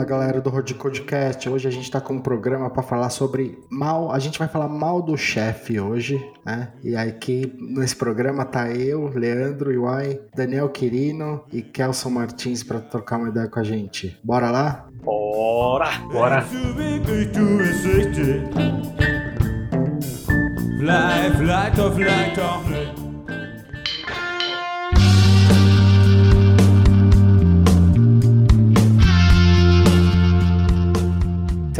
Fala 0.00 0.08
galera 0.08 0.40
do 0.40 0.48
Road 0.48 0.72
Codecast. 0.74 1.46
Hoje 1.46 1.68
a 1.68 1.70
gente 1.70 1.82
está 1.84 2.00
com 2.00 2.14
um 2.14 2.20
programa 2.20 2.70
para 2.70 2.82
falar 2.82 3.10
sobre 3.10 3.58
mal. 3.68 4.10
A 4.10 4.18
gente 4.18 4.38
vai 4.38 4.48
falar 4.48 4.66
mal 4.66 5.02
do 5.02 5.14
chefe 5.14 5.78
hoje, 5.78 6.26
né? 6.42 6.72
E 6.82 6.96
aqui 6.96 7.54
nesse 7.60 7.94
programa 7.94 8.46
tá 8.46 8.70
eu, 8.70 9.10
Leandro 9.14 9.70
Iwai, 9.70 10.18
Daniel 10.34 10.70
Quirino 10.70 11.44
e 11.52 11.60
Kelson 11.60 12.08
Martins 12.08 12.62
para 12.62 12.80
trocar 12.80 13.18
uma 13.18 13.28
ideia 13.28 13.46
com 13.46 13.60
a 13.60 13.62
gente. 13.62 14.18
Bora 14.24 14.50
lá? 14.50 14.88
Bora! 15.04 15.90
Bora! 16.10 16.40
Fly, 20.80 21.30
fly, 21.36 21.70
fly, 21.76 22.34
fly. 22.64 22.79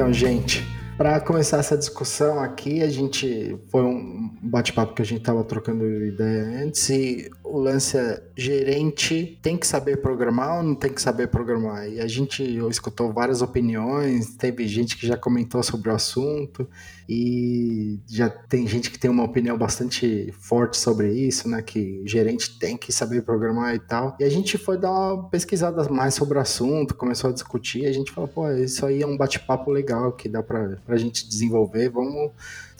Então, 0.01 0.15
gente, 0.15 0.67
para 0.97 1.21
começar 1.21 1.59
essa 1.59 1.77
discussão 1.77 2.41
aqui, 2.41 2.83
a 2.83 2.89
gente 2.89 3.55
foi 3.69 3.83
um 3.83 4.31
bate-papo 4.41 4.95
que 4.95 5.03
a 5.03 5.05
gente 5.05 5.21
estava 5.21 5.45
trocando 5.45 5.85
ideia 6.07 6.65
antes 6.65 6.89
e 6.89 7.31
o 7.51 7.59
lance 7.59 7.97
é 7.97 8.23
gerente 8.37 9.39
tem 9.43 9.57
que 9.57 9.67
saber 9.67 9.99
programar 9.99 10.59
ou 10.59 10.63
não 10.63 10.75
tem 10.75 10.93
que 10.93 11.03
saber 11.03 11.29
programar? 11.29 11.89
E 11.89 12.01
a 12.01 12.07
gente 12.07 12.43
escutou 12.69 13.13
várias 13.13 13.43
opiniões, 13.43 14.37
teve 14.37 14.67
gente 14.67 14.97
que 14.97 15.07
já 15.07 15.17
comentou 15.17 15.63
sobre 15.63 15.91
o 15.91 15.95
assunto 15.95 16.69
e 17.09 17.99
já 18.07 18.29
tem 18.29 18.67
gente 18.69 18.91
que 18.91 18.99
tem 18.99 19.11
uma 19.11 19.25
opinião 19.25 19.59
bastante 19.59 20.33
forte 20.39 20.79
sobre 20.79 21.13
isso, 21.13 21.49
né? 21.49 21.61
Que 21.61 22.03
gerente 22.07 22.59
tem 22.59 22.77
que 22.77 22.93
saber 22.93 23.23
programar 23.23 23.75
e 23.75 23.81
tal. 23.81 24.17
E 24.21 24.25
a 24.25 24.31
gente 24.31 24.57
foi 24.57 24.79
dar 24.79 24.93
uma 24.93 25.29
pesquisada 25.29 25.89
mais 25.91 26.15
sobre 26.15 26.39
o 26.39 26.41
assunto, 26.41 26.95
começou 26.95 27.31
a 27.31 27.33
discutir, 27.33 27.87
a 27.87 27.93
gente 27.93 28.13
falou, 28.13 28.29
pô, 28.29 28.49
isso 28.53 28.87
aí 28.87 29.03
é 29.03 29.07
um 29.07 29.17
bate-papo 29.17 29.71
legal 29.71 30.13
que 30.13 30.29
dá 30.29 30.43
pra, 30.43 30.77
pra 30.87 30.97
gente 30.97 31.29
desenvolver, 31.29 31.89
vamos 31.89 32.31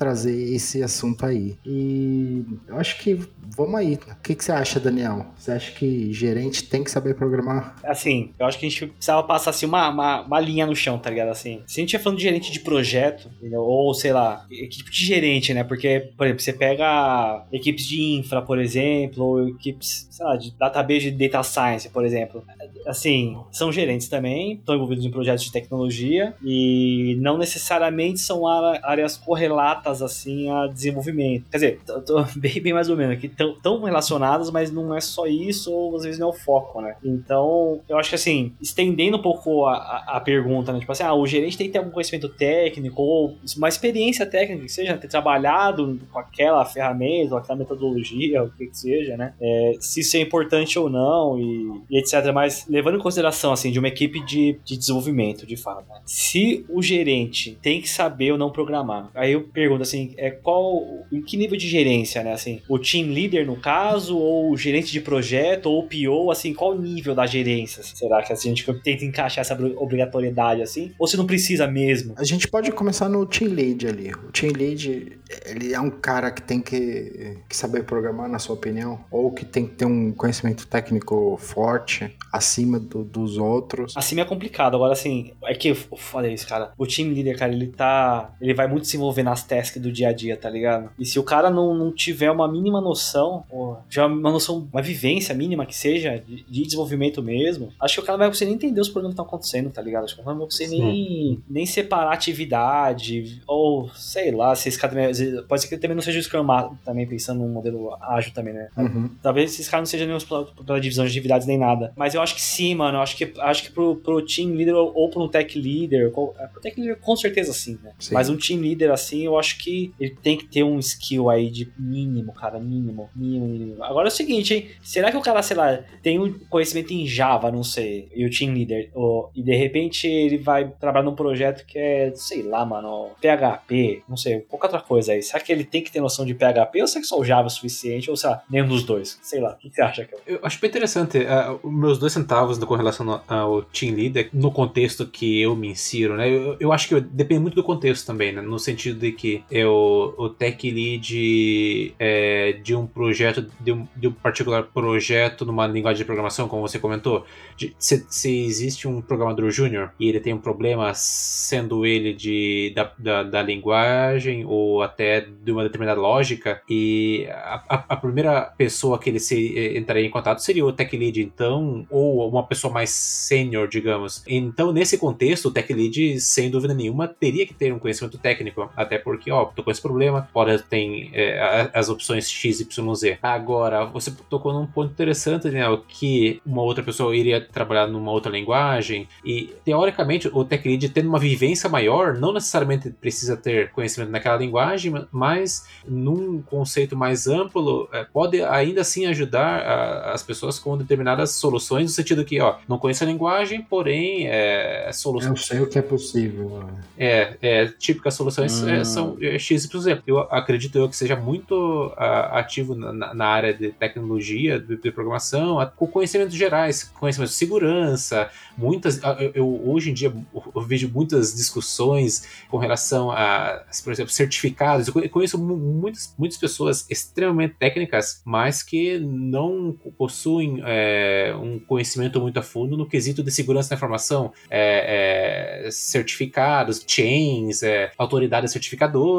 trazer 0.01 0.55
esse 0.55 0.83
assunto 0.83 1.27
aí. 1.27 1.59
E 1.67 2.43
eu 2.67 2.79
acho 2.79 2.99
que 2.99 3.21
vamos 3.55 3.75
aí. 3.75 3.95
O 3.95 4.23
que, 4.23 4.35
que 4.35 4.43
você 4.43 4.51
acha, 4.51 4.81
Daniel? 4.81 5.27
Você 5.37 5.53
acha 5.53 5.73
que 5.73 6.11
gerente 6.11 6.65
tem 6.65 6.83
que 6.83 6.91
saber 6.91 7.15
programar? 7.15 7.77
Assim, 7.85 8.33
eu 8.39 8.47
acho 8.47 8.59
que 8.59 8.65
a 8.65 8.69
gente 8.71 8.87
precisava 8.87 9.23
passar 9.23 9.51
assim, 9.51 9.67
uma, 9.67 9.91
uma, 9.91 10.23
uma 10.23 10.41
linha 10.41 10.65
no 10.65 10.75
chão, 10.75 10.99
tá 10.99 11.11
ligado? 11.11 11.29
Assim, 11.29 11.63
se 11.67 11.79
a 11.79 11.83
gente 11.83 11.93
ia 11.93 12.01
falando 12.01 12.17
de 12.17 12.25
gerente 12.25 12.51
de 12.51 12.61
projeto, 12.61 13.29
entendeu? 13.39 13.61
ou 13.61 13.93
sei 13.93 14.13
lá, 14.13 14.47
que 14.49 14.69
tipo 14.69 14.91
de 14.91 15.05
gerente, 15.05 15.53
né? 15.53 15.65
Porque, 15.65 16.11
por 16.17 16.27
exemplo, 16.27 16.43
você 16.43 16.53
pega 16.55 17.45
equipes 17.53 17.87
de 17.87 18.01
infra, 18.19 18.41
por 18.41 18.59
exemplo, 18.59 19.23
ou 19.23 19.49
equipes, 19.49 20.09
sei 20.11 20.25
lá, 20.25 20.37
de 20.37 20.57
database 20.57 21.11
de 21.11 21.29
data 21.29 21.43
science, 21.43 21.91
por 21.91 22.07
exemplo. 22.07 22.43
Assim, 22.87 23.37
são 23.53 23.71
gerentes 23.71 24.09
também, 24.09 24.55
estão 24.55 24.75
envolvidos 24.75 25.05
em 25.05 25.11
projetos 25.11 25.45
de 25.45 25.53
tecnologia 25.53 26.35
e 26.43 27.19
não 27.21 27.37
necessariamente 27.37 28.21
são 28.21 28.47
áreas 28.47 29.17
correlatas 29.17 29.90
assim 29.91 30.51
a 30.51 30.67
desenvolvimento. 30.67 31.47
Quer 31.51 31.57
dizer, 31.57 31.81
bem, 32.37 32.61
bem 32.61 32.73
mais 32.73 32.89
ou 32.89 32.97
menos 32.97 33.17
aqui, 33.17 33.29
tão, 33.29 33.55
tão 33.61 33.83
relacionadas, 33.83 34.51
mas 34.51 34.71
não 34.71 34.95
é 34.95 35.01
só 35.01 35.27
isso, 35.27 35.73
ou 35.73 35.97
às 35.97 36.05
vezes 36.05 36.19
não 36.19 36.29
é 36.29 36.31
o 36.31 36.35
foco, 36.35 36.81
né? 36.81 36.97
Então, 37.05 37.81
eu 37.89 37.99
acho 37.99 38.11
que 38.11 38.15
assim, 38.15 38.53
estendendo 38.61 39.17
um 39.17 39.23
pouco 39.23 39.67
a, 39.67 39.75
a, 39.75 40.17
a 40.17 40.21
pergunta, 40.21 40.73
né? 40.73 40.81
Tipo 40.81 40.93
assim, 40.93 41.03
ah, 41.03 41.15
o 41.15 41.27
gerente 41.27 41.57
tem 41.57 41.67
que 41.67 41.73
ter 41.73 41.79
algum 41.79 41.91
conhecimento 41.91 42.29
técnico, 42.29 43.03
ou 43.03 43.37
uma 43.57 43.69
experiência 43.69 44.27
técnica, 44.27 44.63
que 44.63 44.73
seja, 44.73 44.97
ter 44.97 45.09
trabalhado 45.09 45.99
com 46.11 46.19
aquela 46.19 46.65
ferramenta, 46.65 47.35
ou 47.35 47.39
aquela 47.39 47.59
metodologia, 47.59 48.43
o 48.43 48.51
que 48.51 48.67
que 48.67 48.79
seja, 48.79 49.17
né? 49.17 49.35
É, 49.41 49.75
se 49.81 50.01
isso 50.01 50.17
é 50.17 50.21
importante 50.21 50.79
ou 50.79 50.89
não, 50.89 51.39
e, 51.39 51.83
e, 51.91 51.99
etc. 51.99 52.33
Mas 52.33 52.67
levando 52.69 52.97
em 52.97 53.03
consideração, 53.03 53.53
assim, 53.53 53.71
de 53.71 53.79
uma 53.79 53.89
equipe 53.89 54.25
de, 54.25 54.59
de 54.65 54.77
desenvolvimento, 54.77 55.47
de 55.47 55.57
fato, 55.57 55.85
né? 55.89 56.01
se 56.05 56.65
o 56.69 56.83
gerente 56.83 57.59
tem 57.63 57.81
que 57.81 57.89
saber 57.89 58.33
ou 58.33 58.39
não 58.39 58.51
programar, 58.51 59.11
aí 59.15 59.33
eu 59.33 59.43
pergunto, 59.43 59.80
assim, 59.83 60.15
é 60.17 60.31
qual, 60.31 61.07
em 61.13 61.23
que 61.23 61.37
nível 61.37 61.57
de 61.57 61.69
gerência, 61.69 62.23
né, 62.23 62.33
assim, 62.33 62.63
o 62.69 62.79
team 62.79 63.09
leader 63.09 63.47
no 63.47 63.57
caso, 63.57 64.17
ou 64.17 64.51
o 64.51 64.57
gerente 64.57 64.93
de 64.93 65.01
projeto, 65.01 65.67
ou 65.67 65.81
o 65.81 65.89
PO, 65.89 66.31
assim, 66.31 66.55
qual 66.55 66.79
nível 66.79 67.15
da 67.15 67.27
gerência? 67.27 67.83
Será 67.83 68.23
que 68.23 68.33
assim, 68.33 68.51
a 68.51 68.55
gente 68.55 68.73
tenta 68.83 69.05
encaixar 69.05 69.43
essa 69.43 69.55
obrigatoriedade, 69.77 70.63
assim, 70.63 70.93
ou 70.99 71.07
se 71.07 71.17
não 71.17 71.27
precisa 71.27 71.67
mesmo? 71.67 72.15
A 72.17 72.25
gente 72.25 72.49
pode 72.49 72.71
começar 72.73 73.09
no 73.09 73.25
team 73.27 73.53
lead 73.53 73.87
ali. 73.87 74.13
O 74.13 74.33
team 74.33 74.53
lead, 74.53 75.19
ele 75.47 75.73
é 75.73 75.81
um 75.81 75.91
cara 75.91 76.31
que 76.31 76.43
tem 76.43 76.61
que, 76.61 77.37
que 77.49 77.57
saber 77.57 77.85
programar, 77.85 78.29
na 78.29 78.39
sua 78.39 78.55
opinião, 78.55 79.05
ou 79.11 79.31
que 79.31 79.45
tem 79.45 79.67
que 79.67 79.75
ter 79.75 79.85
um 79.85 80.13
conhecimento 80.13 80.67
técnico 80.67 81.37
forte, 81.39 82.17
acima 82.33 82.79
do, 82.79 83.05
dos 83.05 83.37
outros? 83.39 83.97
Acima 83.97 84.23
é 84.23 84.25
complicado, 84.25 84.75
agora 84.75 84.93
assim, 84.93 85.33
é 85.45 85.55
que 85.55 85.69
eu 85.69 85.75
falei 85.75 86.35
isso, 86.35 86.47
cara, 86.47 86.73
o 86.77 86.87
team 86.87 87.09
leader, 87.13 87.39
cara, 87.39 87.53
ele 87.53 87.69
tá, 87.69 88.35
ele 88.41 88.55
vai 88.55 88.67
muito 88.67 88.87
se 88.87 88.97
envolver 88.97 89.23
nas 89.23 89.45
tasks 89.45 89.70
do 89.79 89.93
dia 89.93 90.09
a 90.09 90.13
dia, 90.13 90.37
tá 90.37 90.49
ligado? 90.49 90.91
E 90.99 91.05
se 91.05 91.19
o 91.19 91.23
cara 91.23 91.51
não, 91.51 91.75
não 91.75 91.93
tiver 91.93 92.31
uma 92.31 92.51
mínima 92.51 92.81
noção, 92.81 93.45
ou 93.51 93.79
já 93.89 94.07
uma 94.07 94.31
noção, 94.31 94.69
uma 94.73 94.83
vivência 94.83 95.35
mínima 95.35 95.67
que 95.67 95.77
seja, 95.77 96.23
de, 96.27 96.43
de 96.43 96.63
desenvolvimento 96.65 97.23
mesmo, 97.23 97.73
acho 97.81 97.95
que 97.95 98.01
o 98.01 98.05
cara 98.05 98.19
vai 98.19 98.29
conseguir 98.29 98.51
nem 98.51 98.57
entender 98.57 98.81
os 98.81 98.89
problemas 98.89 99.15
que 99.15 99.21
estão 99.21 99.27
acontecendo, 99.27 99.71
tá 99.71 99.83
ligado? 99.83 100.05
Acho 100.05 100.15
que 100.15 100.21
o 100.21 100.25
cara 100.25 100.35
não 100.35 100.41
vai 100.41 100.49
conseguir 100.49 100.79
nem, 100.79 101.43
nem 101.49 101.67
separar 101.67 102.13
atividade, 102.13 103.43
ou 103.47 103.89
sei 103.95 104.31
lá, 104.31 104.55
se 104.55 104.69
esse 104.69 104.79
cara 104.79 104.93
também, 104.93 105.43
pode 105.45 105.63
ser 105.63 105.69
que 105.69 105.75
ele 105.75 105.83
também 105.83 105.95
não 105.95 106.03
seja 106.03 106.19
o 106.19 106.23
Scrum 106.23 106.47
também 106.85 107.07
pensando 107.07 107.41
num 107.41 107.49
modelo 107.49 107.95
ágil 108.01 108.33
também, 108.33 108.55
né? 108.55 108.69
Uhum. 108.77 109.11
Talvez 109.23 109.59
esse 109.59 109.71
cara 109.71 109.81
não 109.81 109.87
seja 109.87 110.07
nem 110.07 110.19
pela, 110.19 110.47
pela 110.47 110.81
divisão 110.81 111.05
de 111.05 111.11
atividades 111.11 111.47
nem 111.47 111.59
nada. 111.59 111.93
Mas 111.97 112.15
eu 112.15 112.23
acho 112.23 112.35
que 112.35 112.43
sim, 112.43 112.75
mano. 112.75 112.99
Eu 112.99 113.03
acho 113.03 113.17
que, 113.17 113.33
acho 113.39 113.63
que 113.65 113.71
pro, 113.71 113.97
pro 113.97 114.23
team 114.23 114.51
leader 114.51 114.75
ou, 114.75 114.93
ou 114.95 115.11
pro 115.11 115.29
tech 115.29 115.59
leader, 115.59 116.13
é, 116.39 116.47
pro 116.47 116.61
tech 116.61 116.81
leader 116.81 116.99
com 116.99 117.17
certeza 117.17 117.53
sim, 117.53 117.79
né? 117.83 117.93
Sim. 117.99 118.15
Mas 118.15 118.29
um 118.29 118.37
team 118.37 118.61
leader 118.61 118.91
assim, 118.91 119.25
eu 119.25 119.39
acho 119.39 119.50
que 119.59 119.93
ele 119.99 120.17
tem 120.23 120.37
que 120.37 120.47
ter 120.47 120.63
um 120.63 120.79
skill 120.79 121.31
aí 121.31 121.51
de 121.51 121.73
mínimo, 121.79 122.33
cara, 122.33 122.59
mínimo, 122.59 123.11
mínimo, 123.15 123.47
mínimo. 123.47 123.85
Agora 123.85 124.09
é 124.09 124.11
o 124.11 124.15
seguinte, 124.15 124.55
hein? 124.55 124.69
Será 124.83 125.11
que 125.11 125.17
o 125.17 125.23
cara, 125.23 125.43
sei 125.43 125.57
lá, 125.57 125.79
tem 126.03 126.19
um 126.19 126.33
conhecimento 126.49 126.93
em 126.93 127.07
Java, 127.07 127.51
não 127.51 127.63
sei, 127.63 128.09
e 128.15 128.25
o 128.25 128.31
team 128.31 128.53
leader, 128.53 128.91
ou, 128.95 129.31
e 129.35 129.43
de 129.43 129.55
repente 129.55 130.07
ele 130.07 130.39
vai 130.39 130.69
trabalhar 130.69 131.05
num 131.05 131.15
projeto 131.15 131.65
que 131.67 131.79
é, 131.79 132.13
sei 132.15 132.43
lá, 132.43 132.65
mano, 132.65 133.11
PHP, 133.21 134.03
não 134.09 134.17
sei, 134.17 134.41
qualquer 134.41 134.67
outra 134.67 134.81
coisa 134.81 135.13
aí. 135.13 135.23
Será 135.23 135.41
que 135.41 135.53
ele 135.53 135.65
tem 135.65 135.83
que 135.83 135.91
ter 135.91 136.01
noção 136.01 136.25
de 136.25 136.35
PHP 136.35 136.81
ou 136.81 136.87
será 136.87 137.01
que 137.01 137.07
só 137.07 137.19
o 137.19 137.25
Java 137.25 137.47
é 137.47 137.51
suficiente, 137.51 138.11
ou 138.11 138.17
sei 138.17 138.31
lá, 138.31 138.43
nenhum 138.51 138.69
dos 138.69 138.85
dois? 138.85 139.19
Sei 139.23 139.41
lá, 139.41 139.53
o 139.53 139.57
que 139.57 139.71
você 139.71 139.83
acha, 139.83 140.05
que 140.05 140.15
Eu 140.27 140.41
acho 140.43 140.61
bem 140.61 140.71
interessante, 140.71 141.19
uh, 141.19 141.69
meus 141.69 141.99
dois 141.99 142.13
centavos 142.13 142.59
com 142.59 142.75
relação 142.75 143.23
ao 143.27 143.63
team 143.63 143.95
leader, 143.95 144.29
no 144.33 144.51
contexto 144.51 145.07
que 145.07 145.41
eu 145.41 145.57
me 145.57 145.69
insiro, 145.69 146.17
né? 146.17 146.29
Eu, 146.29 146.57
eu 146.61 146.73
acho 146.73 146.89
que 146.89 147.01
depende 147.01 147.41
muito 147.41 147.55
do 147.55 147.65
contexto 147.65 148.07
também, 148.07 148.33
né? 148.33 148.41
No 148.41 148.59
sentido 148.59 148.99
de 148.99 149.13
que 149.13 149.40
eu 149.51 150.15
o, 150.17 150.29
tech 150.29 150.71
lead 150.71 151.95
é, 151.99 152.53
de 152.63 152.75
um 152.75 152.87
projeto, 152.87 153.47
de 153.61 153.73
um, 153.73 153.87
de 153.97 154.09
um 154.09 154.13
particular 154.13 154.65
projeto 154.65 155.45
numa 155.45 155.67
linguagem 155.67 155.99
de 155.99 156.05
programação, 156.05 156.49
como 156.49 156.63
você 156.63 156.79
comentou, 156.79 157.25
de, 157.57 157.75
se, 157.79 158.05
se, 158.09 158.45
existe 158.45 158.89
um 158.89 159.01
programador 159.01 159.51
júnior 159.51 159.93
e 159.99 160.09
ele 160.09 160.21
tem 160.21 160.33
um 160.33 160.39
problema, 160.39 160.93
sendo 160.95 161.85
ele 161.85 162.13
de, 162.13 162.73
da, 162.75 162.93
da, 162.99 163.23
da, 163.23 163.43
linguagem 163.43 164.45
ou 164.47 164.83
até 164.83 165.21
de 165.21 165.53
uma 165.53 165.63
determinada 165.63 166.01
lógica, 166.01 166.63
e 166.69 167.27
a, 167.31 167.63
a, 167.69 167.85
a 167.91 167.97
primeira 167.97 168.43
pessoa 168.57 168.99
que 168.99 169.11
ele 169.11 169.21
se, 169.21 169.59
eh, 169.59 169.79
entraria 169.79 170.07
em 170.07 170.11
contato 170.11 170.41
seria 170.41 170.65
o 170.65 170.73
tech 170.73 170.97
lead, 170.97 171.21
então, 171.21 171.87
ou 171.91 172.29
uma 172.29 172.47
pessoa 172.47 172.73
mais 172.73 172.91
sênior, 172.91 173.69
digamos. 173.69 174.23
Então, 174.27 174.73
nesse 174.73 174.99
contexto, 174.99 175.49
o 175.49 175.51
tech 175.51 175.73
lead, 175.73 176.21
sem 176.21 176.51
dúvida 176.51 176.75
nenhuma, 176.75 177.09
teria 177.09 177.47
que 177.47 177.55
ter 177.55 177.73
um 177.73 177.79
conhecimento 177.79 178.19
técnico, 178.19 178.71
até 178.77 178.99
porque, 178.99 179.30
ó, 179.31 179.47
tô 179.47 179.63
com 179.63 179.71
esse 179.71 179.81
problema, 179.81 180.29
fora 180.33 180.59
tem 180.59 181.11
é, 181.13 181.71
as 181.75 181.89
opções 181.89 182.29
X, 182.31 182.61
Y, 182.61 182.95
Z. 182.95 183.19
Agora, 183.23 183.85
você 183.85 184.13
tocou 184.29 184.53
num 184.53 184.67
ponto 184.67 184.91
interessante, 184.91 185.49
né, 185.49 185.65
que 185.89 186.41
uma 186.45 186.63
outra 186.63 186.83
pessoa 186.83 187.15
iria 187.15 187.41
trabalhar 187.41 187.87
numa 187.87 188.11
outra 188.11 188.31
linguagem, 188.31 189.09
e 189.25 189.55
teoricamente 189.65 190.29
o 190.29 190.45
tech 190.45 190.67
lead 190.67 190.89
tendo 190.91 191.09
uma 191.09 191.19
vivência 191.19 191.69
maior, 191.69 192.15
não 192.15 192.33
necessariamente 192.33 192.91
precisa 192.91 193.37
ter 193.37 193.71
conhecimento 193.71 194.11
naquela 194.11 194.37
linguagem, 194.37 194.93
mas 195.11 195.67
num 195.87 196.43
conceito 196.43 196.97
mais 196.97 197.27
amplo, 197.27 197.89
é, 197.93 198.05
pode 198.05 198.43
ainda 198.43 198.81
assim 198.81 199.07
ajudar 199.07 199.61
a, 199.63 200.13
as 200.13 200.23
pessoas 200.23 200.59
com 200.59 200.77
determinadas 200.77 201.33
soluções, 201.33 201.85
no 201.85 201.91
sentido 201.91 202.25
que, 202.25 202.41
ó, 202.41 202.57
não 202.69 202.79
conheço 202.79 203.05
a 203.05 203.07
linguagem, 203.07 203.63
porém, 203.63 204.29
é, 204.29 204.89
é 204.89 204.93
solução. 204.93 205.31
Eu 205.31 205.37
sei 205.37 205.61
o 205.61 205.69
que 205.69 205.79
é 205.79 205.83
possível. 205.83 206.65
É, 206.99 207.37
é 207.41 207.67
típicas 207.67 208.15
soluções 208.15 208.63
é, 208.63 208.85
são 208.85 209.17
é, 209.21 209.39
X 209.39 209.67
por 209.67 209.79
exemplo, 209.79 210.03
eu 210.07 210.19
acredito 210.19 210.77
eu 210.79 210.89
que 210.89 210.97
seja 210.97 211.17
muito 211.17 211.93
ativo 211.97 212.75
na, 212.75 213.15
na, 213.15 213.27
área 213.27 213.55
de 213.55 213.71
tecnologia, 213.73 214.59
de, 214.59 214.77
de, 214.77 214.91
programação, 214.91 215.59
com 215.77 215.87
conhecimentos 215.87 216.35
gerais, 216.35 216.85
conhecimentos 216.85 217.33
de 217.33 217.39
segurança, 217.39 218.31
muitas, 218.57 219.01
eu, 219.19 219.33
eu, 219.35 219.69
hoje 219.69 219.91
em 219.91 219.95
dia 219.95 220.13
eu 220.35 220.63
vejo 220.63 220.91
muitas 220.93 221.35
discussões 221.35 222.27
com 222.49 222.57
relação 222.57 223.11
a, 223.11 223.63
por 223.85 223.93
exemplo, 223.93 224.13
certificados, 224.13 224.89
eu 224.89 225.11
conheço 225.11 225.39
muitas, 225.39 226.15
muitas 226.19 226.39
pessoas 226.39 226.87
extremamente 226.91 227.55
técnicas, 227.59 228.23
mas 228.25 228.63
que 228.63 228.99
não 228.99 229.77
possuem 229.97 230.61
é, 230.65 231.35
um 231.41 231.59
conhecimento 231.59 231.91
conhecimento 232.01 232.21
muito 232.21 232.39
a 232.39 232.43
fundo 232.43 232.77
no 232.77 232.87
quesito 232.87 233.23
de 233.23 233.31
segurança 233.31 233.71
da 233.71 233.77
informação, 233.77 234.33
é, 234.49 235.67
é, 235.67 235.71
certificados, 235.71 236.85
chains, 236.87 237.63
é, 237.63 237.91
autoridades 237.99 238.53
certificadoras. 238.53 239.10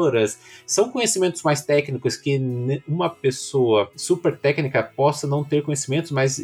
São 0.66 0.90
conhecimentos 0.90 1.42
mais 1.42 1.62
técnicos 1.62 2.16
que 2.16 2.40
uma 2.86 3.10
pessoa 3.10 3.90
super 3.96 4.36
técnica 4.36 4.82
possa 4.82 5.26
não 5.26 5.44
ter 5.44 5.62
conhecimentos, 5.62 6.10
mas 6.10 6.40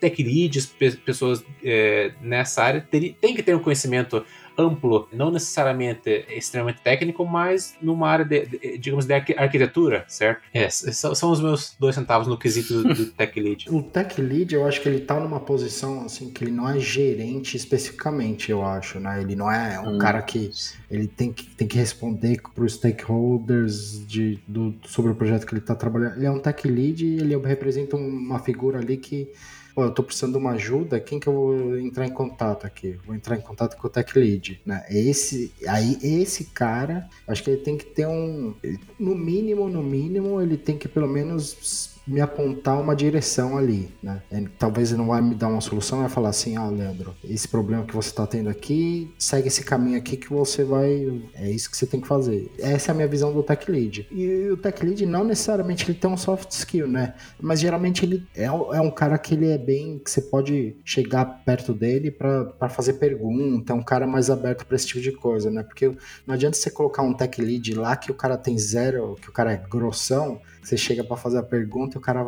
tech 0.00 0.22
leads, 0.22 0.66
pessoas 1.04 1.44
é, 1.64 2.12
nessa 2.20 2.62
área, 2.62 2.86
tem 2.90 3.34
que 3.34 3.42
ter 3.42 3.54
um 3.54 3.62
conhecimento 3.62 4.24
amplo, 4.58 5.08
não 5.12 5.30
necessariamente 5.30 6.24
extremamente 6.28 6.80
técnico, 6.80 7.24
mas 7.24 7.74
numa 7.80 8.08
área 8.08 8.24
de, 8.24 8.46
de 8.46 8.78
digamos, 8.78 9.06
de 9.06 9.14
arquitetura, 9.14 10.04
certo? 10.08 10.42
É, 10.52 10.68
são, 10.68 11.14
são, 11.14 11.30
os 11.30 11.40
meus 11.40 11.76
dois 11.78 11.94
centavos 11.94 12.26
no 12.26 12.38
quesito 12.38 12.82
do, 12.82 12.94
do 12.94 13.06
tech 13.06 13.38
lead. 13.40 13.66
O 13.76 13.82
tech 13.82 14.20
lead, 14.20 14.54
eu 14.54 14.66
acho 14.66 14.80
que 14.80 14.88
ele 14.88 15.00
tá 15.00 15.18
numa 15.20 15.40
posição, 15.40 16.06
assim, 16.06 16.30
que 16.30 16.44
ele 16.44 16.50
não 16.50 16.68
é 16.68 16.78
gerente 16.78 17.56
especificamente, 17.56 18.50
eu 18.50 18.64
acho, 18.64 18.98
né? 18.98 19.20
Ele 19.20 19.36
não 19.36 19.50
é 19.50 19.78
um 19.80 19.96
hum. 19.96 19.98
cara 19.98 20.22
que 20.22 20.50
ele 20.90 21.06
tem 21.06 21.32
que, 21.32 21.44
tem 21.44 21.68
que 21.68 21.76
responder 21.76 22.40
para 22.54 22.64
os 22.64 22.74
stakeholders 22.74 24.06
de, 24.06 24.38
do, 24.46 24.74
sobre 24.86 25.12
o 25.12 25.14
projeto 25.14 25.46
que 25.46 25.52
ele 25.52 25.60
está 25.60 25.74
trabalhando. 25.74 26.16
Ele 26.16 26.26
é 26.26 26.30
um 26.30 26.38
tech 26.38 26.66
lead 26.66 27.04
e 27.04 27.18
ele 27.18 27.36
representa 27.36 27.96
uma 27.96 28.38
figura 28.38 28.78
ali 28.78 28.96
que 28.96 29.30
pô, 29.76 29.84
eu 29.84 29.90
tô 29.90 30.02
precisando 30.02 30.32
de 30.32 30.38
uma 30.38 30.52
ajuda, 30.52 30.98
quem 30.98 31.20
que 31.20 31.26
eu 31.26 31.34
vou 31.34 31.78
entrar 31.78 32.06
em 32.06 32.10
contato 32.10 32.66
aqui? 32.66 32.98
Vou 33.04 33.14
entrar 33.14 33.36
em 33.36 33.42
contato 33.42 33.76
com 33.76 33.86
o 33.86 33.90
Tech 33.90 34.18
Lead, 34.18 34.58
né? 34.64 34.82
Esse, 34.88 35.52
aí, 35.68 35.98
esse 36.02 36.44
cara, 36.44 37.06
acho 37.28 37.44
que 37.44 37.50
ele 37.50 37.60
tem 37.60 37.76
que 37.76 37.84
ter 37.84 38.06
um, 38.06 38.54
no 38.98 39.14
mínimo, 39.14 39.68
no 39.68 39.82
mínimo, 39.82 40.40
ele 40.40 40.56
tem 40.56 40.78
que 40.78 40.88
pelo 40.88 41.06
menos 41.06 41.94
me 42.06 42.20
apontar 42.20 42.80
uma 42.80 42.94
direção 42.94 43.58
ali, 43.58 43.90
né? 44.02 44.22
Ele, 44.30 44.48
talvez 44.58 44.90
ele 44.90 44.98
não 44.98 45.08
vai 45.08 45.20
me 45.20 45.34
dar 45.34 45.48
uma 45.48 45.60
solução, 45.60 46.00
vai 46.00 46.08
falar 46.08 46.28
assim, 46.28 46.56
ah, 46.56 46.68
Leandro, 46.68 47.14
esse 47.24 47.48
problema 47.48 47.84
que 47.84 47.94
você 47.94 48.10
está 48.10 48.26
tendo 48.26 48.48
aqui, 48.48 49.12
segue 49.18 49.48
esse 49.48 49.64
caminho 49.64 49.98
aqui 49.98 50.16
que 50.16 50.30
você 50.30 50.62
vai, 50.62 51.20
é 51.34 51.50
isso 51.50 51.70
que 51.70 51.76
você 51.76 51.86
tem 51.86 52.00
que 52.00 52.06
fazer. 52.06 52.50
Essa 52.58 52.90
é 52.90 52.92
a 52.92 52.94
minha 52.94 53.08
visão 53.08 53.32
do 53.32 53.42
Tech 53.42 53.70
Lead. 53.70 54.06
E 54.10 54.48
o 54.50 54.56
Tech 54.56 54.84
Lead 54.84 55.04
não 55.04 55.24
necessariamente 55.24 55.84
ele 55.84 55.98
tem 55.98 56.08
um 56.08 56.16
soft 56.16 56.50
skill, 56.52 56.86
né? 56.86 57.14
Mas 57.40 57.60
geralmente 57.60 58.04
ele 58.04 58.26
é, 58.34 58.44
é 58.44 58.50
um 58.80 58.90
cara 58.90 59.18
que 59.18 59.34
ele 59.34 59.48
é 59.48 59.58
bem, 59.58 59.98
que 59.98 60.10
você 60.10 60.20
pode 60.20 60.76
chegar 60.84 61.24
perto 61.44 61.74
dele 61.74 62.10
para 62.10 62.68
fazer 62.68 62.94
pergunta, 62.94 63.72
é 63.72 63.76
um 63.76 63.82
cara 63.82 64.06
mais 64.06 64.30
aberto 64.30 64.64
para 64.64 64.76
esse 64.76 64.86
tipo 64.86 65.00
de 65.00 65.12
coisa, 65.12 65.50
né? 65.50 65.62
Porque 65.62 65.88
não 66.26 66.34
adianta 66.34 66.56
você 66.56 66.70
colocar 66.70 67.02
um 67.02 67.12
Tech 67.12 67.40
Lead 67.40 67.74
lá 67.74 67.96
que 67.96 68.10
o 68.10 68.14
cara 68.14 68.36
tem 68.36 68.56
zero, 68.58 69.16
que 69.20 69.28
o 69.28 69.32
cara 69.32 69.52
é 69.52 69.56
grossão, 69.56 70.40
você 70.66 70.76
chega 70.76 71.04
para 71.04 71.16
fazer 71.16 71.38
a 71.38 71.42
pergunta 71.42 71.96
e 71.96 71.98
o 71.98 72.00
cara, 72.00 72.24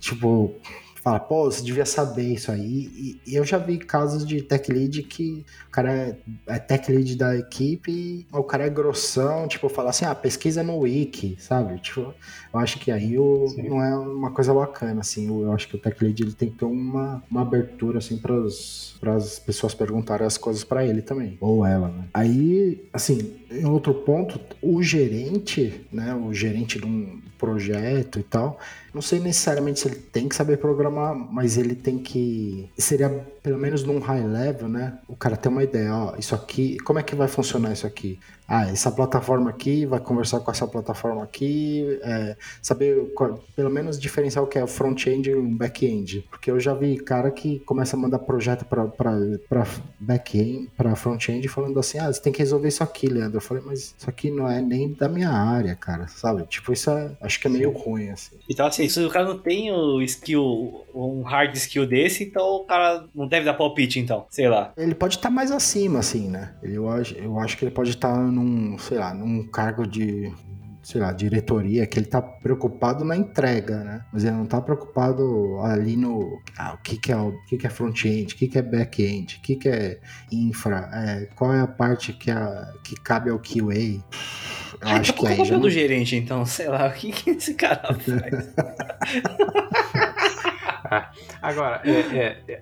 tipo, 0.00 0.54
fala, 1.04 1.20
pô, 1.20 1.44
você 1.44 1.62
devia 1.62 1.84
saber 1.84 2.32
isso 2.32 2.50
aí. 2.50 3.20
E, 3.26 3.34
eu 3.34 3.44
já 3.44 3.58
vi 3.58 3.76
casos 3.76 4.26
de 4.26 4.40
tech 4.40 4.72
lead 4.72 5.02
que 5.02 5.44
o 5.68 5.70
cara 5.70 5.92
é, 5.92 6.16
é 6.46 6.58
tech 6.58 6.90
lead 6.90 7.14
da 7.16 7.36
equipe, 7.36 8.26
o 8.32 8.42
cara 8.42 8.64
é 8.64 8.70
grossão, 8.70 9.46
tipo, 9.46 9.68
fala 9.68 9.90
assim, 9.90 10.06
ah, 10.06 10.14
pesquisa 10.14 10.62
no 10.62 10.78
wiki, 10.78 11.36
sabe? 11.38 11.78
Tipo, 11.78 12.14
eu 12.52 12.58
acho 12.58 12.78
que 12.80 12.90
aí 12.90 13.18
o, 13.18 13.54
não 13.58 13.84
é 13.84 13.94
uma 13.94 14.30
coisa 14.30 14.54
bacana, 14.54 15.02
assim. 15.02 15.28
Eu 15.28 15.52
acho 15.52 15.68
que 15.68 15.76
o 15.76 15.78
tech 15.78 16.02
lead 16.02 16.22
ele 16.22 16.32
tem 16.32 16.48
que 16.48 16.56
ter 16.56 16.64
uma, 16.64 17.22
uma 17.30 17.42
abertura, 17.42 17.98
assim, 17.98 18.16
para 18.16 19.14
as 19.14 19.38
pessoas 19.38 19.74
perguntarem 19.74 20.26
as 20.26 20.38
coisas 20.38 20.64
para 20.64 20.86
ele 20.86 21.02
também, 21.02 21.36
ou 21.38 21.66
ela, 21.66 21.88
né? 21.88 22.04
Aí, 22.14 22.88
assim, 22.94 23.36
em 23.50 23.66
outro 23.66 23.92
ponto, 23.92 24.40
o 24.62 24.82
gerente, 24.82 25.86
né, 25.92 26.14
o 26.14 26.32
gerente 26.32 26.78
de 26.80 26.86
um 26.86 27.20
projeto 27.38 28.18
e 28.18 28.22
tal, 28.22 28.58
não 28.94 29.02
sei 29.02 29.18
necessariamente 29.18 29.80
se 29.80 29.88
ele 29.88 29.96
tem 29.96 30.28
que 30.28 30.36
saber 30.36 30.58
programar, 30.58 31.14
mas 31.14 31.58
ele 31.58 31.74
tem 31.74 31.98
que. 31.98 32.70
Seria 32.78 33.10
pelo 33.42 33.58
menos 33.58 33.82
num 33.82 33.98
high 33.98 34.24
level, 34.24 34.68
né? 34.68 34.98
O 35.08 35.16
cara 35.16 35.36
tem 35.36 35.50
uma 35.50 35.64
ideia, 35.64 35.92
ó, 35.92 36.14
isso 36.16 36.34
aqui, 36.34 36.78
como 36.78 37.00
é 37.00 37.02
que 37.02 37.14
vai 37.16 37.26
funcionar 37.26 37.72
isso 37.72 37.86
aqui? 37.86 38.18
Ah, 38.46 38.68
essa 38.68 38.90
plataforma 38.90 39.50
aqui 39.50 39.86
vai 39.86 39.98
conversar 39.98 40.40
com 40.40 40.50
essa 40.50 40.66
plataforma 40.66 41.22
aqui, 41.22 41.98
é, 42.02 42.36
saber 42.60 43.12
qual, 43.14 43.42
pelo 43.56 43.70
menos 43.70 43.98
diferenciar 43.98 44.44
o 44.44 44.46
que 44.46 44.58
é 44.58 44.64
o 44.64 44.66
front-end 44.66 45.30
e 45.30 45.34
o 45.34 45.42
back-end. 45.42 46.26
Porque 46.30 46.50
eu 46.50 46.60
já 46.60 46.74
vi 46.74 46.98
cara 46.98 47.30
que 47.30 47.60
começa 47.60 47.96
a 47.96 47.98
mandar 47.98 48.18
projeto 48.18 48.64
para 48.64 49.66
back-end, 49.98 50.70
para 50.76 50.94
front-end, 50.94 51.48
falando 51.48 51.78
assim: 51.80 51.98
ah, 51.98 52.12
você 52.12 52.20
tem 52.20 52.32
que 52.32 52.38
resolver 52.38 52.68
isso 52.68 52.82
aqui, 52.82 53.06
Leandro. 53.06 53.38
Eu 53.38 53.40
falei, 53.40 53.62
mas 53.64 53.94
isso 53.98 54.10
aqui 54.10 54.30
não 54.30 54.48
é 54.48 54.60
nem 54.60 54.92
da 54.92 55.08
minha 55.08 55.30
área, 55.30 55.74
cara, 55.74 56.06
sabe? 56.08 56.44
Tipo, 56.46 56.72
isso 56.72 56.90
é, 56.90 57.12
acho 57.22 57.40
que 57.40 57.46
é 57.46 57.50
meio 57.50 57.70
ruim, 57.70 58.10
assim. 58.10 58.36
Então, 58.48 58.66
assim, 58.66 58.88
se 58.88 59.00
o 59.00 59.08
cara 59.08 59.26
não 59.26 59.38
tem 59.38 59.72
o 59.72 60.02
skill, 60.02 60.84
um 60.94 61.22
hard 61.22 61.54
skill 61.56 61.86
desse, 61.86 62.24
então 62.24 62.44
o 62.56 62.64
cara 62.64 63.06
não 63.14 63.26
deve 63.26 63.46
dar 63.46 63.54
palpite, 63.54 63.98
então, 63.98 64.26
sei 64.28 64.48
lá. 64.48 64.72
Ele 64.76 64.94
pode 64.94 65.16
estar 65.16 65.30
tá 65.30 65.34
mais 65.34 65.50
acima, 65.50 66.00
assim, 66.00 66.28
né? 66.28 66.54
Eu 66.62 66.90
acho, 66.90 67.14
eu 67.14 67.38
acho 67.38 67.56
que 67.56 67.64
ele 67.64 67.72
pode 67.72 67.90
estar. 67.90 68.12
Tá 68.12 68.33
num, 68.34 68.78
sei 68.78 68.98
lá, 68.98 69.14
num 69.14 69.46
cargo 69.46 69.86
de, 69.86 70.32
sei 70.82 71.00
lá, 71.00 71.12
diretoria, 71.12 71.86
que 71.86 71.98
ele 71.98 72.06
tá 72.06 72.20
preocupado 72.20 73.04
na 73.04 73.16
entrega, 73.16 73.82
né? 73.82 74.04
Mas 74.12 74.24
ele 74.24 74.36
não 74.36 74.46
tá 74.46 74.60
preocupado 74.60 75.58
ali 75.62 75.96
no 75.96 76.40
ah, 76.58 76.74
o 76.74 76.78
que 76.78 76.96
que 76.96 77.10
é 77.10 77.16
o 77.16 77.32
que 77.46 77.56
que 77.56 77.66
é 77.66 77.70
front-end, 77.70 78.34
o 78.34 78.36
que 78.36 78.48
que 78.48 78.58
é 78.58 78.62
back-end, 78.62 79.36
o 79.36 79.40
que 79.40 79.56
que 79.56 79.68
é 79.68 79.98
infra, 80.30 80.90
é, 80.92 81.28
qual 81.34 81.54
é 81.54 81.60
a 81.60 81.66
parte 81.66 82.12
que, 82.12 82.30
a, 82.30 82.72
que 82.82 82.94
cabe 82.96 83.30
ao 83.30 83.38
QA. 83.38 84.02
Eu 84.80 84.88
acho 84.88 85.14
que 85.14 85.26
aí 85.26 85.44
já 85.44 85.54
não... 85.54 85.60
do 85.60 85.70
gerente, 85.70 86.16
então, 86.16 86.44
sei 86.44 86.68
lá, 86.68 86.88
o 86.88 86.92
que 86.92 87.12
que 87.12 87.30
esse 87.30 87.54
cara 87.54 87.94
faz? 87.94 88.54
agora, 91.40 91.80
é, 91.84 91.90
é, 91.90 92.38
é, 92.48 92.60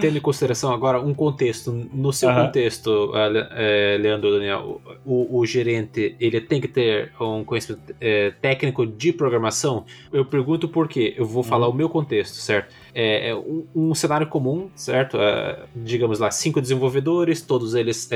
tendo 0.00 0.18
em 0.18 0.20
consideração 0.20 0.72
agora 0.72 1.00
um 1.00 1.14
contexto, 1.14 1.72
no 1.92 2.12
seu 2.12 2.28
uhum. 2.28 2.46
contexto, 2.46 3.12
é, 3.54 3.96
Leandro 4.00 4.32
Daniel, 4.32 4.80
o, 5.04 5.38
o, 5.38 5.46
gerente 5.46 6.16
ele 6.18 6.40
tem 6.40 6.60
que 6.60 6.68
ter 6.68 7.12
um 7.20 7.44
conhecimento 7.44 7.94
é, 8.00 8.32
técnico 8.40 8.86
de 8.86 9.12
programação. 9.12 9.84
Eu 10.12 10.24
pergunto 10.24 10.68
por 10.68 10.88
quê. 10.88 11.14
Eu 11.16 11.24
vou 11.24 11.42
falar 11.42 11.66
uhum. 11.66 11.74
o 11.74 11.76
meu 11.76 11.88
contexto, 11.88 12.34
certo? 12.34 12.74
é, 12.96 13.28
é 13.28 13.34
um, 13.34 13.66
um, 13.74 13.94
cenário 13.94 14.26
comum, 14.26 14.70
certo? 14.74 15.18
Digamos 15.74 16.18
lá, 16.18 16.30
cinco 16.30 16.62
desenvolvedores, 16.62 17.42
todos 17.42 17.74
eles 17.74 18.08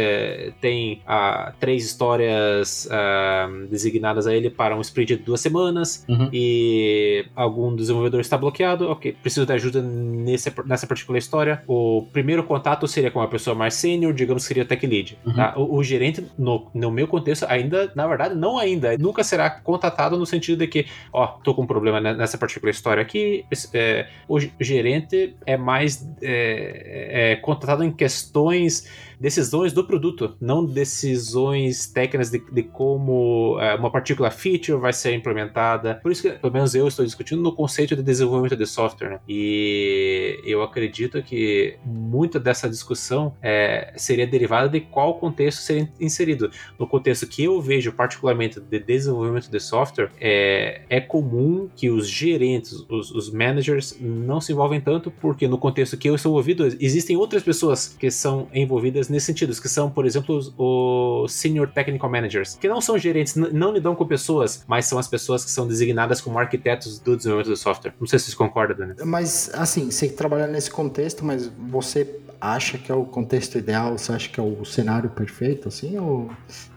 têm 0.59 1.03
ah, 1.07 1.53
três 1.61 1.85
histórias 1.85 2.89
ah, 2.91 3.51
designadas 3.69 4.27
a 4.27 4.35
ele 4.35 4.49
para 4.49 4.75
um 4.75 4.81
sprint 4.81 5.17
de 5.17 5.23
duas 5.23 5.43
semanas 5.43 6.07
uhum. 6.09 6.31
e 6.33 7.27
algum 7.37 7.77
desenvolvedor 7.77 8.23
está 8.23 8.39
bloqueado, 8.39 8.89
ok, 8.89 9.15
preciso 9.31 9.47
de 9.47 9.53
ajuda 9.53 9.81
nesse, 9.81 10.53
nessa 10.67 10.87
particular 10.87 11.19
história. 11.19 11.63
O 11.67 12.07
primeiro 12.13 12.43
contato 12.43 12.87
seria 12.89 13.11
com 13.11 13.21
uma 13.21 13.29
pessoa 13.29 13.55
mais 13.55 13.75
sênior, 13.75 14.13
digamos 14.13 14.43
que 14.43 14.49
seria 14.49 14.65
o 14.65 14.67
tech 14.67 14.85
lead. 14.85 15.17
Uhum. 15.25 15.35
Tá? 15.35 15.55
O, 15.57 15.77
o, 15.77 15.85
gerente, 15.85 16.27
no, 16.37 16.69
no 16.75 16.91
meu 16.91 17.07
contexto, 17.07 17.47
ainda, 17.49 17.93
na 17.95 18.07
verdade, 18.07 18.35
não 18.35 18.59
ainda, 18.59 18.97
nunca 18.99 19.23
será 19.23 19.49
contatado 19.49 20.19
no 20.19 20.27
sentido 20.27 20.59
de 20.59 20.67
que, 20.67 20.87
ó, 21.13 21.27
tô 21.27 21.55
com 21.55 21.63
um 21.63 21.67
problema 21.67 22.01
nessa 22.01 22.37
particular 22.37 22.71
história 22.71 23.01
aqui, 23.01 23.45
é, 23.73 24.09
o 24.29 24.39
gerente 24.61 25.37
é 25.47 25.57
mais 25.57 26.07
é, 26.21 27.33
é, 27.33 27.37
contratado 27.37 27.85
em 27.85 27.93
questões 27.93 28.89
decisões 29.21 29.73
do 29.73 29.85
produto, 29.85 30.35
não 30.41 30.65
decisões 30.65 31.87
técnicas 31.87 32.31
de, 32.31 32.43
de 32.51 32.63
como 32.63 33.59
é, 33.61 33.75
uma 33.75 33.91
partícula 33.91 34.31
feature 34.31 34.81
vai 34.81 34.93
ser 34.93 35.15
implementada. 35.15 35.97
Por 35.97 36.11
isso 36.11 36.23
que, 36.23 36.31
pelo 36.31 36.53
menos 36.53 36.75
eu 36.75 36.89
estou 36.89 37.05
discutindo 37.05 37.43
no 37.43 37.53
conceito 37.53 37.95
de 37.95 38.03
desenvolvimento 38.03 38.57
de 38.57 38.67
software. 38.67 39.11
Né? 39.11 39.21
E 39.29 40.41
eu 40.45 40.63
acredito 40.63 41.23
que 41.23 41.77
muita 41.85 42.41
dessa 42.41 42.69
discussão 42.69 43.37
é, 43.43 43.93
seria 43.97 44.27
derivada 44.27 44.69
de 44.69 44.81
qual 44.81 45.19
contexto 45.19 45.59
seria 45.59 45.93
inserido. 46.01 46.51
No 46.79 46.87
contexto 46.87 47.27
que 47.27 47.45
eu 47.45 47.61
vejo 47.61 47.93
particularmente 47.93 48.59
de 48.59 48.79
desenvolvimento 48.81 49.51
de 49.51 49.61
software, 49.61 50.11
é, 50.19 50.83
é 50.89 51.01
comum 51.01 51.69
que 51.77 51.91
os 51.91 52.09
gerentes, 52.09 52.73
os, 52.89 53.11
os 53.11 53.31
managers, 53.31 53.99
não 54.01 54.41
se 54.41 54.53
envolvem 54.53 54.81
tanto, 54.81 55.11
porque 55.11 55.47
no 55.47 55.59
contexto 55.59 55.97
que 55.99 56.09
eu 56.09 56.15
estou 56.15 56.33
envolvido, 56.33 56.67
existem 56.81 57.17
outras 57.17 57.43
pessoas 57.43 57.89
que 57.99 58.11
são 58.11 58.49
envolvidas 58.55 59.10
nesse 59.11 59.27
sentido, 59.27 59.55
que 59.61 59.69
são, 59.69 59.91
por 59.91 60.07
exemplo, 60.07 60.37
os, 60.57 61.33
Senior 61.33 61.69
Technical 61.69 62.11
Managers, 62.11 62.57
que 62.57 62.69
não 62.69 62.81
são 62.81 62.97
gerentes, 62.97 63.35
não 63.37 63.73
lidam 63.73 63.95
com 63.95 64.07
pessoas, 64.07 64.65
mas 64.67 64.87
são 64.87 64.99
as 64.99 65.09
pessoas 65.09 65.45
que 65.45 65.51
são 65.51 65.67
designadas 65.67 66.21
como 66.21 66.39
arquitetos 66.39 66.99
do 66.99 67.17
desenvolvimento 67.17 67.51
do 67.51 67.57
software. 67.57 67.95
Não 67.99 68.07
sei 68.07 68.19
se 68.19 68.27
vocês 68.27 68.35
concordam, 68.35 68.77
Dani. 68.77 68.95
Mas, 69.05 69.51
assim, 69.55 69.91
você 69.91 70.09
trabalha 70.09 70.47
nesse 70.47 70.71
contexto, 70.71 71.25
mas 71.25 71.51
você 71.69 72.21
acha 72.41 72.79
que 72.79 72.91
é 72.91 72.95
o 72.95 73.05
contexto 73.05 73.59
ideal? 73.59 73.99
Você 73.99 74.13
acha 74.13 74.29
que 74.29 74.41
é 74.41 74.43
o 74.43 74.65
cenário 74.65 75.11
perfeito, 75.11 75.69
assim? 75.69 75.99
Ou, 75.99 76.31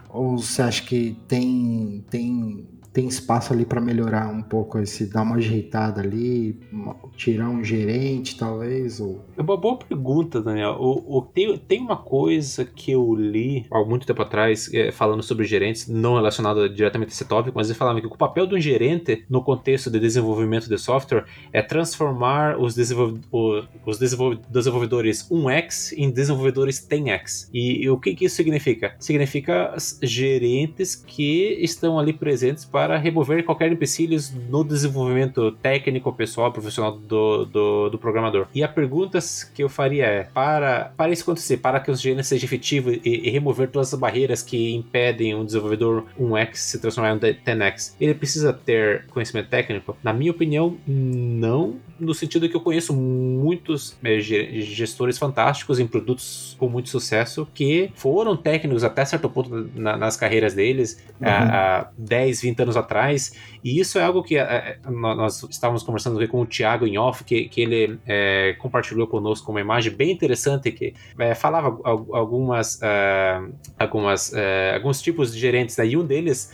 ou 0.08 0.38
você 0.38 0.62
acha 0.62 0.82
que 0.82 1.16
tem, 1.26 2.04
tem 2.10 2.68
tem 2.94 3.08
espaço 3.08 3.52
ali 3.52 3.64
para 3.66 3.80
melhorar 3.80 4.28
um 4.28 4.40
pouco 4.40 4.78
esse, 4.78 5.06
dar 5.06 5.22
uma 5.22 5.34
ajeitada 5.36 6.00
ali, 6.00 6.58
tirar 7.16 7.48
um 7.50 7.62
gerente 7.62 8.36
talvez 8.38 9.00
ou 9.00 9.24
É 9.36 9.42
uma 9.42 9.56
boa 9.56 9.76
pergunta, 9.76 10.40
Daniel. 10.40 10.76
O, 10.78 11.18
o- 11.18 11.22
tem, 11.22 11.58
tem 11.58 11.80
uma 11.80 11.96
coisa 11.96 12.64
que 12.64 12.92
eu 12.92 13.12
li 13.16 13.66
há 13.70 13.84
muito 13.84 14.06
tempo 14.06 14.22
atrás, 14.22 14.72
é, 14.72 14.92
falando 14.92 15.24
sobre 15.24 15.44
gerentes, 15.44 15.88
não 15.88 16.14
relacionado 16.14 16.68
diretamente 16.68 17.08
a 17.10 17.12
esse 17.12 17.24
tópico, 17.24 17.56
mas 17.58 17.68
ele 17.68 17.76
falava 17.76 18.00
que 18.00 18.06
o 18.06 18.16
papel 18.16 18.46
do 18.46 18.58
gerente 18.60 19.24
no 19.28 19.42
contexto 19.42 19.90
de 19.90 19.98
desenvolvimento 19.98 20.68
de 20.68 20.78
software 20.78 21.24
é 21.52 21.60
transformar 21.62 22.56
os, 22.60 22.76
desenvolv 22.76 23.18
o- 23.32 23.60
os 23.84 23.98
desenvol- 23.98 24.36
desenvolvedores 24.48 25.28
1x 25.28 25.92
em 25.96 26.12
desenvolvedores 26.12 26.78
10x. 26.88 27.48
E, 27.52 27.90
o 27.90 27.98
que, 27.98 28.14
que 28.14 28.26
isso 28.26 28.36
significa? 28.36 28.94
Significa 29.00 29.74
gerentes 30.00 30.94
que 30.94 31.58
estão 31.60 31.98
ali 31.98 32.12
presentes 32.12 32.64
para 32.64 32.83
remover 32.98 33.44
qualquer 33.44 33.70
empecilhos 33.72 34.32
no 34.50 34.62
desenvolvimento 34.64 35.52
técnico, 35.52 36.12
pessoal, 36.12 36.52
profissional 36.52 36.92
do, 36.96 37.44
do, 37.44 37.88
do 37.90 37.98
programador. 37.98 38.46
E 38.54 38.62
a 38.62 38.68
pergunta 38.68 39.18
que 39.54 39.62
eu 39.62 39.68
faria 39.68 40.06
é: 40.06 40.22
para, 40.24 40.92
para 40.96 41.12
isso 41.12 41.22
acontecer, 41.22 41.56
para 41.58 41.80
que 41.80 41.90
os 41.90 42.00
gerentes 42.00 42.26
sejam 42.28 42.46
efetivos 42.46 42.98
e, 43.04 43.28
e 43.28 43.30
remover 43.30 43.68
todas 43.68 43.92
as 43.92 43.98
barreiras 43.98 44.42
que 44.42 44.74
impedem 44.74 45.34
um 45.34 45.44
desenvolvedor 45.44 46.04
1x 46.20 46.54
se 46.54 46.78
transformar 46.80 47.12
em 47.12 47.16
um 47.16 47.18
10x, 47.20 47.94
ele 48.00 48.14
precisa 48.14 48.52
ter 48.52 49.06
conhecimento 49.06 49.48
técnico? 49.48 49.96
Na 50.02 50.12
minha 50.12 50.30
opinião, 50.30 50.76
não, 50.86 51.76
no 51.98 52.14
sentido 52.14 52.48
que 52.48 52.56
eu 52.56 52.60
conheço 52.60 52.92
muitos 52.94 53.96
eh, 54.04 54.20
ge- 54.20 54.60
gestores 54.62 55.18
fantásticos 55.18 55.78
em 55.78 55.86
produtos 55.86 56.56
com 56.58 56.68
muito 56.68 56.88
sucesso 56.88 57.46
que 57.54 57.90
foram 57.94 58.36
técnicos 58.36 58.84
até 58.84 59.04
certo 59.04 59.28
ponto 59.28 59.70
na- 59.74 59.96
nas 59.96 60.16
carreiras 60.16 60.54
deles 60.54 61.02
Uhum. 61.20 61.28
há, 61.28 61.78
há 61.80 61.88
10, 61.96 62.42
20 62.42 62.60
anos 62.62 62.73
atrás. 62.76 63.32
E 63.62 63.78
isso 63.80 63.98
é 63.98 64.02
algo 64.04 64.22
que 64.22 64.36
eh, 64.36 64.78
nó- 64.88 65.14
nós 65.14 65.42
estávamos 65.50 65.82
conversando 65.82 66.26
com 66.28 66.40
o 66.40 66.46
Thiago 66.46 66.86
em 66.86 66.98
off, 66.98 67.24
que, 67.24 67.48
que 67.48 67.60
ele 67.62 67.98
eh, 68.06 68.54
compartilhou 68.58 69.06
conosco 69.06 69.50
uma 69.50 69.60
imagem 69.60 69.92
bem 69.92 70.10
interessante 70.10 70.70
que 70.72 70.94
eh, 71.18 71.34
falava 71.34 71.68
al- 71.84 72.06
algumas, 72.14 72.80
ah, 72.82 73.46
algumas 73.78 74.32
eh, 74.34 74.72
alguns 74.74 75.00
tipos 75.02 75.32
de 75.32 75.38
gerentes. 75.40 75.76
Né? 75.76 75.86
E 75.88 75.96
um 75.96 76.04
deles, 76.04 76.52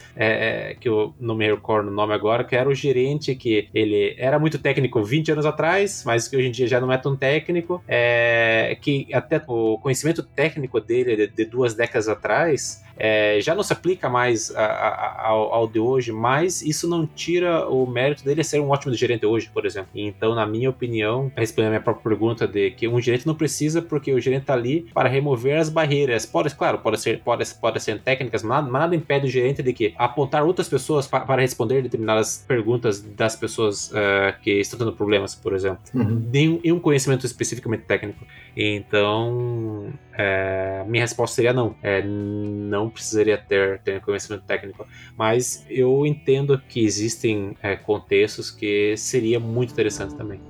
que 0.81 0.89
eu 0.89 1.15
não 1.21 1.35
me 1.35 1.51
recordo 1.51 1.89
o 1.89 1.91
nome 1.93 2.13
agora, 2.15 2.45
que 2.45 2.55
era 2.57 2.69
o 2.69 2.75
gerente 2.75 3.35
que 3.35 3.69
ele 3.75 4.15
era 4.19 4.39
muito 4.39 4.59
técnico 4.59 5.03
20 5.03 5.33
anos 5.33 5.47
atrás, 5.47 6.03
mas 6.05 6.29
que 6.29 6.37
hoje 6.37 6.49
em 6.49 6.51
dia 6.51 6.67
já 6.67 6.81
não 6.81 6.93
é 6.93 6.99
tão 6.99 7.17
técnico, 7.17 7.83
é, 7.89 8.77
que 8.81 9.07
até 9.13 9.43
o 9.47 9.79
conhecimento 9.79 10.23
técnico 10.23 10.81
dele 10.81 11.17
de, 11.17 11.27
de 11.29 11.45
duas 11.45 11.75
décadas 11.75 12.09
atrás 12.09 12.83
é, 13.01 13.41
já 13.41 13.55
não 13.55 13.63
se 13.63 13.73
aplica 13.73 14.09
mais 14.09 14.55
a- 14.55 14.63
a- 14.65 15.27
ao, 15.29 15.55
ao 15.55 15.67
de 15.67 15.79
hoje, 15.81 16.13
mas 16.13 16.61
isso 16.61 16.87
não 16.89 17.07
tira 17.07 17.67
o 17.69 17.87
mérito 17.87 18.23
dele 18.23 18.45
ser 18.45 18.61
um 18.61 18.69
ótimo 18.69 18.93
gerente 18.95 19.25
hoje, 19.25 19.49
por 19.53 19.65
exemplo. 19.65 19.89
Então, 19.95 20.35
na 20.35 20.47
minha 20.47 20.69
opinião, 20.69 21.33
respondendo 21.35 21.69
a 21.69 21.71
minha 21.71 21.81
própria 21.81 22.03
pergunta 22.11 22.47
de 22.47 22.71
que 22.73 22.87
um 22.87 23.01
gerente 23.01 23.27
não 23.27 23.35
precisa 23.35 23.81
porque 23.81 24.13
o 24.13 24.21
gerente 24.21 24.43
está 24.43 24.53
ali 24.55 24.87
para 24.93 25.09
remover 25.09 25.59
as 25.59 25.71
barreiras. 25.71 26.27
Pode, 26.27 26.55
claro, 26.55 26.79
pode 26.79 27.01
ser, 27.01 27.21
pode, 27.21 27.45
pode 27.55 27.81
ser 27.83 27.99
técnicas, 28.01 28.43
mas 28.43 28.51
nada, 28.59 28.71
mas 28.71 28.81
nada 28.83 28.95
impede 28.97 29.27
o 29.27 29.31
gerente 29.31 29.63
de 29.63 29.73
que 29.73 29.95
apontar 29.97 30.45
outras 30.45 30.69
pessoas 30.69 31.07
pa- 31.07 31.21
para 31.21 31.41
responder 31.41 31.83
determinadas 31.83 32.45
perguntas 32.47 33.01
das 33.01 33.35
pessoas 33.35 33.91
eh, 33.95 34.35
que 34.43 34.51
estão 34.61 34.79
tendo 34.79 34.93
problemas, 34.93 35.35
por 35.35 35.55
exemplo 35.55 35.81
Uhum. 35.95 36.23
nenhum 36.31 36.61
e 36.63 36.71
um 36.73 36.79
conhecimento 36.79 37.25
especificamente 37.25 37.85
técnico. 37.85 38.27
Então, 38.57 39.93
é, 40.13 40.85
minha 40.87 41.03
resposta 41.05 41.37
seria 41.37 41.53
não. 41.53 41.75
É, 41.83 42.03
não 42.03 42.91
precisaria 42.91 43.39
ter, 43.39 43.81
ter 43.81 44.01
conhecimento 44.01 44.45
técnico. 44.45 44.87
Mas 45.17 45.65
eu 45.69 46.07
entendo 46.07 46.61
que 46.69 46.85
existem 46.85 47.57
é, 47.63 47.77
contextos 47.77 48.51
que 48.51 48.97
seria 48.97 49.41
muito 49.41 49.73
interessante 49.73 50.15
também. 50.15 50.41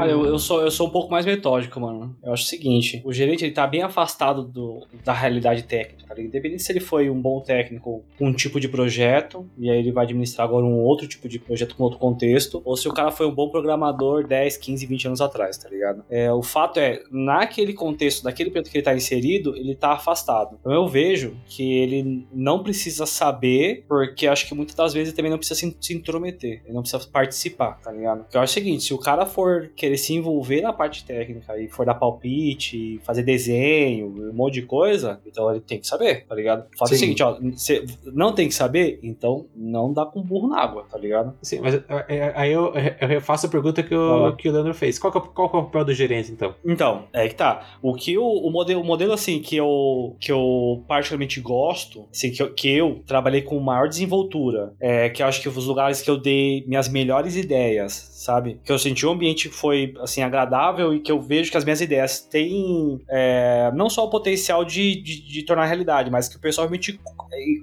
Cara, 0.00 0.12
eu, 0.12 0.24
eu, 0.24 0.38
sou, 0.38 0.62
eu 0.62 0.70
sou 0.70 0.86
um 0.86 0.90
pouco 0.90 1.10
mais 1.10 1.26
metódico, 1.26 1.78
mano. 1.78 2.16
Eu 2.22 2.32
acho 2.32 2.44
o 2.44 2.46
seguinte: 2.46 3.02
o 3.04 3.12
gerente 3.12 3.44
ele 3.44 3.52
tá 3.52 3.66
bem 3.66 3.82
afastado 3.82 4.42
do, 4.42 4.86
da 5.04 5.12
realidade 5.12 5.64
técnica. 5.64 6.06
Tá? 6.06 6.14
ligado? 6.14 6.28
Independente 6.28 6.62
se 6.62 6.72
ele 6.72 6.80
foi 6.80 7.10
um 7.10 7.20
bom 7.20 7.40
técnico 7.40 8.02
com 8.18 8.26
um 8.26 8.32
tipo 8.32 8.58
de 8.58 8.68
projeto, 8.68 9.48
e 9.58 9.70
aí 9.70 9.78
ele 9.78 9.92
vai 9.92 10.04
administrar 10.04 10.46
agora 10.46 10.64
um 10.64 10.78
outro 10.80 11.06
tipo 11.06 11.28
de 11.28 11.38
projeto 11.38 11.76
com 11.76 11.84
outro 11.84 11.98
contexto, 11.98 12.62
ou 12.64 12.76
se 12.76 12.88
o 12.88 12.92
cara 12.92 13.10
foi 13.10 13.26
um 13.26 13.34
bom 13.34 13.48
programador 13.48 14.26
10, 14.26 14.56
15, 14.56 14.86
20 14.86 15.06
anos 15.08 15.20
atrás, 15.20 15.56
tá 15.58 15.68
ligado? 15.68 16.04
É, 16.08 16.32
o 16.32 16.42
fato 16.42 16.80
é, 16.80 17.02
naquele 17.10 17.72
contexto, 17.74 18.24
naquele 18.24 18.50
projeto 18.50 18.70
que 18.70 18.78
ele 18.78 18.84
tá 18.84 18.94
inserido, 18.94 19.56
ele 19.56 19.74
tá 19.74 19.92
afastado. 19.92 20.56
Então 20.60 20.72
eu 20.72 20.88
vejo 20.88 21.36
que 21.46 21.74
ele 21.74 22.26
não 22.32 22.62
precisa 22.62 23.06
saber, 23.06 23.84
porque 23.86 24.26
acho 24.26 24.46
que 24.48 24.54
muitas 24.54 24.74
das 24.74 24.92
vezes 24.92 25.08
ele 25.08 25.16
também 25.16 25.30
não 25.30 25.38
precisa 25.38 25.60
se, 25.60 25.76
se 25.80 25.94
intrometer, 25.94 26.62
ele 26.64 26.74
não 26.74 26.82
precisa 26.82 27.06
participar, 27.06 27.80
tá 27.80 27.92
ligado? 27.92 28.22
Porque 28.22 28.36
eu 28.36 28.40
acho 28.40 28.52
o 28.52 28.54
seguinte: 28.54 28.84
se 28.84 28.94
o 28.94 28.98
cara 28.98 29.26
for 29.26 29.70
querer 29.76 29.89
se 29.96 30.14
envolver 30.14 30.60
na 30.62 30.72
parte 30.72 31.04
técnica 31.04 31.58
e 31.58 31.68
for 31.68 31.84
dar 31.86 31.94
palpite, 31.94 33.00
fazer 33.04 33.22
desenho, 33.22 34.06
um 34.30 34.32
monte 34.32 34.54
de 34.54 34.62
coisa, 34.62 35.20
então 35.26 35.50
ele 35.50 35.60
tem 35.60 35.78
que 35.78 35.86
saber, 35.86 36.24
tá 36.26 36.34
ligado? 36.34 36.66
O 36.74 36.78
fato 36.78 36.92
é 36.92 36.94
o 36.94 36.98
seguinte, 36.98 37.22
ó, 37.22 37.38
você 37.40 37.84
não 38.12 38.32
tem 38.32 38.48
que 38.48 38.54
saber, 38.54 38.98
então 39.02 39.46
não 39.54 39.92
dá 39.92 40.04
com 40.06 40.22
burro 40.22 40.48
na 40.48 40.60
água, 40.60 40.84
tá 40.90 40.98
ligado? 40.98 41.34
Sim, 41.42 41.60
mas 41.60 41.74
é, 41.74 41.82
é, 42.08 42.32
aí 42.36 42.52
eu, 42.52 42.72
eu 43.00 43.08
refaço 43.08 43.46
a 43.46 43.48
pergunta 43.48 43.82
que 43.82 43.94
o, 43.94 44.26
Ah. 44.26 44.36
que 44.36 44.48
o 44.48 44.52
Leandro 44.52 44.74
fez. 44.74 44.98
Qual 44.98 45.12
que, 45.12 45.18
é, 45.18 45.20
o- 45.20 45.24
qual 45.24 45.48
que 45.50 45.56
é 45.56 45.58
o 45.60 45.62
papel 45.64 45.84
do 45.84 45.94
gerente, 45.94 46.30
então? 46.32 46.54
Então, 46.64 47.04
é 47.12 47.28
que 47.28 47.34
tá. 47.34 47.66
O 47.82 47.94
que 47.94 48.16
o, 48.18 48.24
o 48.24 48.50
modelo, 48.50 48.80
o 48.80 48.84
modelo 48.84 49.12
assim 49.12 49.40
que 49.40 49.56
eu 49.56 50.16
que 50.20 50.30
eu 50.32 50.82
particularmente 50.88 51.40
gosto, 51.40 52.06
assim, 52.12 52.30
que 52.30 52.42
eu, 52.42 52.52
que 52.52 52.68
eu 52.70 53.02
trabalhei 53.06 53.42
com 53.42 53.58
maior 53.60 53.88
desenvoltura, 53.88 54.72
é 54.80 55.08
que 55.08 55.22
eu 55.22 55.26
acho 55.26 55.40
que 55.40 55.48
os 55.48 55.66
lugares 55.66 56.02
que 56.02 56.10
eu 56.10 56.16
dei 56.18 56.64
minhas 56.66 56.88
melhores 56.88 57.36
ideias, 57.36 58.09
sabe? 58.20 58.60
Que 58.62 58.70
eu 58.70 58.78
senti 58.78 59.06
o 59.06 59.10
ambiente 59.10 59.48
foi 59.48 59.94
assim 60.00 60.22
agradável 60.22 60.92
e 60.92 61.00
que 61.00 61.10
eu 61.10 61.18
vejo 61.18 61.50
que 61.50 61.56
as 61.56 61.64
minhas 61.64 61.80
ideias 61.80 62.20
têm 62.20 63.00
é, 63.08 63.72
não 63.74 63.88
só 63.88 64.04
o 64.04 64.10
potencial 64.10 64.62
de, 64.62 65.00
de, 65.00 65.22
de 65.22 65.42
tornar 65.42 65.64
realidade, 65.64 66.10
mas 66.10 66.28
que 66.28 66.36
o 66.36 66.40
pessoal 66.40 66.68
realmente 66.68 67.00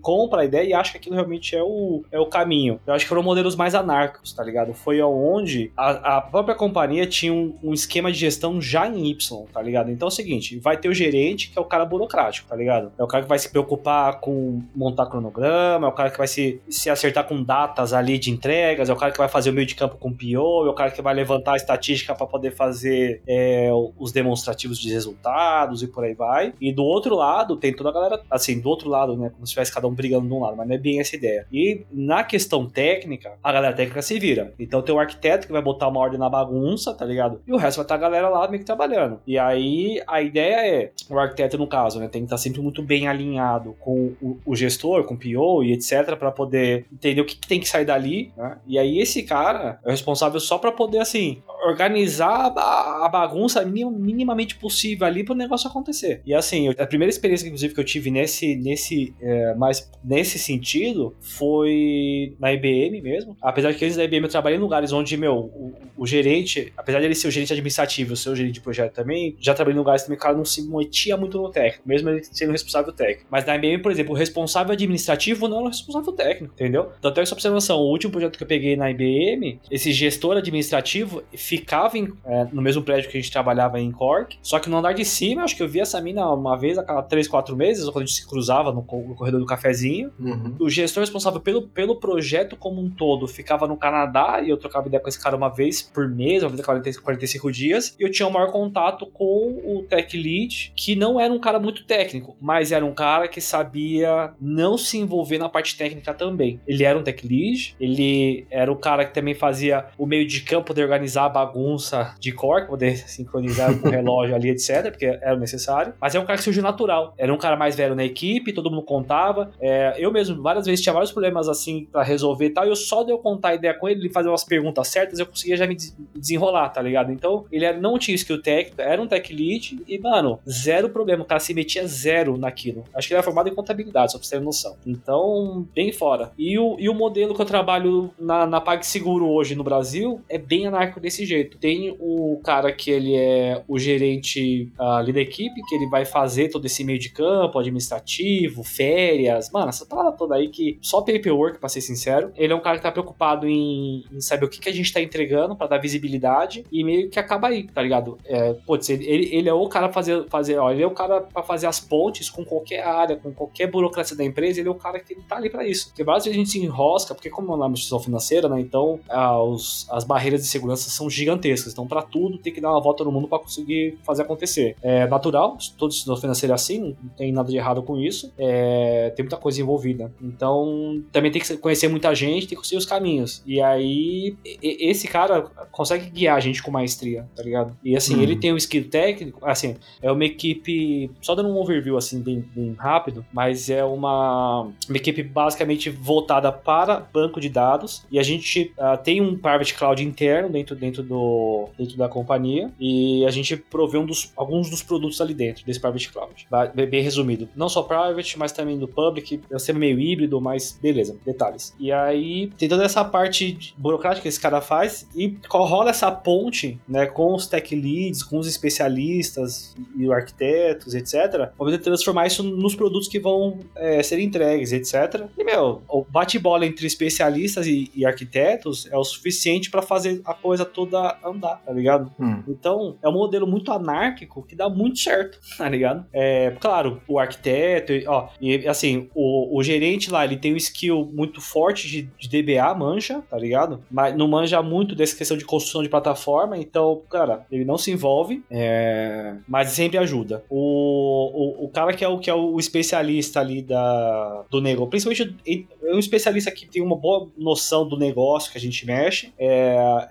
compra 0.02 0.42
a 0.42 0.46
ideia 0.46 0.68
e 0.68 0.74
acha 0.74 0.92
que 0.92 0.98
aquilo 0.98 1.14
realmente 1.14 1.56
é 1.56 1.62
o, 1.62 2.04
é 2.12 2.20
o 2.20 2.26
caminho. 2.26 2.80
Eu 2.88 2.96
acho 2.96 3.06
que 3.06 3.10
foram 3.10 3.22
modelos 3.22 3.56
mais 3.56 3.76
anárquicos, 3.76 4.34
tá 4.34 4.44
ligado? 4.44 4.74
Foi 4.74 5.00
aonde 5.00 5.72
a, 5.78 6.18
a 6.18 6.22
própria 6.22 6.56
companhia 6.56 7.06
tinha 7.06 7.32
um, 7.32 7.54
um 7.62 7.74
esquema 7.74 8.12
de 8.12 8.18
gestão 8.18 8.60
já 8.60 8.88
em 8.88 9.12
Y, 9.12 9.46
tá 9.54 9.62
ligado? 9.62 9.92
Então 9.92 10.08
é 10.08 10.10
o 10.10 10.12
seguinte, 10.12 10.58
vai 10.58 10.76
ter 10.76 10.90
o 10.90 10.94
gerente, 10.94 11.52
que 11.52 11.60
é 11.60 11.62
o 11.62 11.66
cara 11.66 11.86
burocrático, 11.86 12.50
tá 12.50 12.56
ligado? 12.56 12.92
É 12.98 13.04
o 13.04 13.08
cara 13.08 13.22
que 13.22 13.30
vai 13.30 13.38
se 13.38 13.50
preocupar 13.50 14.20
com 14.20 14.64
montar 14.76 15.06
cronograma, 15.06 15.86
é 15.86 15.90
o 15.90 15.94
cara 15.94 16.10
que 16.10 16.18
vai 16.18 16.28
se, 16.28 16.60
se 16.68 16.90
acertar 16.90 17.26
com 17.26 17.44
datas 17.44 17.94
ali 17.94 18.18
de 18.18 18.32
entregas, 18.32 18.90
é 18.90 18.94
o 18.94 18.98
cara 18.98 19.12
que 19.12 19.20
vai 19.20 19.30
fazer 19.30 19.52
o 19.52 19.54
meio 19.54 19.68
de 19.68 19.76
campo 19.76 19.98
com 19.98 20.12
PO, 20.12 20.47
é 20.66 20.70
o 20.70 20.74
cara 20.74 20.92
que 20.92 21.02
vai 21.02 21.14
levantar 21.14 21.54
a 21.54 21.56
estatística 21.56 22.14
para 22.16 22.26
poder 22.26 22.52
fazer 22.52 23.22
é, 23.28 23.70
os 23.98 24.12
demonstrativos 24.12 24.80
de 24.80 24.92
resultados 24.92 25.84
e 25.84 25.88
por 25.88 26.04
aí 26.04 26.14
vai. 26.14 26.54
E 26.60 26.72
do 26.72 26.84
outro 26.84 27.16
lado, 27.16 27.56
tem 27.58 27.74
toda 27.74 27.90
a 27.90 27.94
galera, 27.94 28.22
assim, 28.30 28.60
do 28.60 28.70
outro 28.70 28.90
lado, 28.90 29.16
né? 29.16 29.30
Como 29.30 29.46
se 29.46 29.54
tivesse 29.54 29.74
cada 29.74 29.88
um 29.88 29.94
brigando 29.94 30.28
de 30.28 30.34
um 30.34 30.40
lado, 30.40 30.58
mas 30.58 30.68
não 30.68 30.76
é 30.76 30.78
bem 30.78 31.00
essa 31.00 31.16
ideia. 31.16 31.46
E 31.52 31.86
na 31.92 32.24
questão 32.24 32.66
técnica, 32.66 33.34
a 33.44 33.52
galera 33.52 33.76
técnica 33.76 34.02
se 34.02 34.20
vira. 34.20 34.54
Então 34.60 34.82
tem 34.82 34.94
o 34.94 35.00
arquiteto 35.00 35.48
que 35.48 35.54
vai 35.54 35.62
botar 35.62 35.88
uma 35.88 36.00
ordem 36.00 36.20
na 36.20 36.30
bagunça, 36.30 36.94
tá 36.94 37.06
ligado? 37.06 37.42
E 37.46 37.54
o 37.54 37.58
resto 37.58 37.78
vai 37.78 37.86
estar 37.86 37.96
a 37.96 38.00
galera 38.00 38.30
lá 38.30 38.48
meio 38.48 38.60
que 38.60 38.66
trabalhando. 38.66 39.20
E 39.26 39.38
aí 39.38 40.02
a 40.08 40.22
ideia 40.22 40.68
é, 40.68 40.92
o 41.10 41.18
arquiteto 41.18 41.58
no 41.58 41.68
caso, 41.68 42.00
né? 42.00 42.08
Tem 42.08 42.22
que 42.22 42.26
estar 42.26 42.38
sempre 42.38 42.62
muito 42.62 42.82
bem 42.82 43.08
alinhado 43.08 43.76
com 43.80 44.14
o, 44.22 44.38
o 44.46 44.56
gestor, 44.56 45.04
com 45.04 45.14
o 45.14 45.18
PO 45.18 45.64
e 45.64 45.74
etc, 45.74 46.16
para 46.18 46.32
poder 46.32 46.86
entender 46.92 47.22
o 47.22 47.26
que, 47.26 47.36
que 47.36 47.48
tem 47.48 47.60
que 47.60 47.68
sair 47.68 47.86
dali, 47.86 48.32
né? 48.36 48.58
E 48.66 48.78
aí 48.78 49.00
esse 49.00 49.24
cara 49.24 49.80
é 49.84 49.88
o 49.88 49.92
responsável 49.92 50.37
só 50.40 50.58
para 50.58 50.72
poder, 50.72 51.00
assim, 51.00 51.42
organizar 51.66 52.54
a, 52.56 53.10
bagunça 53.10 53.64
minim- 53.66 53.90
minimamente 53.92 54.56
possível 54.56 55.06
ali 55.08 55.24
para 55.24 55.34
o 55.34 55.38
negócio 55.38 55.70
acontecer. 55.70 56.22
E 56.26 56.34
assim, 56.34 56.68
eu- 56.68 56.76
a 56.78 56.86
primeira 56.88 57.10
experiência, 57.10 57.46
inclusive, 57.46 57.74
que 57.74 57.80
eu 57.80 57.84
tive 57.84 58.10
nesse, 58.12 58.56
nesse, 58.56 59.14
é, 59.22 59.54
mais 59.56 59.90
nesse 60.04 60.38
sentido 60.40 61.16
foi 61.20 62.34
na 62.40 62.54
IBM 62.54 63.02
mesmo. 63.02 63.36
Apesar 63.42 63.72
de 63.72 63.78
que 63.78 63.86
eles 63.86 63.96
da 63.96 64.04
IBM 64.04 64.24
eu 64.26 64.30
trabalhei 64.30 64.58
em 64.58 64.62
lugares 64.62 64.92
onde, 64.92 65.16
meu, 65.18 65.36
o, 65.36 65.74
o 65.98 66.06
gerente, 66.08 66.72
apesar 66.78 67.00
de 67.00 67.06
ele 67.06 67.16
ser 67.16 67.28
o 67.28 67.32
gerente 67.32 67.54
administrativo, 67.54 68.16
ser 68.16 68.30
o 68.30 68.36
gerente 68.36 68.54
de 68.56 68.62
projeto 68.62 68.94
também, 68.94 69.36
já 69.40 69.54
trabalhei 69.54 69.76
em 69.76 69.80
lugares 69.80 70.04
também 70.04 70.18
que 70.18 70.24
o 70.24 70.26
cara 70.26 70.38
não 70.38 70.46
se 70.46 70.68
metia 70.70 71.18
muito 71.18 71.38
no 71.42 71.50
técnico, 71.50 71.88
mesmo 71.88 72.10
ele 72.10 72.24
sendo 72.24 72.52
responsável 72.52 72.92
técnico. 72.94 73.28
Mas 73.32 73.46
na 73.46 73.56
IBM, 73.56 73.80
por 73.82 73.92
exemplo, 73.92 74.14
o 74.14 74.18
responsável 74.18 74.74
administrativo 74.74 75.48
não 75.48 75.58
era 75.58 75.66
o 75.66 75.70
responsável 75.70 76.14
técnico, 76.14 76.54
entendeu? 76.54 76.90
Então, 77.00 77.12
até 77.12 77.26
só 77.26 77.36
ter 77.36 77.50
noção, 77.50 77.80
o 77.80 77.90
último 77.92 78.12
projeto 78.12 78.38
que 78.38 78.44
eu 78.44 78.48
peguei 78.48 78.76
na 78.76 78.90
IBM, 78.92 79.60
esses 79.72 79.96
gestores 79.96 80.27
administrativo 80.36 81.24
ficava 81.34 81.98
em, 81.98 82.12
é, 82.26 82.48
no 82.52 82.62
mesmo 82.62 82.84
prédio 82.84 83.10
que 83.10 83.18
a 83.18 83.22
gente 83.22 83.32
trabalhava 83.32 83.80
em 83.80 83.92
Cork, 83.92 84.38
só 84.42 84.60
que 84.60 84.70
no 84.70 84.78
andar 84.78 84.94
de 84.94 85.06
cima, 85.06 85.44
acho 85.44 85.56
que 85.56 85.64
eu 85.64 85.68
via 85.68 85.84
essa 85.84 86.02
mina 86.02 86.30
uma 86.30 86.58
vez 86.58 86.78
a 86.78 86.84
cada 86.84 87.02
3, 87.02 87.28
4 87.28 87.56
meses, 87.56 87.86
quando 87.86 88.04
a 88.04 88.06
gente 88.06 88.16
se 88.16 88.28
cruzava 88.28 88.72
no, 88.72 88.84
corredor 88.84 89.40
do 89.40 89.46
cafezinho. 89.46 90.12
Uhum. 90.20 90.56
O 90.60 90.70
gestor 90.70 91.02
responsável 91.02 91.40
pelo, 91.40 91.68
pelo 91.68 91.96
projeto 91.96 92.56
como 92.56 92.82
um 92.82 92.90
todo 92.90 93.28
ficava 93.28 93.68
no 93.68 93.78
Canadá 93.78 94.42
e 94.44 94.50
eu 94.50 94.58
trocava 94.58 94.88
ideia 94.88 95.02
com 95.02 95.10
esse 95.10 95.22
cara 95.22 95.36
uma 95.36 95.50
vez 95.50 95.82
por 95.82 96.08
mês, 96.08 96.44
uma 96.44 96.50
vez 96.50 96.60
a 96.60 96.64
40, 96.64 97.02
45 97.02 97.52
dias, 97.52 97.96
e 98.00 98.04
eu 98.04 98.12
tinha 98.12 98.28
o 98.28 98.32
maior 98.32 98.52
contato 98.52 99.06
com 99.06 99.60
o 99.64 99.84
tech 99.88 100.18
lead, 100.18 100.74
que 100.76 100.96
não 100.96 101.20
era 101.20 101.34
um 101.34 101.40
cara 101.40 101.60
muito 101.60 101.86
técnico, 101.86 102.36
mas 102.42 102.72
era 102.72 102.86
um 102.86 102.94
cara 102.94 103.28
que 103.28 103.42
sabia 103.42 104.32
não 104.40 104.78
se 104.78 104.98
envolver 104.98 105.38
na 105.38 105.50
parte 105.50 105.78
técnica 105.78 106.14
também. 106.14 106.60
Ele 106.68 106.84
era 106.84 106.98
um 106.98 107.04
tech 107.04 107.26
lead, 107.28 107.76
ele 107.80 108.46
era 108.50 108.72
o 108.72 108.76
cara 108.76 109.06
que 109.06 109.14
também 109.14 109.34
fazia 109.34 109.86
o 109.98 110.06
meio 110.06 110.17
de 110.26 110.42
campo 110.42 110.74
de 110.74 110.82
organizar 110.82 111.26
a 111.26 111.30
bagunça 111.30 112.16
de 112.20 112.32
core, 112.32 112.68
poder 112.68 112.98
sincronizar 113.08 113.78
com 113.80 113.88
o 113.88 113.92
relógio 113.92 114.36
ali, 114.36 114.50
etc, 114.50 114.90
porque 114.90 115.06
era 115.06 115.36
necessário, 115.36 115.94
mas 116.00 116.16
é 116.16 116.20
um 116.20 116.26
cara 116.26 116.38
que 116.38 116.44
surgiu 116.44 116.64
natural. 116.64 117.14
Era 117.18 117.34
um 117.34 117.38
cara 117.38 117.56
mais 117.56 117.76
velho 117.76 117.96
na 117.96 118.04
equipe, 118.04 118.54
todo 118.54 118.70
mundo 118.70 118.84
contava. 118.84 119.52
É, 119.60 119.96
eu 119.98 120.12
mesmo, 120.12 120.42
várias 120.42 120.66
vezes, 120.66 120.82
tinha 120.82 120.94
vários 120.94 121.12
problemas 121.12 121.48
assim 121.50 121.88
para 121.92 122.04
resolver 122.04 122.46
e 122.46 122.50
tal, 122.50 122.66
e 122.66 122.70
eu 122.70 122.76
só 122.76 123.04
de 123.04 123.12
eu 123.12 123.18
contar 123.18 123.50
a 123.50 123.56
ideia 123.56 123.74
com 123.74 123.88
ele, 123.88 124.02
ele 124.02 124.10
fazer 124.10 124.30
umas 124.30 124.44
perguntas 124.44 124.88
certas, 124.88 125.20
eu 125.20 125.26
conseguia 125.26 125.58
já 125.58 125.68
me 125.68 125.76
desenrolar, 126.16 126.70
tá 126.70 126.82
ligado? 126.82 127.12
Então, 127.12 127.46
ele 127.52 127.72
não 127.74 127.98
tinha 127.98 128.16
skill 128.16 128.42
técnico, 128.42 128.82
era 128.82 129.02
um 129.02 129.08
tech 129.08 129.34
lead, 129.34 129.80
e, 129.88 130.00
mano, 130.00 130.40
zero 130.50 130.90
problema, 130.90 131.24
o 131.24 131.26
cara 131.26 131.40
se 131.40 131.54
metia 131.54 131.86
zero 131.88 132.38
naquilo. 132.38 132.84
Acho 132.94 133.08
que 133.08 133.14
ele 133.14 133.18
era 133.18 133.24
formado 133.24 133.50
em 133.50 133.56
contabilidade, 133.56 134.12
só 134.12 134.18
pra 134.18 134.28
você 134.28 134.38
ter 134.38 134.44
noção. 134.44 134.78
Então, 134.86 135.68
bem 135.74 135.92
fora. 135.92 136.32
E 136.38 136.58
o, 136.58 136.78
e 136.80 136.90
o 136.90 136.94
modelo 136.94 137.34
que 137.36 137.42
eu 137.42 137.46
trabalho 137.46 138.12
na, 138.20 138.46
na 138.46 138.62
PagSeguro 138.62 139.28
hoje 139.28 139.56
no 139.56 139.64
Brasil 139.64 140.07
é 140.30 140.38
bem 140.38 140.68
anárquico 140.68 141.00
desse 141.00 141.26
jeito. 141.26 141.58
Tem 141.58 141.96
o 142.00 142.40
cara 142.44 142.72
que 142.72 142.92
ele 142.92 143.16
é 143.16 143.64
o 143.68 143.78
gerente 143.78 144.72
uh, 144.80 144.84
ali 144.84 145.14
da 145.14 145.22
equipe, 145.22 145.62
que 145.68 145.76
ele 145.76 145.88
vai 145.88 146.06
fazer 146.06 146.50
todo 146.50 146.66
esse 146.66 146.84
meio 146.84 147.00
de 147.00 147.10
campo, 147.10 147.60
administrativo, 147.60 148.64
férias, 148.64 149.50
mano, 149.52 149.70
essa 149.70 149.86
parada 149.86 150.12
toda 150.12 150.36
aí 150.36 150.50
que 150.50 150.78
só 150.82 151.02
paperwork, 151.02 151.60
pra 151.60 151.70
ser 151.70 151.82
sincero. 151.82 152.32
Ele 152.36 152.54
é 152.54 152.56
um 152.56 152.62
cara 152.62 152.78
que 152.78 152.84
tá 152.84 152.92
preocupado 152.92 153.48
em, 153.48 154.04
em 154.12 154.22
saber 154.22 154.46
o 154.46 154.50
que, 154.50 154.60
que 154.60 154.70
a 154.70 154.74
gente 154.74 154.92
tá 154.92 155.02
entregando 155.02 155.56
para 155.56 155.68
dar 155.68 155.78
visibilidade 155.78 156.64
e 156.72 156.84
meio 156.84 157.10
que 157.10 157.20
acaba 157.20 157.48
aí, 157.48 157.64
tá 157.68 157.82
ligado? 157.82 158.18
É, 158.26 158.54
putz, 158.66 158.90
ele, 158.90 159.30
ele 159.32 159.50
é 159.50 159.54
o 159.54 159.68
cara 159.68 159.90
fazer, 159.90 160.26
fazer, 160.30 160.58
ó, 160.58 160.72
ele 160.72 160.84
é 160.84 160.88
o 160.88 160.92
cara 160.92 161.22
para 161.22 161.44
fazer 161.44 161.68
as 161.68 161.80
pontes 161.80 162.30
com 162.30 162.44
qualquer 162.44 162.84
área, 162.84 163.16
com 163.16 163.32
qualquer 163.34 163.68
burocracia 163.68 164.16
da 164.16 164.24
empresa, 164.24 164.60
ele 164.60 164.70
é 164.70 164.72
o 164.72 164.76
cara 164.76 165.00
que 165.00 165.16
tá 165.16 165.38
ali 165.38 165.50
para 165.50 165.66
isso. 165.68 165.88
Porque 165.90 166.04
várias 166.04 166.26
vezes 166.26 166.38
a 166.38 166.40
gente 166.40 166.50
se 166.50 166.60
enrosca, 166.60 167.14
porque 167.14 167.30
como 167.30 167.52
é 167.52 167.56
uma 167.56 167.68
instituição 167.68 168.00
financeira, 168.00 168.50
né, 168.50 168.60
então 168.60 169.00
ah, 169.10 169.42
os, 169.42 169.88
as 169.98 170.04
barreiras 170.04 170.42
de 170.42 170.48
segurança 170.48 170.90
são 170.92 171.10
gigantescas, 171.10 171.74
então 171.74 171.88
para 171.88 172.04
tudo 172.04 172.38
tem 172.38 172.54
que 172.54 172.62
dar 172.62 172.70
uma 172.70 172.82
volta 172.82 173.04
no 173.04 173.12
mundo 173.12 173.28
para 173.28 173.40
conseguir 173.40 173.98
fazer 174.04 174.22
acontecer. 174.22 174.76
É 174.82 175.08
natural, 175.08 175.58
todo 175.76 175.90
instituição 175.90 176.16
financeira 176.18 176.54
é 176.54 176.56
assim, 176.56 176.96
não 177.02 177.10
tem 177.18 177.32
nada 177.32 177.50
de 177.50 177.58
errado 177.58 177.82
com 177.82 177.98
isso, 177.98 178.32
é, 178.38 179.12
tem 179.16 179.24
muita 179.24 179.38
coisa 179.38 179.60
envolvida. 179.60 180.14
Então 180.22 181.04
também 181.12 181.32
tem 181.32 181.42
que 181.42 181.58
conhecer 181.58 181.88
muita 181.88 182.14
gente, 182.14 182.48
tem 182.48 182.50
que 182.50 182.56
conhecer 182.58 182.78
os 182.78 182.86
caminhos. 182.86 183.42
E 183.46 183.60
aí 183.60 184.36
esse 184.62 185.08
cara 185.08 185.44
consegue 185.72 186.12
guiar 186.12 186.38
a 186.38 186.40
gente 186.40 186.62
com 186.62 186.70
maestria, 186.70 187.28
tá 187.36 187.42
ligado? 187.42 187.76
E 187.84 187.98
assim, 187.98 188.16
uhum. 188.16 188.22
ele 188.22 188.36
tem 188.36 188.54
um 188.54 188.58
skill 188.58 188.88
técnico, 188.90 189.40
assim, 189.44 189.76
é 190.00 190.12
uma 190.12 190.26
equipe, 190.26 191.10
só 191.22 191.34
dando 191.34 191.50
um 191.50 191.58
overview 191.58 191.98
assim, 191.98 192.22
bem, 192.22 192.46
bem 192.56 192.76
rápido, 192.78 193.26
mas 193.34 193.70
é 193.70 193.84
uma, 193.84 194.62
uma 194.88 194.98
equipe 194.98 195.24
basicamente 195.24 195.90
voltada 195.90 196.52
para 196.52 197.00
banco 197.00 197.42
de 197.42 197.50
dados 197.50 198.06
e 198.12 198.20
a 198.20 198.24
gente 198.24 198.72
uh, 198.78 199.02
tem 199.02 199.22
um 199.22 199.38
private 199.38 199.74
cloud 199.78 200.04
interno 200.04 200.50
dentro, 200.50 200.76
dentro, 200.76 201.04
do, 201.04 201.70
dentro 201.78 201.98
da 201.98 202.10
companhia 202.10 202.72
e 202.80 203.26
a 203.26 203.32
gente 203.32 203.56
provê 203.56 203.98
um 203.98 204.06
dos, 204.06 204.32
alguns 204.36 204.70
dos 204.70 204.82
produtos 204.82 205.22
ali 205.22 205.34
dentro 205.34 205.66
desse 205.66 205.80
private 205.80 206.12
cloud, 206.12 206.48
bem 206.74 207.02
resumido. 207.02 207.48
Não 207.56 207.70
só 207.70 207.84
private, 207.84 208.38
mas 208.38 208.52
também 208.52 208.78
do 208.78 208.88
public, 208.88 209.40
é 209.52 209.60
ser 209.60 209.74
meio 209.74 210.00
híbrido, 210.00 210.42
mas 210.42 210.78
beleza, 210.82 211.18
detalhes. 211.26 211.76
E 211.80 211.92
aí 211.92 212.52
tem 212.58 212.68
toda 212.68 212.84
essa 212.84 213.04
parte 213.06 213.74
burocrática 213.78 214.24
que 214.24 214.28
esse 214.28 214.40
cara 214.40 214.62
faz 214.62 215.08
e 215.16 215.38
rola 215.50 215.92
essa 215.92 216.12
ponte, 216.12 216.80
né, 216.88 217.06
com 217.06 217.34
os 217.34 217.48
tech 217.48 217.76
leads, 217.76 218.24
com 218.24 218.38
os 218.38 218.48
especialistas 218.48 219.76
e 219.96 220.06
os 220.06 220.12
arquitetos, 220.12 220.96
etc, 220.96 221.30
para 221.30 221.48
poder 221.48 221.78
transformar 221.80 222.28
isso 222.28 222.44
nos 222.44 222.76
produtos 222.76 223.08
que 223.08 223.20
vão 223.20 223.60
é, 223.76 224.02
ser 224.02 224.20
entregues, 224.20 224.72
etc. 224.72 225.28
E, 225.38 225.44
meu, 225.44 225.82
o 225.88 226.04
bate-bola 226.04 226.66
entre 226.66 226.88
especialistas 226.88 227.68
e, 227.68 227.92
e, 227.94 228.06
arquitetos 228.06 228.88
é 228.92 228.98
o 228.98 229.04
suficiente 229.04 229.67
para 229.70 229.82
fazer 229.82 230.22
a 230.26 230.34
coisa 230.34 230.66
toda 230.66 231.18
andar, 231.24 231.62
tá 231.66 231.72
ligado? 231.72 232.12
Hum. 232.20 232.44
Então, 232.48 232.98
é 233.02 233.10
um 233.10 233.14
modelo 233.14 233.48
muito 233.48 233.72
anárquico 233.72 234.44
que 234.44 234.56
dá 234.56 234.70
muito 234.70 235.00
certo, 235.00 235.40
tá 235.58 235.68
ligado? 235.68 236.06
É, 236.14 236.56
claro, 236.60 237.02
o 237.08 237.20
arquiteto, 237.20 237.94
ó, 238.08 238.30
e 238.40 238.68
assim, 238.68 239.10
o, 239.14 239.58
o 239.58 239.64
gerente 239.64 240.12
lá, 240.12 240.24
ele 240.24 240.38
tem 240.38 240.54
um 240.54 240.58
skill 240.58 241.10
muito 241.14 241.42
forte 241.42 241.88
de, 241.88 242.10
de 242.18 242.42
DBA, 242.42 242.74
mancha, 242.76 243.24
tá 243.30 243.38
ligado? 243.38 243.84
Mas 243.90 244.16
não 244.16 244.28
manja 244.28 244.62
muito 244.62 244.96
dessa 244.96 245.16
questão 245.16 245.38
de 245.38 245.46
construção 245.46 245.84
de 245.84 245.90
plataforma, 245.90 246.58
então, 246.58 247.02
cara, 247.10 247.46
ele 247.52 247.66
não 247.66 247.78
se 247.78 247.92
envolve, 247.92 248.44
é... 248.50 249.36
mas 249.48 249.70
sempre 249.70 249.98
ajuda. 249.98 250.44
O, 250.50 251.64
o, 251.64 251.66
o, 251.66 251.70
cara 251.70 251.94
que 251.94 252.04
é 252.04 252.08
o, 252.08 252.20
que 252.20 252.30
é 252.30 252.34
o 252.34 252.60
especialista 252.60 253.40
ali 253.40 253.62
da, 253.62 254.46
do 254.50 254.62
negócio, 254.62 254.90
principalmente 254.90 255.36
é 255.84 255.94
um 255.94 256.00
especialista 256.00 256.52
que 256.52 256.66
tem 256.66 256.82
uma 256.82 256.96
boa 256.96 257.30
noção 257.38 257.88
do 257.88 257.98
negócio 257.98 258.52
que 258.52 258.58
a 258.58 258.62
gente 258.62 258.86
mexe, 258.86 259.34
é... 259.38 259.57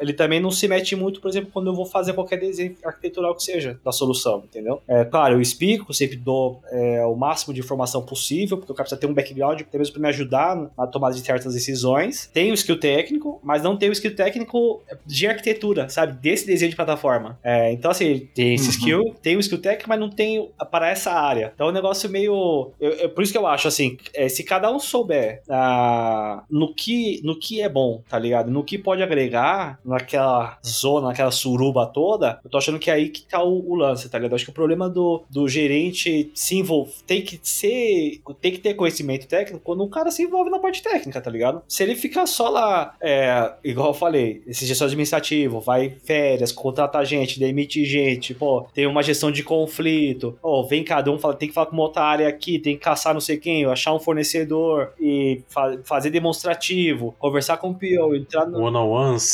ele 0.00 0.12
também 0.12 0.40
não 0.40 0.50
se 0.50 0.66
mete 0.68 0.94
muito, 0.96 1.20
por 1.20 1.28
exemplo, 1.28 1.50
quando 1.52 1.68
eu 1.68 1.74
vou 1.74 1.87
fazer 1.87 2.12
qualquer 2.12 2.38
desenho 2.38 2.76
arquitetural 2.85 3.35
que 3.35 3.42
seja 3.42 3.78
da 3.85 3.92
solução, 3.92 4.42
entendeu? 4.44 4.80
É, 4.88 5.04
claro, 5.04 5.35
eu 5.35 5.40
explico, 5.40 5.92
sempre 5.92 6.16
dou 6.16 6.61
é, 6.70 7.04
o 7.04 7.14
máximo 7.14 7.52
de 7.52 7.61
informação 7.61 8.02
possível, 8.02 8.56
porque 8.56 8.72
o 8.72 8.74
cara 8.74 8.85
precisa 8.85 9.00
ter 9.00 9.06
um 9.06 9.14
background, 9.14 9.61
até 9.61 9.78
mesmo 9.78 9.94
para 9.94 10.02
me 10.02 10.09
ajudar 10.09 10.70
na 10.76 10.87
tomada 10.87 11.14
de 11.14 11.20
certas 11.20 11.54
decisões. 11.54 12.30
Tem 12.32 12.50
o 12.50 12.54
skill 12.54 12.78
técnico, 12.78 13.40
mas 13.42 13.62
não 13.62 13.76
tem 13.76 13.88
o 13.88 13.92
skill 13.92 14.14
técnico 14.14 14.82
de 15.04 15.26
arquitetura, 15.26 15.88
sabe? 15.88 16.12
Desse 16.20 16.46
desenho 16.46 16.70
de 16.70 16.76
plataforma. 16.76 17.38
É, 17.42 17.72
então, 17.72 17.90
assim, 17.90 18.28
tem 18.35 18.54
esse 18.54 18.64
uhum. 18.64 18.70
skill, 18.70 19.14
tem 19.22 19.37
o 19.37 19.40
skill 19.40 19.61
técnico, 19.61 19.88
mas 19.88 20.00
não 20.00 20.11
tem 20.11 20.50
para 20.70 20.90
essa 20.90 21.12
área. 21.12 21.52
Então, 21.54 21.68
é 21.68 21.70
um 21.70 21.74
negócio 21.74 22.09
meio. 22.09 22.70
Eu, 22.80 22.90
eu, 22.92 23.09
por 23.11 23.22
isso 23.22 23.32
que 23.32 23.38
eu 23.38 23.46
acho, 23.46 23.68
assim, 23.68 23.96
é, 24.14 24.28
se 24.28 24.42
cada 24.44 24.70
um 24.70 24.78
souber 24.78 25.42
uh, 25.48 26.42
no, 26.50 26.74
que, 26.74 27.20
no 27.24 27.38
que 27.38 27.61
é 27.61 27.68
bom, 27.68 28.02
tá 28.09 28.18
ligado? 28.18 28.50
No 28.50 28.64
que 28.64 28.78
pode 28.78 29.02
agregar 29.02 29.36
naquela 29.85 30.59
zona, 30.64 31.09
naquela 31.09 31.31
suruba 31.31 31.87
toda, 31.87 32.40
eu 32.44 32.51
tô 32.51 32.59
achando 32.59 32.79
que 32.79 32.90
é 32.90 32.94
aí 32.94 33.09
que 33.09 33.22
tá 33.22 33.42
o, 33.42 33.70
o 33.70 33.75
lance, 33.75 34.09
tá 34.09 34.18
ligado? 34.18 34.33
Eu 34.33 34.37
acho 34.37 34.44
que 34.44 34.51
o 34.51 34.55
problema 34.55 34.88
do, 34.88 35.22
do 35.31 35.49
gerente 35.49 36.31
se 36.35 36.57
envolver 36.57 36.92
tem 37.07 37.22
que 37.22 37.38
ser. 37.42 38.20
tem 38.40 38.53
que 38.53 38.59
ter 38.59 38.75
conhecimento 38.75 39.27
técnico 39.27 39.62
quando 39.62 39.83
o 39.83 39.88
cara 39.88 40.11
se 40.11 40.22
envolve 40.22 40.51
na 40.51 40.59
parte 40.59 40.83
técnica, 40.83 41.20
tá 41.20 41.31
ligado? 41.31 41.62
Se 41.68 41.83
ele 41.83 41.94
ficar 41.94 42.27
só 42.27 42.49
lá, 42.49 42.94
é, 43.01 43.53
igual 43.64 43.88
eu 43.88 43.94
falei, 43.94 44.42
esse 44.46 44.66
gestor 44.66 44.87
administrativo 44.87 45.61
vai 45.61 45.90
férias, 46.05 46.53
contrata 46.53 47.05
gente, 47.05 47.38
demite 47.38 47.85
gente, 47.85 48.35
pô, 48.35 48.66
tem 48.75 48.87
uma 48.87 49.03
gestão 49.03 49.31
de 49.31 49.42
conflito, 49.42 50.38
pô, 50.40 50.64
vem 50.64 50.85
cada 50.85 51.11
um, 51.11 51.18
fala, 51.18 51.35
tem 51.35 51.49
que 51.49 51.55
falar 51.55 51.66
com 51.66 51.72
uma 51.72 51.85
outra 51.85 52.03
área 52.03 52.29
aqui, 52.29 52.59
tem 52.59 52.77
que 52.77 52.83
caçar 52.83 53.14
não 53.14 53.20
sei 53.20 53.37
quem, 53.37 53.64
achar 53.64 53.94
um 53.94 53.99
fornecedor 53.99 54.92
e 55.01 55.42
fa 55.49 55.77
fazer 55.85 56.11
demonstrativo, 56.11 57.14
conversar 57.18 57.57
com 57.59 57.70
o 57.70 57.75
PO, 57.75 58.14
entrar 58.14 58.46
no... 58.46 58.61
One-on-ones. 58.61 59.25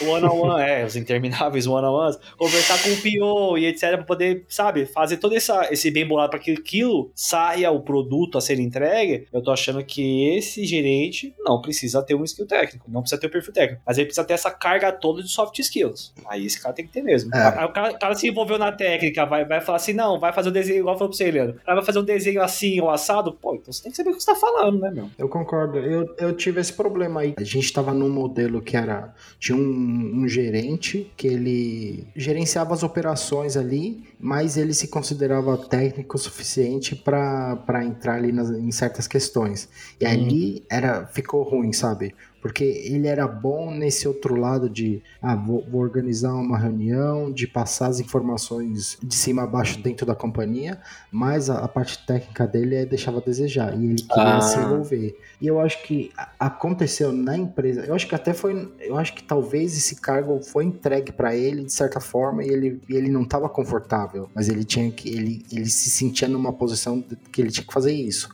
One-on-one, 0.00 0.62
é, 0.62 0.84
os 0.84 0.96
intermináveis 0.96 1.66
one-on-ones, 1.66 2.18
conversar 2.36 2.82
com 2.82 2.90
o 2.90 2.96
PO 2.96 3.58
e 3.58 3.66
etc, 3.66 3.90
pra 3.96 4.04
poder, 4.04 4.44
sabe, 4.48 4.86
fazer 4.86 5.16
todo 5.16 5.34
essa, 5.34 5.68
esse 5.72 5.90
bem 5.90 6.06
bolado 6.06 6.30
para 6.30 6.38
que 6.38 6.52
aquilo 6.52 7.10
saia 7.14 7.70
o 7.70 7.80
produto 7.80 8.38
a 8.38 8.40
ser 8.40 8.60
entregue, 8.60 9.26
eu 9.32 9.42
tô 9.42 9.50
achando 9.50 9.82
que 9.84 10.28
esse 10.36 10.64
gerente 10.64 11.34
não 11.40 11.60
precisa 11.60 12.02
ter 12.02 12.14
um 12.14 12.24
skill 12.24 12.46
técnico, 12.46 12.86
não 12.88 13.00
precisa 13.00 13.20
ter 13.20 13.26
o 13.26 13.30
um 13.30 13.32
perfil 13.32 13.52
técnico, 13.52 13.82
mas 13.86 13.98
ele 13.98 14.06
precisa 14.06 14.26
ter 14.26 14.34
essa 14.34 14.50
carga 14.50 14.92
toda 14.92 15.22
de 15.22 15.28
soft 15.28 15.58
skills. 15.58 16.12
Aí 16.26 16.46
esse 16.46 16.60
cara 16.60 16.74
tem 16.74 16.86
que 16.86 16.92
ter 16.92 17.02
mesmo. 17.02 17.34
É. 17.34 17.58
Aí 17.58 17.64
o 17.64 17.72
cara, 17.72 17.92
o 17.92 17.98
cara, 17.98 18.14
se 18.14 18.28
envolveu 18.28 18.58
na 18.58 18.72
técnica, 18.72 19.24
vai, 19.24 19.44
vai 19.44 19.60
falar 19.60 19.76
assim: 19.76 19.92
não, 19.92 20.18
vai 20.18 20.32
fazer 20.32 20.48
o 20.48 20.50
um 20.50 20.54
desenho 20.54 20.80
igual 20.80 20.96
falou 20.96 21.10
pra 21.10 21.16
você, 21.16 21.30
Leandro. 21.30 21.60
Aí 21.66 21.74
vai 21.74 21.84
fazer 21.84 21.98
um 21.98 22.04
desenho 22.04 22.42
assim 22.42 22.80
ou 22.80 22.90
assado. 22.90 23.32
Pô, 23.32 23.54
então 23.54 23.72
você 23.72 23.82
tem 23.82 23.90
que 23.90 23.96
saber 23.96 24.10
o 24.10 24.16
que 24.16 24.22
você 24.22 24.32
tá 24.32 24.38
falando, 24.38 24.80
né, 24.80 24.90
meu? 24.90 25.10
Eu 25.18 25.28
concordo. 25.28 25.78
Eu, 25.78 26.14
eu 26.18 26.32
tive 26.36 26.60
esse 26.60 26.72
problema 26.72 27.20
aí. 27.20 27.34
A 27.36 27.44
gente 27.44 27.72
tava 27.72 27.92
num 27.92 28.08
modelo 28.08 28.60
que 28.60 28.76
era. 28.76 29.14
Tinha 29.38 29.56
um, 29.56 30.22
um 30.22 30.28
gerente 30.28 31.10
que 31.16 31.26
ele 31.26 32.06
gerenciava 32.14 32.74
as 32.74 32.82
operações 32.82 33.56
ali, 33.56 34.04
mas 34.18 34.56
ele 34.56 34.74
se 34.74 34.88
considerava 34.88 35.56
técnico 35.56 36.16
o 36.16 36.18
suficiente 36.18 36.94
para 36.96 37.84
entrar 37.84 38.14
ali 38.14 38.32
nas, 38.32 38.50
em 38.50 38.70
certas 38.70 39.06
questões. 39.06 39.68
E 40.00 40.06
hum. 40.06 40.10
ali 40.10 40.62
era, 40.70 41.06
ficou 41.06 41.42
ruim, 41.42 41.72
sabe? 41.72 42.14
Porque 42.48 42.64
ele 42.64 43.06
era 43.06 43.28
bom 43.28 43.70
nesse 43.70 44.08
outro 44.08 44.34
lado 44.34 44.70
de, 44.70 45.02
ah, 45.20 45.36
vou, 45.36 45.62
vou 45.70 45.82
organizar 45.82 46.32
uma 46.32 46.56
reunião, 46.56 47.30
de 47.30 47.46
passar 47.46 47.88
as 47.88 48.00
informações 48.00 48.96
de 49.02 49.14
cima 49.14 49.42
a 49.42 49.46
baixo 49.46 49.78
dentro 49.82 50.06
da 50.06 50.14
companhia, 50.14 50.80
mas 51.12 51.50
a, 51.50 51.58
a 51.58 51.68
parte 51.68 52.06
técnica 52.06 52.46
dele 52.46 52.74
é, 52.74 52.86
deixava 52.86 53.18
a 53.18 53.20
desejar 53.20 53.78
e 53.78 53.84
ele 53.84 54.02
queria 54.02 54.36
Ah. 54.36 54.40
se 54.40 54.58
envolver. 54.58 55.18
E 55.38 55.46
eu 55.46 55.60
acho 55.60 55.82
que 55.82 56.10
aconteceu 56.40 57.12
na 57.12 57.36
empresa, 57.36 57.84
eu 57.84 57.94
acho 57.94 58.08
que 58.08 58.14
até 58.14 58.32
foi, 58.32 58.72
eu 58.80 58.96
acho 58.96 59.14
que 59.14 59.22
talvez 59.22 59.76
esse 59.76 59.96
cargo 59.96 60.40
foi 60.42 60.64
entregue 60.64 61.12
para 61.12 61.36
ele 61.36 61.64
de 61.64 61.72
certa 61.72 62.00
forma 62.00 62.42
e 62.42 62.48
ele, 62.48 62.80
e 62.88 62.94
ele 62.96 63.10
não 63.10 63.24
estava 63.24 63.46
confortável, 63.50 64.30
mas 64.34 64.48
ele 64.48 64.64
tinha 64.64 64.90
que, 64.90 65.06
ele, 65.10 65.44
ele 65.52 65.68
se 65.68 65.90
sentia 65.90 66.26
numa 66.26 66.52
posição 66.54 67.04
que 67.30 67.42
ele 67.42 67.50
tinha 67.50 67.66
que 67.66 67.74
fazer 67.74 67.92
isso. 67.92 68.30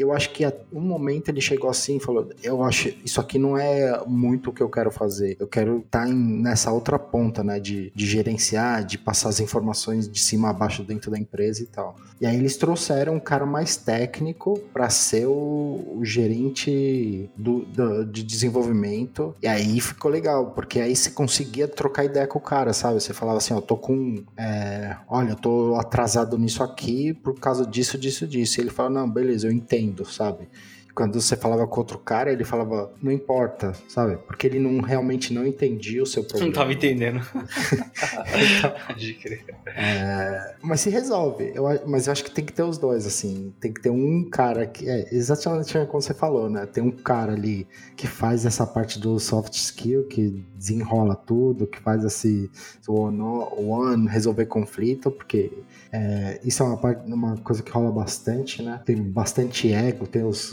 Eu 0.00 0.12
acho 0.12 0.30
que 0.32 0.44
a 0.44 0.52
um 0.72 0.80
momento 0.80 1.28
ele 1.28 1.40
chegou 1.40 1.68
assim 1.70 1.96
e 1.96 2.00
falou: 2.00 2.28
Eu 2.42 2.62
acho 2.62 2.92
isso 3.04 3.20
aqui 3.20 3.38
não 3.38 3.56
é 3.56 4.02
muito 4.06 4.50
o 4.50 4.52
que 4.52 4.62
eu 4.62 4.68
quero 4.68 4.90
fazer. 4.90 5.36
Eu 5.40 5.46
quero 5.46 5.78
estar 5.78 6.06
nessa 6.06 6.72
outra 6.72 6.98
ponta, 6.98 7.42
né? 7.44 7.58
De, 7.60 7.92
de 7.94 8.06
gerenciar, 8.06 8.84
de 8.84 8.96
passar 8.98 9.28
as 9.28 9.40
informações 9.40 10.08
de 10.08 10.18
cima 10.20 10.50
a 10.50 10.52
baixo 10.52 10.82
dentro 10.82 11.10
da 11.10 11.18
empresa 11.18 11.62
e 11.62 11.66
tal. 11.66 11.96
E 12.20 12.26
aí 12.26 12.36
eles 12.36 12.56
trouxeram 12.56 13.14
um 13.14 13.20
cara 13.20 13.46
mais 13.46 13.76
técnico 13.76 14.58
para 14.72 14.90
ser 14.90 15.26
o, 15.26 15.30
o 15.96 16.00
gerente 16.04 17.30
do, 17.36 17.60
do- 17.64 18.04
de 18.04 18.22
desenvolvimento. 18.22 19.34
E 19.42 19.46
aí 19.46 19.80
ficou 19.80 20.10
legal, 20.10 20.50
porque 20.52 20.80
aí 20.80 20.94
você 20.94 21.10
conseguia 21.10 21.66
trocar 21.66 22.04
ideia 22.04 22.26
com 22.26 22.38
o 22.38 22.42
cara, 22.42 22.72
sabe? 22.72 23.00
Você 23.00 23.12
falava 23.12 23.38
assim: 23.38 23.54
Ó, 23.54 23.60
tô 23.60 23.76
com. 23.76 24.22
é, 24.36 24.96
olha, 25.08 25.30
eu 25.30 25.36
tô 25.36 25.74
atrasado 25.76 26.36
nisso 26.38 26.62
aqui 26.62 27.12
por 27.14 27.38
causa 27.38 27.64
disso, 27.66 27.96
disso, 27.98 28.26
disso. 28.26 28.60
E 28.60 28.62
ele 28.62 28.70
fala: 28.70 28.90
Não, 28.90 29.10
beleza, 29.10 29.46
eu 29.46 29.52
entendo, 29.52 29.89
sabe? 30.04 30.48
Quando 31.00 31.18
você 31.18 31.34
falava 31.34 31.66
com 31.66 31.80
outro 31.80 31.98
cara, 31.98 32.30
ele 32.30 32.44
falava, 32.44 32.92
não 33.02 33.10
importa, 33.10 33.72
sabe? 33.88 34.18
Porque 34.18 34.46
ele 34.46 34.58
não 34.58 34.82
realmente 34.82 35.32
não 35.32 35.46
entendia 35.46 36.02
o 36.02 36.06
seu 36.06 36.22
problema. 36.22 36.48
Não 36.48 36.52
tava 36.52 36.74
entendendo. 36.74 37.20
Pode 38.86 39.14
crer. 39.14 39.46
É, 39.66 40.56
mas 40.60 40.82
se 40.82 40.90
resolve. 40.90 41.52
Eu, 41.54 41.64
mas 41.86 42.06
eu 42.06 42.12
acho 42.12 42.22
que 42.22 42.30
tem 42.30 42.44
que 42.44 42.52
ter 42.52 42.64
os 42.64 42.76
dois, 42.76 43.06
assim. 43.06 43.50
Tem 43.58 43.72
que 43.72 43.80
ter 43.80 43.88
um 43.88 44.28
cara 44.28 44.66
que. 44.66 44.86
É 44.86 45.08
exatamente 45.10 45.72
como 45.86 46.02
você 46.02 46.12
falou, 46.12 46.50
né? 46.50 46.66
Tem 46.66 46.84
um 46.84 46.90
cara 46.90 47.32
ali 47.32 47.66
que 47.96 48.06
faz 48.06 48.44
essa 48.44 48.66
parte 48.66 49.00
do 49.00 49.18
soft 49.18 49.54
skill, 49.54 50.06
que 50.06 50.44
desenrola 50.54 51.14
tudo, 51.14 51.66
que 51.66 51.80
faz 51.80 52.04
esse 52.04 52.50
one, 52.86 53.22
one 53.56 54.06
resolver 54.06 54.44
conflito, 54.44 55.10
porque 55.10 55.50
é, 55.90 56.38
isso 56.44 56.62
é 56.62 56.66
uma, 56.66 56.76
parte, 56.76 57.10
uma 57.10 57.38
coisa 57.38 57.62
que 57.62 57.70
rola 57.70 57.90
bastante, 57.90 58.62
né? 58.62 58.80
Tem 58.84 59.02
bastante 59.02 59.72
ego, 59.72 60.06
tem 60.06 60.24
os, 60.24 60.52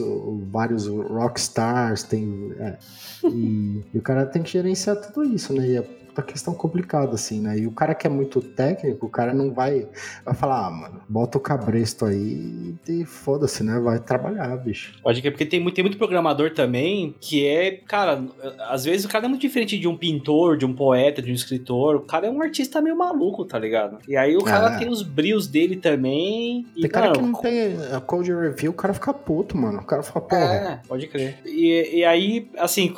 vários 0.52 0.88
rockstars, 0.88 2.04
tem. 2.04 2.54
é, 2.60 2.78
e, 3.26 3.84
e 3.94 3.98
o 3.98 4.02
cara 4.02 4.26
tem 4.26 4.44
que 4.44 4.52
gerenciar 4.52 4.96
tudo 4.98 5.24
isso, 5.26 5.54
né? 5.54 5.68
E 5.68 5.78
uma 6.22 6.26
questão 6.28 6.54
complicada, 6.54 7.14
assim, 7.16 7.42
né? 7.42 7.58
E 7.60 7.68
o 7.68 7.72
cara 7.72 7.94
que 7.96 8.06
é 8.08 8.10
muito 8.10 8.42
técnico, 8.42 9.06
o 9.06 9.10
cara 9.10 9.34
não 9.34 9.54
vai, 9.54 9.88
vai 10.26 10.34
falar, 10.34 10.68
ah, 10.68 10.72
mano, 10.72 11.02
bota 11.08 11.38
o 11.38 11.42
cabresto 11.42 12.06
aí 12.06 12.76
e 12.88 13.06
foda-se, 13.06 13.64
né? 13.64 13.80
Vai 13.80 14.00
trabalhar, 14.00 14.56
bicho. 14.58 15.00
Pode 15.02 15.22
crer, 15.22 15.32
porque 15.32 15.46
tem 15.46 15.60
muito, 15.60 15.76
tem 15.76 15.84
muito 15.84 15.98
programador 15.98 16.52
também 16.54 17.16
que 17.20 17.46
é, 17.48 17.72
cara, 17.72 18.24
às 18.70 18.86
vezes 18.86 19.06
o 19.06 19.10
cara 19.10 19.26
é 19.26 19.28
muito 19.28 19.42
diferente 19.42 19.78
de 19.78 19.88
um 19.88 19.96
pintor, 19.98 20.58
de 20.58 20.66
um 20.66 20.74
poeta, 20.74 21.22
de 21.22 21.32
um 21.32 21.36
escritor. 21.36 21.96
O 21.96 22.02
cara 22.02 22.28
é 22.28 22.30
um 22.32 22.42
artista 22.42 22.82
meio 22.82 22.98
maluco, 22.98 23.46
tá 23.46 23.58
ligado? 23.60 23.98
E 24.08 24.16
aí 24.16 24.36
o 24.36 24.44
cara 24.44 24.76
É. 24.76 24.80
tem 24.80 24.90
os 24.90 25.02
brios 25.04 25.48
dele 25.48 25.76
também. 25.76 26.66
E, 26.76 26.82
Tem 26.82 26.90
cara 26.90 27.12
que 27.12 27.22
não 27.22 27.34
tem 27.34 27.76
a 27.94 28.00
code 28.02 28.34
review, 28.34 28.72
o 28.72 28.76
cara 28.76 28.94
fica 28.94 29.14
puto, 29.14 29.58
mano. 29.58 29.80
O 29.80 29.86
cara 29.86 30.04
fala, 30.04 30.26
porra. 30.26 30.42
É, 30.44 30.80
pode 30.88 31.08
crer. 31.08 31.38
E, 31.46 32.00
e 32.00 32.06
aí, 32.06 32.50
assim, 32.58 32.94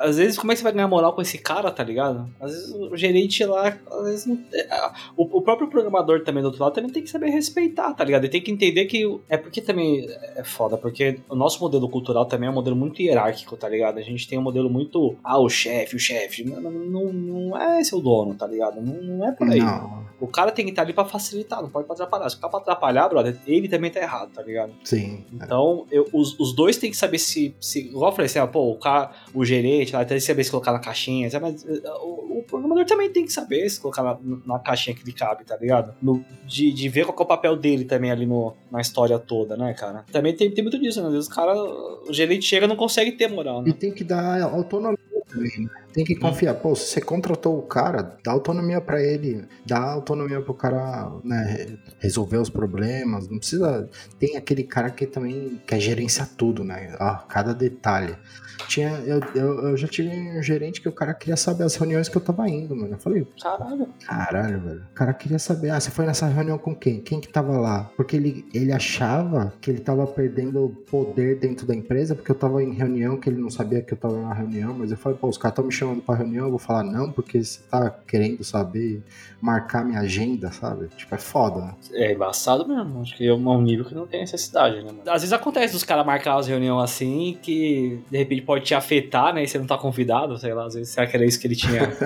às 0.00 0.16
vezes, 0.16 0.38
como 0.38 0.52
é 0.52 0.54
que 0.54 0.58
você 0.60 0.64
vai 0.64 0.72
ganhar 0.72 0.88
moral 0.88 1.12
com 1.14 1.22
esse 1.22 1.38
cara, 1.38 1.70
tá 1.70 1.82
ligado? 1.82 2.28
Às 2.40 2.51
vezes 2.52 2.74
o 2.74 2.96
gerente 2.96 3.44
lá, 3.44 3.76
às 3.90 4.04
vezes 4.04 4.26
não. 4.26 4.38
é, 4.52 4.66
O, 5.16 5.38
o 5.38 5.42
próprio 5.42 5.68
programador 5.68 6.22
também 6.24 6.42
do 6.42 6.46
outro 6.46 6.62
lado 6.62 6.74
também 6.74 6.90
tem 6.90 7.02
que 7.02 7.10
saber 7.10 7.30
respeitar, 7.30 7.92
tá 7.94 8.04
ligado? 8.04 8.24
Ele 8.24 8.32
tem 8.32 8.40
que 8.42 8.50
entender 8.50 8.84
que. 8.86 9.18
É 9.28 9.36
porque 9.36 9.60
também 9.60 10.06
é 10.36 10.44
foda, 10.44 10.76
porque 10.76 11.18
o 11.28 11.34
nosso 11.34 11.60
modelo 11.60 11.88
cultural 11.88 12.24
também 12.26 12.48
é 12.48 12.50
um 12.50 12.54
modelo 12.54 12.76
muito 12.76 13.00
hierárquico, 13.02 13.56
tá 13.56 13.68
ligado? 13.68 13.98
A 13.98 14.02
gente 14.02 14.28
tem 14.28 14.38
um 14.38 14.42
modelo 14.42 14.68
muito. 14.70 15.16
Ah, 15.24 15.38
o 15.38 15.48
chefe, 15.48 15.96
o 15.96 15.98
chefe. 15.98 16.44
Não, 16.44 16.60
não, 16.70 17.12
não, 17.12 17.56
é 17.56 17.80
esse 17.80 17.94
o 17.94 18.00
dono, 18.00 18.34
tá 18.34 18.46
ligado? 18.46 18.80
Não, 18.80 19.02
não 19.02 19.28
é 19.28 19.32
por 19.32 19.48
aí. 19.48 19.58
Não, 19.60 20.04
O 20.20 20.26
cara 20.26 20.50
tem 20.52 20.64
que 20.64 20.70
estar 20.70 20.82
ali 20.82 20.92
pra 20.92 21.04
facilitar, 21.04 21.62
não 21.62 21.68
pode 21.70 21.86
atrapalhar. 21.90 22.28
Se 22.30 22.36
o 22.36 22.40
cara 22.40 22.50
pra 22.50 22.60
atrapalhar, 22.60 23.08
brother, 23.08 23.36
ele 23.46 23.68
também 23.68 23.90
tá 23.90 24.00
errado, 24.00 24.30
tá 24.32 24.42
ligado? 24.42 24.72
sim. 24.84 25.24
Então, 25.32 25.86
eu- 25.90 26.08
os, 26.12 26.38
os 26.38 26.52
dois 26.54 26.76
têm 26.76 26.90
que 26.90 26.96
saber 26.96 27.18
se, 27.18 27.54
se. 27.60 27.80
Igual 27.88 28.10
eu 28.10 28.12
falei 28.16 28.26
assim, 28.26 28.38
ah, 28.38 28.46
pô, 28.46 28.70
o, 28.70 28.78
cara, 28.78 29.10
o 29.34 29.44
gerente 29.44 29.94
lá 29.94 30.04
tem 30.04 30.16
que 30.16 30.22
saber 30.22 30.44
se 30.44 30.50
colocar 30.50 30.72
na 30.72 30.78
caixinha, 30.78 31.28
mas 31.40 31.64
eh, 31.66 31.82
o, 32.02 32.41
o 32.42 32.44
programador 32.44 32.84
também 32.84 33.10
tem 33.10 33.24
que 33.24 33.32
saber 33.32 33.68
se 33.68 33.80
colocar 33.80 34.02
na, 34.02 34.18
na 34.46 34.58
caixinha 34.58 34.94
que 34.94 35.04
lhe 35.04 35.12
cabe, 35.12 35.44
tá 35.44 35.56
ligado? 35.56 35.94
No- 36.02 36.24
de, 36.46 36.70
de 36.72 36.88
ver 36.88 37.06
qual 37.06 37.16
é 37.18 37.22
o 37.22 37.26
papel 37.26 37.56
dele 37.56 37.84
também 37.84 38.10
ali 38.10 38.26
no, 38.26 38.54
na 38.70 38.80
história 38.80 39.18
toda, 39.18 39.56
né, 39.56 39.72
cara? 39.74 40.04
Também 40.12 40.34
tem, 40.36 40.50
tem 40.50 40.62
muito 40.62 40.78
disso, 40.78 41.00
né? 41.00 41.06
Às 41.08 41.12
vezes 41.14 41.28
o 41.30 41.34
cara, 41.34 41.54
o 41.54 42.12
gerente 42.12 42.44
chega 42.44 42.66
e 42.66 42.68
não 42.68 42.76
consegue 42.76 43.12
ter 43.12 43.28
moral, 43.28 43.62
E 43.62 43.70
né? 43.70 43.76
tem 43.78 43.90
que 43.92 44.04
dar 44.04 44.42
autonomia 44.42 44.98
também, 45.28 45.60
né? 45.60 45.68
Tem 45.94 46.04
que 46.04 46.14
confiar. 46.16 46.54
Pô, 46.54 46.74
se 46.74 46.86
você 46.86 47.00
contratou 47.00 47.58
o 47.58 47.62
cara, 47.62 48.16
dá 48.24 48.32
autonomia 48.32 48.80
pra 48.80 49.02
ele. 49.02 49.44
Dá 49.66 49.78
autonomia 49.78 50.40
pro 50.40 50.54
cara, 50.54 51.10
né, 51.22 51.76
resolver 51.98 52.38
os 52.38 52.48
problemas. 52.48 53.28
Não 53.28 53.38
precisa... 53.38 53.88
Tem 54.18 54.36
aquele 54.38 54.62
cara 54.64 54.90
que 54.90 55.06
também 55.06 55.60
quer 55.66 55.78
gerenciar 55.80 56.28
tudo, 56.36 56.64
né? 56.64 56.96
Ah, 56.98 57.22
cada 57.28 57.52
detalhe. 57.54 58.14
Tinha, 58.68 58.90
eu, 59.06 59.20
eu, 59.34 59.68
eu 59.68 59.76
já 59.76 59.86
tive 59.88 60.08
um 60.08 60.42
gerente 60.42 60.80
que 60.80 60.88
o 60.88 60.92
cara 60.92 61.14
queria 61.14 61.36
saber 61.36 61.64
as 61.64 61.74
reuniões 61.74 62.08
que 62.08 62.16
eu 62.16 62.20
tava 62.20 62.48
indo, 62.48 62.74
mano. 62.74 62.94
Eu 62.94 62.98
falei, 62.98 63.26
Caralho. 63.40 63.88
Caralho, 64.06 64.60
velho. 64.60 64.82
O 64.90 64.94
cara 64.94 65.12
queria 65.12 65.38
saber, 65.38 65.70
ah, 65.70 65.80
você 65.80 65.90
foi 65.90 66.06
nessa 66.06 66.26
reunião 66.26 66.58
com 66.58 66.74
quem? 66.74 67.00
Quem 67.00 67.20
que 67.20 67.28
tava 67.28 67.58
lá? 67.58 67.90
Porque 67.96 68.16
ele, 68.16 68.44
ele 68.52 68.72
achava 68.72 69.52
que 69.60 69.70
ele 69.70 69.80
tava 69.80 70.06
perdendo 70.06 70.68
poder 70.90 71.38
dentro 71.38 71.66
da 71.66 71.74
empresa, 71.74 72.14
porque 72.14 72.30
eu 72.30 72.34
tava 72.34 72.62
em 72.62 72.72
reunião, 72.72 73.16
que 73.18 73.28
ele 73.28 73.40
não 73.40 73.50
sabia 73.50 73.82
que 73.82 73.92
eu 73.92 73.98
tava 73.98 74.20
na 74.20 74.32
reunião, 74.32 74.74
mas 74.74 74.90
eu 74.90 74.96
falei, 74.96 75.18
pô, 75.18 75.28
os 75.28 75.38
caras 75.38 75.52
estão 75.52 75.64
me 75.64 75.72
chamando 75.72 76.02
pra 76.02 76.14
reunião, 76.14 76.46
eu 76.46 76.50
vou 76.50 76.58
falar 76.58 76.84
não, 76.84 77.10
porque 77.10 77.42
você 77.42 77.60
tá 77.70 77.90
querendo 77.90 78.42
saber 78.44 79.02
marcar 79.40 79.84
minha 79.84 80.00
agenda, 80.00 80.50
sabe? 80.52 80.88
Tipo, 80.96 81.14
é 81.14 81.18
foda, 81.18 81.60
né? 81.60 81.74
É 81.92 82.12
embaçado 82.12 82.66
mesmo. 82.66 83.02
Acho 83.02 83.16
que 83.16 83.26
é 83.26 83.32
um 83.32 83.62
nível 83.62 83.84
que 83.84 83.94
não 83.94 84.06
tem 84.06 84.20
necessidade, 84.20 84.76
né, 84.76 84.84
mano? 84.84 85.02
Às 85.06 85.22
vezes 85.22 85.32
acontece 85.32 85.72
dos 85.72 85.84
caras 85.84 86.06
marcar 86.06 86.36
as 86.38 86.46
reuniões 86.46 86.84
assim 86.84 87.38
que 87.42 88.00
de 88.10 88.18
repente 88.18 88.42
pode 88.52 88.66
te 88.66 88.74
afetar, 88.74 89.32
né? 89.32 89.44
E 89.44 89.48
você 89.48 89.58
não 89.58 89.66
tá 89.66 89.78
convidado, 89.78 90.36
sei 90.36 90.52
lá. 90.52 90.66
Às 90.66 90.74
vezes 90.74 90.92
será 90.92 91.06
que 91.06 91.16
era 91.16 91.24
isso 91.24 91.40
que 91.40 91.46
ele 91.46 91.56
tinha. 91.56 91.80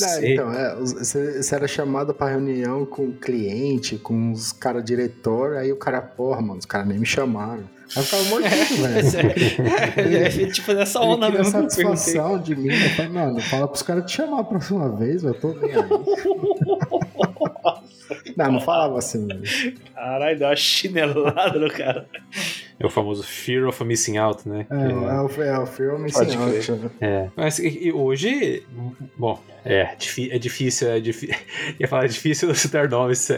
Não, 0.00 0.24
então, 0.24 0.52
é, 0.52 0.76
você, 0.76 1.54
era 1.54 1.66
chamado 1.66 2.12
pra 2.12 2.28
reunião 2.28 2.84
com 2.84 3.06
o 3.06 3.12
cliente, 3.12 3.96
com 3.96 4.30
os 4.32 4.52
caras 4.52 4.84
diretor, 4.84 5.56
aí 5.56 5.72
o 5.72 5.76
cara, 5.76 6.02
porra, 6.02 6.42
mano, 6.42 6.58
os 6.58 6.66
caras 6.66 6.86
nem 6.86 6.98
me 6.98 7.06
chamaram. 7.06 7.64
Aí 7.96 7.96
eu 7.96 8.02
ficava 8.02 8.24
mordido, 8.24 8.76
velho. 8.82 10.16
é, 10.16 10.42
é, 10.42 10.46
tipo 10.50 10.72
nessa 10.74 10.98
Ele 10.98 11.08
onda 11.08 11.26
queria 11.26 11.42
mesmo. 11.44 11.62
satisfação 11.62 12.38
de 12.38 12.54
mim. 12.54 12.72
Eu 12.72 12.90
falei, 12.90 13.10
mano, 13.10 13.40
fala 13.40 13.66
pros 13.66 13.82
caras 13.82 14.04
te 14.04 14.16
chamar 14.16 14.40
a 14.40 14.44
próxima 14.44 14.94
vez, 14.96 15.24
eu 15.24 15.32
tô 15.34 15.54
nem 15.54 15.70
aí. 15.72 15.80
Não, 18.36 18.52
não 18.52 18.60
falava 18.60 18.98
assim. 18.98 19.26
velho. 19.26 19.42
Caralho, 19.94 20.38
deu 20.38 20.48
uma 20.48 20.56
chinelada 20.56 21.58
no 21.58 21.70
cara. 21.70 22.06
É 22.82 22.86
o 22.86 22.90
famoso 22.90 23.22
Fear 23.22 23.68
of 23.68 23.84
Missing 23.84 24.16
Out, 24.16 24.48
né? 24.48 24.66
É, 24.70 24.74
é, 24.74 24.88
o, 25.20 25.42
é 25.42 25.58
o 25.58 25.66
filme 25.66 26.10
Pode 26.10 26.32
sim, 26.32 26.38
crer. 26.78 26.90
É. 27.00 27.28
Mas 27.36 27.58
e- 27.58 27.88
e 27.88 27.92
hoje, 27.92 28.62
bom, 29.18 29.38
é, 29.62 29.94
é 30.30 30.38
difícil, 30.38 30.88
é 30.88 30.98
difícil. 30.98 31.36
Ia 31.78 31.86
falar 31.86 32.06
é 32.06 32.08
difícil 32.08 32.54
citar 32.54 32.88
nomes. 32.88 33.28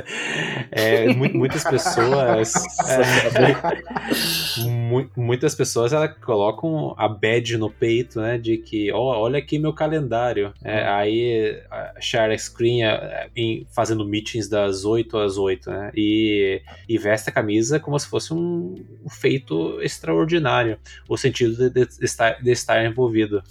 É, 0.70 1.08
mu- 1.12 1.28
muitas 1.34 1.64
pessoas. 1.64 2.52
é, 2.86 4.62
mu- 4.68 5.10
muitas 5.16 5.54
pessoas 5.54 5.92
elas 5.92 6.12
colocam 6.24 6.94
a 6.96 7.08
badge 7.08 7.56
no 7.56 7.70
peito, 7.70 8.20
né? 8.20 8.38
De 8.38 8.58
que, 8.58 8.92
ó, 8.92 9.18
olha 9.18 9.38
aqui 9.38 9.58
meu 9.58 9.72
calendário. 9.72 10.52
É, 10.62 10.84
aí 10.86 11.60
a 11.70 11.94
share 12.00 12.38
screen 12.38 12.84
é, 12.84 13.28
em- 13.34 13.66
fazendo 13.74 14.04
meetings 14.06 14.48
das 14.48 14.84
8 14.84 15.18
às 15.18 15.36
8, 15.36 15.70
né? 15.70 15.90
E, 15.96 16.62
e 16.88 16.98
veste 16.98 17.28
a 17.28 17.32
camisa 17.32 17.80
como 17.80 17.98
se 17.98 18.06
fosse 18.08 18.32
um, 18.32 18.76
um 19.04 19.10
feito 19.32 19.80
extraordinário. 19.80 20.78
O 21.08 21.16
sentido 21.16 21.70
de, 21.70 21.86
de 21.86 22.04
estar, 22.04 22.42
de 22.42 22.50
estar 22.50 22.84
envolvido. 22.84 23.42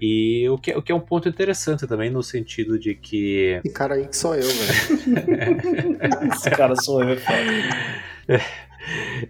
E 0.00 0.48
o 0.48 0.56
que, 0.56 0.72
o 0.72 0.80
que 0.82 0.92
é 0.92 0.94
um 0.94 1.00
ponto 1.00 1.28
interessante 1.28 1.86
também, 1.86 2.08
no 2.10 2.22
sentido 2.22 2.78
de 2.78 2.94
que. 2.94 3.60
Esse 3.64 3.74
cara 3.74 3.94
aí 3.94 4.06
que 4.06 4.16
sou 4.16 4.34
eu, 4.34 4.42
velho. 4.48 5.98
Esse 6.34 6.50
cara 6.50 6.74
sou 6.76 7.02
eu, 7.02 7.10
é 7.10 7.16
foda. 7.16 8.40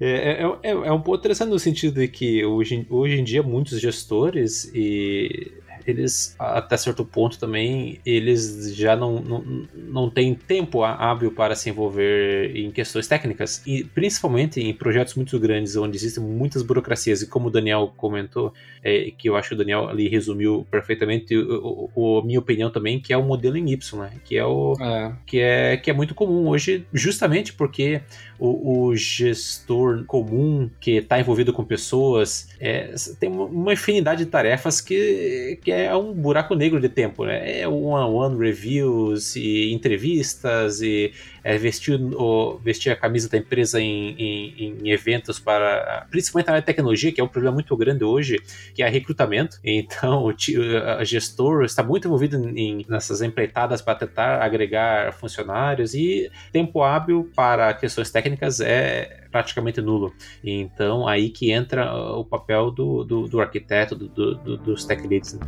É, 0.01 0.41
é, 0.43 0.43
é, 0.63 0.71
é 0.71 0.93
um 0.93 1.01
ponto 1.01 1.19
interessante 1.19 1.51
no 1.51 1.59
sentido 1.59 2.01
de 2.01 2.07
que 2.07 2.45
hoje, 2.45 2.77
em- 2.77 2.87
hoje 2.89 3.19
em 3.19 3.25
dia 3.25 3.43
muitos 3.43 3.81
gestores 3.81 4.71
e 4.73 5.53
eles, 5.87 6.35
até 6.39 6.77
certo 6.77 7.05
ponto 7.05 7.39
também, 7.39 8.01
eles 8.05 8.75
já 8.75 8.97
não, 8.97 9.21
não, 9.21 9.45
não 9.75 10.11
têm 10.11 10.35
tempo 10.35 10.83
hábil 10.85 11.33
para 11.33 11.55
se 11.55 11.71
envolver 11.71 12.55
em 12.57 12.71
questões 12.71 13.07
técnicas. 13.07 13.63
E 13.67 13.85
principalmente 13.85 14.61
em 14.61 14.73
projetos 14.73 15.15
muito 15.15 15.39
grandes, 15.39 15.77
onde 15.77 15.97
existem 15.97 16.23
muitas 16.23 16.63
burocracias. 16.63 17.23
E 17.23 17.27
como 17.27 17.49
o 17.49 17.51
Daniel 17.51 17.93
comentou, 17.97 18.53
é, 18.83 19.11
que 19.17 19.29
eu 19.29 19.37
acho 19.37 19.51
que 19.51 19.55
o 19.55 19.59
Daniel 19.59 19.89
ali 19.89 20.09
resumiu 20.09 20.67
perfeitamente 20.71 21.37
o, 21.37 21.91
o, 21.95 22.19
a 22.19 22.25
minha 22.25 22.39
opinião 22.39 22.71
também, 22.71 23.01
que 23.01 23.13
é 23.13 23.17
o 23.17 23.23
modelo 23.23 23.57
em 23.57 23.71
Y, 23.73 24.01
né? 24.01 24.13
Que 24.25 24.37
é 24.37 24.45
o 24.45 24.75
é. 24.81 25.13
que 25.27 25.41
é 25.41 25.77
que 25.77 25.91
é 25.91 25.93
muito 25.93 26.15
comum 26.15 26.49
hoje, 26.49 26.87
justamente 26.93 27.53
porque 27.53 28.03
o, 28.41 28.87
o 28.87 28.97
gestor 28.97 30.05
comum 30.07 30.71
que 30.81 30.93
está 30.93 31.21
envolvido 31.21 31.53
com 31.53 31.63
pessoas 31.63 32.49
é, 32.59 32.95
tem 33.21 33.29
uma 33.29 33.75
infinidade 33.75 34.25
de 34.25 34.31
tarefas 34.31 34.81
que, 34.81 35.59
que 35.63 35.71
é 35.71 35.95
um 35.95 36.15
buraco 36.15 36.55
negro 36.55 36.81
de 36.81 36.89
tempo, 36.89 37.27
né? 37.27 37.61
É 37.61 37.69
one-on-one 37.69 38.39
reviews 38.39 39.37
e 39.37 39.73
entrevistas 39.73 40.81
e 40.81 41.13
é, 41.43 41.57
vestir, 41.57 42.01
o, 42.01 42.59
vestir 42.59 42.91
a 42.93 42.97
camisa 42.97 43.29
da 43.29 43.39
empresa 43.39 43.81
em, 43.81 44.11
em, 44.19 44.77
em, 44.83 44.91
eventos 44.91 45.39
para, 45.39 46.07
principalmente 46.11 46.47
na 46.47 46.53
área 46.55 46.63
de 46.63 46.67
tecnologia, 46.67 47.13
que 47.13 47.21
é 47.21 47.25
um 47.25 47.29
problema 47.29 47.55
muito 47.55 47.77
grande 47.77 48.05
hoje, 48.05 48.39
que 48.75 48.83
é 48.83 48.89
recrutamento. 48.89 49.59
Então, 49.81 50.25
o, 50.25 50.29
o 50.29 51.05
gestor 51.05 51.65
está 51.65 51.83
muito 51.83 52.07
envolvido 52.07 52.37
em, 52.37 52.85
nessas 52.89 53.23
empreitadas 53.23 53.81
para 53.81 53.95
tentar 53.95 54.43
agregar 54.43 55.13
funcionários 55.15 55.95
e 55.95 56.31
tempo 56.53 56.83
hábil 56.83 57.31
para 57.35 57.73
questões 57.73 58.11
técnicas 58.11 58.61
é 58.61 59.27
praticamente 59.31 59.81
nulo. 59.81 60.13
Então, 60.45 61.07
aí 61.07 61.31
que 61.31 61.51
entra 61.51 61.95
o 61.95 62.25
papel 62.25 62.71
do, 62.71 63.05
do, 63.05 63.29
do 63.29 63.41
arquiteto, 63.41 63.95
do, 63.95 64.09
do, 64.09 64.57
dos 64.57 64.85
tech 64.85 65.07
leads. 65.07 65.39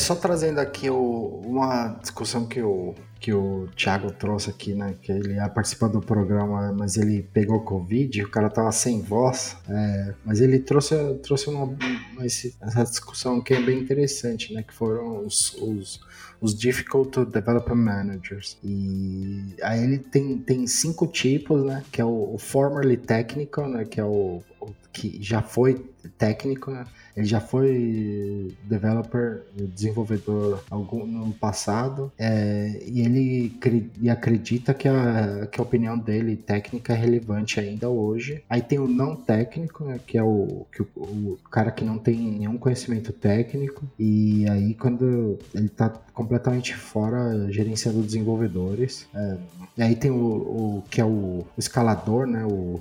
Só 0.00 0.14
trazendo 0.14 0.58
aqui 0.58 0.90
o, 0.90 1.40
uma 1.44 1.98
discussão 2.00 2.46
que 2.46 2.60
o, 2.62 2.94
que 3.20 3.32
o 3.32 3.68
Thiago 3.76 4.10
trouxe 4.10 4.50
aqui, 4.50 4.74
né? 4.74 4.96
Que 5.00 5.12
ele 5.12 5.34
ia 5.34 5.48
participar 5.48 5.88
do 5.88 6.00
programa, 6.00 6.72
mas 6.72 6.96
ele 6.96 7.22
pegou 7.22 7.60
Covid, 7.60 8.22
o 8.22 8.30
cara 8.30 8.48
tava 8.48 8.72
sem 8.72 9.02
voz. 9.02 9.56
É, 9.68 10.14
mas 10.24 10.40
ele 10.40 10.58
trouxe, 10.58 10.96
trouxe 11.22 11.50
uma, 11.50 11.64
uma, 11.64 12.24
essa 12.24 12.82
discussão 12.84 13.40
que 13.40 13.52
é 13.52 13.60
bem 13.60 13.78
interessante, 13.78 14.54
né? 14.54 14.62
Que 14.62 14.72
foram 14.72 15.26
os, 15.26 15.54
os, 15.54 16.00
os 16.40 16.54
Difficult 16.54 17.26
Developer 17.26 17.76
Managers. 17.76 18.56
E 18.64 19.54
aí 19.62 19.84
ele 19.84 19.98
tem, 19.98 20.38
tem 20.38 20.66
cinco 20.66 21.06
tipos, 21.06 21.62
né? 21.62 21.84
Que 21.92 22.00
é 22.00 22.04
o, 22.04 22.34
o 22.34 22.38
Formerly 22.38 22.96
Technical, 22.96 23.68
né? 23.68 23.84
Que 23.84 24.00
é 24.00 24.04
o, 24.04 24.42
o 24.60 24.72
que 24.92 25.18
já 25.22 25.42
foi 25.42 25.84
técnico, 26.16 26.70
né? 26.70 26.86
Ele 27.16 27.26
já 27.26 27.40
foi 27.40 28.54
developer, 28.64 29.42
desenvolvedor 29.74 30.62
algum, 30.70 31.06
no 31.06 31.32
passado, 31.32 32.12
é, 32.18 32.82
e 32.86 33.00
ele 33.00 33.52
e 34.00 34.10
acredita 34.10 34.72
que 34.74 34.88
a, 34.88 35.46
que 35.50 35.60
a 35.60 35.62
opinião 35.62 35.98
dele 35.98 36.36
técnica 36.36 36.92
é 36.92 36.96
relevante 36.96 37.58
ainda 37.60 37.88
hoje. 37.88 38.42
Aí 38.48 38.62
tem 38.62 38.78
o 38.78 38.88
não 38.88 39.16
técnico, 39.16 39.84
né, 39.84 40.00
que 40.06 40.16
é 40.16 40.22
o, 40.22 40.66
que 40.72 40.82
o, 40.82 40.86
o, 40.96 41.38
cara 41.50 41.70
que 41.70 41.84
não 41.84 41.98
tem 41.98 42.16
nenhum 42.16 42.58
conhecimento 42.58 43.12
técnico, 43.12 43.84
e 43.98 44.48
aí 44.48 44.74
quando 44.74 45.38
ele 45.54 45.66
está 45.66 45.88
completamente 46.12 46.74
fora 46.74 47.50
gerenciando 47.50 48.02
desenvolvedores. 48.02 49.06
É, 49.14 49.36
e 49.78 49.82
aí 49.82 49.96
tem 49.96 50.10
o, 50.10 50.16
o 50.16 50.84
que 50.90 51.00
é 51.00 51.04
o 51.04 51.44
escalador, 51.56 52.26
né, 52.26 52.44
o, 52.44 52.80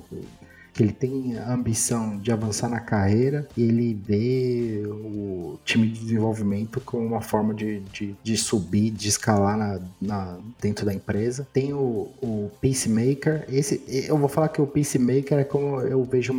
que 0.80 0.84
ele 0.84 0.94
tem 0.94 1.38
a 1.38 1.54
ambição 1.54 2.18
de 2.18 2.32
avançar 2.32 2.70
na 2.70 2.80
carreira 2.80 3.46
e 3.58 3.64
ele 3.64 3.94
vê 3.94 4.82
o 4.88 5.60
time 5.66 5.90
de 5.90 6.00
desenvolvimento 6.00 6.80
como 6.80 7.06
uma 7.06 7.20
forma 7.20 7.54
de, 7.54 7.82
de, 7.92 8.16
de 8.24 8.38
subir, 8.38 8.90
de 8.90 9.10
escalar 9.10 9.58
na, 9.58 9.82
na, 10.02 10.38
dentro 10.62 10.86
da 10.86 10.94
empresa. 10.94 11.46
Tem 11.52 11.74
o, 11.74 12.08
o 12.22 12.50
Peacemaker, 12.62 13.44
esse 13.50 13.84
eu 14.08 14.18
vou 14.18 14.30
falar 14.30 14.48
que 14.48 14.62
o 14.62 14.68
Peacemaker 14.68 15.40
é 15.40 15.44
como 15.44 15.82
eu 15.82 16.02
vejo 16.06 16.34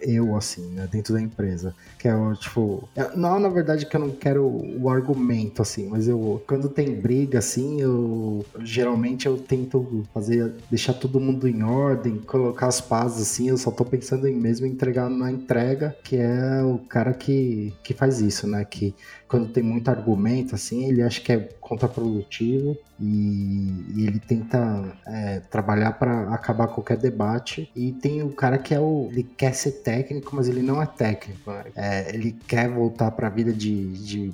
eu, 0.00 0.36
assim, 0.36 0.66
né, 0.70 0.88
dentro 0.90 1.14
da 1.14 1.20
empresa. 1.20 1.74
Que 1.98 2.08
é 2.08 2.12
tipo, 2.38 2.88
é, 2.94 3.16
não, 3.16 3.38
na 3.38 3.48
verdade, 3.48 3.86
que 3.86 3.96
eu 3.96 4.00
não 4.00 4.10
quero 4.10 4.44
o 4.44 4.88
argumento, 4.88 5.62
assim, 5.62 5.88
mas 5.88 6.08
eu, 6.08 6.42
quando 6.46 6.68
tem 6.68 6.94
briga, 6.94 7.38
assim, 7.38 7.80
eu, 7.80 8.44
geralmente 8.60 9.26
eu 9.26 9.36
tento 9.36 10.04
fazer, 10.12 10.54
deixar 10.70 10.94
todo 10.94 11.20
mundo 11.20 11.48
em 11.48 11.62
ordem, 11.62 12.18
colocar 12.18 12.66
as 12.66 12.80
pazes, 12.80 13.22
assim, 13.22 13.48
eu 13.48 13.56
só 13.56 13.70
tô 13.70 13.84
pensando 13.84 14.26
em 14.26 14.34
mesmo 14.34 14.66
entregar 14.66 15.08
na 15.10 15.30
entrega, 15.30 15.96
que 16.04 16.16
é 16.16 16.62
o 16.62 16.78
cara 16.78 17.12
que, 17.12 17.74
que 17.82 17.94
faz 17.94 18.20
isso, 18.20 18.46
né, 18.46 18.64
que 18.64 18.94
quando 19.28 19.52
tem 19.52 19.62
muito 19.62 19.88
argumento, 19.90 20.54
assim, 20.54 20.88
ele 20.88 21.02
acha 21.02 21.20
que 21.20 21.32
é 21.32 21.48
contraprodutivo 21.60 22.76
e, 22.98 23.84
e 23.94 24.06
ele 24.06 24.18
tenta 24.18 24.96
é, 25.06 25.40
trabalhar 25.50 25.92
para 25.92 26.32
acabar 26.32 26.66
qualquer 26.68 26.96
debate. 26.96 27.70
E 27.76 27.92
tem 27.92 28.22
o 28.22 28.30
cara 28.30 28.56
que 28.56 28.74
é 28.74 28.80
o. 28.80 29.08
Ele 29.12 29.22
quer 29.36 29.54
ser 29.54 29.72
técnico, 29.72 30.34
mas 30.34 30.48
ele 30.48 30.62
não 30.62 30.82
é 30.82 30.86
técnico. 30.86 31.50
Né? 31.50 31.64
É, 31.76 32.14
ele 32.14 32.34
quer 32.46 32.68
voltar 32.68 33.10
para 33.10 33.26
a 33.26 33.30
vida 33.30 33.52
de, 33.52 33.92
de 33.98 34.32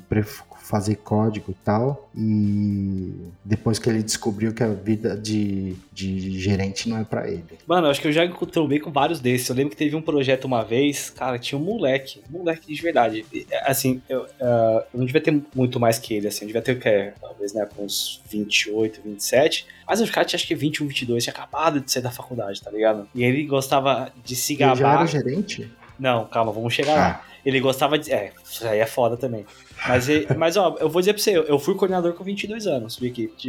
fazer 0.64 0.96
código 0.96 1.50
e 1.50 1.54
tal. 1.62 2.08
E 2.16 3.12
depois 3.44 3.78
que 3.78 3.88
ele 3.88 4.02
descobriu 4.02 4.54
que 4.54 4.62
a 4.62 4.68
vida 4.68 5.16
de, 5.16 5.76
de 5.92 6.38
gerente 6.40 6.88
não 6.88 6.98
é 6.98 7.04
para 7.04 7.28
ele. 7.28 7.44
Mano, 7.66 7.88
acho 7.88 8.00
que 8.00 8.08
eu 8.08 8.12
já 8.12 8.24
encontrei 8.24 8.80
com 8.80 8.90
vários 8.90 9.20
desses. 9.20 9.48
Eu 9.48 9.56
lembro 9.56 9.70
que 9.70 9.76
teve 9.76 9.94
um 9.94 10.02
projeto 10.02 10.46
uma 10.46 10.64
vez, 10.64 11.10
cara, 11.10 11.38
tinha 11.38 11.58
um 11.58 11.64
moleque, 11.64 12.22
um 12.32 12.38
moleque 12.38 12.74
de 12.74 12.80
verdade. 12.80 13.26
Assim, 13.66 14.00
eu, 14.08 14.22
uh, 14.22 14.83
eu 14.92 14.98
não 14.98 15.06
devia 15.06 15.20
ter 15.20 15.42
muito 15.54 15.78
mais 15.80 15.98
que 15.98 16.14
ele, 16.14 16.28
assim, 16.28 16.46
devia 16.46 16.62
ter 16.62 16.72
o 16.72 16.80
que? 16.80 17.12
Talvez, 17.20 17.52
né, 17.52 17.68
uns 17.78 18.20
28, 18.28 19.00
27. 19.04 19.66
Mas 19.86 20.00
o 20.00 20.04
tinha 20.06 20.22
acho 20.22 20.46
que 20.46 20.54
21, 20.54 20.86
22, 20.86 21.24
tinha 21.24 21.32
acabado 21.32 21.80
de 21.80 21.90
sair 21.90 22.02
da 22.02 22.10
faculdade, 22.10 22.60
tá 22.60 22.70
ligado? 22.70 23.08
E 23.14 23.24
ele 23.24 23.44
gostava 23.44 24.12
de 24.24 24.36
se 24.36 24.54
gabar. 24.54 24.72
Ele 24.74 24.80
já 24.80 24.94
era 24.94 25.06
gerente? 25.06 25.72
Não, 25.98 26.26
calma, 26.26 26.52
vamos 26.52 26.74
chegar 26.74 26.94
ah. 26.94 26.96
lá. 26.96 27.24
Ele 27.44 27.60
gostava 27.60 27.98
de. 27.98 28.12
É, 28.12 28.32
isso 28.42 28.66
aí 28.66 28.78
é 28.78 28.86
foda 28.86 29.16
também. 29.16 29.44
Mas, 29.86 30.06
mas 30.36 30.56
ó, 30.56 30.76
eu 30.80 30.88
vou 30.88 31.00
dizer 31.00 31.12
pra 31.12 31.22
você, 31.22 31.36
eu 31.36 31.58
fui 31.58 31.74
coordenador 31.74 32.14
com 32.14 32.24
22 32.24 32.66
anos 32.66 32.98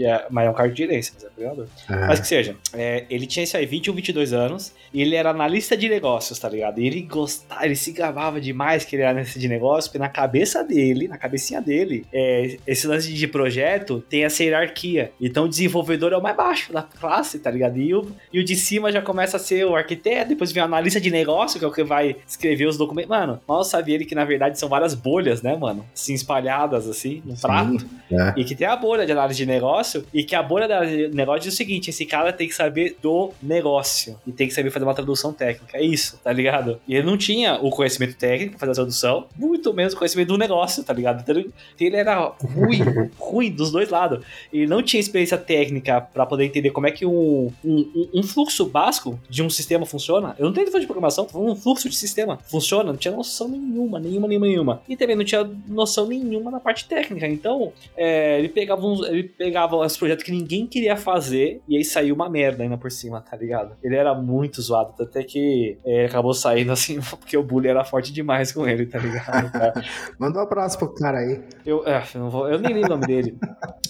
é, 0.03 0.25
mas 0.29 0.47
é 0.47 0.49
um 0.49 0.53
cargo 0.53 0.73
de 0.73 0.79
gerência, 0.79 1.13
mas 1.15 1.23
é 1.23 1.27
coordenador. 1.29 1.67
Uhum. 1.89 2.07
Mas 2.07 2.19
que 2.19 2.27
seja, 2.27 2.55
é, 2.73 3.05
ele 3.09 3.25
tinha 3.25 3.43
isso 3.43 3.55
aí, 3.55 3.65
21, 3.65 3.93
22 3.93 4.33
anos, 4.33 4.73
e 4.93 5.01
ele 5.01 5.15
era 5.15 5.29
analista 5.29 5.75
de 5.75 5.87
negócios, 5.87 6.37
tá 6.37 6.49
ligado? 6.49 6.79
E 6.79 6.87
ele 6.87 7.01
gostava, 7.01 7.65
ele 7.65 7.75
se 7.75 7.91
gravava 7.91 8.39
demais 8.39 8.83
que 8.85 8.95
ele 8.95 9.03
era 9.03 9.11
analista 9.11 9.39
de 9.39 9.47
negócios, 9.47 9.87
porque 9.87 9.99
na 9.99 10.09
cabeça 10.09 10.63
dele, 10.63 11.07
na 11.07 11.17
cabecinha 11.17 11.61
dele, 11.61 12.05
é, 12.13 12.57
esse 12.65 12.87
lance 12.87 13.13
de 13.13 13.27
projeto 13.27 14.03
tem 14.09 14.23
essa 14.23 14.43
hierarquia. 14.43 15.11
Então 15.19 15.45
o 15.45 15.49
desenvolvedor 15.49 16.13
é 16.13 16.17
o 16.17 16.21
mais 16.21 16.35
baixo 16.35 16.73
da 16.73 16.81
classe, 16.81 17.39
tá 17.39 17.51
ligado? 17.51 17.77
E 17.77 17.93
o, 17.93 18.11
e 18.31 18.39
o 18.39 18.43
de 18.43 18.55
cima 18.55 18.91
já 18.91 19.01
começa 19.01 19.37
a 19.37 19.39
ser 19.39 19.65
o 19.65 19.75
arquiteto, 19.75 20.29
depois 20.29 20.51
vem 20.51 20.63
o 20.63 20.65
analista 20.65 20.99
de 20.99 21.11
negócio, 21.11 21.59
que 21.59 21.65
é 21.65 21.67
o 21.67 21.71
que 21.71 21.83
vai 21.83 22.15
escrever 22.27 22.67
os 22.67 22.77
documentos. 22.77 23.09
Mano, 23.09 23.39
mal 23.47 23.63
sabia 23.63 23.95
ele 23.95 24.05
que 24.05 24.15
na 24.15 24.25
verdade 24.25 24.59
são 24.59 24.69
várias 24.69 24.93
bolhas, 24.93 25.41
né, 25.41 25.55
mano? 25.55 25.85
Assim, 25.93 26.14
espalhadas 26.15 26.87
assim 26.87 27.21
no 27.25 27.35
prato. 27.37 27.85
É. 28.11 28.33
E 28.37 28.43
que 28.43 28.55
tem 28.55 28.67
a 28.67 28.75
bolha 28.75 29.05
de 29.05 29.11
análise 29.11 29.37
de 29.37 29.45
negócio. 29.45 30.05
E 30.13 30.23
que 30.23 30.35
a 30.35 30.43
bolha 30.43 30.67
de 30.85 31.09
negócio 31.09 31.41
diz 31.41 31.53
o 31.53 31.57
seguinte: 31.57 31.89
esse 31.89 32.05
cara 32.05 32.31
tem 32.31 32.47
que 32.47 32.55
saber 32.55 32.97
do 33.01 33.31
negócio. 33.41 34.17
E 34.25 34.31
tem 34.31 34.47
que 34.47 34.53
saber 34.53 34.71
fazer 34.71 34.85
uma 34.85 34.93
tradução 34.93 35.33
técnica. 35.33 35.77
É 35.77 35.83
isso, 35.83 36.19
tá 36.23 36.31
ligado? 36.31 36.79
E 36.87 36.95
ele 36.95 37.05
não 37.05 37.17
tinha 37.17 37.55
o 37.55 37.69
conhecimento 37.69 38.15
técnico 38.15 38.51
pra 38.51 38.59
fazer 38.59 38.71
a 38.71 38.75
tradução, 38.75 39.27
muito 39.35 39.73
menos 39.73 39.93
o 39.93 39.97
conhecimento 39.97 40.29
do 40.29 40.37
negócio, 40.37 40.83
tá 40.83 40.93
ligado? 40.93 41.21
Então 41.21 41.51
ele 41.79 41.95
era 41.95 42.33
ruim, 42.39 42.79
ruim 43.17 43.51
dos 43.51 43.71
dois 43.71 43.89
lados. 43.89 44.23
Ele 44.51 44.67
não 44.67 44.81
tinha 44.81 44.99
experiência 44.99 45.37
técnica 45.37 46.01
para 46.01 46.25
poder 46.25 46.45
entender 46.45 46.71
como 46.71 46.87
é 46.87 46.91
que 46.91 47.05
um, 47.05 47.51
um, 47.63 48.09
um, 48.13 48.23
fluxo 48.23 48.65
básico 48.65 49.19
de 49.29 49.43
um 49.43 49.49
sistema 49.49 49.85
funciona. 49.85 50.35
Eu 50.37 50.45
não 50.45 50.53
tenho 50.53 50.65
de 50.65 50.85
programação, 50.85 51.27
um 51.33 51.55
fluxo 51.55 51.89
de 51.89 51.95
sistema 51.95 52.37
funciona, 52.45 52.91
não 52.91 52.97
tinha 52.97 53.15
noção 53.15 53.47
nenhuma, 53.47 53.99
nenhuma, 53.99 54.27
nenhuma, 54.27 54.47
nenhuma. 54.47 54.81
E 54.87 54.95
também 54.95 55.15
não 55.15 55.23
tinha 55.23 55.43
noção 55.67 56.04
nenhuma 56.05 56.51
na 56.51 56.59
parte 56.59 56.87
técnica. 56.87 57.27
Então, 57.27 57.71
é, 57.95 58.39
ele, 58.39 58.49
pegava 58.49 58.85
uns, 58.85 59.05
ele 59.07 59.23
pegava 59.23 59.75
os 59.75 59.97
projetos 59.97 60.23
que 60.23 60.31
ninguém 60.31 60.65
queria 60.67 60.95
fazer 60.95 61.61
e 61.67 61.77
aí 61.77 61.83
saiu 61.83 62.15
uma 62.15 62.29
merda 62.29 62.63
ainda 62.63 62.77
por 62.77 62.91
cima, 62.91 63.21
tá 63.21 63.35
ligado? 63.35 63.75
Ele 63.83 63.95
era 63.95 64.13
muito 64.13 64.61
zoado, 64.61 64.93
até 65.01 65.23
que 65.23 65.77
é, 65.85 66.05
acabou 66.05 66.33
saindo 66.33 66.71
assim, 66.71 66.99
porque 67.19 67.37
o 67.37 67.43
bullying 67.43 67.69
era 67.69 67.83
forte 67.83 68.11
demais 68.11 68.51
com 68.51 68.67
ele, 68.67 68.85
tá 68.85 68.99
ligado? 68.99 69.51
Manda 70.19 70.39
um 70.39 70.43
abraço 70.43 70.77
pro 70.77 70.93
cara 70.93 71.19
aí. 71.19 71.41
Eu, 71.65 71.87
é, 71.87 72.03
eu, 72.15 72.29
vou, 72.29 72.49
eu 72.49 72.59
nem 72.59 72.73
lembro 72.73 72.87
o 72.87 72.95
nome 72.95 73.07
dele. 73.07 73.37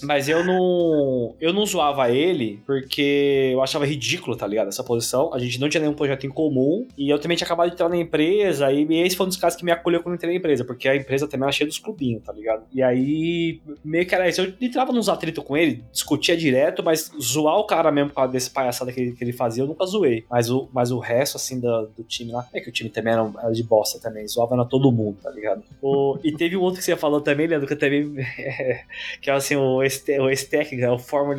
Mas 0.02 0.28
eu 0.28 0.44
não. 0.44 1.36
Eu 1.40 1.54
não 1.54 1.66
zoava 1.66 2.10
ele 2.12 2.62
porque 2.66 3.52
eu 3.54 3.62
achava 3.62 3.86
ridículo, 3.86 4.36
tá 4.36 4.46
ligado? 4.46 4.68
Essa 4.68 4.84
posição. 4.84 5.34
A 5.34 5.40
gente 5.40 5.60
não 5.60 5.70
tinha 5.70 5.82
nenhum 5.82 5.94
projeto 5.94 6.26
em 6.26 6.30
comum. 6.30 6.88
E 6.98 7.10
eu 7.10 7.20
também 7.20 7.36
tinha 7.38 7.46
acabado 7.46 7.68
de 7.68 7.74
entrar 7.74 7.90
na 7.90 7.98
empresa 7.98 8.72
e 8.72 8.86
esse 9.02 9.16
foi 9.16 9.26
um 9.26 9.30
dos 9.30 9.38
casos 9.38 9.58
que 9.58 9.66
me 9.66 9.72
acolheu 9.72 10.02
quando 10.02 10.14
eu 10.14 10.16
entrei 10.16 10.34
na 10.34 10.38
empresa, 10.38 10.64
porque 10.64 10.88
a 10.88 10.96
empresa 10.96 11.28
também 11.28 11.46
era 11.46 11.52
cheia 11.52 11.68
dos 11.68 11.80
tá 12.24 12.32
ligado? 12.32 12.64
E 12.74 12.82
aí, 12.82 13.62
meio 13.84 14.06
que 14.06 14.16
era 14.16 14.28
isso. 14.28 14.42
Eu 14.42 14.54
entrava 14.62 14.92
nos 14.92 15.10
atritos 15.10 15.44
com 15.44 15.58
ele, 15.58 15.84
discutia 15.92 16.36
direto, 16.36 16.84
mas 16.84 17.12
zoar 17.22 17.58
o 17.58 17.66
cara 17.66 17.92
mesmo 17.92 18.10
por 18.10 18.16
causa 18.16 18.32
desse 18.32 18.50
palhaçada 18.50 18.92
que 18.92 19.00
ele, 19.00 19.12
que 19.14 19.24
ele 19.24 19.34
fazia, 19.34 19.64
eu 19.64 19.68
nunca 19.68 19.86
zoei. 19.86 20.26
Mas 20.30 20.50
o, 20.50 20.70
mas 20.74 20.92
o 20.92 21.00
resto, 21.00 21.38
assim, 21.38 21.60
do, 21.60 21.88
do 21.98 22.04
time 22.04 22.32
lá, 22.32 22.48
é 22.54 22.60
que 22.60 22.70
o 22.70 22.72
time 22.72 22.90
também 22.90 23.14
era, 23.14 23.32
era 23.42 23.52
de 23.52 23.64
bosta 23.64 24.00
também, 24.00 24.28
zoava 24.28 24.56
na 24.56 24.66
todo 24.66 24.92
mundo, 24.92 25.18
tá 25.22 25.30
ligado? 25.30 25.64
O, 25.82 26.18
e 26.24 26.32
teve 26.32 26.56
um 26.58 26.62
outro 26.62 26.80
que 26.80 26.86
você 26.86 26.96
falou 26.96 27.22
também, 27.22 27.48
Leandro, 27.48 27.68
que 27.68 27.74
eu 27.74 27.80
também. 27.80 28.16
que 29.22 29.30
é 29.30 29.34
assim, 29.34 29.56
o 29.56 29.82
ST, 29.88 30.20
o 30.20 31.00
Formula 31.00 31.38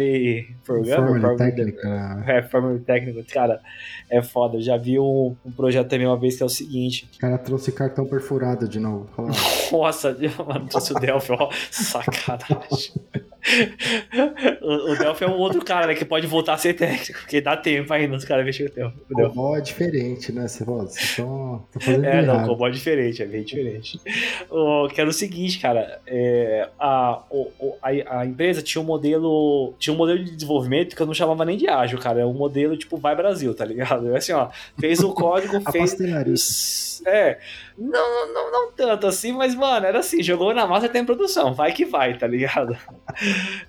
Programmer. 0.64 1.20
Fórmula 1.20 1.36
técnica. 1.36 2.24
É, 2.26 2.42
Formula 2.42 2.78
técnico. 2.80 3.22
Cara, 3.32 3.60
é 4.10 4.22
foda. 4.22 4.56
Eu 4.56 4.60
já 4.60 4.76
vi 4.76 4.98
um, 4.98 5.34
um 5.44 5.50
projeto 5.50 5.88
também 5.88 6.06
uma 6.06 6.18
vez 6.18 6.36
que 6.36 6.42
é 6.42 6.46
o 6.46 6.50
seguinte. 6.50 7.08
O 7.16 7.18
cara 7.18 7.38
trouxe 7.38 7.72
cartão 7.72 8.06
perfurado 8.06 8.68
de 8.68 8.78
novo. 8.78 9.08
Nossa, 9.72 10.16
mano, 10.58 10.68
trouxe 10.70 10.92
o 10.92 10.98
Delphi, 11.00 11.32
ó. 11.32 11.50
Sacanagem. 11.70 12.92
o, 14.60 14.92
o 14.92 14.96
Delphi 14.98 15.24
é 15.24 15.28
um 15.28 15.38
outro 15.38 15.64
cara, 15.64 15.86
né, 15.86 15.94
que 15.94 16.04
pode 16.04 16.26
voltar 16.26 16.54
a 16.54 16.58
ser 16.58 16.74
técnico, 16.74 17.20
porque 17.20 17.40
dá 17.40 17.56
tempo 17.56 17.92
ainda 17.92 18.16
os 18.16 18.24
caras 18.24 18.44
mexerem 18.44 18.72
o 18.72 18.74
Delphi. 18.74 18.96
O. 19.10 19.14
COBOL 19.14 19.56
é 19.56 19.60
diferente, 19.60 20.32
né? 20.32 20.48
Você 20.48 20.64
vocês 20.64 21.10
estão 21.10 21.64
fazendo 21.78 22.04
É, 22.04 22.22
não, 22.22 22.42
o. 22.42 22.46
COBOL 22.48 22.68
é 22.68 22.70
diferente, 22.70 23.22
é 23.22 23.26
bem 23.26 23.44
diferente. 23.44 24.00
O, 24.50 24.88
que 24.88 25.00
era 25.00 25.08
o 25.08 25.12
seguinte, 25.12 25.58
cara, 25.60 26.00
é, 26.06 26.68
a, 26.78 27.22
o- 27.30 27.50
a, 27.82 28.20
a 28.20 28.26
empresa 28.26 28.62
tinha 28.62 28.82
um 28.82 28.84
modelo. 28.84 29.74
Tinha 29.78 29.94
um 29.94 29.96
modelo 29.96 30.22
de 30.24 30.32
desenvolvimento 30.34 30.96
que 30.96 31.02
eu 31.02 31.06
não 31.06 31.14
chamava 31.14 31.44
nem 31.44 31.56
de 31.56 31.68
ágil, 31.68 31.98
cara. 31.98 32.20
É 32.20 32.26
um 32.26 32.34
modelo 32.34 32.76
tipo 32.76 32.96
Vai 32.96 33.14
Brasil, 33.14 33.54
tá 33.54 33.64
ligado? 33.64 34.12
É 34.12 34.18
assim, 34.18 34.32
ó, 34.32 34.48
fez 34.78 35.00
o 35.00 35.12
código, 35.12 35.60
fez. 35.70 37.02
É, 37.06 37.38
não, 37.78 38.32
não, 38.32 38.52
não 38.52 38.72
tanto 38.72 39.06
assim, 39.06 39.32
mas, 39.32 39.54
mano, 39.54 39.86
era 39.86 39.98
assim, 40.00 40.22
jogou 40.22 40.52
na 40.54 40.66
massa 40.66 40.88
tem 40.88 41.04
produção, 41.04 41.52
vai 41.54 41.72
que 41.72 41.84
vai, 41.84 42.16
tá 42.16 42.26
ligado? 42.26 42.76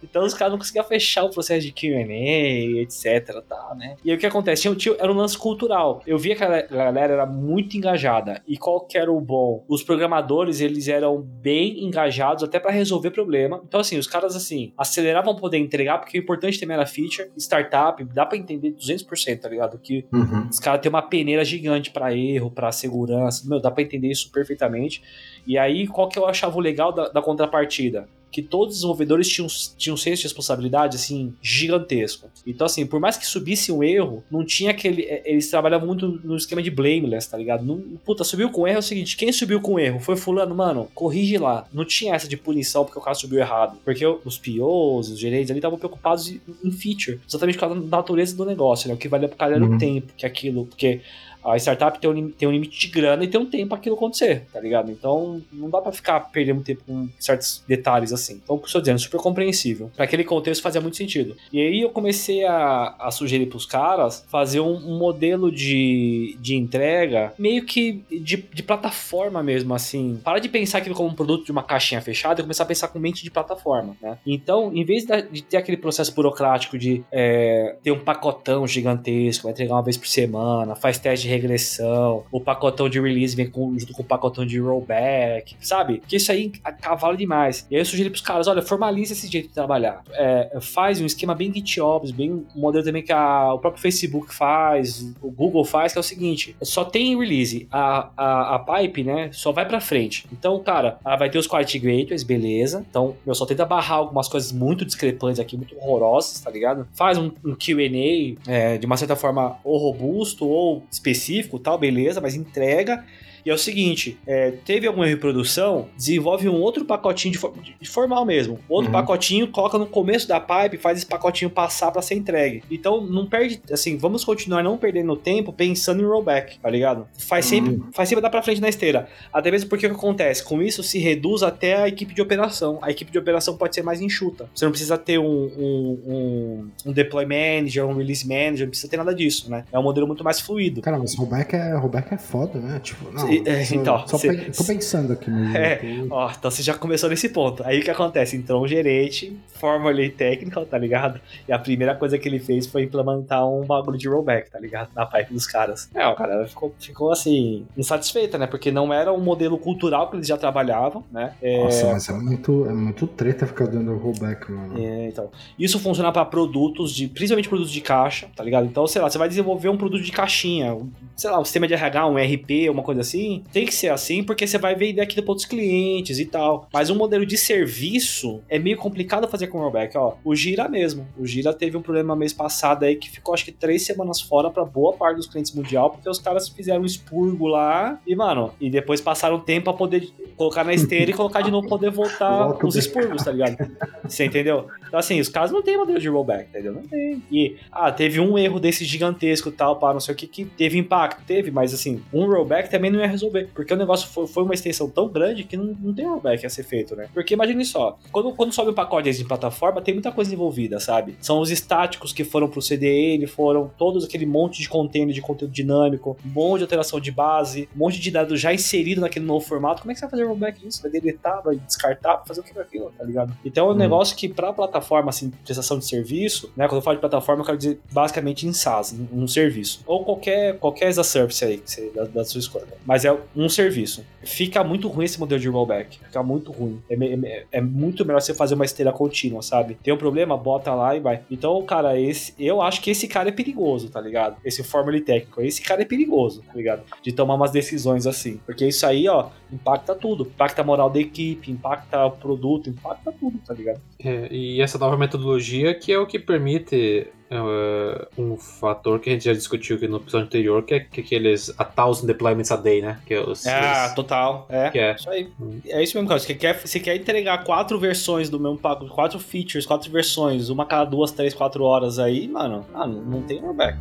Então 0.03 0.23
os 0.25 0.33
caras 0.33 0.51
não 0.51 0.57
conseguiam 0.59 0.83
fechar 0.83 1.23
o 1.23 1.29
processo 1.29 1.65
de 1.65 1.71
Q&A, 1.71 2.81
etc, 2.81 3.41
tá, 3.47 3.73
né? 3.77 3.95
E 4.03 4.09
aí 4.11 4.17
o 4.17 4.19
que 4.19 4.25
acontece? 4.25 4.63
Tinha, 4.63 4.75
tinha- 4.75 4.95
era 4.99 5.11
um 5.11 5.15
lance 5.15 5.37
cultural. 5.37 6.01
Eu 6.05 6.17
via 6.17 6.35
que 6.35 6.43
a 6.43 6.61
galera 6.63 7.13
era 7.13 7.25
muito 7.25 7.77
engajada. 7.77 8.41
E 8.47 8.57
qual 8.57 8.81
que 8.81 8.97
era 8.97 9.11
o 9.11 9.19
bom? 9.21 9.63
Os 9.67 9.83
programadores, 9.83 10.59
eles 10.59 10.87
eram 10.87 11.21
bem 11.21 11.83
engajados 11.85 12.43
até 12.43 12.59
pra 12.59 12.71
resolver 12.71 13.11
problema. 13.11 13.61
Então, 13.65 13.79
assim, 13.79 13.97
os 13.97 14.07
caras, 14.07 14.35
assim, 14.35 14.73
aceleravam 14.77 15.35
poder 15.35 15.57
entregar, 15.57 15.99
porque 15.99 16.17
o 16.17 16.21
importante 16.21 16.59
também 16.59 16.75
era 16.75 16.85
feature. 16.85 17.29
Startup, 17.37 18.03
dá 18.03 18.25
pra 18.25 18.37
entender 18.37 18.71
200%, 18.71 19.39
tá 19.41 19.49
ligado? 19.49 19.77
Que 19.79 20.05
Uhum. 20.11 20.47
os 20.49 20.59
caras 20.59 20.81
têm 20.81 20.89
uma 20.89 21.01
peneira 21.01 21.43
gigante 21.45 21.91
pra 21.91 22.13
erro, 22.13 22.51
pra 22.51 22.71
segurança. 22.71 23.47
Meu, 23.47 23.61
dá 23.61 23.71
pra 23.71 23.83
entender 23.83 23.96
isso 24.05 24.29
perfeitamente. 24.31 25.01
E 25.45 25.57
aí, 25.57 25.87
qual 25.87 26.07
que 26.09 26.19
eu 26.19 26.25
achava 26.27 26.59
legal 26.59 26.91
da, 26.91 27.07
da 27.09 27.21
contrapartida? 27.21 28.07
Que 28.29 28.41
todos 28.41 28.73
os 28.75 28.81
desenvolvedores 28.81 29.29
tinham, 29.29 29.47
tinham 29.77 29.93
um 29.93 29.97
senso 29.97 30.17
de 30.17 30.23
responsabilidade, 30.23 30.97
assim, 30.97 31.33
gigantesco. 31.41 32.29
Então, 32.45 32.65
assim, 32.65 32.85
por 32.85 32.99
mais 32.99 33.17
que 33.17 33.25
subisse 33.25 33.71
um 33.71 33.81
erro, 33.81 34.21
não 34.29 34.43
tinha 34.45 34.71
aquele. 34.71 35.03
eh, 35.03 35.21
Eles 35.25 35.49
trabalhavam 35.49 35.87
muito 35.87 36.19
no 36.23 36.35
esquema 36.35 36.61
de 36.61 36.69
blameless, 36.69 37.29
tá 37.29 37.37
ligado? 37.37 37.63
Não, 37.65 37.79
puta, 38.05 38.25
subiu 38.25 38.49
com 38.51 38.67
erro 38.67 38.75
é 38.75 38.79
o 38.79 38.83
seguinte: 38.83 39.15
quem 39.15 39.31
subiu 39.31 39.61
com 39.61 39.79
erro? 39.79 40.01
Foi 40.01 40.17
Fulano, 40.17 40.53
mano, 40.53 40.89
corrige 40.93 41.37
lá. 41.37 41.65
Não 41.73 41.85
tinha 41.85 42.13
essa 42.15 42.27
de 42.27 42.35
punição 42.35 42.83
porque 42.83 42.99
o 42.99 43.01
cara 43.01 43.15
subiu 43.15 43.39
errado. 43.39 43.77
Porque 43.85 44.05
os 44.05 44.37
POs, 44.37 45.09
os 45.09 45.17
gerentes 45.19 45.49
ali 45.49 45.59
estavam 45.59 45.79
preocupados 45.79 46.29
em, 46.29 46.71
feature. 46.71 47.21
Exatamente 47.27 47.55
por 47.55 47.61
causa 47.61 47.75
da 47.79 47.97
natureza 47.97 48.35
do 48.35 48.43
negócio, 48.45 48.89
né? 48.89 48.93
O 48.93 48.97
que 48.97 49.07
valia 49.07 49.29
pro 49.29 49.37
cara 49.37 49.55
era 49.55 49.63
Uhum. 49.63 49.75
o 49.75 49.79
tempo 49.79 50.11
que 50.17 50.25
aquilo. 50.25 50.65
Porque 50.65 50.99
a 51.47 51.57
startup 51.57 51.99
tem 51.99 52.09
um, 52.09 52.29
tem 52.29 52.47
um 52.47 52.51
limite 52.51 52.77
de 52.79 52.87
grana 52.87 53.23
e 53.23 53.27
tem 53.27 53.39
um 53.39 53.45
tempo 53.45 53.69
pra 53.69 53.77
aquilo 53.77 53.95
acontecer, 53.95 54.45
tá 54.51 54.59
ligado? 54.59 54.91
Então 54.91 55.41
não 55.51 55.69
dá 55.69 55.81
pra 55.81 55.91
ficar 55.91 56.19
perdendo 56.31 56.61
tempo 56.61 56.83
com 56.85 57.07
certos 57.19 57.63
detalhes 57.67 58.11
assim. 58.11 58.41
Então, 58.43 58.55
o 58.55 58.59
que 58.59 58.65
eu 58.65 58.67
estou 58.67 58.81
dizendo, 58.81 58.99
super 58.99 59.19
compreensível. 59.19 59.91
Pra 59.95 60.05
aquele 60.05 60.23
contexto 60.23 60.61
fazia 60.61 60.81
muito 60.81 60.97
sentido. 60.97 61.35
E 61.51 61.59
aí 61.59 61.81
eu 61.81 61.89
comecei 61.89 62.45
a, 62.45 62.95
a 62.99 63.11
sugerir 63.11 63.47
pros 63.47 63.65
caras 63.65 64.25
fazer 64.29 64.59
um, 64.59 64.75
um 64.75 64.97
modelo 64.97 65.51
de, 65.51 66.37
de 66.39 66.55
entrega 66.55 67.33
meio 67.37 67.65
que 67.65 68.03
de, 68.09 68.37
de 68.37 68.63
plataforma 68.63 69.41
mesmo, 69.41 69.73
assim. 69.73 70.19
Para 70.23 70.39
de 70.39 70.49
pensar 70.49 70.79
aquilo 70.79 70.95
como 70.95 71.09
um 71.09 71.13
produto 71.13 71.45
de 71.45 71.51
uma 71.51 71.63
caixinha 71.63 72.01
fechada 72.01 72.41
e 72.41 72.43
começar 72.43 72.63
a 72.63 72.67
pensar 72.67 72.87
com 72.89 72.99
mente 72.99 73.23
de 73.23 73.31
plataforma, 73.31 73.95
né? 74.01 74.17
Então, 74.25 74.71
em 74.73 74.83
vez 74.83 75.05
de 75.31 75.41
ter 75.41 75.57
aquele 75.57 75.77
processo 75.77 76.13
burocrático 76.13 76.77
de 76.77 77.03
é, 77.11 77.75
ter 77.83 77.91
um 77.91 77.99
pacotão 77.99 78.67
gigantesco, 78.67 79.43
vai 79.43 79.51
entregar 79.51 79.75
uma 79.75 79.83
vez 79.83 79.97
por 79.97 80.07
semana, 80.07 80.75
faz 80.75 80.97
teste 80.97 81.27
de 81.27 81.36
regressão, 81.37 82.23
o 82.31 82.39
pacotão 82.39 82.89
de 82.89 82.99
release 82.99 83.35
vem 83.35 83.49
com- 83.49 83.77
junto 83.77 83.93
com 83.93 84.01
o 84.01 84.05
pacotão 84.05 84.45
de 84.45 84.59
rollback, 84.59 85.55
sabe? 85.61 86.01
Que 86.07 86.15
isso 86.17 86.31
aí 86.31 86.49
cavalo 86.81 87.17
demais. 87.17 87.65
E 87.69 87.75
aí 87.75 87.81
eu 87.81 87.85
sugeri 87.85 88.09
pros 88.09 88.21
caras, 88.21 88.47
olha, 88.47 88.61
formaliza 88.61 89.13
esse 89.13 89.27
jeito 89.27 89.47
de 89.47 89.53
trabalhar. 89.53 90.03
É, 90.13 90.57
faz 90.61 90.99
um 91.01 91.05
esquema 91.05 91.33
bem 91.35 91.51
GitOps, 91.53 92.11
bem 92.11 92.31
um 92.31 92.45
modelo 92.55 92.83
também 92.83 93.03
que 93.03 93.11
a- 93.11 93.53
o 93.53 93.59
próprio 93.59 93.81
Facebook 93.81 94.33
faz, 94.33 95.13
o 95.21 95.29
Google 95.31 95.63
faz, 95.65 95.91
que 95.93 95.99
é 95.99 96.01
o 96.01 96.03
seguinte, 96.03 96.55
só 96.61 96.83
tem 96.83 97.17
release, 97.17 97.67
a, 97.71 98.09
a, 98.17 98.55
a 98.55 98.59
pipe, 98.59 99.03
né, 99.03 99.29
só 99.31 99.51
vai 99.51 99.65
pra 99.67 99.79
frente. 99.79 100.25
Então, 100.31 100.59
cara, 100.63 100.97
ela 101.05 101.15
vai 101.15 101.29
ter 101.29 101.37
os 101.37 101.47
quality 101.47 101.79
gateways, 101.79 102.23
beleza. 102.23 102.85
Então, 102.89 103.15
eu 103.25 103.33
só 103.35 103.45
tenta 103.45 103.65
barrar 103.65 103.97
algumas 103.97 104.27
coisas 104.27 104.51
muito 104.51 104.85
discrepantes 104.85 105.39
aqui, 105.39 105.55
muito 105.57 105.75
horrorosas, 105.77 106.39
tá 106.39 106.49
ligado? 106.51 106.87
Faz 106.93 107.17
um, 107.17 107.31
um 107.45 107.55
Q&A 107.55 108.35
é, 108.51 108.77
de 108.77 108.85
uma 108.85 108.97
certa 108.97 109.15
forma 109.15 109.57
ou 109.63 109.77
robusto 109.77 110.47
ou 110.47 110.83
específico, 110.91 111.26
tal, 111.59 111.77
beleza, 111.77 112.21
mas 112.21 112.35
entrega. 112.35 113.03
E 113.45 113.49
é 113.49 113.53
o 113.53 113.57
seguinte, 113.57 114.17
é, 114.27 114.51
teve 114.65 114.87
algum 114.87 115.03
erro 115.03 115.15
de 115.15 115.21
produção, 115.21 115.87
desenvolve 115.95 116.47
um 116.49 116.55
outro 116.61 116.83
pacotinho 116.85 117.31
de, 117.31 117.37
for- 117.37 117.53
de 117.79 117.87
formal 117.89 118.25
mesmo. 118.25 118.59
Outro 118.67 118.87
Uhum. 118.87 118.93
pacotinho, 118.99 119.47
coloca 119.47 119.77
no 119.77 119.85
começo 119.85 120.27
da 120.27 120.39
pipe, 120.39 120.77
faz 120.77 120.97
esse 120.97 121.05
pacotinho 121.07 121.49
passar 121.49 121.91
pra 121.91 122.01
ser 122.01 122.15
entregue. 122.15 122.63
Então, 122.69 123.01
não 123.01 123.25
perde, 123.25 123.61
assim, 123.71 123.97
vamos 123.97 124.23
continuar 124.23 124.63
não 124.63 124.77
perdendo 124.77 125.15
tempo 125.15 125.51
pensando 125.53 126.01
em 126.01 126.05
rollback, 126.05 126.59
tá 126.59 126.69
ligado? 126.69 127.07
Faz 127.17 127.45
sempre, 127.45 127.81
faz 127.93 128.09
sempre 128.09 128.21
dar 128.21 128.29
pra 128.29 128.41
frente 128.41 128.59
na 128.61 128.69
esteira. 128.69 129.07
Até 129.31 129.51
mesmo 129.51 129.69
porque 129.69 129.85
o 129.85 129.89
que 129.89 129.95
acontece? 129.95 130.43
Com 130.43 130.61
isso 130.61 130.83
se 130.83 130.99
reduz 130.99 131.43
até 131.43 131.75
a 131.75 131.87
equipe 131.87 132.13
de 132.13 132.21
operação. 132.21 132.79
A 132.81 132.91
equipe 132.91 133.11
de 133.11 133.17
operação 133.17 133.55
pode 133.57 133.75
ser 133.75 133.81
mais 133.83 134.01
enxuta. 134.01 134.49
Você 134.53 134.65
não 134.65 134.71
precisa 134.71 134.97
ter 134.97 135.17
um, 135.19 135.25
um, 135.25 136.01
um, 136.05 136.69
um 136.87 136.91
deploy 136.91 137.25
manager, 137.25 137.85
um 137.85 137.95
release 137.95 138.27
manager, 138.27 138.61
não 138.65 138.69
precisa 138.69 138.89
ter 138.89 138.97
nada 138.97 139.13
disso, 139.13 139.49
né? 139.49 139.65
É 139.71 139.77
um 139.79 139.83
modelo 139.83 140.07
muito 140.07 140.23
mais 140.23 140.39
fluido. 140.39 140.81
Cara, 140.81 140.97
mas 140.97 141.15
rollback 141.15 141.55
é, 141.55 141.73
rollback 141.75 142.13
é 142.13 142.17
foda, 142.17 142.59
né? 142.59 142.79
Tipo, 142.83 143.11
não. 143.11 143.27
É, 143.45 143.63
só, 143.65 143.75
então, 143.75 144.07
só 144.07 144.17
cê- 144.17 144.29
pe- 144.33 144.51
tô 144.51 144.63
pensando 144.63 145.13
aqui 145.13 145.29
mesmo. 145.29 145.57
É, 145.57 145.75
tô- 145.77 146.07
Ó, 146.15 146.31
então 146.31 146.51
você 146.51 146.61
já 146.63 146.73
começou 146.73 147.09
nesse 147.09 147.29
ponto. 147.29 147.63
Aí 147.65 147.79
o 147.79 147.83
que 147.83 147.89
acontece? 147.91 148.35
Entrou 148.37 148.63
um 148.63 148.67
gerente, 148.67 149.37
formerly 149.59 150.09
technical, 150.09 150.65
tá 150.65 150.77
ligado? 150.77 151.19
E 151.47 151.51
a 151.53 151.59
primeira 151.59 151.95
coisa 151.95 152.17
que 152.17 152.27
ele 152.27 152.39
fez 152.39 152.67
foi 152.67 152.83
implementar 152.83 153.47
um 153.47 153.63
bagulho 153.65 153.97
de 153.97 154.07
rollback, 154.07 154.49
tá 154.51 154.59
ligado? 154.59 154.89
Na 154.95 155.05
pipe 155.05 155.33
dos 155.33 155.47
caras. 155.47 155.89
É, 155.93 156.07
o 156.07 156.15
cara 156.15 156.45
ficou, 156.47 156.73
ficou 156.79 157.11
assim, 157.11 157.65
insatisfeita, 157.77 158.37
né? 158.37 158.47
Porque 158.47 158.71
não 158.71 158.93
era 158.93 159.11
um 159.13 159.19
modelo 159.19 159.57
cultural 159.57 160.09
que 160.09 160.15
eles 160.17 160.27
já 160.27 160.37
trabalhavam, 160.37 161.03
né? 161.11 161.33
É, 161.41 161.63
Nossa, 161.63 161.87
mas 161.93 162.09
é 162.09 162.13
muito, 162.13 162.65
é 162.67 162.73
muito 162.73 163.07
treta 163.07 163.45
ficar 163.47 163.67
dando 163.67 163.95
rollback, 163.97 164.51
mano. 164.51 164.77
é, 164.81 165.07
então. 165.07 165.29
Isso 165.57 165.79
funciona 165.79 166.11
para 166.11 166.25
produtos 166.25 166.91
de, 166.93 167.07
principalmente 167.07 167.49
produtos 167.49 167.71
de 167.71 167.81
caixa, 167.81 168.27
tá 168.35 168.43
ligado? 168.43 168.65
Então, 168.65 168.85
sei 168.87 169.01
lá, 169.01 169.09
você 169.09 169.17
vai 169.17 169.27
desenvolver 169.27 169.69
um 169.69 169.77
produto 169.77 170.03
de 170.03 170.11
caixinha, 170.11 170.77
sei 171.15 171.29
lá, 171.29 171.39
um 171.39 171.43
sistema 171.45 171.67
de 171.67 171.73
RH, 171.73 172.07
um 172.07 172.17
RP, 172.17 172.69
uma 172.69 172.83
coisa 172.83 173.01
assim, 173.01 173.16
tem 173.51 173.65
que 173.65 173.73
ser 173.73 173.89
assim 173.89 174.23
porque 174.23 174.45
você 174.45 174.57
vai 174.57 174.75
vender 174.75 175.01
aquilo 175.01 175.23
para 175.23 175.31
outros 175.31 175.47
clientes 175.47 176.19
e 176.19 176.25
tal. 176.25 176.67
Mas 176.71 176.89
um 176.89 176.95
modelo 176.95 177.25
de 177.25 177.37
serviço 177.37 178.41
é 178.49 178.59
meio 178.59 178.77
complicado 178.77 179.27
fazer 179.27 179.47
com 179.47 179.59
rollback, 179.59 179.97
ó. 179.97 180.15
O 180.23 180.35
Gira 180.35 180.67
mesmo. 180.67 181.07
O 181.17 181.25
Gira 181.25 181.53
teve 181.53 181.77
um 181.77 181.81
problema 181.81 182.15
mês 182.15 182.33
passado 182.33 182.83
aí 182.83 182.95
que 182.95 183.09
ficou 183.09 183.33
acho 183.33 183.45
que 183.45 183.51
três 183.51 183.85
semanas 183.85 184.21
fora 184.21 184.49
para 184.49 184.63
boa 184.65 184.93
parte 184.93 185.17
dos 185.17 185.27
clientes 185.27 185.53
mundial 185.53 185.89
porque 185.89 186.09
os 186.09 186.19
caras 186.19 186.49
fizeram 186.49 186.81
um 186.81 186.85
expurgo 186.85 187.47
lá 187.47 187.99
e, 188.05 188.15
mano, 188.15 188.51
e 188.59 188.69
depois 188.69 189.01
passaram 189.01 189.39
tempo 189.39 189.65
para 189.65 189.73
poder 189.73 190.09
colocar 190.35 190.63
na 190.63 190.73
esteira 190.73 191.11
e 191.11 191.13
colocar 191.13 191.41
de 191.41 191.51
novo 191.51 191.67
poder 191.67 191.89
voltar 191.89 192.47
Volta 192.47 192.65
o 192.65 192.67
os 192.67 192.75
expurgos, 192.75 193.23
tá 193.23 193.31
ligado? 193.31 193.57
Você 194.03 194.25
entendeu? 194.25 194.67
Então, 194.87 194.99
assim, 194.99 195.19
os 195.19 195.29
caras 195.29 195.51
não 195.51 195.61
tem 195.61 195.77
modelo 195.77 195.99
de 195.99 196.07
rollback, 196.07 196.49
entendeu? 196.49 196.73
Não 196.73 196.83
tem. 196.83 197.21
E, 197.31 197.57
ah, 197.71 197.91
teve 197.91 198.19
um 198.19 198.37
erro 198.37 198.59
desse 198.59 198.85
gigantesco 198.85 199.51
tal, 199.51 199.77
para 199.77 199.93
não 199.93 199.99
sei 199.99 200.13
o 200.13 200.17
que, 200.17 200.27
que 200.27 200.45
teve 200.45 200.77
impacto. 200.77 201.23
Teve, 201.25 201.51
mas, 201.51 201.73
assim, 201.73 202.01
um 202.13 202.25
rollback 202.25 202.69
também 202.69 202.91
não 202.91 202.99
ia 202.99 203.06
resolver. 203.07 203.49
Porque 203.53 203.73
o 203.73 203.77
negócio 203.77 204.07
foi, 204.09 204.27
foi 204.27 204.43
uma 204.43 204.53
extensão 204.53 204.89
tão 204.89 205.07
grande 205.09 205.43
que 205.43 205.55
não, 205.57 205.75
não 205.79 205.93
tem 205.93 206.05
rollback 206.05 206.45
a 206.45 206.49
ser 206.49 206.63
feito, 206.63 206.95
né? 206.95 207.07
Porque 207.13 207.33
imagine 207.33 207.63
só, 207.65 207.97
quando, 208.11 208.31
quando 208.33 208.53
sobe 208.53 208.71
um 208.71 208.73
pacote 208.73 209.11
de 209.11 209.23
plataforma, 209.25 209.81
tem 209.81 209.93
muita 209.93 210.11
coisa 210.11 210.33
envolvida, 210.33 210.79
sabe? 210.79 211.15
São 211.21 211.39
os 211.39 211.49
estáticos 211.51 212.11
que 212.13 212.23
foram 212.23 212.47
pro 212.49 212.61
CDN, 212.61 213.25
foram 213.27 213.69
todos 213.77 214.03
aquele 214.05 214.25
monte 214.25 214.61
de 214.61 214.69
container 214.69 215.13
de 215.13 215.21
conteúdo 215.21 215.51
dinâmico, 215.51 216.17
um 216.25 216.29
monte 216.29 216.59
de 216.59 216.63
alteração 216.63 216.99
de 216.99 217.11
base, 217.11 217.69
um 217.75 217.79
monte 217.79 217.99
de 217.99 218.09
dados 218.11 218.39
já 218.39 218.53
inserido 218.53 219.01
naquele 219.01 219.25
novo 219.25 219.45
formato. 219.45 219.81
Como 219.81 219.91
é 219.91 219.93
que 219.93 219.99
você 219.99 220.05
vai 220.05 220.11
fazer 220.11 220.23
rollback 220.25 220.59
disso? 220.59 220.81
Vai 220.81 220.91
deletar, 220.91 221.41
vai 221.43 221.55
descartar, 221.55 222.17
vai 222.17 222.27
fazer 222.27 222.41
o 222.41 222.43
que 222.43 222.53
com 222.53 222.59
aquilo, 222.61 222.91
tá 222.97 223.03
ligado? 223.03 223.33
Então 223.45 223.67
é 223.67 223.71
um 223.71 223.73
Hum. 223.73 223.77
negócio 223.77 224.15
que 224.15 224.27
pra 224.27 224.51
plataforma, 224.51 225.09
assim, 225.09 225.29
prestação 225.43 225.77
de 225.77 225.85
serviço, 225.85 226.51
né? 226.55 226.67
Quando 226.67 226.77
eu 226.77 226.81
falo 226.81 226.95
de 226.97 227.01
plataforma, 227.01 227.41
eu 227.41 227.45
quero 227.45 227.57
dizer 227.57 227.79
basicamente 227.91 228.47
em 228.47 228.53
SaaS, 228.53 228.93
um 229.13 229.27
um 229.27 229.27
serviço. 229.27 229.81
Ou 229.85 230.05
qualquer, 230.05 230.57
qualquer 230.59 230.87
as 230.87 230.97
a 230.97 231.03
service 231.03 231.43
aí, 231.43 231.57
que 231.57 231.69
você, 231.69 231.91
da, 231.93 232.05
da 232.05 232.23
sua 232.25 232.39
escolha. 232.39 232.65
Mas 232.85 232.96
mas 232.97 233.05
é 233.05 233.15
um 233.35 233.47
serviço. 233.47 234.03
Fica 234.23 234.63
muito 234.63 234.87
ruim 234.87 235.05
esse 235.05 235.19
modelo 235.19 235.39
de 235.39 235.47
rollback. 235.47 235.99
Fica 235.99 236.23
muito 236.23 236.51
ruim. 236.51 236.81
É, 236.89 236.95
é- 236.95 237.45
é 237.51 237.61
muito 237.61 238.03
melhor 238.03 238.19
você 238.19 238.33
fazer 238.33 238.55
uma 238.55 238.65
esteira 238.65 238.91
contínua, 238.91 239.43
sabe? 239.43 239.77
Tem 239.83 239.93
um 239.93 239.97
problema, 239.97 240.35
bota 240.35 240.73
lá 240.73 240.95
e 240.95 240.99
vai. 240.99 241.21
Então, 241.29 241.61
cara, 241.63 241.99
esse, 241.99 242.33
eu 242.39 242.59
acho 242.59 242.81
que 242.81 242.89
esse 242.89 243.07
cara 243.07 243.29
é 243.29 243.31
perigoso, 243.31 243.89
tá 243.89 244.01
ligado? 244.01 244.37
Esse 244.43 244.63
Fórmula 244.63 244.99
técnico. 244.99 245.41
Esse 245.43 245.61
cara 245.61 245.83
é 245.83 245.85
perigoso, 245.85 246.41
tá 246.41 246.53
ligado? 246.55 246.81
De 247.03 247.11
tomar 247.11 247.35
umas 247.35 247.51
decisões 247.51 248.07
assim. 248.07 248.39
Porque 248.47 248.65
isso 248.65 248.83
aí, 248.87 249.07
ó, 249.07 249.27
impacta 249.53 249.93
tudo. 249.93 250.23
Impacta 250.23 250.63
a 250.63 250.65
moral 250.65 250.89
da 250.89 250.99
equipe, 250.99 251.51
impacta 251.51 252.03
o 252.03 252.11
produto, 252.11 252.67
impacta 252.67 253.11
tudo, 253.11 253.37
tá 253.45 253.53
ligado? 253.53 253.79
É, 254.03 254.27
e 254.31 254.59
essa 254.59 254.79
nova 254.79 254.97
metodologia 254.97 255.75
que 255.75 255.91
é 255.91 255.99
o 255.99 256.07
que 256.07 256.17
permite 256.17 257.05
é, 257.29 258.07
um 258.17 258.37
fator 258.37 258.99
que 258.99 259.09
a 259.09 259.13
gente 259.13 259.25
já 259.25 259.33
discutiu 259.33 259.75
aqui 259.75 259.87
no 259.87 259.97
episódio 259.97 260.25
anterior, 260.27 260.63
que 260.63 260.73
é 260.75 260.79
que 260.79 261.01
aqueles 261.01 261.53
a 261.57 261.63
thousand 261.65 262.07
deployments 262.07 262.51
a 262.51 262.55
day, 262.55 262.81
né? 262.81 262.99
Que 263.05 263.13
é 263.15 263.19
os, 263.21 263.45
Ah, 263.45 263.87
os- 263.89 263.93
total. 263.95 264.45
É. 264.49 264.69
que 264.69 264.79
é. 264.79 264.95
Isso 264.95 265.09
aí. 265.09 265.29
É 265.67 265.83
isso 265.83 265.95
mesmo, 265.97 266.07
cara. 266.07 266.19
Você 266.19 266.33
quer, 266.33 266.53
você 266.59 266.79
quer 266.79 266.95
entregar 266.95 267.43
quatro 267.43 267.77
versões 267.79 268.29
do 268.29 268.39
mesmo 268.39 268.57
pacote, 268.57 268.89
quatro 268.91 269.19
features, 269.19 269.65
quatro 269.65 269.91
versões, 269.91 270.49
uma 270.49 270.65
cada 270.65 270.85
duas, 270.85 271.11
três, 271.11 271.33
quatro 271.33 271.63
horas 271.63 271.99
aí, 271.99 272.27
mano. 272.27 272.65
Ah, 272.73 272.87
não, 272.87 273.01
não 273.01 273.21
tem 273.21 273.39
rollback. 273.39 273.77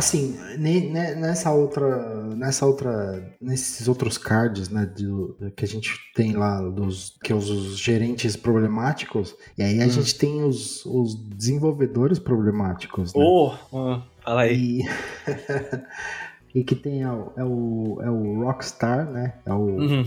Assim, 0.00 0.36
ne- 0.58 0.90
ne- 0.90 1.14
nessa 1.14 1.52
outra, 1.52 2.24
nessa 2.34 2.66
outra, 2.66 3.36
nesses 3.40 3.86
outros 3.86 4.18
cards, 4.18 4.68
né, 4.68 4.84
de- 4.86 5.50
que 5.56 5.64
a 5.64 5.68
gente 5.68 5.90
tem 6.14 6.32
lá 6.32 6.60
dos 6.60 7.16
que 7.22 7.32
os, 7.32 7.48
os 7.48 7.78
gerentes 7.78 8.34
problemáticos, 8.36 9.34
e 9.56 9.62
aí 9.62 9.80
a 9.80 9.86
Hum. 9.86 9.90
gente 9.90 10.16
tem 10.18 10.42
os, 10.42 10.84
os 10.86 11.14
desenvolvedores 11.36 12.18
problemáticos, 12.18 13.14
né? 13.14 13.22
Ô, 13.22 13.52
ah, 13.72 14.02
fala 14.24 14.40
aí. 14.42 14.80
E, 14.80 14.84
e 16.54 16.64
que 16.64 16.74
tem 16.74 17.02
é 17.02 17.10
o, 17.10 17.32
é 17.36 17.44
o, 17.44 17.98
é 18.02 18.10
o 18.10 18.44
Rockstar, 18.44 19.10
né? 19.10 19.34
É 19.46 19.52
o, 19.52 19.60
Uhum. 19.80 20.04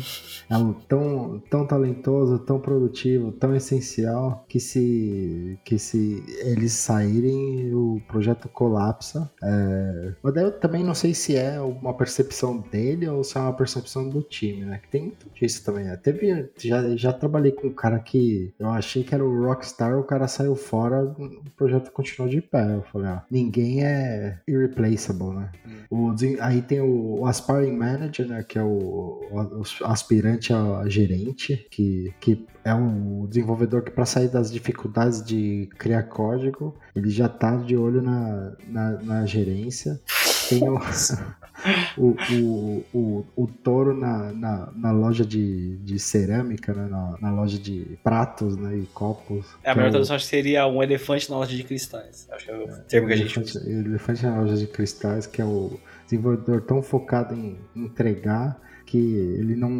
é 0.49 0.57
o 0.57 0.73
tão, 0.73 1.41
tão 1.49 1.65
talentoso, 1.65 2.39
tão 2.39 2.59
produtivo, 2.59 3.31
tão 3.31 3.55
essencial 3.55 4.45
que 4.47 4.59
se, 4.59 5.57
que 5.63 5.79
se 5.79 6.23
eles 6.45 6.73
saírem, 6.73 7.73
o 7.73 8.01
projeto 8.07 8.47
colapsa. 8.49 9.29
É, 9.41 10.13
mas 10.21 10.33
daí 10.33 10.43
eu 10.43 10.51
também 10.59 10.83
não 10.83 10.93
sei 10.93 11.13
se 11.13 11.35
é 11.35 11.59
uma 11.61 11.93
percepção 11.93 12.59
dele 12.71 13.07
ou 13.07 13.23
se 13.23 13.37
é 13.37 13.41
uma 13.41 13.53
percepção 13.53 14.09
do 14.09 14.21
time, 14.21 14.65
né? 14.65 14.79
Que 14.83 14.89
tem 14.89 15.01
muito 15.03 15.29
disso 15.33 15.63
também. 15.63 15.85
Né? 15.85 15.97
Teve, 15.97 16.49
já, 16.57 16.95
já 16.95 17.13
trabalhei 17.13 17.51
com 17.51 17.67
um 17.67 17.73
cara 17.73 17.99
que 17.99 18.53
eu 18.59 18.67
achei 18.69 19.03
que 19.03 19.13
era 19.15 19.23
o 19.25 19.45
Rockstar, 19.45 19.97
o 19.97 20.03
cara 20.03 20.27
saiu 20.27 20.55
fora, 20.55 21.03
o 21.03 21.49
projeto 21.55 21.91
continuou 21.91 22.29
de 22.29 22.41
pé. 22.41 22.75
Eu 22.75 22.83
falei, 22.83 23.07
ah, 23.07 23.23
ninguém 23.29 23.83
é 23.83 24.39
irreplaceable, 24.47 25.35
né? 25.35 25.51
O 25.89 26.11
aí 26.39 26.61
tem 26.61 26.79
o, 26.81 27.19
o 27.21 27.25
Aspiring 27.25 27.75
Manager, 27.75 28.27
né? 28.27 28.43
Que 28.43 28.57
é 28.59 28.63
o, 28.63 28.67
o- 29.31 29.63
aspirante 29.85 30.53
a 30.53 30.83
gerente, 30.87 31.67
que, 31.71 32.13
que 32.19 32.45
é 32.63 32.73
um 32.73 33.25
desenvolvedor 33.27 33.81
que 33.83 33.91
para 33.91 34.05
sair 34.05 34.29
das 34.29 34.51
dificuldades 34.51 35.23
de 35.23 35.69
criar 35.77 36.03
código, 36.03 36.75
ele 36.95 37.09
já 37.09 37.27
tá 37.27 37.55
de 37.57 37.75
olho 37.75 38.01
na, 38.01 38.53
na, 38.67 38.91
na 39.01 39.25
gerência. 39.25 39.99
Tem 40.49 40.67
o, 40.69 40.77
o, 41.97 42.15
o, 42.31 42.83
o, 42.93 43.25
o 43.35 43.47
touro 43.47 43.95
na, 43.95 44.31
na, 44.33 44.71
na 44.75 44.91
loja 44.91 45.25
de, 45.25 45.77
de 45.77 45.99
cerâmica, 45.99 46.73
né? 46.73 46.87
Na, 46.89 47.17
na 47.21 47.31
loja 47.31 47.57
de 47.57 47.97
pratos 48.03 48.55
né? 48.57 48.77
e 48.77 48.85
copos. 48.87 49.45
É, 49.63 49.71
a 49.71 49.75
melhor 49.75 49.89
o- 49.89 49.91
tradução 49.91 50.15
acho 50.15 50.25
que 50.25 50.29
seria 50.29 50.67
um 50.67 50.81
elefante 50.81 51.29
na 51.29 51.37
loja 51.37 51.55
de 51.55 51.63
cristais. 51.63 52.27
Acho 52.31 52.45
que 52.45 52.51
é 52.51 52.55
o 52.57 52.67
termo 52.87 53.07
que 53.07 53.13
a 53.13 53.17
gente 53.17 53.37
elefante, 53.37 53.57
usa. 53.57 53.69
elefante 53.69 54.25
na 54.25 54.41
loja 54.41 54.57
de 54.57 54.67
cristais, 54.67 55.25
que 55.27 55.41
é 55.41 55.45
o 55.45 55.79
desenvolvedor 56.13 56.61
tão 56.61 56.81
focado 56.81 57.33
em 57.33 57.57
entregar 57.75 58.61
que 58.85 58.97
ele 58.97 59.55
não, 59.55 59.71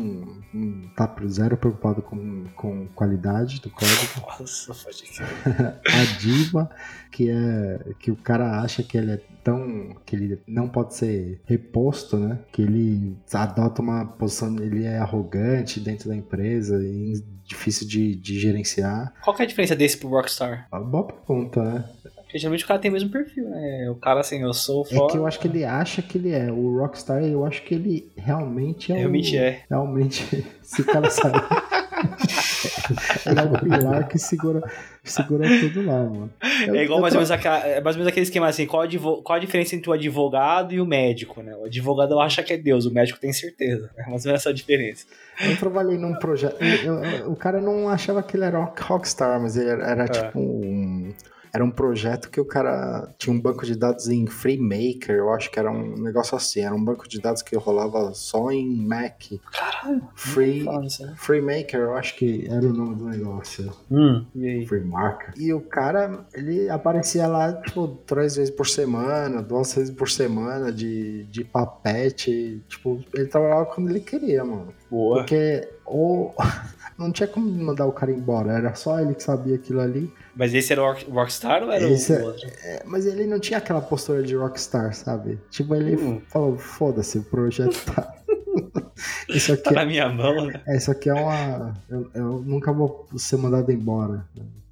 não 0.54 0.90
tá 0.96 1.08
pro 1.08 1.30
zero 1.30 1.56
preocupado 1.58 2.02
com, 2.02 2.46
com 2.56 2.88
qualidade 2.96 3.62
do 3.62 3.70
código. 3.70 4.26
Nossa, 4.40 4.74
pode. 4.74 5.04
A 5.86 6.20
diva, 6.20 6.70
que 7.12 7.30
é 7.30 7.94
que 8.00 8.10
o 8.10 8.16
cara 8.16 8.62
acha 8.62 8.82
que 8.82 8.98
ele 8.98 9.12
é 9.12 9.22
tão 9.44 9.96
que 10.06 10.16
ele 10.16 10.42
não 10.48 10.68
pode 10.68 10.96
ser 10.96 11.42
reposto, 11.46 12.18
né? 12.18 12.40
Que 12.52 12.62
ele 12.62 13.18
adota 13.32 13.82
uma 13.82 14.06
posição, 14.06 14.56
ele 14.58 14.84
é 14.84 14.98
arrogante 14.98 15.80
dentro 15.80 16.10
da 16.10 16.16
empresa 16.16 16.82
e 16.82 17.22
difícil 17.44 17.88
de, 17.88 18.16
de 18.16 18.40
gerenciar. 18.40 19.14
Qual 19.22 19.36
que 19.36 19.42
é 19.42 19.46
a 19.46 19.48
diferença 19.48 19.76
desse 19.76 19.98
pro 19.98 20.10
Rockstar? 20.10 20.68
Uma 20.72 20.82
boa 20.82 21.04
pergunta, 21.08 21.62
né? 21.62 21.90
Porque 22.34 22.40
geralmente 22.40 22.64
o 22.64 22.68
cara 22.68 22.80
tem 22.80 22.90
o 22.90 22.94
mesmo 22.96 23.12
perfil, 23.12 23.48
né? 23.48 23.88
O 23.92 23.96
cara 23.96 24.22
assim, 24.22 24.42
eu 24.42 24.52
sou 24.56 24.84
É 24.90 24.96
foda. 24.96 25.12
que 25.12 25.18
eu 25.20 25.28
acho 25.28 25.40
que 25.40 25.48
ele 25.48 25.64
acha 25.64 26.02
que 26.02 26.18
ele 26.18 26.32
é. 26.34 26.52
O 26.52 26.80
Rockstar, 26.80 27.22
eu 27.24 27.46
acho 27.46 27.62
que 27.62 27.76
ele 27.76 28.12
realmente 28.18 28.92
é 28.92 28.96
Realmente 28.98 29.36
o... 29.36 29.40
é. 29.40 29.60
Realmente, 29.70 30.46
se 30.64 30.82
o 30.82 30.86
cara 30.86 31.12
sabe. 31.12 31.38
ele 33.28 33.38
é 33.40 33.44
o 33.44 33.60
pilar 33.60 34.08
que 34.08 34.18
segura, 34.18 34.64
segura 35.04 35.48
tudo 35.60 35.86
lá, 35.86 36.04
mano. 36.06 36.30
Eu- 36.68 36.74
É 36.76 36.84
igual 36.84 37.00
mais 37.00 37.14
ou, 37.14 37.18
tô- 37.20 37.28
menos 37.28 37.30
aquela, 37.30 37.60
é 37.60 37.80
mais 37.82 37.96
ou 37.96 38.00
menos 38.00 38.08
aquele 38.08 38.24
esquema 38.24 38.48
assim, 38.48 38.66
qual 38.66 38.82
a, 38.82 38.88
qual 39.24 39.38
a 39.38 39.40
diferença 39.40 39.76
entre 39.76 39.88
o 39.92 39.94
advogado 39.94 40.74
e 40.74 40.82
o 40.82 40.86
médico, 40.88 41.44
né? 41.44 41.56
O 41.56 41.66
advogado 41.66 42.20
acha 42.20 42.42
que 42.42 42.52
é 42.54 42.58
Deus, 42.58 42.88
o 42.88 42.92
médico 42.92 43.20
tem 43.20 43.32
certeza. 43.32 43.92
É 43.96 44.10
mais 44.10 44.26
ou 44.26 44.30
menos 44.30 44.42
essa 44.42 44.50
a 44.50 44.54
diferença. 44.54 45.06
Eu 45.40 45.56
trabalhei 45.58 46.00
num 46.00 46.16
projeto. 46.16 46.58
o 47.28 47.36
cara 47.36 47.62
não 47.62 47.88
achava 47.90 48.24
que 48.24 48.36
ele 48.36 48.46
era 48.46 48.58
rock- 48.58 48.82
rockstar, 48.82 49.40
mas 49.40 49.56
ele 49.56 49.70
era, 49.70 49.86
era 49.86 50.08
tipo 50.08 50.40
um. 50.40 51.14
Era 51.54 51.64
um 51.64 51.70
projeto 51.70 52.32
que 52.32 52.42
o 52.42 52.46
cara 52.46 53.14
tinha 53.18 53.36
um 53.36 53.40
banco 53.40 53.66
de 53.66 53.76
dados 53.76 54.08
em 54.10 54.26
FreeMaker, 54.26 55.16
eu 55.16 55.32
acho 55.32 55.52
que 55.52 55.60
era 55.60 55.72
um 55.72 55.96
negócio 56.02 56.36
assim. 56.36 56.62
Era 56.62 56.74
um 56.74 56.84
banco 56.84 57.08
de 57.08 57.22
dados 57.22 57.42
que 57.42 57.56
rolava 57.56 58.12
só 58.14 58.52
em 58.52 58.76
Mac. 58.76 59.22
Caralho, 59.52 60.02
Free, 60.16 60.68
aí. 60.68 61.16
FreeMaker, 61.16 61.80
eu 61.80 61.94
acho 61.96 62.16
que 62.16 62.48
era 62.50 62.66
o 62.66 62.74
nome 62.74 62.96
do 62.96 63.06
negócio. 63.06 63.72
Hum, 63.92 64.26
e 64.34 64.48
aí? 64.48 64.66
Freemarker. 64.66 65.34
E 65.38 65.54
o 65.54 65.62
cara, 65.62 66.26
ele 66.34 66.70
aparecia 66.70 67.28
lá, 67.28 67.54
tipo, 67.54 67.88
três 68.06 68.36
vezes 68.36 68.54
por 68.54 68.68
semana, 68.68 69.42
duas 69.42 69.74
vezes 69.76 69.94
por 69.94 70.10
semana 70.10 70.72
de, 70.72 71.26
de 71.26 71.44
papete. 71.44 72.64
Tipo, 72.68 73.04
ele 73.14 73.28
trabalhava 73.28 73.66
quando 73.68 73.90
ele 73.90 74.00
queria, 74.00 74.44
mano. 74.44 74.74
Boa. 74.90 75.18
Porque 75.18 75.68
ou 75.86 76.34
não 76.98 77.12
tinha 77.12 77.28
como 77.28 77.48
mandar 77.50 77.86
o 77.86 77.92
cara 77.92 78.12
embora, 78.12 78.52
era 78.54 78.74
só 78.76 79.00
ele 79.00 79.14
que 79.16 79.24
sabia 79.24 79.56
aquilo 79.56 79.82
ali. 79.82 80.12
Mas 80.36 80.54
esse 80.54 80.72
era 80.74 80.82
o 80.82 80.86
Rock- 80.86 81.10
Rockstar 81.10 81.64
ou 81.64 81.72
era 81.72 81.84
Esse 81.90 82.14
o 82.14 82.20
é- 82.20 82.24
outro? 82.24 82.48
É, 82.64 82.84
mas 82.86 83.06
ele 83.06 83.26
não 83.26 83.40
tinha 83.40 83.58
aquela 83.60 83.82
postura 83.82 84.24
de 84.24 84.36
rockstar, 84.36 84.94
sabe? 84.94 85.40
Tipo, 85.50 85.76
ele 85.76 85.96
Hum. 85.96 86.22
falou, 86.28 86.58
foda-se, 86.58 87.18
o 87.20 87.24
projeto 87.24 87.78
tá. 87.94 88.14
isso 89.30 89.56
Tá 89.58 89.70
aqui, 89.70 89.76
na 89.76 89.86
minha 89.86 90.10
mão, 90.10 90.48
né? 90.48 90.62
é, 90.68 90.78
isso 90.78 90.92
aqui 90.92 91.10
é 91.10 91.14
uma. 91.14 91.74
Eu, 91.90 92.10
eu 92.14 92.44
nunca 92.46 92.72
vou 92.72 93.08
ser 93.18 93.38
mandado 93.38 93.72
embora. 93.72 94.26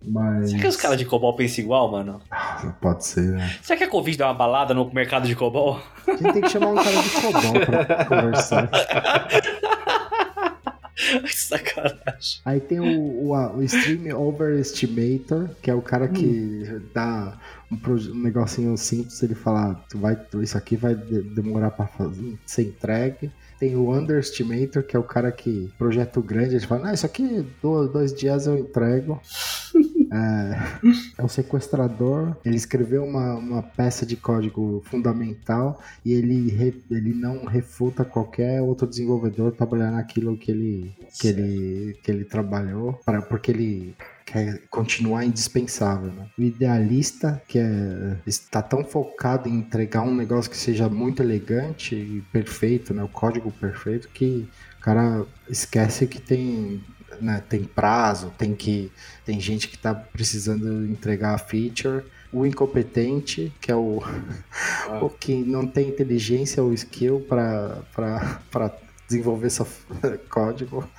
Mas. 0.04 0.50
Será 0.50 0.62
que 0.64 0.68
os 0.68 0.76
caras 0.78 0.98
de 0.98 1.06
COBOL 1.06 1.36
pensam 1.36 1.64
igual, 1.64 1.92
mano? 1.92 2.20
Ah, 2.32 2.74
Pode 2.82 3.06
ser, 3.06 3.22
né? 3.22 3.56
Será 3.62 3.78
que 3.78 3.84
a 3.84 3.88
Covid 3.90 4.18
dá 4.18 4.28
uma 4.28 4.34
balada 4.34 4.74
no 4.74 4.92
mercado 4.92 5.28
de 5.28 5.36
COBOL? 5.36 5.80
A 6.08 6.12
gente 6.12 6.34
tem 6.34 6.42
que 6.42 6.50
chamar 6.50 6.68
um 6.72 6.76
cara 6.76 6.90
de 6.90 7.10
cobol 7.22 7.66
pra 7.68 8.06
conversar. 8.06 8.70
Sacanagem. 11.28 12.42
Aí 12.46 12.60
tem 12.60 12.80
o, 12.80 13.00
o, 13.00 13.34
o 13.58 13.64
Stream 13.64 14.16
Overestimator, 14.18 15.50
que 15.62 15.70
é 15.72 15.74
o 15.74 15.82
cara 15.82 16.08
que 16.08 16.82
dá 16.94 17.38
um, 17.72 17.76
um 17.76 18.22
negocinho 18.22 18.78
simples, 18.78 19.22
ele 19.24 19.36
fala, 19.36 19.76
tu 19.90 19.98
vai, 19.98 20.16
tu- 20.16 20.44
isso 20.44 20.58
aqui 20.58 20.76
vai 20.76 20.96
de- 20.96 21.22
demorar 21.22 21.72
pra 21.72 21.88
fazer, 21.88 22.38
ser 22.46 22.64
entregue. 22.64 23.32
Tem 23.62 23.76
o 23.76 23.94
Underestimator, 23.96 24.82
que 24.82 24.96
é 24.96 25.00
o 25.00 25.04
cara 25.04 25.32
que, 25.32 25.72
projeto 25.78 26.20
grande, 26.20 26.56
ele 26.56 26.66
fala, 26.66 26.86
não, 26.88 26.94
isso 26.96 27.06
aqui, 27.06 27.46
dois, 27.62 27.92
dois 27.92 28.12
dias 28.12 28.48
eu 28.48 28.58
entrego. 28.58 29.22
É, 30.14 30.82
é 31.20 31.24
o 31.24 31.30
sequestrador. 31.30 32.36
Ele 32.44 32.58
escreveu 32.58 33.06
uma, 33.06 33.36
uma 33.36 33.64
peça 33.64 34.06
de 34.06 34.18
código 34.18 34.84
fundamental 34.88 35.80
e 36.04 36.12
ele, 36.12 36.50
re- 36.50 36.84
ele 36.92 37.14
não 37.14 37.46
refuta 37.46 38.04
qualquer 38.04 38.62
outro 38.62 38.86
desenvolvedor 38.86 39.54
trabalhar 39.54 39.90
naquilo 39.92 40.36
que 40.36 40.52
ele, 40.52 40.94
que 41.18 41.30
ele, 41.30 41.98
que 42.04 42.12
ele 42.12 42.26
trabalhou, 42.26 43.00
pra, 43.06 43.22
porque 43.22 43.52
ele 43.52 43.96
quer 44.32 44.62
continuar 44.70 45.26
indispensável. 45.26 46.12
né? 46.14 46.30
O 46.38 46.42
idealista, 46.42 47.42
que 47.48 47.60
é, 47.60 48.18
está 48.26 48.62
tão 48.62 48.84
focado 48.84 49.50
em 49.50 49.56
entregar 49.56 50.04
um 50.04 50.16
negócio 50.16 50.50
que 50.50 50.58
seja 50.58 50.88
muito 50.88 51.22
elegante 51.22 51.96
e 51.96 52.22
perfeito, 52.32 52.94
né? 52.94 53.04
o 53.04 53.10
código 53.10 53.52
perfeito, 53.52 54.08
que 54.08 54.48
o 54.80 54.82
cara 54.82 55.26
esquece 55.50 56.08
que 56.08 56.22
tem 56.22 56.82
né, 57.20 57.44
tem 57.50 57.66
prazo, 57.66 58.34
tem 58.38 58.56
que 58.56 58.90
tem 59.26 59.38
gente 59.40 59.68
que 59.68 59.78
tá 59.78 59.94
precisando 59.94 60.86
entregar 60.86 61.36
a 61.36 61.38
feature. 61.38 62.06
O 62.32 62.46
incompetente, 62.46 63.52
que 63.60 63.70
é 63.70 63.76
o, 63.76 64.02
o 65.02 65.10
que 65.10 65.36
não 65.44 65.68
tem 65.68 65.90
inteligência 65.90 66.64
ou 66.64 66.74
skill 66.74 67.20
para 67.28 67.84
desenvolver 69.06 69.50
seu 69.50 69.68
código. 70.30 70.90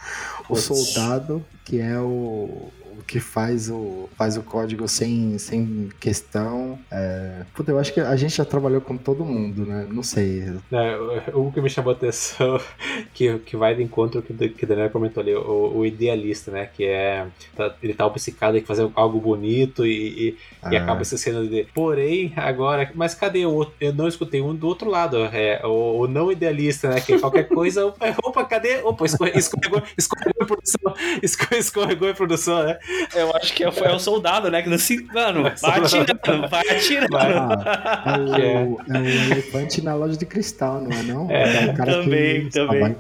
O 0.51 0.55
soldado, 0.55 1.43
que 1.64 1.80
é 1.80 1.99
o 1.99 2.70
que 3.07 3.21
faz 3.21 3.69
o, 3.71 4.09
faz 4.17 4.37
o 4.37 4.43
código 4.43 4.87
sem, 4.89 5.37
sem 5.39 5.89
questão. 6.01 6.79
É... 6.91 7.43
Puta, 7.55 7.71
eu 7.71 7.79
acho 7.79 7.93
que 7.93 8.01
a 8.01 8.17
gente 8.17 8.37
já 8.37 8.45
trabalhou 8.45 8.81
com 8.81 8.97
todo 8.97 9.25
mundo, 9.25 9.65
né? 9.67 9.87
Não 9.91 10.03
sei. 10.03 10.45
É, 10.73 10.97
o 11.35 11.51
que 11.53 11.61
me 11.61 11.69
chamou 11.71 11.93
a 11.93 11.97
atenção, 11.97 12.61
que, 13.15 13.39
que 13.41 13.57
vai 13.57 13.75
de 13.75 13.83
encontro 13.83 14.23
que, 14.23 14.33
que 14.51 14.65
o 14.65 14.69
Daniel 14.69 14.91
comentou 14.91 15.23
ali, 15.23 15.35
o, 15.35 15.73
o 15.77 15.87
idealista, 15.87 16.51
né? 16.51 16.67
Que 16.75 16.85
é. 16.85 17.27
Tá, 17.57 17.75
ele 17.83 17.95
tá 17.95 18.07
obcecado 18.07 18.57
em 18.57 18.63
fazer 18.65 18.89
algo 18.95 19.21
bonito 19.21 19.87
e, 19.87 20.29
e, 20.29 20.37
Ah. 20.63 20.73
e 20.73 20.77
acaba 20.77 21.05
se 21.05 21.17
sendo 21.19 21.49
de. 21.49 21.65
Porém, 21.75 22.33
agora. 22.37 22.91
Mas 22.95 23.15
cadê 23.15 23.45
o 23.47 23.51
outro? 23.53 23.75
Eu 23.81 23.93
não 23.93 24.07
escutei 24.09 24.41
um 24.41 24.55
do 24.55 24.67
outro 24.67 24.89
lado. 24.89 25.17
É, 25.33 25.61
o, 25.65 26.01
o 26.03 26.07
não 26.07 26.31
idealista, 26.31 26.89
né? 26.89 27.01
Que 27.01 27.19
qualquer 27.19 27.49
coisa. 27.49 27.87
Opa, 28.25 28.45
cadê? 28.45 28.77
Opa, 28.83 29.05
escorre- 29.07 29.33
escorregou, 29.37 29.83
escorregou 29.99 30.43
em 30.43 30.47
produção. 30.47 30.95
esco- 31.23 31.43
Escorregou 31.63 32.09
em 32.09 32.15
produção, 32.15 32.63
né? 32.65 32.79
Eu 33.14 33.34
acho 33.36 33.53
que 33.55 33.64
é, 33.64 33.70
foi- 33.70 33.88
é 33.88 33.93
o 33.93 33.99
soldado, 33.99 34.51
né? 34.51 34.62
Que 34.62 34.68
não 34.68 34.78
se. 34.78 35.03
Mano, 35.12 35.43
vai 35.45 35.57
Soldado. 35.88 36.12
atirando, 36.12 36.49
vai 36.49 36.68
atirando. 36.68 37.11
Vai. 37.11 37.32
Ah, 37.34 38.16
é, 38.38 38.62
o, 38.64 38.80
é 38.95 38.99
o 38.99 39.07
elefante 39.32 39.82
na 39.82 39.95
loja 39.95 40.16
de 40.16 40.26
cristal, 40.26 40.80
não 40.80 40.90
é 40.97 41.03
não? 41.03 41.30
É, 41.30 41.66
o 41.70 41.74
cara 41.74 41.93
também, 42.03 42.49
também. 42.51 42.80
vai 42.80 42.97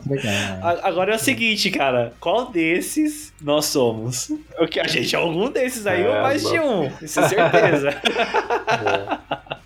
Agora 0.82 1.12
é 1.12 1.16
o 1.16 1.18
seguinte, 1.18 1.70
cara. 1.70 2.12
Qual 2.20 2.50
desses 2.50 3.32
nós 3.40 3.66
somos? 3.66 4.30
O 4.58 4.66
que 4.66 4.78
a 4.80 4.86
gente 4.86 5.14
é 5.14 5.18
algum 5.18 5.50
desses 5.50 5.86
aí 5.86 6.04
ou 6.06 6.14
É, 6.14 6.22
mais 6.22 6.42
de 6.48 6.58
um. 6.60 6.90
Isso 7.02 7.20
é 7.20 7.28
certeza. 7.28 7.90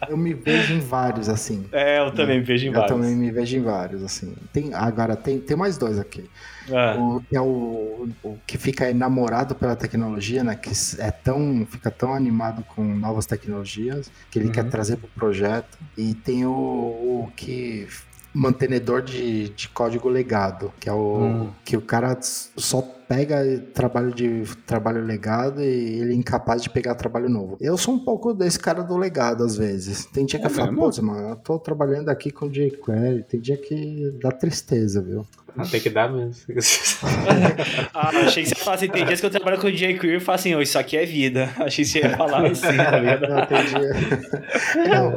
Eu 0.08 0.16
me 0.16 0.32
vejo 0.34 0.74
em 0.74 0.78
vários, 0.78 1.28
assim. 1.28 1.66
é, 1.72 1.98
eu 1.98 2.12
também 2.12 2.40
vejo 2.40 2.64
em 2.66 2.68
Eu 2.68 2.74
vários. 2.74 2.92
também 2.92 3.16
me 3.16 3.28
vejo 3.32 3.56
em 3.56 3.62
vários, 3.62 4.04
assim. 4.04 4.34
Tem, 4.52 4.72
agora, 4.72 5.16
tem, 5.16 5.40
tem 5.40 5.56
mais 5.56 5.76
dois 5.76 5.98
aqui. 5.98 6.30
Ah, 6.72 6.96
O, 6.98 7.20
que 7.28 7.36
é 7.36 7.40
o, 7.40 8.08
o 8.22 8.38
que 8.46 8.58
fica 8.58 8.88
enamorado 8.90 9.54
pela 9.54 9.76
tecnologia, 9.76 10.42
né? 10.44 10.54
Que 10.56 10.70
é 10.98 11.10
tão, 11.10 11.66
fica 11.70 11.90
tão 11.90 12.14
animado 12.14 12.64
com 12.64 12.82
novas 12.82 13.26
tecnologias 13.26 14.10
que 14.30 14.38
ele 14.38 14.46
Uhum. 14.46 14.52
quer 14.52 14.64
trazer 14.68 14.96
pro 14.96 15.08
projeto. 15.08 15.78
E 15.96 16.14
tem 16.14 16.44
o, 16.46 16.50
o 16.52 17.32
que 17.36 17.86
mantenedor 18.34 19.00
de, 19.02 19.48
de 19.50 19.68
código 19.70 20.08
legado, 20.08 20.72
que 20.78 20.88
é 20.88 20.92
o 20.92 21.46
Hum. 21.46 21.52
que 21.64 21.76
o 21.76 21.80
cara 21.80 22.18
só 22.20 22.82
pega 23.08 23.36
trabalho 23.72 24.12
de 24.12 24.44
trabalho 24.66 25.02
legado 25.02 25.62
e 25.62 25.64
ele 26.00 26.12
é 26.12 26.14
incapaz 26.16 26.60
de 26.60 26.68
pegar 26.68 26.94
trabalho 26.96 27.28
novo. 27.30 27.56
Eu 27.60 27.78
sou 27.78 27.94
um 27.94 28.04
pouco 28.04 28.34
desse 28.34 28.58
cara 28.58 28.82
do 28.82 28.96
legado 28.96 29.42
às 29.44 29.56
vezes. 29.56 30.04
Tem 30.06 30.26
dia 30.26 30.38
que 30.38 30.44
É 30.44 30.48
eu 30.48 30.50
falo, 30.50 30.74
pô, 30.76 30.90
mano, 31.02 31.30
eu 31.30 31.36
tô 31.36 31.58
trabalhando 31.58 32.08
aqui 32.10 32.30
com 32.30 32.48
jQuery, 32.50 33.22
tem 33.22 33.40
dia 33.40 33.56
que 33.56 34.12
dá 34.20 34.30
tristeza, 34.32 35.00
viu? 35.00 35.24
Ah, 35.58 35.64
tem 35.70 35.80
que 35.80 35.90
dar 35.90 36.10
mesmo. 36.10 36.34
Ah, 37.92 38.08
achei 38.26 38.42
que 38.42 38.50
você 38.50 38.54
falasse, 38.54 38.84
assim, 38.84 38.92
tem 38.92 39.04
dias 39.04 39.20
que 39.20 39.26
eu 39.26 39.30
trabalho 39.30 39.58
com 39.58 39.70
jQuery 39.70 40.16
e 40.16 40.20
falo 40.20 40.36
assim, 40.36 40.54
"Ô, 40.54 40.60
isso 40.60 40.78
aqui 40.78 40.96
é 40.96 41.04
vida. 41.04 41.50
Achei 41.58 41.84
que 41.84 41.90
você 41.90 41.98
ia 42.00 42.16
falar 42.16 42.46
assim, 42.46 42.76
tá 42.76 42.98
ligado? 42.98 43.28
Não, 43.28 43.46
tem 43.46 43.64
dia. 43.64 44.88
Não, 44.88 45.16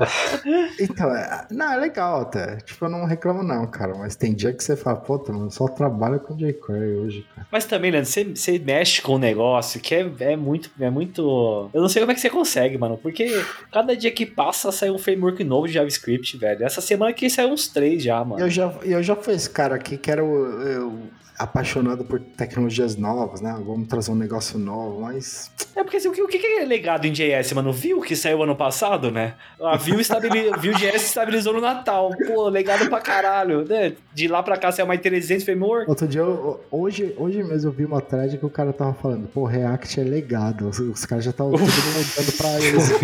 então, 0.79 1.15
é, 1.15 1.47
não, 1.51 1.73
é 1.73 1.77
legal 1.77 2.21
até. 2.21 2.57
Tipo, 2.57 2.85
eu 2.85 2.89
não 2.89 3.05
reclamo 3.05 3.43
não, 3.43 3.67
cara. 3.67 3.93
Mas 3.97 4.15
tem 4.15 4.33
dia 4.33 4.53
que 4.53 4.63
você 4.63 4.75
fala, 4.75 4.97
puta, 4.97 5.31
mano, 5.31 5.47
eu 5.47 5.51
só 5.51 5.67
trabalho 5.67 6.19
com 6.19 6.35
jQuery 6.35 6.95
hoje, 6.97 7.25
cara. 7.35 7.47
Mas 7.51 7.65
também, 7.65 7.91
Leandro, 7.91 8.09
você, 8.09 8.23
você 8.23 8.59
mexe 8.59 9.01
com 9.01 9.15
um 9.15 9.19
negócio 9.19 9.79
que 9.79 9.93
é, 9.95 10.09
é 10.19 10.35
muito. 10.35 10.69
É 10.79 10.89
muito. 10.89 11.69
Eu 11.73 11.81
não 11.81 11.89
sei 11.89 12.01
como 12.01 12.11
é 12.11 12.15
que 12.15 12.21
você 12.21 12.29
consegue, 12.29 12.77
mano. 12.77 12.97
Porque 12.97 13.43
cada 13.71 13.95
dia 13.95 14.11
que 14.11 14.25
passa 14.25 14.71
sai 14.71 14.89
um 14.89 14.97
framework 14.97 15.43
novo 15.43 15.67
de 15.67 15.73
JavaScript, 15.73 16.37
velho. 16.37 16.63
Essa 16.63 16.81
semana 16.81 17.11
aqui 17.11 17.29
saiu 17.29 17.49
uns 17.49 17.67
três 17.67 18.03
já, 18.03 18.23
mano. 18.23 18.43
Eu 18.43 18.49
já, 18.49 18.73
eu 18.83 19.03
já 19.03 19.15
fui 19.15 19.33
esse 19.33 19.49
cara 19.49 19.75
aqui 19.75 19.97
que 19.97 20.09
era 20.09 20.23
o, 20.23 20.28
eu, 20.35 20.99
apaixonado 21.37 22.03
por 22.03 22.19
tecnologias 22.19 22.95
novas, 22.97 23.39
né? 23.41 23.51
Vamos 23.65 23.87
trazer 23.87 24.11
um 24.11 24.15
negócio 24.15 24.59
novo, 24.59 25.01
mas. 25.01 25.49
É 25.75 25.83
porque 25.83 25.97
assim, 25.97 26.09
o 26.09 26.11
que, 26.11 26.21
o 26.21 26.27
que 26.27 26.37
é 26.37 26.65
legado 26.65 27.05
em 27.05 27.11
JS, 27.13 27.53
mano? 27.53 27.71
Viu 27.71 28.01
que 28.01 28.15
saiu 28.15 28.43
ano 28.43 28.55
passado, 28.55 29.09
né? 29.09 29.35
A 29.61 29.77
Vue, 29.77 30.01
estabili... 30.01 30.49
Vue.js 30.59 30.95
estabilizou 31.03 31.53
no 31.53 31.61
Natal. 31.61 32.09
Pô, 32.27 32.49
legado 32.49 32.89
pra 32.89 32.99
caralho. 32.99 33.63
Né? 33.65 33.93
De 34.13 34.27
lá 34.27 34.43
pra 34.43 34.57
cá 34.57 34.71
saiu 34.71 34.85
mais 34.87 34.99
300 34.99 35.45
framework. 35.45 35.89
Outro 35.89 36.07
dia, 36.07 36.19
eu- 36.21 36.59
hoje, 36.69 37.13
hoje 37.17 37.41
mesmo 37.43 37.69
eu 37.69 37.73
vi 37.73 37.85
uma 37.85 38.01
thread 38.01 38.37
que 38.37 38.45
o 38.45 38.49
cara 38.49 38.73
tava 38.73 38.93
falando, 38.93 39.27
pô, 39.29 39.45
React 39.45 40.01
é 40.01 40.03
legado. 40.03 40.67
Os, 40.67 40.79
os 40.79 41.05
caras 41.05 41.23
já 41.23 41.31
estavam 41.31 41.53
tudo 41.53 41.65
mudando 41.65 42.37
pra 42.37 42.59
eles. 42.59 42.89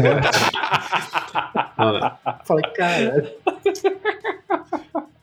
Eu 1.77 2.35
Falei, 2.45 2.71
cara, 2.73 3.35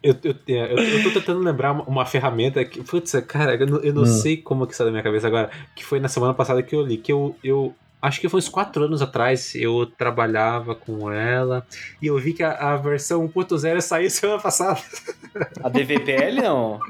Eu, 0.02 0.16
eu, 0.24 0.34
eu, 0.48 0.78
eu 0.78 1.02
tô 1.04 1.10
tentando 1.20 1.40
lembrar 1.40 1.72
uma, 1.72 1.84
uma 1.84 2.06
ferramenta 2.06 2.64
que. 2.64 2.82
Putz, 2.82 3.12
cara, 3.26 3.54
eu 3.54 3.66
não, 3.66 3.78
eu 3.80 3.94
não 3.94 4.02
Hum. 4.02 4.06
sei 4.06 4.36
como 4.36 4.66
que 4.66 4.72
está 4.72 4.84
na 4.84 4.90
minha 4.90 5.02
cabeça 5.02 5.26
agora. 5.28 5.50
Que 5.76 5.84
foi 5.84 6.00
na 6.00 6.08
semana 6.08 6.34
passada 6.34 6.62
que 6.62 6.74
eu 6.74 6.82
li. 6.82 6.96
Que 6.96 7.12
eu. 7.12 7.36
eu 7.44 7.74
acho 8.00 8.20
que 8.20 8.28
foi 8.28 8.38
uns 8.38 8.48
4 8.48 8.82
anos 8.84 9.00
atrás. 9.00 9.54
Eu 9.54 9.86
trabalhava 9.86 10.74
com 10.74 11.08
ela. 11.10 11.64
E 12.02 12.08
eu 12.08 12.18
vi 12.18 12.32
que 12.32 12.42
a, 12.42 12.50
a 12.72 12.76
versão 12.76 13.28
1.0 13.28 13.80
saiu 13.80 14.10
semana 14.10 14.40
passada. 14.42 14.80
A 15.62 15.68
DVPL 15.68 16.40
não. 16.42 16.80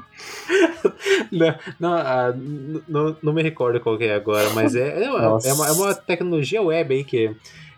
Não, 1.31 1.55
não, 1.79 1.97
n- 2.33 2.81
não, 2.87 3.17
não 3.21 3.33
me 3.33 3.41
recordo 3.43 3.79
qual 3.79 3.97
que 3.97 4.05
é 4.05 4.15
agora, 4.15 4.49
mas 4.51 4.75
é, 4.75 5.03
é, 5.03 5.09
uma, 5.09 5.39
é, 5.43 5.53
uma, 5.53 5.67
é 5.67 5.71
uma 5.71 5.93
tecnologia 5.95 6.61
web 6.61 6.93
aí 6.95 7.03
que. 7.03 7.35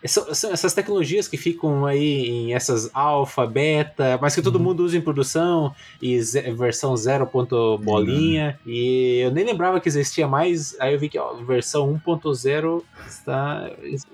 São, 0.07 0.27
essas 0.29 0.73
tecnologias 0.73 1.27
que 1.27 1.37
ficam 1.37 1.85
aí 1.85 2.27
em 2.27 2.53
essas 2.53 2.89
alfa, 2.93 3.45
beta, 3.45 4.17
mas 4.21 4.35
que 4.35 4.41
todo 4.41 4.55
Uhum. 4.55 4.63
mundo 4.63 4.83
usa 4.83 4.97
em 4.97 5.01
produção, 5.01 5.73
e 6.01 6.19
versão 6.57 6.95
0. 6.95 7.25
ponto 7.27 7.77
bolinha, 7.79 8.59
e 8.65 9.19
eu 9.23 9.31
nem 9.31 9.45
lembrava 9.45 9.79
que 9.79 9.87
existia 9.87 10.27
mais, 10.27 10.75
aí 10.79 10.93
eu 10.93 10.99
vi 10.99 11.09
que 11.09 11.17
ó, 11.19 11.33
versão 11.43 11.91
1.0 12.05 12.83
está. 13.07 13.69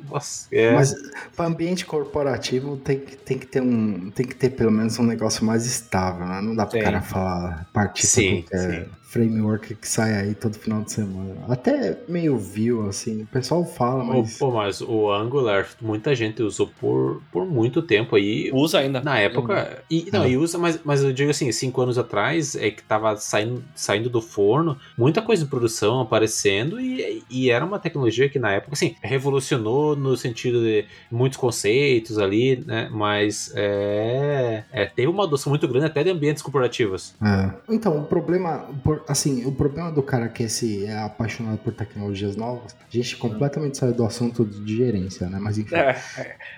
Nossa, 0.10 0.48
é. 0.52 0.74
Mas 0.74 0.94
para 1.36 1.46
ambiente 1.48 1.86
corporativo 1.86 2.78
tem 2.78 3.00
que, 3.00 3.16
tem 3.16 3.38
que 3.38 3.46
ter 3.46 3.62
um. 3.62 4.10
Tem 4.12 4.26
que 4.26 4.36
ter 4.36 4.52
pelo 4.52 4.72
menos 4.72 4.98
um 5.00 5.04
negócio 5.04 5.46
mais 5.46 5.66
estável, 5.66 6.26
né? 6.26 6.42
Não 6.42 6.56
dá 6.56 6.66
pro 6.66 6.74
Tem. 6.74 6.82
cara 6.84 7.02
falar 7.02 7.68
partir 7.74 8.08
Sim, 8.08 8.42
qualquer 8.50 8.90
framework 9.12 9.76
que 9.76 9.88
sai 9.88 10.14
aí 10.14 10.34
todo 10.34 10.54
final 10.58 10.82
de 10.84 10.92
semana. 10.94 11.36
Até 11.50 11.98
meio 12.08 12.38
view, 12.38 12.88
assim. 12.88 13.24
O 13.24 13.28
pessoal 13.28 13.66
fala, 13.66 14.04
mas. 14.04 14.38
Pô, 14.38 14.52
mas 14.52 14.80
o 14.82 15.12
Angular, 15.12 15.68
muita 15.82 16.16
gente 16.16 16.42
usou 16.42 16.68
por, 16.80 17.22
por 17.32 17.46
muito 17.46 17.82
tempo 17.82 18.16
aí. 18.16 18.50
Usa 18.54 18.80
ainda. 18.80 19.02
Na 19.02 19.20
época. 19.20 19.84
E, 19.90 20.10
não, 20.12 20.24
É. 20.24 20.30
e 20.32 20.38
usa, 20.38 20.58
mas, 20.58 20.80
mas 20.84 21.04
eu 21.04 21.12
digo 21.12 21.30
assim, 21.30 21.52
cinco 21.52 21.82
anos 21.82 21.98
atrás 21.98 22.56
é 22.56 22.72
que 22.72 22.82
tava 22.84 23.16
saindo, 23.18 23.64
saindo 23.76 24.10
do 24.10 24.22
forno, 24.22 24.78
muita 24.98 25.22
coisa 25.22 25.44
em 25.44 25.48
produção 25.48 26.00
aparecendo, 26.00 26.80
e, 26.80 27.24
e 27.30 27.50
era 27.50 27.66
uma 27.66 27.80
tecnologia 27.80 28.30
que 28.30 28.40
na 28.40 28.52
época, 28.52 28.74
assim, 28.74 28.96
revolucionou 29.02 29.96
no 29.96 30.16
sentido 30.16 30.62
de 30.62 30.86
muitos 31.12 31.38
conceitos 31.38 32.18
ali, 32.18 32.64
né? 32.66 32.90
Mas 32.92 33.52
é, 33.56 34.64
é, 34.72 34.86
teve 34.86 35.08
uma 35.08 35.24
adoção 35.24 35.50
muito 35.50 35.68
grande 35.68 35.86
até 35.88 36.04
de 36.04 36.10
ambientes 36.10 36.42
corporativos. 36.42 37.14
É. 37.22 37.52
Então, 37.70 37.98
o 38.00 38.06
problema, 38.06 38.66
por- 38.84 39.01
assim, 39.08 39.46
o 39.46 39.52
problema 39.52 39.92
do 39.92 40.02
cara 40.04 40.28
que 40.28 40.44
esse 40.44 40.86
é 40.86 40.98
apaixonado 40.98 41.58
por 41.60 41.74
tecnologias 41.74 42.36
novas, 42.36 42.76
a 42.76 42.96
gente 42.96 43.18
completamente 43.18 43.78
saiu 43.78 43.94
do 43.94 44.06
assunto 44.06 44.46
de 44.46 44.78
gerência, 44.78 45.30
né? 45.30 45.40
Mas 45.40 45.58
enfim. 45.58 45.76
É, 45.76 45.96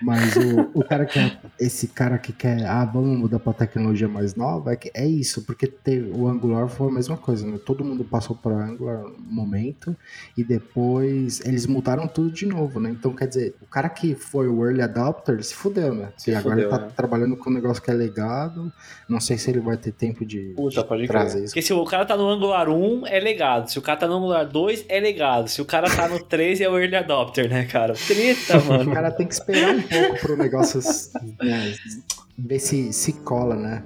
Mas 0.02 0.36
o, 0.36 0.70
o 0.80 0.84
cara 0.84 1.06
que 1.06 1.18
é, 1.18 1.36
esse 1.58 1.88
cara 1.88 2.18
que 2.18 2.32
quer, 2.32 2.64
ah, 2.66 2.84
vamos 2.84 3.16
mudar 3.18 3.38
pra 3.38 3.52
tecnologia 3.52 4.08
mais 4.08 4.34
nova, 4.34 4.72
é, 4.72 4.76
que, 4.76 4.90
é 4.94 5.06
isso, 5.06 5.42
porque 5.44 5.66
teve, 5.66 6.10
o 6.10 6.28
Angular 6.28 6.68
foi 6.68 6.88
a 6.88 6.92
mesma 6.92 7.16
coisa, 7.16 7.46
né? 7.46 7.58
Todo 7.64 7.84
mundo 7.84 8.04
passou 8.04 8.36
para 8.36 8.52
Angular 8.52 9.02
no 9.02 9.18
momento 9.28 9.96
e 10.36 10.42
depois 10.42 11.40
eles 11.44 11.66
mudaram 11.66 12.06
tudo 12.06 12.30
de 12.30 12.46
novo, 12.46 12.80
né? 12.80 12.90
Então, 12.90 13.12
quer 13.12 13.28
dizer, 13.28 13.54
o 13.62 13.66
cara 13.66 13.88
que 13.88 14.14
foi 14.14 14.48
o 14.48 14.64
early 14.64 14.82
adopter 14.82 15.42
se 15.42 15.54
fudeu, 15.54 15.94
né? 15.94 16.12
Se 16.16 16.30
e 16.30 16.34
agora 16.34 16.56
fudeu, 16.56 16.68
ele 16.70 16.78
tá 16.78 16.86
né? 16.86 16.92
trabalhando 16.96 17.36
com 17.36 17.50
um 17.50 17.52
negócio 17.52 17.82
que 17.82 17.90
é 17.90 17.94
legado, 17.94 18.72
não 19.08 19.20
sei 19.20 19.38
se 19.38 19.50
ele 19.50 19.60
vai 19.60 19.76
ter 19.76 19.92
tempo 19.92 20.24
de, 20.24 20.52
Puta, 20.56 20.82
de 20.96 21.06
trazer 21.06 21.32
crer. 21.32 21.44
isso. 21.44 21.54
Porque 21.54 21.62
se 21.62 21.72
o 21.72 21.84
cara 21.84 22.04
tá 22.04 22.16
no 22.16 22.28
Angular 22.34 22.68
1, 22.68 23.06
é 23.06 23.20
legado. 23.20 23.68
Se 23.70 23.78
o 23.78 23.82
cara 23.82 23.98
tá 23.98 24.06
no 24.06 24.14
Angular 24.16 24.46
2, 24.46 24.84
é 24.88 25.00
legado. 25.00 25.48
Se 25.48 25.60
o 25.60 25.64
cara 25.64 25.88
tá 25.88 26.08
no 26.08 26.18
3, 26.22 26.60
é 26.60 26.68
o 26.68 26.78
Early 26.78 26.96
Adopter, 26.96 27.48
né, 27.48 27.64
cara? 27.64 27.94
Treta, 27.94 28.58
O 28.62 28.64
mano. 28.66 28.92
cara 28.92 29.10
tem 29.10 29.26
que 29.26 29.34
esperar 29.34 29.74
um 29.74 29.82
pouco 29.82 30.18
pro 30.20 30.36
negócio 30.36 30.80
né, 31.42 31.74
ver 32.38 32.58
se, 32.58 32.92
se 32.92 33.12
cola, 33.14 33.54
né? 33.56 33.82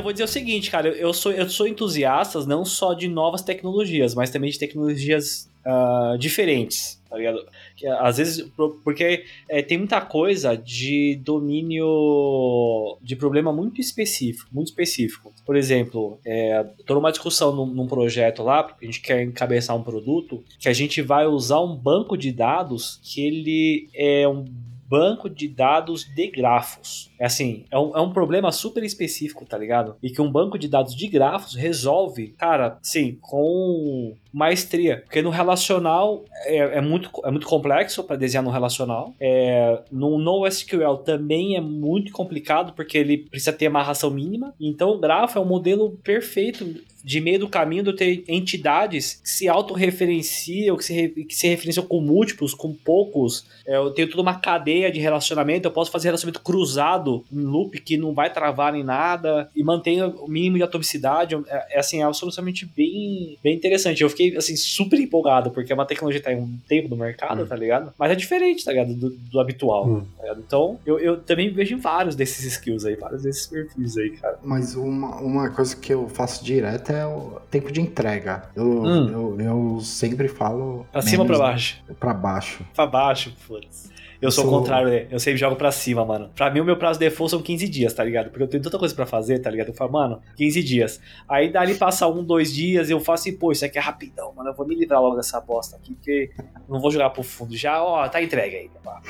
Eu 0.00 0.02
vou 0.02 0.12
dizer 0.12 0.24
o 0.24 0.28
seguinte, 0.28 0.70
cara. 0.70 0.88
Eu 0.88 1.12
sou, 1.12 1.30
eu 1.30 1.48
sou 1.48 1.68
entusiasta 1.68 2.44
não 2.46 2.64
só 2.64 2.94
de 2.94 3.06
novas 3.06 3.42
tecnologias, 3.42 4.14
mas 4.14 4.30
também 4.30 4.50
de 4.50 4.58
tecnologias 4.58 5.48
ah, 5.64 6.16
diferentes, 6.18 7.00
tá 7.08 7.16
ligado? 7.16 7.46
Que, 7.76 7.86
às 7.86 8.16
vezes, 8.16 8.50
porque 8.82 9.24
é, 9.48 9.62
tem 9.62 9.76
muita 9.76 10.00
coisa 10.00 10.56
de 10.56 11.20
domínio 11.22 12.96
de 13.02 13.14
problema 13.14 13.52
muito 13.52 13.80
específico, 13.80 14.48
muito 14.52 14.68
específico. 14.68 15.32
Por 15.44 15.56
exemplo, 15.56 16.18
é, 16.24 16.64
tô 16.86 16.94
numa 16.94 17.10
discussão 17.10 17.54
num, 17.54 17.66
num 17.66 17.86
projeto 17.86 18.42
lá, 18.42 18.62
porque 18.62 18.86
a 18.86 18.88
gente 18.88 19.02
quer 19.02 19.22
encabeçar 19.22 19.76
um 19.76 19.82
produto, 19.82 20.42
que 20.58 20.68
a 20.68 20.72
gente 20.72 21.02
vai 21.02 21.26
usar 21.26 21.60
um 21.60 21.76
banco 21.76 22.16
de 22.16 22.32
dados 22.32 22.98
que 23.02 23.20
ele 23.20 23.88
é 23.94 24.26
um 24.26 24.46
banco 24.88 25.28
de 25.28 25.46
dados 25.46 26.04
de 26.04 26.26
grafos. 26.28 27.09
É 27.20 27.26
assim, 27.26 27.66
é 27.70 27.78
um, 27.78 27.94
é 27.94 28.00
um 28.00 28.14
problema 28.14 28.50
super 28.50 28.82
específico, 28.82 29.44
tá 29.44 29.58
ligado? 29.58 29.94
E 30.02 30.08
que 30.08 30.22
um 30.22 30.32
banco 30.32 30.58
de 30.58 30.66
dados 30.66 30.96
de 30.96 31.06
grafos 31.06 31.54
resolve, 31.54 32.28
cara, 32.38 32.78
sim, 32.80 33.18
com 33.20 34.16
maestria. 34.32 35.02
Porque 35.04 35.20
no 35.20 35.28
relacional 35.28 36.24
é, 36.46 36.78
é 36.78 36.80
muito, 36.80 37.10
é 37.22 37.30
muito 37.30 37.46
complexo 37.46 38.02
para 38.04 38.16
desenhar 38.16 38.42
no 38.42 38.50
relacional. 38.50 39.12
É, 39.20 39.82
no 39.92 40.18
NoSQL 40.18 40.96
também 41.04 41.56
é 41.56 41.60
muito 41.60 42.10
complicado 42.10 42.72
porque 42.72 42.96
ele 42.96 43.18
precisa 43.18 43.52
ter 43.52 43.66
amarração 43.66 44.10
mínima. 44.10 44.54
Então 44.58 44.90
o 44.90 44.98
grafo 44.98 45.38
é 45.38 45.42
um 45.42 45.46
modelo 45.46 45.98
perfeito 46.02 46.64
de 47.02 47.20
meio 47.20 47.38
do 47.38 47.48
caminho 47.48 47.82
de 47.82 47.92
ter 47.94 48.24
entidades 48.28 49.20
que 49.22 49.28
se 49.28 49.48
autorreferenciam, 49.48 50.76
que 50.76 50.84
se, 50.84 51.08
que 51.08 51.34
se 51.34 51.48
referenciam 51.48 51.86
com 51.86 52.00
múltiplos, 52.00 52.54
com 52.54 52.74
poucos. 52.74 53.46
É, 53.66 53.76
eu 53.76 53.90
tenho 53.90 54.08
toda 54.08 54.22
uma 54.22 54.38
cadeia 54.38 54.90
de 54.90 55.00
relacionamento, 55.00 55.66
eu 55.66 55.72
posso 55.72 55.90
fazer 55.90 56.08
relacionamento 56.08 56.42
cruzado 56.42 57.09
em 57.32 57.40
loop 57.40 57.80
que 57.80 57.96
não 57.96 58.12
vai 58.14 58.32
travar 58.32 58.74
em 58.74 58.82
nada 58.82 59.48
e 59.54 59.62
mantém 59.62 60.02
o 60.02 60.26
mínimo 60.28 60.56
de 60.56 60.62
atomicidade. 60.62 61.34
É, 61.48 61.76
é 61.76 61.78
assim, 61.80 62.00
é 62.00 62.04
absolutamente 62.04 62.66
bem, 62.66 63.36
bem 63.42 63.54
interessante. 63.54 64.02
Eu 64.02 64.10
fiquei 64.10 64.36
assim 64.36 64.56
super 64.56 64.98
empolgado, 65.00 65.50
porque 65.50 65.72
é 65.72 65.74
uma 65.74 65.86
tecnologia 65.86 66.20
que 66.20 66.26
tá 66.26 66.32
há 66.32 66.36
um 66.38 66.58
tempo 66.68 66.88
no 66.88 66.96
mercado, 66.96 67.46
tá 67.46 67.56
ligado? 67.56 67.92
Mas 67.98 68.10
é 68.10 68.14
diferente, 68.14 68.64
tá 68.64 68.72
ligado? 68.72 68.94
Do, 68.94 69.10
do 69.10 69.40
habitual. 69.40 69.86
Hum. 69.88 70.04
tá 70.16 70.22
ligado? 70.22 70.42
Então, 70.46 70.78
eu, 70.86 70.98
eu 70.98 71.16
também 71.20 71.50
vejo 71.52 71.78
vários 71.78 72.14
desses 72.16 72.44
skills 72.44 72.84
aí, 72.84 72.94
vários 72.96 73.22
desses 73.22 73.46
perfis 73.46 73.96
aí, 73.96 74.10
cara. 74.10 74.38
Mas 74.42 74.74
uma, 74.74 75.16
uma 75.20 75.50
coisa 75.50 75.74
que 75.76 75.92
eu 75.92 76.08
faço 76.08 76.44
direto 76.44 76.90
é 76.90 77.06
o 77.06 77.40
tempo 77.50 77.70
de 77.72 77.80
entrega. 77.80 78.44
Eu, 78.54 78.70
Hum. 78.70 79.08
eu, 79.10 79.40
eu 79.40 79.80
sempre 79.80 80.28
falo. 80.28 80.86
Pra 80.92 81.02
cima 81.02 81.22
ou 81.22 81.26
pra 81.26 81.38
baixo? 81.38 81.82
Pra 81.98 82.14
baixo. 82.14 82.64
Pra 82.74 82.86
baixo, 82.86 83.32
foda-se. 83.38 83.88
Eu 84.20 84.30
sou 84.30 84.46
o 84.46 84.50
contrário, 84.50 84.88
né? 84.90 85.06
Eu 85.10 85.18
sempre 85.18 85.38
jogo 85.38 85.56
pra 85.56 85.72
cima, 85.72 86.04
mano. 86.04 86.30
Pra 86.36 86.50
mim, 86.50 86.60
o 86.60 86.64
meu 86.64 86.76
prazo 86.76 86.98
de 86.98 87.06
default 87.08 87.30
são 87.30 87.40
15 87.40 87.68
dias, 87.68 87.94
tá 87.94 88.04
ligado? 88.04 88.28
Porque 88.28 88.42
eu 88.42 88.48
tenho 88.48 88.62
tanta 88.62 88.78
coisa 88.78 88.94
pra 88.94 89.06
fazer, 89.06 89.38
tá 89.38 89.50
ligado? 89.50 89.68
Eu 89.68 89.74
falo, 89.74 89.92
mano, 89.92 90.20
15 90.36 90.62
dias. 90.62 91.00
Aí 91.28 91.50
dali 91.50 91.74
passa 91.74 92.06
um, 92.06 92.22
dois 92.22 92.52
dias, 92.52 92.90
eu 92.90 93.00
faço 93.00 93.28
assim, 93.28 93.38
pô, 93.38 93.50
isso 93.50 93.64
aqui 93.64 93.78
é 93.78 93.80
rapidão, 93.80 94.32
mano. 94.34 94.50
Eu 94.50 94.54
vou 94.54 94.66
me 94.66 94.74
livrar 94.74 95.00
logo 95.00 95.16
dessa 95.16 95.40
bosta 95.40 95.76
aqui, 95.76 95.94
porque 95.94 96.30
não 96.68 96.80
vou 96.80 96.90
jogar 96.90 97.10
pro 97.10 97.22
fundo. 97.22 97.56
Já, 97.56 97.82
ó, 97.82 98.06
tá 98.08 98.22
entregue 98.22 98.56
aí. 98.56 98.70
Pá, 98.84 99.00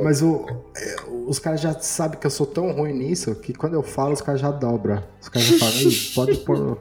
Mas 0.00 0.22
o, 0.22 0.46
é, 0.76 0.96
os 1.26 1.38
caras 1.38 1.60
já 1.60 1.72
sabem 1.74 2.18
que 2.18 2.26
eu 2.26 2.30
sou 2.30 2.46
tão 2.46 2.70
ruim 2.72 2.92
nisso 2.92 3.34
que 3.34 3.52
quando 3.52 3.74
eu 3.74 3.82
falo, 3.82 4.12
os 4.12 4.20
caras 4.20 4.40
já 4.40 4.50
dobram. 4.50 5.02
Os 5.20 5.28
caras 5.28 5.48
já 5.48 5.58
falam, 5.58 5.74
"Ei, 5.74 5.90
pode 6.14 6.36
pôr. 6.38 6.78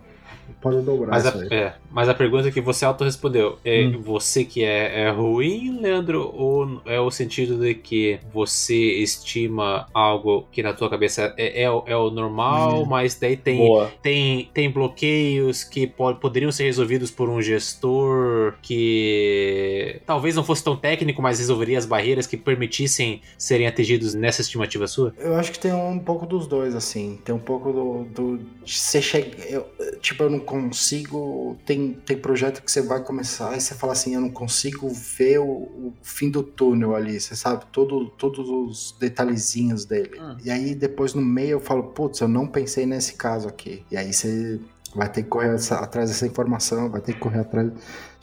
Pode 0.64 0.82
dobrar 0.82 1.12
Mas 1.12 1.26
isso 1.26 1.38
a, 1.38 1.42
aí. 1.42 1.48
é, 1.52 1.74
mas 1.92 2.08
a 2.10 2.14
pergunta 2.14 2.50
que 2.50 2.62
você 2.62 2.86
autorrespondeu 2.86 3.60
é 3.66 3.84
Hum. 3.86 4.02
você 4.02 4.44
que 4.46 4.64
é, 4.64 5.02
é 5.02 5.10
ruim, 5.12 5.80
Leandro, 5.82 6.32
ou 6.36 6.82
é 6.86 7.00
o 7.00 7.12
sentido 7.12 7.58
de 7.58 7.76
que 7.76 8.18
você 8.34 8.74
estima 8.76 9.88
algo 9.94 10.48
que 10.52 10.64
na 10.64 10.72
tua 10.74 10.90
cabeça 10.90 11.34
é, 11.38 11.64
é, 11.64 11.70
o- 11.70 11.84
é 11.86 11.96
o 11.98 12.10
normal, 12.10 12.82
Hum. 12.84 12.86
mas 12.86 13.16
daí 13.20 13.36
tem, 13.36 13.58
Boa. 13.58 13.92
tem, 14.02 14.50
tem 14.54 14.72
bloqueios 14.72 15.64
que 15.66 15.86
po- 15.86 16.16
poderiam 16.16 16.52
ser 16.52 16.64
resolvidos 16.64 17.12
por 17.12 17.28
um 17.30 17.42
gestor 17.42 18.54
que 18.62 20.00
talvez 20.06 20.36
não 20.36 20.44
fosse 20.44 20.64
tão 20.64 20.76
técnico, 20.76 21.22
mas 21.22 21.40
resolveria 21.40 21.78
as 21.78 21.86
barreiras 21.86 22.26
que 22.28 22.38
permitissem 22.38 23.22
serem 23.38 23.68
atingidos 23.68 24.14
nessa 24.14 24.42
estimativa 24.42 24.88
sua? 24.88 25.14
Eu 25.18 25.36
acho 25.36 25.52
que 25.52 25.60
tem 25.60 25.74
um 25.74 26.00
pouco 26.00 26.26
dos 26.26 26.48
dois, 26.48 26.76
assim. 26.76 27.20
Tem 27.24 27.34
um 27.34 27.40
pouco 27.40 27.72
do. 27.72 28.04
do 28.06 28.38
de 28.64 28.80
você 28.80 29.02
chega. 29.02 29.24
eu- 29.50 29.66
tipo, 30.02 30.24
eu 30.24 30.30
não 30.30 30.40
consigo. 30.62 31.58
Tem, 31.66 31.94
tem 32.06 32.18
projeto 32.18 32.62
que 32.64 32.72
você 32.72 32.82
vai 32.82 33.02
começar 33.04 33.56
e 33.58 33.62
você 33.62 33.74
fala 33.74 33.94
assim: 33.94 34.14
eu 34.16 34.22
não 34.22 34.30
consigo 34.30 34.90
ver 34.90 35.40
o, 35.40 35.46
o 35.46 35.94
fim 36.02 36.30
do 36.30 36.44
túnel 36.44 36.96
ali. 36.96 37.20
Você 37.20 37.36
sabe? 37.36 37.66
Todo, 37.72 38.08
todos 38.18 38.48
os 38.50 38.96
detalhezinhos 39.00 39.86
dele. 39.86 40.20
Hum. 40.20 40.38
E 40.44 40.50
aí 40.52 40.76
depois 40.76 41.14
no 41.14 41.22
meio 41.22 41.52
eu 41.52 41.60
falo: 41.60 41.84
putz, 41.84 42.20
eu 42.22 42.28
não 42.28 42.48
pensei 42.48 42.86
nesse 42.86 43.14
caso 43.14 43.48
aqui. 43.48 43.84
E 43.92 43.98
aí 43.98 44.14
você. 44.14 44.60
Vai 44.96 45.12
ter 45.12 45.24
que 45.24 45.30
correr 45.30 45.56
essa- 45.56 45.80
atrás 45.80 46.08
dessa 46.12 46.28
informação, 46.28 46.88
vai 46.88 47.02
ter 47.02 47.14
que 47.14 47.20
correr 47.20 47.40
atrás 47.40 47.72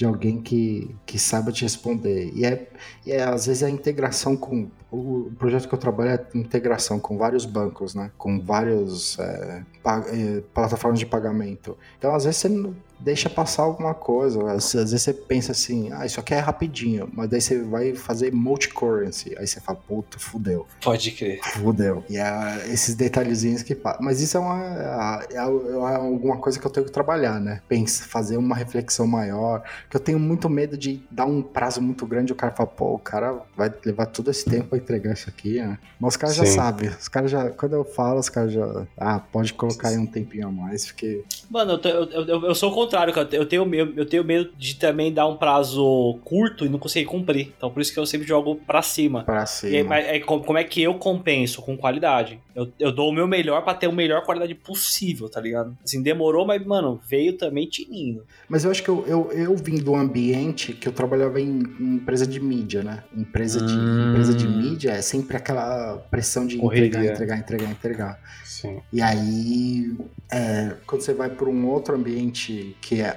de 0.01 0.07
alguém 0.07 0.41
que, 0.41 0.97
que 1.05 1.19
saiba 1.19 1.53
te 1.53 1.63
responder. 1.63 2.33
E 2.35 2.47
é, 2.47 2.67
e 3.05 3.13
é, 3.13 3.23
às 3.23 3.45
vezes 3.45 3.63
a 3.63 3.69
integração 3.69 4.35
com. 4.35 4.71
O 4.91 5.31
projeto 5.39 5.69
que 5.69 5.75
eu 5.75 5.79
trabalho 5.79 6.11
é 6.11 6.39
integração 6.39 6.99
com 6.99 7.19
vários 7.19 7.45
bancos, 7.45 7.95
né? 7.95 8.11
Com 8.17 8.41
vários 8.41 9.19
é, 9.19 9.63
é, 9.85 10.43
plataformas 10.55 10.99
de 10.99 11.05
pagamento. 11.05 11.77
Então, 11.99 12.15
às 12.15 12.25
vezes, 12.25 12.41
você 12.41 12.49
não 12.49 12.75
deixa 13.01 13.29
passar 13.31 13.63
alguma 13.63 13.95
coisa. 13.95 14.53
Às, 14.53 14.75
às 14.75 14.91
vezes 14.91 15.03
você 15.03 15.15
pensa 15.15 15.53
assim, 15.53 15.91
ah, 15.93 16.05
isso 16.05 16.21
aqui 16.21 16.35
é 16.35 16.39
rapidinho. 16.39 17.09
Mas 17.13 17.29
daí 17.29 17.41
você 17.41 17.61
vai 17.63 17.95
fazer 17.95 18.33
multi-currency. 18.33 19.35
Aí 19.39 19.47
você 19.47 19.61
fala, 19.61 19.79
puta, 19.87 20.19
fudeu. 20.19 20.67
Pode 20.83 21.11
crer. 21.13 21.41
Fudeu. 21.43 22.05
E 22.09 22.17
é 22.17 22.67
esses 22.69 22.95
detalhezinhos 22.95 23.63
que. 23.63 23.77
Mas 24.01 24.21
isso 24.21 24.37
é, 24.37 24.41
uma, 24.41 25.25
é, 25.31 25.35
é 25.35 25.39
alguma 25.39 26.37
coisa 26.37 26.59
que 26.59 26.67
eu 26.67 26.71
tenho 26.71 26.87
que 26.87 26.93
trabalhar, 26.93 27.41
né? 27.41 27.63
Pensa, 27.69 28.05
fazer 28.05 28.37
uma 28.37 28.55
reflexão 28.55 29.07
maior. 29.07 29.63
Que 29.91 29.97
eu 29.97 30.01
tenho 30.01 30.19
muito 30.21 30.49
medo 30.49 30.79
de 30.79 31.01
dar 31.11 31.27
um 31.27 31.43
prazo 31.43 31.83
muito 31.83 32.07
grande 32.07 32.31
e 32.31 32.33
o 32.33 32.37
cara 32.37 32.55
fala, 32.55 32.69
pô, 32.69 32.95
o 32.95 32.99
cara 32.99 33.41
vai 33.57 33.73
levar 33.85 34.07
todo 34.07 34.31
esse 34.31 34.49
tempo 34.49 34.69
pra 34.69 34.79
entregar 34.79 35.13
isso 35.13 35.29
aqui, 35.29 35.55
né? 35.59 35.79
Mas 35.99 36.15
os 36.15 36.17
caras 36.17 36.37
já 36.37 36.47
sabem. 36.47 36.89
Os 36.89 37.09
caras 37.09 37.31
já. 37.31 37.51
Quando 37.51 37.73
eu 37.75 37.85
falo, 37.85 38.21
os 38.21 38.29
caras 38.29 38.53
já. 38.53 38.87
Ah, 38.97 39.19
pode 39.19 39.53
colocar 39.53 39.89
aí 39.89 39.99
um 39.99 40.07
tempinho 40.07 40.47
a 40.47 40.53
mais, 40.53 40.87
porque. 40.87 41.25
Mano, 41.51 41.81
eu, 41.83 42.05
eu, 42.05 42.25
eu, 42.27 42.45
eu 42.47 42.55
sou 42.55 42.71
o 42.71 42.75
contrário, 42.75 43.13
cara. 43.13 43.29
Eu 43.33 43.45
tenho, 43.47 43.67
medo, 43.67 43.93
eu 43.97 44.07
tenho 44.07 44.25
medo 44.25 44.51
de 44.57 44.77
também 44.77 45.13
dar 45.13 45.27
um 45.27 45.37
prazo 45.37 46.19
curto 46.25 46.65
e 46.65 46.69
não 46.69 46.79
conseguir 46.79 47.07
cumprir. 47.07 47.53
Então 47.57 47.69
por 47.71 47.81
isso 47.81 47.93
que 47.93 47.99
eu 47.99 48.07
sempre 48.07 48.27
jogo 48.29 48.55
pra 48.65 48.83
cima. 48.83 49.25
Pra 49.25 49.39
E 49.39 49.41
aí, 49.41 49.47
cima. 49.47 49.89
mas 49.89 50.07
aí, 50.09 50.21
como 50.21 50.45
como 50.45 50.59
é 50.59 50.63
que 50.65 50.81
eu 50.81 50.95
compenso? 50.95 51.61
Com 51.63 51.77
qualidade. 51.77 52.39
Eu, 52.55 52.69
eu 52.79 52.93
dou 52.93 53.09
o 53.09 53.13
meu 53.13 53.27
melhor 53.27 53.63
pra 53.65 53.75
ter 53.75 53.87
a 53.87 53.93
melhor 53.93 54.25
qualidade 54.25 54.55
possível, 54.55 55.29
tá 55.29 55.41
ligado? 55.41 55.77
Assim, 55.85 56.01
demorou, 56.03 56.47
mas, 56.47 56.65
mano, 56.65 57.01
veio 57.09 57.37
também 57.37 57.67
tinindo. 57.69 58.25
Mas 58.49 58.65
eu 58.65 58.71
acho 58.71 58.83
que 58.83 58.89
eu, 58.89 59.05
eu, 59.07 59.33
eu 59.33 59.57
vim 59.57 59.80
do 59.81 59.95
ambiente 59.97 60.73
que 60.73 60.87
eu 60.89 60.93
trabalhava 60.93 61.41
em, 61.41 61.63
em 61.81 61.95
empresa 61.95 62.27
de 62.27 62.41
mídia, 62.41 62.83
né? 62.83 63.03
Empresa 63.17 63.61
de, 63.61 63.73
Hum. 63.73 64.09
empresa 64.11 64.35
de 64.35 64.47
mídia 64.49 64.91
é 64.93 65.03
sempre 65.03 65.37
aquela 65.37 65.97
pressão 66.11 66.47
de 66.47 66.57
Correria. 66.59 66.87
entregar, 66.89 67.13
entregar, 67.13 67.39
entregar, 67.39 67.71
entregar. 67.71 68.21
Sim. 68.61 68.81
E 68.93 69.01
aí, 69.01 69.97
é, 70.31 70.75
quando 70.87 71.03
você 71.03 71.15
vai 71.15 71.31
para 71.31 71.49
um 71.49 71.67
outro 71.69 71.95
ambiente 71.95 72.77
que 72.81 73.01
é 73.01 73.17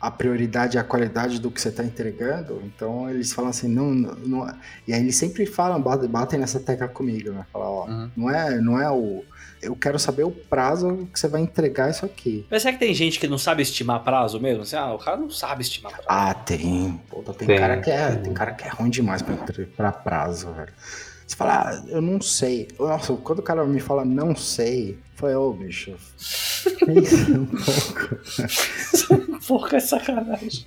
a 0.00 0.10
prioridade 0.10 0.76
é 0.76 0.80
a 0.80 0.84
qualidade 0.84 1.40
do 1.40 1.50
que 1.50 1.60
você 1.60 1.68
está 1.68 1.84
entregando, 1.84 2.60
então 2.64 3.08
eles 3.08 3.32
falam 3.32 3.50
assim, 3.50 3.68
não, 3.68 3.94
não, 3.94 4.14
não- 4.16 4.54
e 4.86 4.92
aí 4.92 5.00
eles 5.00 5.16
sempre 5.16 5.46
falam, 5.46 5.80
batem, 5.80 6.38
nessa 6.38 6.58
tecla 6.60 6.88
comigo, 6.88 7.30
né? 7.30 7.46
Falar, 7.52 7.70
ó, 7.70 7.86
Uhum. 7.86 8.10
não 8.16 8.30
é, 8.30 8.60
não 8.60 8.80
é 8.80 8.90
o, 8.90 9.24
eu 9.62 9.76
quero 9.76 9.98
saber 9.98 10.24
o 10.24 10.30
prazo 10.30 11.08
que 11.12 11.18
você 11.18 11.28
vai 11.28 11.40
entregar 11.40 11.90
isso 11.90 12.04
aqui. 12.04 12.46
Mas 12.50 12.62
será 12.62 12.72
que 12.74 12.80
tem 12.80 12.92
gente 12.94 13.18
que 13.20 13.26
não 13.28 13.38
sabe 13.38 13.62
estimar 13.62 14.02
prazo 14.02 14.40
mesmo? 14.40 14.62
Assim, 14.62 14.76
ah, 14.76 14.92
o 14.92 14.98
cara 14.98 15.16
não 15.16 15.30
sabe 15.30 15.62
estimar 15.62 15.92
prazo. 15.92 16.06
Ah, 16.08 16.34
tem. 16.34 17.00
Puta, 17.08 17.32
tem, 17.32 17.46
Tem. 17.48 17.58
cara 17.58 17.80
que 17.80 17.90
é, 17.90 18.14
tem 18.16 18.34
cara 18.34 18.52
que 18.52 18.64
é 18.64 18.68
ruim 18.70 18.90
demais 18.90 19.22
pra, 19.22 19.36
pra 19.76 19.92
prazo, 19.92 20.52
velho. 20.52 20.72
Você 21.26 21.36
fala, 21.36 21.70
ah, 21.70 21.84
eu 21.88 22.02
não 22.02 22.20
sei. 22.20 22.68
Nossa, 22.78 23.14
quando 23.14 23.38
o 23.38 23.42
cara 23.42 23.64
me 23.64 23.80
fala 23.80 24.04
não 24.04 24.36
sei, 24.36 24.98
falei, 25.14 25.36
ô 25.36 25.52
bicho, 25.52 25.94
pensa 26.84 27.32
um 27.32 27.46
pouco. 27.46 29.33
Porra, 29.46 29.76
é 29.76 29.80
sacanagem. 29.80 30.64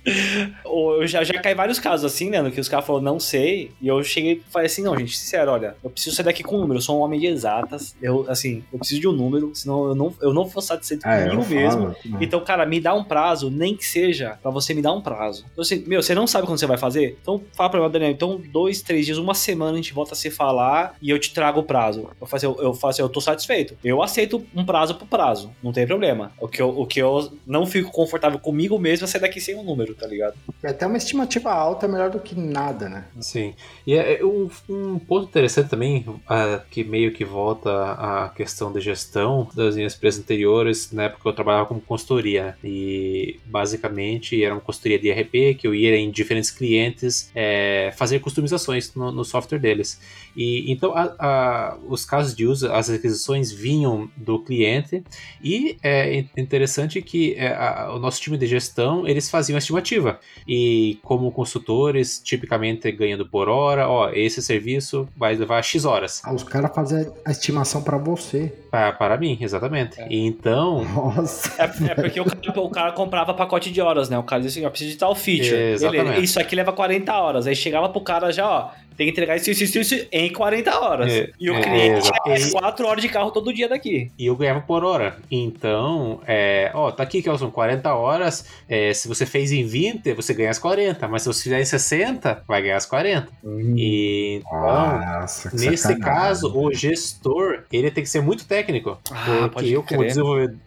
Ou 0.64 1.02
eu 1.02 1.06
já, 1.06 1.24
já 1.24 1.40
caí 1.40 1.54
vários 1.54 1.78
casos 1.78 2.04
assim, 2.12 2.30
né? 2.30 2.40
no 2.42 2.50
Que 2.50 2.60
os 2.60 2.68
caras 2.68 2.86
falaram, 2.86 3.04
não 3.04 3.20
sei. 3.20 3.70
E 3.80 3.88
eu 3.88 4.02
cheguei 4.02 4.32
e 4.34 4.42
falei 4.50 4.66
assim: 4.66 4.82
não, 4.82 4.96
gente, 4.96 5.16
sincero, 5.16 5.50
olha, 5.52 5.76
eu 5.82 5.90
preciso 5.90 6.14
sair 6.16 6.24
daqui 6.24 6.42
com 6.42 6.56
um 6.56 6.60
número. 6.60 6.78
Eu 6.78 6.82
sou 6.82 6.98
um 6.98 7.02
homem 7.02 7.18
de 7.20 7.26
exatas. 7.26 7.96
Eu, 8.00 8.24
assim, 8.28 8.62
eu 8.72 8.78
preciso 8.78 9.00
de 9.00 9.08
um 9.08 9.12
número, 9.12 9.50
senão 9.54 9.88
eu 9.88 9.94
não, 9.94 10.14
eu 10.20 10.32
não 10.34 10.44
vou 10.44 10.62
satisfeito 10.62 11.06
É, 11.06 11.28
comigo 11.28 11.46
mesmo. 11.48 11.70
falo, 11.82 11.96
né? 12.04 12.18
Então, 12.20 12.40
cara, 12.40 12.64
me 12.66 12.80
dá 12.80 12.94
um 12.94 13.04
prazo, 13.04 13.50
nem 13.50 13.76
que 13.76 13.84
seja 13.86 14.38
pra 14.42 14.50
você 14.50 14.74
me 14.74 14.82
dar 14.82 14.92
um 14.92 15.00
prazo. 15.00 15.44
Então, 15.52 15.62
assim, 15.62 15.82
meu, 15.86 16.02
você 16.02 16.14
não 16.14 16.26
sabe 16.26 16.46
quando 16.46 16.58
você 16.58 16.66
vai 16.66 16.78
fazer? 16.78 17.18
Então, 17.20 17.40
fala 17.54 17.70
pra 17.70 17.80
mim, 17.80 17.90
Daniel, 17.90 18.10
então, 18.10 18.40
dois, 18.52 18.82
três 18.82 19.06
dias, 19.06 19.18
uma 19.18 19.34
semana 19.34 19.72
a 19.72 19.76
gente 19.76 19.92
volta 19.92 20.12
a 20.12 20.16
se 20.16 20.30
falar 20.30 20.94
e 21.00 21.10
eu 21.10 21.18
te 21.18 21.32
trago 21.32 21.60
o 21.60 21.62
prazo. 21.64 22.08
Eu 22.20 22.26
faço, 22.26 22.44
eu, 22.46 22.56
eu 22.60 22.74
faço, 22.74 23.00
eu 23.00 23.08
tô 23.08 23.20
satisfeito. 23.20 23.76
Eu 23.82 24.02
aceito 24.02 24.44
um 24.54 24.64
prazo 24.64 24.94
pro 24.94 25.06
prazo, 25.06 25.50
não 25.62 25.72
tem 25.72 25.86
problema. 25.86 26.32
O 26.40 26.48
que 26.48 26.60
eu, 26.60 26.68
o 26.68 26.86
que 26.86 27.00
eu 27.00 27.30
não 27.46 27.66
fico 27.66 27.90
confortável 27.90 28.38
comigo 28.38 28.67
mesmo 28.76 29.04
é 29.04 29.06
sair 29.06 29.20
daqui 29.20 29.40
sem 29.40 29.54
um 29.54 29.62
número, 29.62 29.94
tá 29.94 30.04
ligado? 30.04 30.34
Até 30.64 30.84
uma 30.84 30.96
estimativa 30.96 31.52
alta 31.52 31.86
é 31.86 31.88
melhor 31.88 32.10
do 32.10 32.18
que 32.18 32.34
nada, 32.34 32.88
né? 32.88 33.04
Sim. 33.20 33.54
E 33.86 33.94
é 33.94 34.18
é 34.20 34.24
um, 34.24 34.50
um 34.68 34.98
ponto 34.98 35.28
interessante 35.28 35.68
também, 35.70 36.04
ah, 36.28 36.60
que 36.68 36.82
meio 36.82 37.12
que 37.12 37.24
volta 37.24 37.70
à 37.92 38.28
questão 38.30 38.72
de 38.72 38.80
gestão 38.80 39.48
das 39.54 39.76
minhas 39.76 39.94
empresas 39.94 40.20
anteriores, 40.20 40.90
na 40.90 41.04
época 41.04 41.28
eu 41.28 41.32
trabalhava 41.32 41.66
como 41.66 41.80
consultoria. 41.80 42.46
né? 42.46 42.54
E 42.64 43.38
basicamente 43.46 44.42
era 44.42 44.54
uma 44.54 44.60
consultoria 44.60 44.98
de 44.98 45.08
ERP 45.08 45.54
que 45.58 45.66
eu 45.66 45.74
ia 45.74 45.96
em 45.96 46.10
diferentes 46.10 46.50
clientes 46.50 47.30
é, 47.34 47.92
fazer 47.96 48.18
customizações 48.20 48.94
no, 48.94 49.12
no 49.12 49.24
software 49.24 49.58
deles. 49.58 50.00
E 50.36 50.70
então 50.72 50.92
a- 50.96 51.14
a- 51.18 51.78
os 51.88 52.04
casos 52.04 52.34
de 52.34 52.46
uso, 52.46 52.72
as 52.72 52.88
requisições 52.88 53.52
vinham 53.52 54.10
do 54.16 54.38
cliente 54.40 55.02
e 55.42 55.76
é 55.82 56.14
in- 56.20 56.28
interessante 56.36 57.02
que 57.02 57.34
é, 57.34 57.48
a- 57.54 57.92
o 57.94 57.98
nosso 57.98 58.20
time 58.20 58.36
de 58.38 58.46
gestão, 58.46 58.57
eles 59.06 59.30
faziam 59.30 59.56
a 59.56 59.58
estimativa. 59.58 60.18
E 60.46 60.98
como 61.02 61.30
consultores, 61.30 62.20
tipicamente 62.22 62.90
ganhando 62.92 63.26
por 63.26 63.48
hora, 63.48 63.88
ó, 63.88 64.10
esse 64.10 64.42
serviço 64.42 65.08
vai 65.16 65.34
levar 65.34 65.62
X 65.62 65.84
horas. 65.84 66.22
Ah, 66.24 66.32
os 66.34 66.42
caras 66.42 66.74
fazem 66.74 67.06
a 67.24 67.30
estimação 67.30 67.82
pra 67.82 67.96
você. 67.98 68.52
Para, 68.70 68.92
para 68.92 69.16
mim, 69.16 69.38
exatamente. 69.40 70.00
É. 70.00 70.06
Então, 70.10 70.84
Nossa. 70.84 71.50
É, 71.58 71.90
é 71.92 71.94
porque 71.94 72.20
o 72.20 72.24
cara, 72.24 72.60
o 72.60 72.70
cara 72.70 72.92
comprava 72.92 73.32
pacote 73.34 73.70
de 73.70 73.80
horas, 73.80 74.08
né? 74.08 74.18
O 74.18 74.22
cara 74.22 74.42
dizia 74.42 74.60
assim, 74.60 74.66
ó, 74.66 74.70
preciso 74.70 74.90
de 74.92 74.98
tal 74.98 75.14
feature. 75.14 75.54
Exatamente. 75.54 76.16
Ele- 76.16 76.24
isso 76.24 76.38
aqui 76.40 76.54
leva 76.54 76.72
40 76.72 77.12
horas. 77.18 77.46
Aí 77.46 77.56
chegava 77.56 77.88
pro 77.88 78.00
cara 78.00 78.30
já, 78.32 78.48
ó, 78.48 78.70
tem 78.98 79.06
que 79.06 79.12
entregar 79.12 79.36
isso, 79.36 79.48
isso, 79.50 79.62
isso, 79.64 79.78
isso 79.78 80.06
em 80.10 80.32
40 80.32 80.80
horas. 80.80 81.12
É, 81.12 81.30
e 81.38 81.48
o 81.48 81.54
é, 81.54 81.60
cliente 81.62 82.08
é 82.26 82.50
4 82.50 82.86
horas 82.86 83.00
de 83.00 83.08
carro 83.08 83.30
todo 83.30 83.52
dia 83.54 83.68
daqui. 83.68 84.10
e 84.18 84.26
eu 84.26 84.34
ganhava 84.36 84.60
por 84.60 84.84
hora. 84.84 85.16
Então, 85.30 86.20
é, 86.26 86.70
ó, 86.74 86.90
tá 86.90 87.04
aqui, 87.04 87.22
Kelson, 87.22 87.50
40 87.50 87.94
horas. 87.94 88.44
é, 88.68 88.92
se 88.92 89.06
você 89.06 89.24
fez 89.24 89.52
em 89.52 89.64
20, 89.64 90.12
você 90.14 90.34
ganha 90.34 90.50
as 90.50 90.58
40. 90.58 91.06
Mas 91.06 91.22
se 91.22 91.28
você 91.28 91.44
fizer 91.44 91.60
em 91.60 91.64
60, 91.64 92.42
vai 92.46 92.60
ganhar 92.60 92.76
as 92.76 92.86
40. 92.86 93.28
E 93.76 94.40
então. 94.44 94.60
Nossa, 94.60 95.50
que 95.50 95.56
Nesse 95.56 95.76
sacanagem. 95.84 96.04
caso, 96.04 96.58
o 96.58 96.72
gestor, 96.72 97.62
ele 97.72 97.90
tem 97.92 98.02
que 98.02 98.10
ser 98.10 98.20
muito 98.20 98.46
técnico. 98.46 98.98
Ah, 99.12 99.48
porque 99.52 99.68
eu, 99.70 99.82
como 99.84 100.02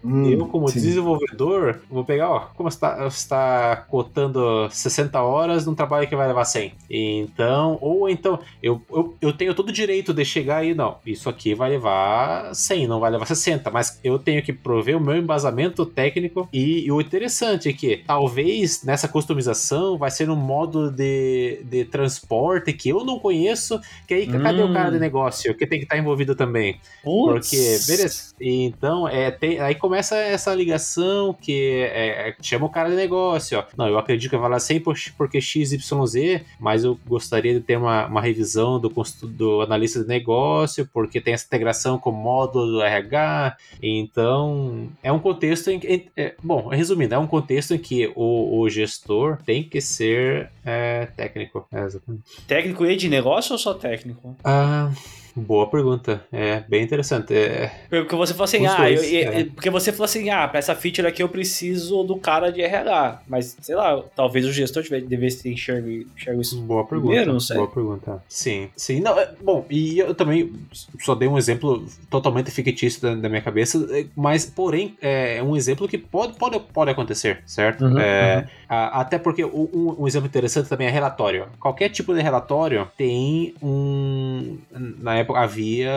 Hum, 0.03 0.29
eu, 0.29 0.47
como 0.47 0.67
sim. 0.69 0.79
desenvolvedor, 0.79 1.79
vou 1.89 2.05
pegar, 2.05 2.29
ó, 2.29 2.39
como 2.55 2.69
você 2.71 2.77
está, 2.77 2.95
você 3.03 3.17
está 3.17 3.75
cotando 3.89 4.69
60 4.71 5.21
horas 5.21 5.65
num 5.65 5.75
trabalho 5.75 6.07
que 6.07 6.15
vai 6.15 6.27
levar 6.27 6.45
100. 6.45 6.73
Então, 6.89 7.77
ou 7.81 8.09
então, 8.09 8.20
eu, 8.61 8.81
eu, 8.91 9.15
eu 9.21 9.33
tenho 9.33 9.53
todo 9.53 9.69
o 9.69 9.73
direito 9.73 10.13
de 10.13 10.23
chegar 10.25 10.57
aí, 10.57 10.73
não, 10.73 10.97
isso 11.05 11.29
aqui 11.29 11.53
vai 11.53 11.69
levar 11.71 12.53
100, 12.53 12.87
não 12.87 12.99
vai 12.99 13.11
levar 13.11 13.25
60, 13.25 13.69
mas 13.71 13.99
eu 14.03 14.17
tenho 14.19 14.41
que 14.43 14.53
prover 14.53 14.97
o 14.97 15.01
meu 15.01 15.15
embasamento 15.17 15.85
técnico. 15.85 16.47
E, 16.51 16.85
e 16.85 16.91
o 16.91 16.99
interessante 17.01 17.69
é 17.69 17.73
que, 17.73 17.97
talvez, 18.05 18.83
nessa 18.83 19.07
customização, 19.07 19.97
vai 19.97 20.11
ser 20.11 20.29
um 20.29 20.35
modo 20.35 20.89
de, 20.91 21.61
de 21.65 21.85
transporte 21.85 22.73
que 22.73 22.89
eu 22.89 23.03
não 23.03 23.19
conheço, 23.19 23.79
que 24.07 24.13
aí, 24.13 24.27
cadê 24.27 24.61
o 24.61 24.67
Hum. 24.67 24.73
cara 24.73 24.91
de 24.91 24.99
negócio 24.99 25.53
que 25.55 25.65
tem 25.67 25.79
que 25.79 25.85
estar 25.85 25.97
envolvido 25.97 26.35
também? 26.35 26.79
Porque, 27.03 27.77
beleza. 27.87 28.33
Então, 28.39 29.07
é, 29.07 29.31
tem- 29.31 29.59
aí 29.59 29.75
começa 29.75 30.15
essa 30.17 30.53
ligação 30.53 31.33
que 31.33 31.81
é, 31.93 32.29
é, 32.29 32.35
chama 32.41 32.65
o 32.65 32.69
cara 32.69 32.89
de 32.89 32.95
negócio, 32.95 33.57
ó. 33.59 33.63
Não, 33.77 33.87
eu 33.87 33.97
acredito 33.97 34.29
que 34.29 34.37
vai 34.37 34.49
lá 34.49 34.59
100 34.59 34.79
por- 34.79 34.95
porque 35.17 35.39
XYZ, 35.41 36.41
mas 36.59 36.83
eu 36.83 36.97
gostaria 37.07 37.53
de 37.53 37.59
ter 37.61 37.77
uma, 37.77 38.07
uma 38.11 38.21
revisão 38.21 38.79
do, 38.79 38.91
do 39.23 39.61
analista 39.61 40.01
de 40.01 40.07
negócio, 40.07 40.87
porque 40.93 41.21
tem 41.21 41.33
essa 41.33 41.45
integração 41.45 41.97
com 41.97 42.09
o 42.09 42.13
módulo 42.13 42.67
do 42.67 42.81
RH. 42.81 43.57
Então, 43.81 44.89
é 45.01 45.11
um 45.11 45.19
contexto 45.19 45.69
em 45.69 45.79
que. 45.79 46.09
é, 46.15 46.35
bom, 46.43 46.67
resumindo, 46.67 47.15
é 47.15 47.17
um 47.17 47.27
contexto 47.27 47.73
em 47.73 47.77
que 47.77 48.11
o, 48.15 48.59
o 48.59 48.69
gestor 48.69 49.37
tem 49.45 49.63
que 49.63 49.81
ser 49.81 50.51
é, 50.65 51.07
técnico. 51.15 51.65
É, 51.71 51.83
exatamente. 51.83 52.23
Técnico 52.47 52.85
e 52.85 52.95
de 52.95 53.09
negócio 53.09 53.53
ou 53.53 53.57
só 53.57 53.73
técnico? 53.73 54.35
Ah, 54.43 54.91
boa 55.35 55.69
pergunta. 55.69 56.23
É 56.31 56.63
bem 56.67 56.83
interessante. 56.83 57.33
É, 57.33 57.71
Porque 57.89 58.15
você 58.15 58.33
falou 58.33 58.45
assim, 58.45 58.65
Os 58.65 58.71
ah, 58.71 58.77
dois, 58.77 59.11
eu- 59.11 59.19
é. 59.31 59.43
porque 59.45 59.69
você 59.69 59.91
falou 59.91 60.05
assim, 60.05 60.29
ah, 60.29 60.47
pra 60.47 60.59
essa 60.59 60.75
feature 60.75 61.07
aqui 61.07 61.21
eu 61.23 61.29
preciso 61.29 62.03
do 62.03 62.17
cara 62.17 62.51
de 62.51 62.61
RH. 62.61 63.21
Mas, 63.27 63.57
sei 63.61 63.75
lá, 63.75 64.01
talvez 64.15 64.45
o 64.45 64.51
gestor 64.51 64.83
devesse 65.07 65.43
ter 65.43 65.51
enxergo, 65.51 65.87
enxergo 66.15 66.41
isso. 66.41 66.59
Boa 66.61 66.85
pergunta. 66.85 67.07
Primeiro, 67.09 67.33
não 67.33 67.39
sei. 67.39 67.57
Boa 67.57 67.69
pergunta. 67.69 68.23
Sim, 68.27 68.69
sim. 68.75 68.99
Não, 68.99 69.17
é- 69.19 69.29
bom, 69.41 69.65
e 69.69 69.99
eu 69.99 70.13
também 70.13 70.51
só 70.99 71.15
dei 71.15 71.27
um 71.27 71.37
exemplo 71.37 71.85
totalmente 72.09 72.51
fictício 72.51 73.01
da, 73.01 73.15
da 73.15 73.29
minha 73.29 73.41
cabeça, 73.41 73.87
é, 73.91 74.05
mas, 74.15 74.45
porém, 74.45 74.95
é 75.01 75.41
um 75.43 75.55
exemplo 75.55 75.87
que 75.87 75.97
pode, 75.97 76.33
pode, 76.33 76.59
pode 76.73 76.91
acontecer, 76.91 77.41
certo? 77.45 77.85
Uhum, 77.85 77.99
É, 77.99 78.35
a- 78.35 78.47
até 78.73 79.19
porque 79.19 79.43
um, 79.43 79.97
um 79.99 80.07
exemplo 80.07 80.27
interessante 80.27 80.69
também 80.69 80.87
é 80.87 80.89
relatório. 80.89 81.47
Qualquer 81.59 81.89
tipo 81.89 82.13
de 82.13 82.21
relatório 82.21 82.87
tem 82.95 83.53
um. 83.61 84.57
Na 84.71 85.15
época 85.15 85.39
havia 85.39 85.91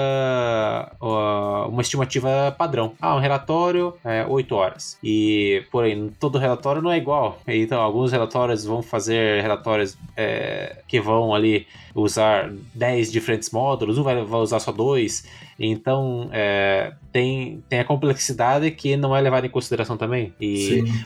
ó, 1.00 1.68
uma 1.68 1.82
estimativa 1.82 2.52
padrão. 2.58 2.92
Ah, 3.00 3.14
um 3.14 3.20
relatório 3.20 3.94
é 4.04 4.26
8 4.26 4.54
horas. 4.54 4.98
E, 5.02 5.64
porém, 5.70 6.12
todo 6.18 6.36
relatório 6.36 6.82
não 6.82 6.90
é 6.90 6.96
igual. 6.96 7.38
Então, 7.46 7.80
alguns 7.80 8.10
relatórios 8.10 8.64
vão 8.64 8.82
fazer 8.82 9.40
relatórios 9.40 9.96
é, 10.16 10.82
que 10.88 11.00
vão 11.00 11.32
ali 11.32 11.68
usar 11.94 12.50
10 12.74 13.12
diferentes 13.12 13.50
módulos, 13.50 13.98
um 13.98 14.02
vai, 14.02 14.24
vai 14.24 14.40
usar 14.40 14.58
só 14.58 14.72
dois. 14.72 15.24
Então, 15.58 16.28
é, 16.32 16.92
tem, 17.12 17.62
tem 17.68 17.78
a 17.80 17.84
complexidade 17.84 18.70
que 18.70 18.96
não 18.96 19.14
é 19.16 19.20
levada 19.20 19.46
em 19.46 19.50
consideração 19.50 19.96
também. 19.96 20.34
E, 20.40 20.56
Sim. 20.84 21.04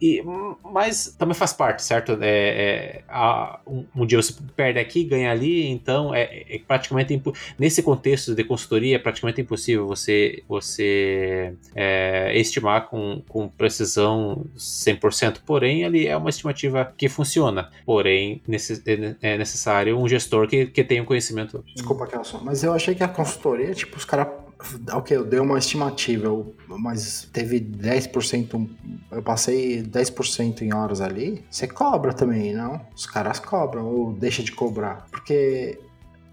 e, 0.00 0.22
mas 0.72 1.14
também 1.18 1.34
faz 1.34 1.52
parte, 1.52 1.82
certo? 1.82 2.18
É, 2.20 2.26
é, 2.28 3.02
a- 3.08 3.60
um, 3.66 3.84
um 3.96 4.06
dia 4.06 4.20
você 4.20 4.34
perde 4.56 4.78
aqui, 4.78 5.04
ganha 5.04 5.30
ali, 5.30 5.66
então 5.68 6.14
é, 6.14 6.44
é 6.48 6.60
praticamente 6.66 7.14
impo- 7.14 7.32
nesse 7.58 7.82
contexto 7.82 8.34
de 8.34 8.42
consultoria 8.44 8.96
é 8.96 8.98
praticamente 8.98 9.40
impossível 9.40 9.86
você 9.86 10.42
você 10.48 11.54
é, 11.74 12.32
estimar 12.38 12.88
com, 12.88 13.22
com 13.28 13.48
precisão 13.48 14.44
100%. 14.56 15.38
Porém, 15.46 15.84
ali 15.84 16.06
é 16.06 16.16
uma 16.16 16.30
estimativa 16.30 16.92
que 16.96 17.08
funciona. 17.08 17.70
Porém, 17.86 18.42
necess- 18.46 18.82
é 18.86 19.14
é 19.22 19.38
necessário 19.38 19.98
um 19.98 20.08
gestor 20.08 20.46
que, 20.48 20.66
que 20.66 20.82
tenha 20.84 21.02
um 21.02 21.06
conhecimento. 21.06 21.64
Desculpa, 21.74 22.06
Kelson, 22.06 22.40
mas 22.42 22.62
eu 22.64 22.72
achei 22.72 22.94
que 22.94 23.02
a 23.02 23.08
consultoria, 23.08 23.74
tipo, 23.84 23.96
os 23.96 24.04
caras. 24.04 24.28
Ok, 24.94 25.14
eu 25.14 25.24
dei 25.26 25.38
uma 25.40 25.58
estimativa, 25.58 26.26
eu- 26.26 26.54
mas 26.68 27.28
teve 27.32 27.60
10%. 27.60 28.68
Eu 29.10 29.22
passei 29.22 29.82
10% 29.82 30.62
em 30.62 30.72
horas 30.72 31.00
ali. 31.00 31.44
Você 31.50 31.66
cobra 31.66 32.12
também, 32.14 32.54
não? 32.54 32.80
Os 32.96 33.04
caras 33.04 33.38
cobram 33.38 33.84
ou 33.86 34.12
deixa 34.12 34.42
de 34.42 34.52
cobrar. 34.52 35.06
Porque. 35.10 35.78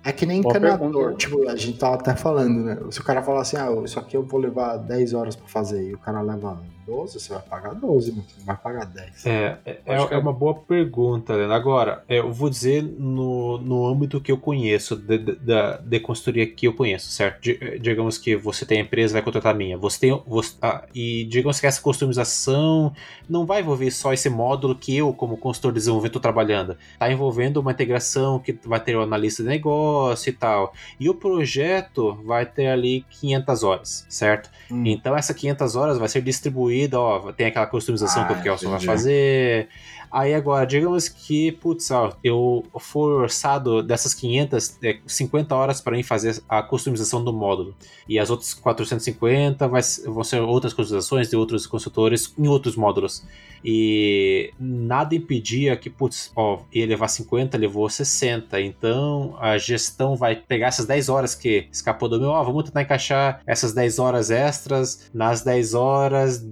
É 0.03 0.11
que 0.11 0.25
nem 0.25 0.39
encanador. 0.39 1.15
Tipo, 1.15 1.47
a 1.47 1.55
gente 1.55 1.77
tava 1.77 1.93
até 1.95 2.15
falando, 2.15 2.63
né? 2.63 2.77
Se 2.89 2.99
o 2.99 3.03
cara 3.03 3.21
falar 3.21 3.41
assim, 3.41 3.57
ah, 3.57 3.69
isso 3.85 3.99
aqui 3.99 4.17
eu 4.17 4.23
vou 4.23 4.39
levar 4.39 4.77
10 4.77 5.13
horas 5.13 5.35
pra 5.35 5.47
fazer, 5.47 5.89
e 5.89 5.93
o 5.93 5.99
cara 5.99 6.21
leva 6.21 6.59
12, 6.91 7.19
você 7.19 7.33
vai 7.33 7.41
pagar 7.41 7.73
12, 7.73 8.11
mano. 8.11 8.23
Você 8.27 8.35
não 8.39 8.45
vai 8.45 8.57
pagar 8.57 8.85
10. 8.85 9.25
É, 9.25 9.57
é, 9.65 9.79
é 9.85 9.95
é- 9.95 10.17
uma 10.17 10.33
boa 10.33 10.53
pergunta, 10.55 11.33
Helena. 11.33 11.55
Agora, 11.55 12.03
é, 12.07 12.19
eu 12.19 12.33
vou 12.33 12.49
dizer 12.49 12.83
no, 12.83 13.57
no 13.59 13.87
âmbito 13.87 14.19
que 14.19 14.31
eu 14.31 14.37
conheço, 14.37 14.95
de, 14.97 15.17
de, 15.17 15.35
da- 15.35 15.77
de 15.77 15.99
consultoria 16.01 16.45
que 16.45 16.67
eu 16.67 16.73
conheço, 16.73 17.09
certo? 17.09 17.47
Eh, 17.47 17.77
digamos 17.79 18.17
que 18.17 18.35
você 18.35 18.65
tem 18.65 18.79
a 18.79 18.81
empresa, 18.81 19.13
vai 19.13 19.21
contratar 19.21 19.53
a 19.53 19.57
minha. 19.57 19.77
Você 19.77 19.99
tem. 20.01 20.21
Você, 20.27 20.55
ah, 20.61 20.83
e 20.93 21.23
digamos 21.25 21.59
que 21.59 21.65
essa 21.67 21.81
customização 21.81 22.93
não 23.29 23.45
vai 23.45 23.61
envolver 23.61 23.89
só 23.91 24.11
esse 24.11 24.29
módulo 24.29 24.75
que 24.75 24.95
eu, 24.97 25.13
como 25.13 25.37
consultor 25.37 25.71
de 25.71 25.79
desenvolvimento, 25.79 26.11
estou 26.17 26.21
trabalhando. 26.21 26.75
Está 26.93 27.11
envolvendo 27.11 27.57
uma 27.57 27.71
integração 27.71 28.37
que 28.39 28.51
vai 28.65 28.79
ter 28.79 28.95
o 28.97 29.01
analista 29.01 29.43
de 29.43 29.49
negócio 29.49 30.29
e 30.29 30.33
tal. 30.33 30.73
E 30.99 31.09
o 31.09 31.13
projeto 31.15 32.13
vai 32.25 32.45
ter 32.45 32.67
ali 32.67 33.05
500 33.09 33.63
horas, 33.63 34.05
certo? 34.09 34.49
Hum. 34.69 34.83
Então 34.85 35.15
essa 35.15 35.33
500 35.33 35.75
horas 35.75 35.97
vai 35.97 36.07
ser 36.09 36.21
distribuída, 36.21 36.80
ó, 36.99 37.31
tem 37.31 37.47
aquela 37.47 37.65
customização 37.67 38.23
Ah, 38.23 38.25
que 38.25 38.33
o 38.33 38.41
Kelson 38.41 38.69
vai 38.69 38.79
fazer. 38.79 39.67
Aí 40.11 40.33
agora, 40.33 40.65
digamos 40.65 41.07
que, 41.07 41.53
putz, 41.53 41.89
ó, 41.89 42.11
eu 42.21 42.65
for 42.79 43.21
orçado 43.21 43.81
dessas 43.81 44.13
500, 44.13 44.77
é, 44.83 44.99
50 45.07 45.55
horas 45.55 45.79
para 45.79 45.95
mim 45.95 46.03
fazer 46.03 46.41
a 46.49 46.61
customização 46.61 47.23
do 47.23 47.31
módulo. 47.31 47.73
E 48.09 48.19
as 48.19 48.29
outras 48.29 48.53
450 48.53 49.67
vai, 49.69 49.81
vão 50.05 50.23
ser 50.23 50.41
outras 50.41 50.73
customizações 50.73 51.29
de 51.29 51.37
outros 51.37 51.65
consultores 51.65 52.33
em 52.37 52.47
outros 52.47 52.75
módulos. 52.75 53.25
E 53.63 54.51
nada 54.59 55.15
impedia 55.15 55.77
que, 55.77 55.89
putz, 55.89 56.31
ó, 56.35 56.63
ia 56.73 56.85
levar 56.85 57.07
50, 57.07 57.57
levou 57.57 57.89
60. 57.89 58.59
Então 58.59 59.37
a 59.39 59.57
gestão 59.57 60.17
vai 60.17 60.35
pegar 60.35 60.67
essas 60.67 60.85
10 60.85 61.07
horas 61.07 61.35
que 61.35 61.67
escapou 61.71 62.09
do 62.09 62.19
meu, 62.19 62.29
ó, 62.29 62.43
vamos 62.43 62.65
tentar 62.65 62.81
encaixar 62.81 63.41
essas 63.45 63.73
10 63.73 63.99
horas 63.99 64.29
extras 64.29 65.09
nas 65.13 65.41
10 65.41 65.73
horas 65.73 66.43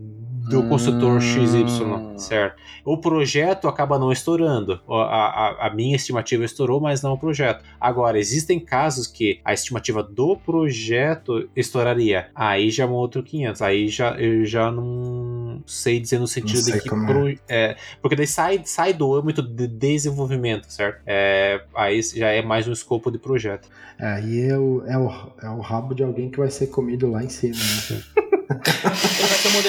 do 0.49 0.63
consultor 0.63 1.17
Hum. 1.17 1.19
XY, 1.21 2.17
certo? 2.17 2.55
O 2.83 2.97
projeto 2.97 3.67
acaba 3.67 3.99
não 3.99 4.11
estourando. 4.11 4.79
A, 4.89 4.93
a, 4.95 5.67
a 5.67 5.69
minha 5.73 5.95
estimativa 5.95 6.43
estourou, 6.43 6.79
mas 6.81 7.01
não 7.01 7.13
o 7.13 7.17
projeto. 7.17 7.63
Agora, 7.79 8.17
existem 8.17 8.59
casos 8.59 9.05
que 9.05 9.39
a 9.45 9.53
estimativa 9.53 10.01
do 10.01 10.35
projeto 10.37 11.47
estouraria. 11.55 12.29
Aí 12.33 12.71
já 12.71 12.83
é 12.83 12.87
um 12.87 12.93
outro 12.93 13.21
500. 13.21 13.61
Aí 13.61 13.87
já, 13.89 14.11
eu 14.19 14.43
já 14.45 14.71
não 14.71 15.61
sei 15.67 15.99
dizer 15.99 16.19
no 16.19 16.27
sentido 16.27 16.63
de 16.63 16.79
que. 16.81 16.87
é. 16.87 17.05
pro- 17.05 17.39
é, 17.47 17.75
porque 18.01 18.15
daí 18.15 18.25
sai, 18.27 18.61
sai 18.65 18.93
do 18.93 19.13
âmbito 19.13 19.41
de 19.43 19.67
desenvolvimento, 19.67 20.65
certo? 20.71 21.01
É, 21.05 21.61
aí 21.75 22.01
já 22.01 22.29
é 22.29 22.41
mais 22.41 22.67
um 22.67 22.71
escopo 22.71 23.11
de 23.11 23.17
projeto. 23.19 23.67
É, 23.99 24.07
Aí 24.13 24.41
é 24.49 24.57
o, 24.57 24.81
é, 24.87 24.97
o, 24.97 25.11
é 25.43 25.49
o 25.49 25.59
rabo 25.59 25.93
de 25.93 26.01
alguém 26.03 26.29
que 26.29 26.39
vai 26.39 26.49
ser 26.49 26.67
comido 26.67 27.11
lá 27.11 27.21
em 27.23 27.29
cima, 27.29 27.55
né? 27.55 28.01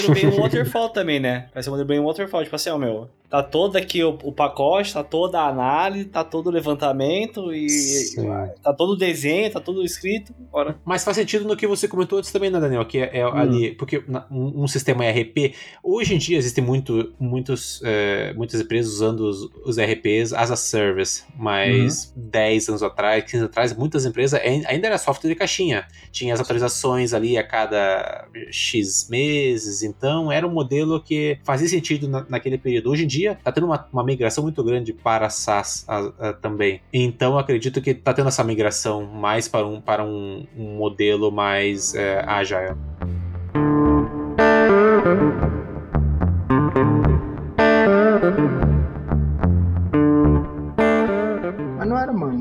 Um 0.05 0.09
modelo 0.09 0.31
bem 0.31 0.41
waterfall 0.41 0.89
também, 0.91 1.21
né? 1.21 1.49
Vai 1.53 1.63
ser 1.63 1.71
um 1.71 1.73
modelo 1.73 1.89
bem 1.89 2.01
waterfall. 2.01 2.43
Tipo 2.45 2.57
assim, 2.57 2.71
ó, 2.71 2.79
meu. 2.79 3.09
Tá 3.31 3.45
todo 3.45 3.77
aqui 3.77 4.03
o, 4.03 4.19
o 4.25 4.33
pacote, 4.33 4.93
tá 4.93 5.05
toda 5.05 5.39
a 5.41 5.47
análise, 5.47 6.07
tá 6.07 6.25
todo 6.25 6.49
o 6.49 6.51
levantamento 6.51 7.53
e 7.55 7.69
Sim. 7.69 8.27
tá 8.61 8.73
todo 8.73 8.95
o 8.95 8.97
desenho, 8.97 9.49
tá 9.53 9.61
tudo 9.61 9.85
escrito. 9.85 10.35
Bora. 10.51 10.77
Mas 10.85 11.05
faz 11.05 11.17
sentido 11.17 11.47
no 11.47 11.57
que 11.57 11.65
você 11.65 11.87
comentou 11.87 12.19
antes 12.19 12.33
também, 12.33 12.51
né, 12.51 12.59
Daniel? 12.59 12.85
Que 12.85 12.99
é, 12.99 13.19
é 13.19 13.27
Hum. 13.29 13.31
ali. 13.37 13.71
Porque 13.77 14.03
um, 14.29 14.63
um 14.65 14.67
sistema 14.67 15.05
ERP. 15.07 15.55
Hoje 15.81 16.13
em 16.17 16.19
dia 16.19 16.37
existem 16.39 16.63
muito, 16.65 17.13
muitos, 17.21 17.81
é, 17.85 18.33
muitas 18.35 18.61
empresas 18.61 18.93
usando 18.95 19.21
os, 19.21 19.49
os 19.65 19.79
ERPs 19.79 20.33
as 20.33 20.51
a 20.51 20.57
service. 20.57 21.23
Mas 21.39 22.13
Uhum. 22.17 22.23
10 22.31 22.69
anos 22.71 22.83
atrás, 22.83 23.23
15 23.23 23.37
anos 23.37 23.51
atrás, 23.51 23.77
muitas 23.77 24.05
empresas 24.07 24.41
ai- 24.45 24.65
ainda 24.67 24.89
era 24.89 24.99
software 24.99 25.31
de 25.31 25.37
caixinha. 25.37 25.87
Tinha 26.11 26.35
as 26.35 26.41
atualizações 26.41 27.15
ali 27.15 27.39
a 27.39 27.45
cada 27.47 28.27
X 28.51 29.09
meses. 29.09 29.83
Então 29.97 30.31
era 30.31 30.47
um 30.47 30.51
modelo 30.51 31.01
que 31.01 31.39
fazia 31.45 31.69
sentido 31.69 32.09
na- 32.09 32.25
naquele 32.29 32.57
período. 32.59 32.91
Hoje 32.91 33.05
em 33.05 33.07
dia 33.07 33.39
tá 33.43 33.51
tendo 33.53 33.67
uma, 33.67 33.87
uma 33.93 34.05
migração 34.05 34.43
muito 34.45 34.63
grande 34.65 34.93
para 34.93 35.29
SaaS 35.29 35.85
a- 35.89 36.13
a- 36.19 36.33
também. 36.33 36.81
Então 36.93 37.39
acredito 37.39 37.81
que 37.81 37.95
tá 37.95 38.13
tendo 38.15 38.29
essa 38.29 38.45
migração 38.45 39.05
mais 39.05 39.49
para 39.49 39.67
um, 39.67 39.81
para 39.81 40.05
um, 40.05 40.47
um 40.57 40.77
modelo 40.77 41.31
mais 41.31 41.95
é, 41.95 42.23
agile. 42.27 42.77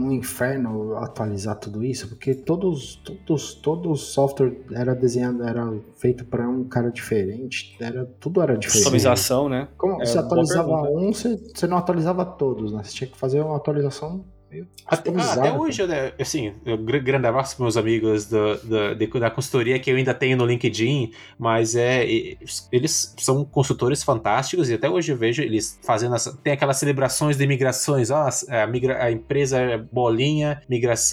Um 0.10 0.14
inferno 0.14 0.96
atualizar 0.98 1.56
tudo 1.56 1.84
isso, 1.84 2.08
porque 2.08 2.34
todos, 2.34 2.96
todos, 3.26 3.54
todo 3.54 3.92
o 3.92 3.96
software 3.96 4.56
era 4.72 4.94
desenhado, 4.96 5.44
era 5.44 5.72
feito 5.98 6.26
para 6.26 6.48
um 6.48 6.64
cara 6.64 6.92
diferente, 6.92 7.78
era 7.80 8.06
tudo 8.20 8.42
era 8.42 8.58
diferente. 8.58 8.84
Customização, 8.84 9.48
né? 9.48 9.68
Como 9.78 10.02
É, 10.02 10.06
você 10.06 10.18
atualizava 10.18 10.82
um, 10.90 11.14
você, 11.14 11.38
você 11.38 11.68
não 11.68 11.78
atualizava 11.78 12.26
todos, 12.26 12.72
né? 12.74 12.84
Você 12.84 12.94
tinha 12.94 13.10
que 13.10 13.18
fazer 13.18 13.42
uma 13.42 13.56
atualização 13.56 14.26
Até, 14.86 15.12
ah, 15.12 15.34
até 15.34 15.52
hoje, 15.52 15.86
né, 15.86 16.12
assim, 16.20 16.54
grande 17.04 17.28
abraço 17.28 17.56
para 17.56 17.64
meus 17.66 17.78
amigos 17.78 18.26
do, 18.26 18.56
do- 18.64 18.96
de- 18.96 19.20
da 19.20 19.30
consultoria 19.30 19.78
que 19.80 19.92
eu 19.92 19.96
ainda 19.96 20.14
tenho 20.14 20.36
no 20.38 20.46
LinkedIn, 20.46 21.12
mas 21.38 21.76
é 21.76 22.06
eles 22.72 23.14
são 23.20 23.46
consultores 23.46 24.02
fantásticos 24.04 24.70
e 24.70 24.74
até 24.74 24.90
hoje 24.90 25.12
eu 25.12 25.18
vejo 25.18 25.42
eles 25.42 25.80
fazendo 25.84 26.16
essa, 26.16 26.36
tem 26.44 26.54
aquelas 26.54 26.78
celebrações 26.78 27.38
de 27.38 27.46
migrações, 27.46 28.10
ó, 28.10 28.28
a, 28.50 28.68
migra- 28.68 29.04
a 29.04 29.12
empresa 29.12 29.60
é 29.60 29.78
bolinha, 29.78 30.62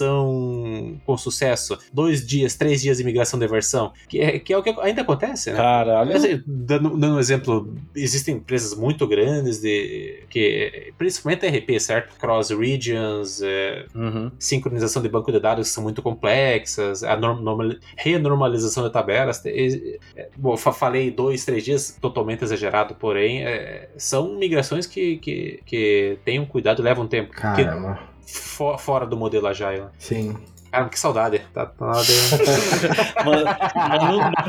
migração 0.01 0.99
com 1.05 1.17
sucesso, 1.17 1.77
dois 1.93 2.25
dias, 2.25 2.55
três 2.55 2.81
dias 2.81 2.97
de 2.97 3.03
migração 3.03 3.39
de 3.39 3.47
versão, 3.47 3.91
que 4.07 4.19
é, 4.19 4.39
que 4.39 4.53
é 4.53 4.57
o 4.57 4.63
que 4.63 4.69
ainda 4.81 5.01
acontece, 5.01 5.51
né? 5.51 5.57
Caralho. 5.57 6.15
Assim, 6.15 6.41
dando, 6.45 6.89
dando 6.97 7.15
um 7.15 7.19
exemplo, 7.19 7.73
existem 7.95 8.35
empresas 8.35 8.73
muito 8.77 9.07
grandes 9.07 9.61
de 9.61 10.23
que 10.29 10.91
principalmente 10.97 11.45
RP, 11.47 11.79
certo? 11.79 12.15
Cross 12.17 12.49
regions, 12.51 13.26
é, 13.41 13.85
Uhum. 13.93 14.31
sincronização 14.39 15.01
de 15.01 15.09
banco 15.09 15.31
de 15.31 15.39
dados 15.39 15.67
que 15.67 15.73
são 15.73 15.83
muito 15.83 16.01
complexas, 16.01 17.03
a 17.03 17.15
norm- 17.17 17.41
normal- 17.41 17.75
renormalização 17.97 18.83
de 18.83 18.91
tabelas. 18.91 19.45
é, 19.45 19.97
é, 20.15 20.29
bom, 20.35 20.55
fa- 20.57 20.71
falei 20.73 21.11
dois, 21.11 21.45
três 21.45 21.63
dias, 21.63 21.97
totalmente 22.01 22.43
exagerado, 22.43 22.95
porém, 22.95 23.45
é, 23.45 23.89
são 23.97 24.35
migrações 24.37 24.85
que, 24.85 25.17
que, 25.17 25.59
que 25.65 26.17
têm 26.25 26.39
um 26.39 26.45
cuidado 26.45 26.81
e 26.81 26.83
levam 26.85 27.07
tempo. 27.07 27.31
Que, 27.33 27.41
Caramba, 27.41 27.99
fo- 28.25 28.77
fora 28.77 29.05
do 29.05 29.15
modelo 29.17 29.47
Agile. 29.47 29.85
sim. 29.97 30.35
Cara, 30.71 30.89
que 30.89 30.99
saudade. 30.99 31.41
Tá, 31.53 31.65
tá 31.65 31.85
na 31.85 31.91
hora 31.93 32.03
de... 32.03 32.13
Manda, 33.25 33.57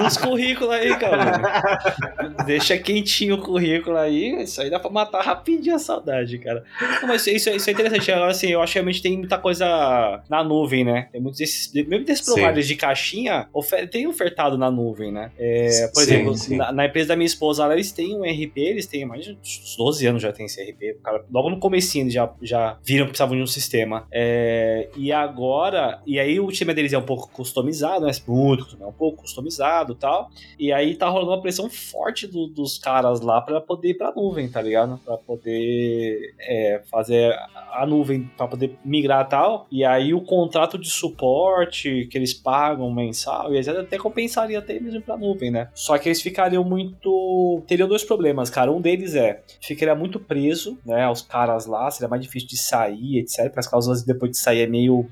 uns 0.04 0.16
currículos 0.16 0.74
aí, 0.74 0.96
cara. 0.98 2.44
Deixa 2.46 2.76
quentinho 2.78 3.36
o 3.36 3.38
currículo 3.42 3.96
aí. 3.96 4.42
Isso 4.42 4.60
aí 4.60 4.70
dá 4.70 4.78
pra 4.78 4.90
matar 4.90 5.22
rapidinho 5.22 5.74
a 5.76 5.78
saudade, 5.78 6.38
cara. 6.38 6.64
Não, 7.00 7.08
mas 7.08 7.26
isso, 7.26 7.50
isso 7.50 7.68
é 7.68 7.72
interessante. 7.72 8.10
Agora, 8.12 8.30
assim, 8.30 8.48
eu 8.48 8.60
acho 8.62 8.72
que 8.72 8.78
realmente 8.78 9.02
tem 9.02 9.16
muita 9.18 9.38
coisa 9.38 10.22
na 10.28 10.42
nuvem, 10.44 10.84
né? 10.84 11.08
Tem 11.12 11.20
muitos 11.20 11.38
desses. 11.38 11.72
Mesmo 11.72 12.04
desses 12.04 12.24
providers 12.24 12.66
de 12.66 12.76
caixinha, 12.76 13.48
ofer- 13.52 13.88
tem 13.88 14.06
ofertado 14.06 14.56
na 14.58 14.70
nuvem, 14.70 15.12
né? 15.12 15.30
É, 15.38 15.88
por 15.94 16.02
Sim, 16.02 16.12
exemplo, 16.14 16.34
sim. 16.34 16.56
Na, 16.56 16.72
na 16.72 16.86
empresa 16.86 17.08
da 17.08 17.16
minha 17.16 17.26
esposa, 17.26 17.66
lá, 17.66 17.74
eles 17.74 17.92
têm 17.92 18.16
um 18.16 18.22
RP, 18.22 18.56
eles 18.58 18.86
têm 18.86 19.04
mais 19.04 19.24
de 19.24 19.32
uns 19.32 19.76
12 19.76 20.06
anos 20.06 20.22
já 20.22 20.32
tem 20.32 20.46
esse 20.46 20.60
RP. 20.62 21.00
Cara, 21.02 21.24
logo 21.30 21.50
no 21.50 21.58
comecinho 21.58 22.04
eles 22.04 22.14
já, 22.14 22.30
já 22.42 22.76
viram 22.84 23.04
que 23.06 23.10
precisavam 23.12 23.36
de 23.36 23.42
um 23.42 23.46
sistema. 23.46 24.06
É, 24.12 24.88
e 24.96 25.12
agora, 25.12 26.00
e 26.08 26.18
aí 26.18 26.40
o 26.40 26.48
time 26.48 26.72
deles 26.74 26.92
é 26.92 26.98
um 26.98 27.02
pouco 27.04 27.30
customizado, 27.30 28.06
né? 28.06 28.12
Muito, 28.26 28.76
é 28.80 28.86
um 28.86 28.92
pouco 28.92 29.22
customizado 29.22 29.94
tal. 29.94 30.30
E 30.58 30.72
aí 30.72 30.94
tá 30.96 31.08
rolando 31.08 31.30
uma 31.32 31.40
pressão 31.42 31.68
forte 31.70 32.26
do- 32.26 32.46
dos 32.48 32.78
caras 32.78 33.20
lá 33.20 33.40
pra 33.40 33.60
poder 33.60 33.90
ir 33.90 33.94
pra 33.94 34.12
nuvem, 34.14 34.48
tá 34.48 34.60
ligado? 34.62 34.98
Pra 35.04 35.16
poder 35.18 36.34
é, 36.40 36.82
fazer 36.90 37.32
a 37.72 37.84
nuvem, 37.86 38.30
pra 38.36 38.48
poder 38.48 38.76
migrar 38.84 39.28
tal. 39.28 39.66
E 39.70 39.84
aí 39.84 40.14
o 40.14 40.20
contrato 40.20 40.78
de 40.78 40.88
suporte 40.90 42.08
que 42.10 42.16
eles 42.16 42.32
pagam 42.32 42.90
mensal, 42.92 43.54
e 43.54 43.58
etc, 43.58 43.76
até 43.76 43.98
compensaria 43.98 44.58
até 44.58 44.74
ir 44.76 45.02
pra 45.02 45.16
nuvem, 45.16 45.50
né? 45.50 45.68
Só 45.74 45.98
que 45.98 46.08
eles 46.08 46.22
ficariam 46.22 46.64
muito. 46.64 47.62
Teriam 47.66 47.88
dois 47.88 48.02
problemas, 48.04 48.48
cara. 48.50 48.72
Um 48.72 48.80
deles 48.80 49.14
é 49.14 49.42
ficaria 49.60 49.94
muito 49.94 50.18
preso, 50.18 50.78
né? 50.84 51.02
Aos 51.04 51.20
caras 51.22 51.66
lá, 51.66 51.90
seria 51.90 52.08
mais 52.08 52.22
difícil 52.22 52.48
de 52.48 52.56
sair, 52.56 53.18
etc. 53.18 53.52
As 53.56 53.66
causas 53.66 54.02
depois 54.02 54.30
de 54.32 54.38
sair 54.38 54.60
é 54.62 54.66
meio 54.66 55.06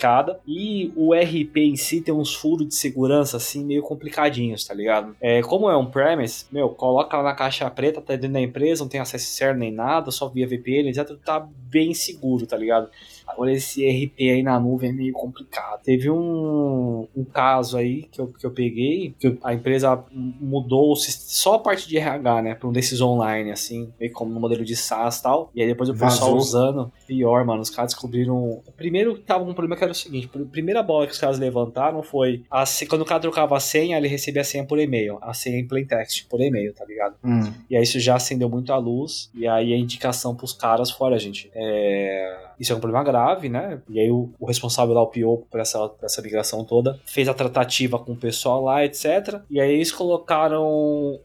complicada. 0.00 0.40
E 0.46 0.92
o 0.96 1.12
RP 1.14 1.56
em 1.58 1.76
si 1.76 2.00
tem 2.00 2.14
uns 2.14 2.34
furos 2.34 2.66
de 2.66 2.74
segurança, 2.74 3.36
assim, 3.36 3.64
meio 3.64 3.82
complicadinhos, 3.82 4.64
tá 4.64 4.72
ligado? 4.72 5.14
É, 5.20 5.42
como 5.42 5.70
é 5.70 5.76
um 5.76 5.86
premise, 5.86 6.46
meu, 6.50 6.70
coloca 6.70 7.16
lá 7.18 7.22
na 7.22 7.34
caixa 7.34 7.70
preta, 7.70 8.00
tá 8.00 8.14
dentro 8.14 8.32
da 8.32 8.40
empresa, 8.40 8.82
não 8.82 8.88
tem 8.88 9.00
acesso 9.00 9.26
externo 9.26 9.60
nem 9.60 9.70
nada, 9.70 10.10
só 10.10 10.28
via 10.28 10.48
VPN, 10.48 10.88
etc. 10.88 11.16
Tá 11.24 11.46
bem 11.70 11.92
seguro, 11.92 12.46
tá 12.46 12.56
ligado? 12.56 12.88
Agora 13.32 13.52
esse 13.52 13.86
RP 13.86 14.20
aí 14.20 14.42
na 14.42 14.58
nuvem 14.58 14.90
é 14.90 14.92
meio 14.92 15.12
complicado. 15.12 15.82
Teve 15.82 16.10
um, 16.10 17.06
um 17.16 17.24
caso 17.24 17.76
aí 17.76 18.04
que 18.04 18.20
eu, 18.20 18.28
que 18.28 18.44
eu 18.44 18.50
peguei, 18.50 19.14
que 19.18 19.38
a 19.42 19.54
empresa 19.54 20.02
mudou 20.12 20.92
o 20.92 20.96
só 20.96 21.54
a 21.54 21.58
parte 21.58 21.88
de 21.88 21.96
RH, 21.96 22.42
né, 22.42 22.54
para 22.54 22.68
um 22.68 22.72
desses 22.72 23.00
online, 23.00 23.50
assim, 23.50 23.92
meio 23.98 24.12
como 24.12 24.32
no 24.32 24.40
modelo 24.40 24.64
de 24.64 24.76
SaaS 24.76 25.18
e 25.18 25.22
tal. 25.22 25.50
E 25.54 25.62
aí 25.62 25.68
depois 25.68 25.88
o 25.88 25.94
pessoal 25.94 26.34
usando, 26.36 26.92
pior, 27.06 27.44
mano, 27.44 27.62
os 27.62 27.70
caras 27.70 27.92
descobriram. 27.92 28.62
Primeiro 28.76 29.18
tava 29.18 29.44
um 29.44 29.54
problema 29.54 29.76
que 29.76 29.84
era 29.84 29.92
o 29.92 29.94
seguinte: 29.94 30.30
a 30.34 30.38
primeira 30.50 30.82
bola 30.82 31.06
que 31.06 31.12
os 31.12 31.18
caras 31.18 31.38
levantaram 31.38 32.02
foi 32.02 32.44
a 32.50 32.64
quando 32.88 33.02
o 33.02 33.04
cara 33.04 33.20
trocava 33.20 33.56
a 33.56 33.60
senha, 33.60 33.96
ele 33.96 34.08
recebia 34.08 34.42
a 34.42 34.44
senha 34.44 34.64
por 34.64 34.78
e-mail, 34.78 35.18
a 35.20 35.34
senha 35.34 35.58
em 35.58 35.66
plain 35.66 35.84
text 35.84 36.26
por 36.28 36.40
e-mail, 36.40 36.72
tá 36.74 36.84
ligado? 36.84 37.14
Hum. 37.24 37.52
E 37.68 37.76
aí 37.76 37.82
isso 37.82 38.00
já 38.00 38.16
acendeu 38.16 38.48
muito 38.48 38.72
a 38.72 38.76
luz. 38.76 39.30
E 39.34 39.46
aí 39.46 39.72
a 39.72 39.76
indicação 39.76 40.34
pros 40.34 40.52
caras 40.52 40.90
fora, 40.90 41.18
gente. 41.18 41.50
É... 41.54 42.50
Isso 42.58 42.72
é 42.74 42.76
um 42.76 42.80
problema 42.80 43.02
grave, 43.02 43.19
né? 43.48 43.80
E 43.88 44.00
aí 44.00 44.10
o, 44.10 44.30
o 44.38 44.46
responsável 44.46 44.94
lá, 44.94 45.02
o 45.02 45.06
PO, 45.06 45.46
por 45.50 45.60
essa, 45.60 45.90
essa 46.02 46.22
migração 46.22 46.64
toda, 46.64 46.98
fez 47.04 47.28
a 47.28 47.34
tratativa 47.34 47.98
com 47.98 48.12
o 48.12 48.16
pessoal 48.16 48.62
lá, 48.62 48.84
etc. 48.84 49.40
E 49.50 49.60
aí 49.60 49.72
eles 49.74 49.92
colocaram 49.92 50.64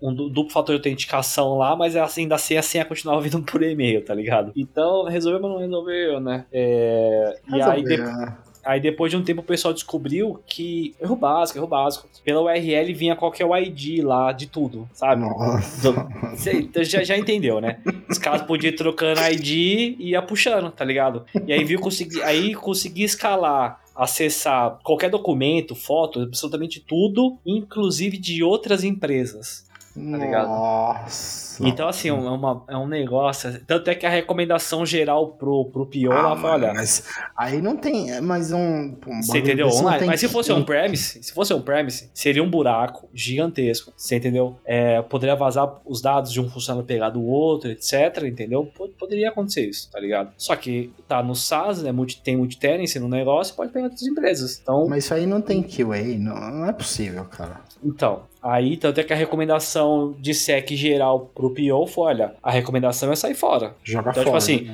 um 0.01 0.13
du- 0.13 0.29
duplo 0.29 0.51
fator 0.51 0.75
de 0.75 0.79
autenticação 0.79 1.57
lá, 1.57 1.75
mas 1.75 1.95
assim, 1.95 2.21
ainda 2.23 2.35
assim 2.35 2.57
a 2.57 2.61
senha 2.61 2.85
continuava 2.85 3.21
vindo 3.21 3.41
por 3.41 3.61
e-mail, 3.63 4.03
tá 4.03 4.13
ligado? 4.13 4.51
Então, 4.55 5.03
resolveu, 5.05 5.41
mas 5.41 5.51
não 5.51 5.59
resolveu, 5.59 6.19
né? 6.19 6.45
É... 6.51 7.39
E 7.53 7.61
aí, 7.61 7.83
depois 7.83 8.17
né? 8.17 8.37
Aí 8.65 8.79
depois 8.79 9.11
de 9.11 9.17
um 9.17 9.23
tempo 9.23 9.41
o 9.41 9.43
pessoal 9.43 9.73
descobriu 9.73 10.41
que. 10.47 10.95
Erro 10.99 11.15
básico, 11.15 11.59
erro 11.59 11.67
básico. 11.67 12.07
Pela 12.23 12.41
URL 12.41 12.93
vinha 12.93 13.15
qual 13.15 13.31
que 13.31 13.43
é 13.43 13.45
o 13.45 13.55
ID 13.55 14.03
lá 14.03 14.31
de 14.31 14.47
tudo, 14.47 14.89
sabe? 14.93 15.21
Nossa. 15.21 16.07
Então 16.53 16.83
já, 16.83 17.03
já 17.03 17.17
entendeu, 17.17 17.61
né? 17.61 17.77
Os 18.09 18.17
caras 18.17 18.41
podiam 18.41 18.71
ir 18.71 18.75
trocando 18.75 19.21
ID 19.21 19.95
e 19.99 20.09
ia 20.09 20.21
puxando, 20.21 20.71
tá 20.71 20.83
ligado? 20.83 21.25
E 21.45 21.53
aí 21.53 21.63
viu 21.63 21.79
conseguir. 21.79 22.21
Aí 22.23 22.55
conseguir 22.55 23.03
escalar. 23.03 23.81
Acessar 23.95 24.77
qualquer 24.83 25.09
documento, 25.09 25.73
foto, 25.73 26.19
absolutamente 26.19 26.81
tudo, 26.81 27.37
inclusive 27.45 28.17
de 28.17 28.43
outras 28.43 28.83
empresas. 28.83 29.65
Tá 29.95 30.17
ligado? 30.17 30.47
Nossa. 30.47 31.65
Então, 31.65 31.87
assim, 31.87 32.09
é, 32.09 32.13
uma, 32.13 32.63
é 32.67 32.77
um 32.77 32.87
negócio. 32.87 33.63
Tanto 33.65 33.89
é 33.89 33.95
que 33.95 34.05
a 34.05 34.09
recomendação 34.09 34.85
geral 34.85 35.29
pro, 35.33 35.65
pro 35.65 35.85
Pio 35.85 36.11
Ah, 36.11 36.29
lá 36.29 36.35
foi: 36.35 36.49
olha, 36.49 36.73
Mas 36.73 37.03
aí 37.37 37.61
não 37.61 37.77
tem 37.77 38.19
mais 38.21 38.51
um. 38.51 38.95
um 39.07 39.21
Você 39.21 39.39
entendeu? 39.39 39.67
Online. 39.67 40.05
Mas 40.05 40.19
se 40.19 40.27
fosse 40.27 40.51
um 40.51 40.63
premise, 40.63 41.23
se 41.23 41.33
fosse 41.33 41.53
um 41.53 41.61
premise, 41.61 42.09
seria 42.13 42.43
um 42.43 42.49
buraco 42.49 43.07
gigantesco. 43.13 43.93
Você 43.95 44.17
entendeu? 44.17 44.57
É, 44.65 45.01
poderia 45.01 45.35
vazar 45.35 45.79
os 45.85 46.01
dados 46.01 46.31
de 46.31 46.41
um 46.41 46.49
funcionário 46.49 46.85
pegar 46.85 47.09
do 47.09 47.23
outro, 47.23 47.71
etc. 47.71 48.23
Entendeu? 48.23 48.69
Poderia 48.99 49.29
acontecer 49.29 49.67
isso, 49.67 49.89
tá 49.91 49.99
ligado? 49.99 50.33
Só 50.37 50.55
que 50.55 50.91
tá 51.07 51.23
no 51.23 51.35
SaaS, 51.35 51.81
né? 51.81 51.93
Tem 52.23 52.35
multi-tenancy 52.35 52.99
no 52.99 53.07
negócio, 53.07 53.55
pode 53.55 53.71
pegar 53.71 53.85
outras 53.85 54.03
empresas. 54.03 54.59
Então, 54.61 54.87
Mas 54.87 55.05
isso 55.05 55.13
aí 55.13 55.25
não 55.25 55.41
tem 55.41 55.63
QA, 55.63 56.17
não, 56.19 56.35
não 56.51 56.65
é 56.65 56.73
possível, 56.73 57.23
cara. 57.25 57.61
então, 57.83 58.23
aí 58.45 58.77
tanto 58.77 58.99
é 58.99 59.03
que 59.03 59.11
a 59.11 59.15
recomendação 59.15 60.15
de 60.19 60.33
SEC 60.33 60.75
geral 60.75 61.31
pro 61.33 61.49
PO 61.49 61.87
foi, 61.87 62.05
olha, 62.07 62.33
a 62.43 62.51
recomendação 62.51 63.11
é 63.11 63.15
sair 63.15 63.33
fora. 63.35 63.75
Joga 63.83 64.11
Então, 64.11 64.13
fora. 64.13 64.25
tipo 64.25 64.37
assim, 64.37 64.69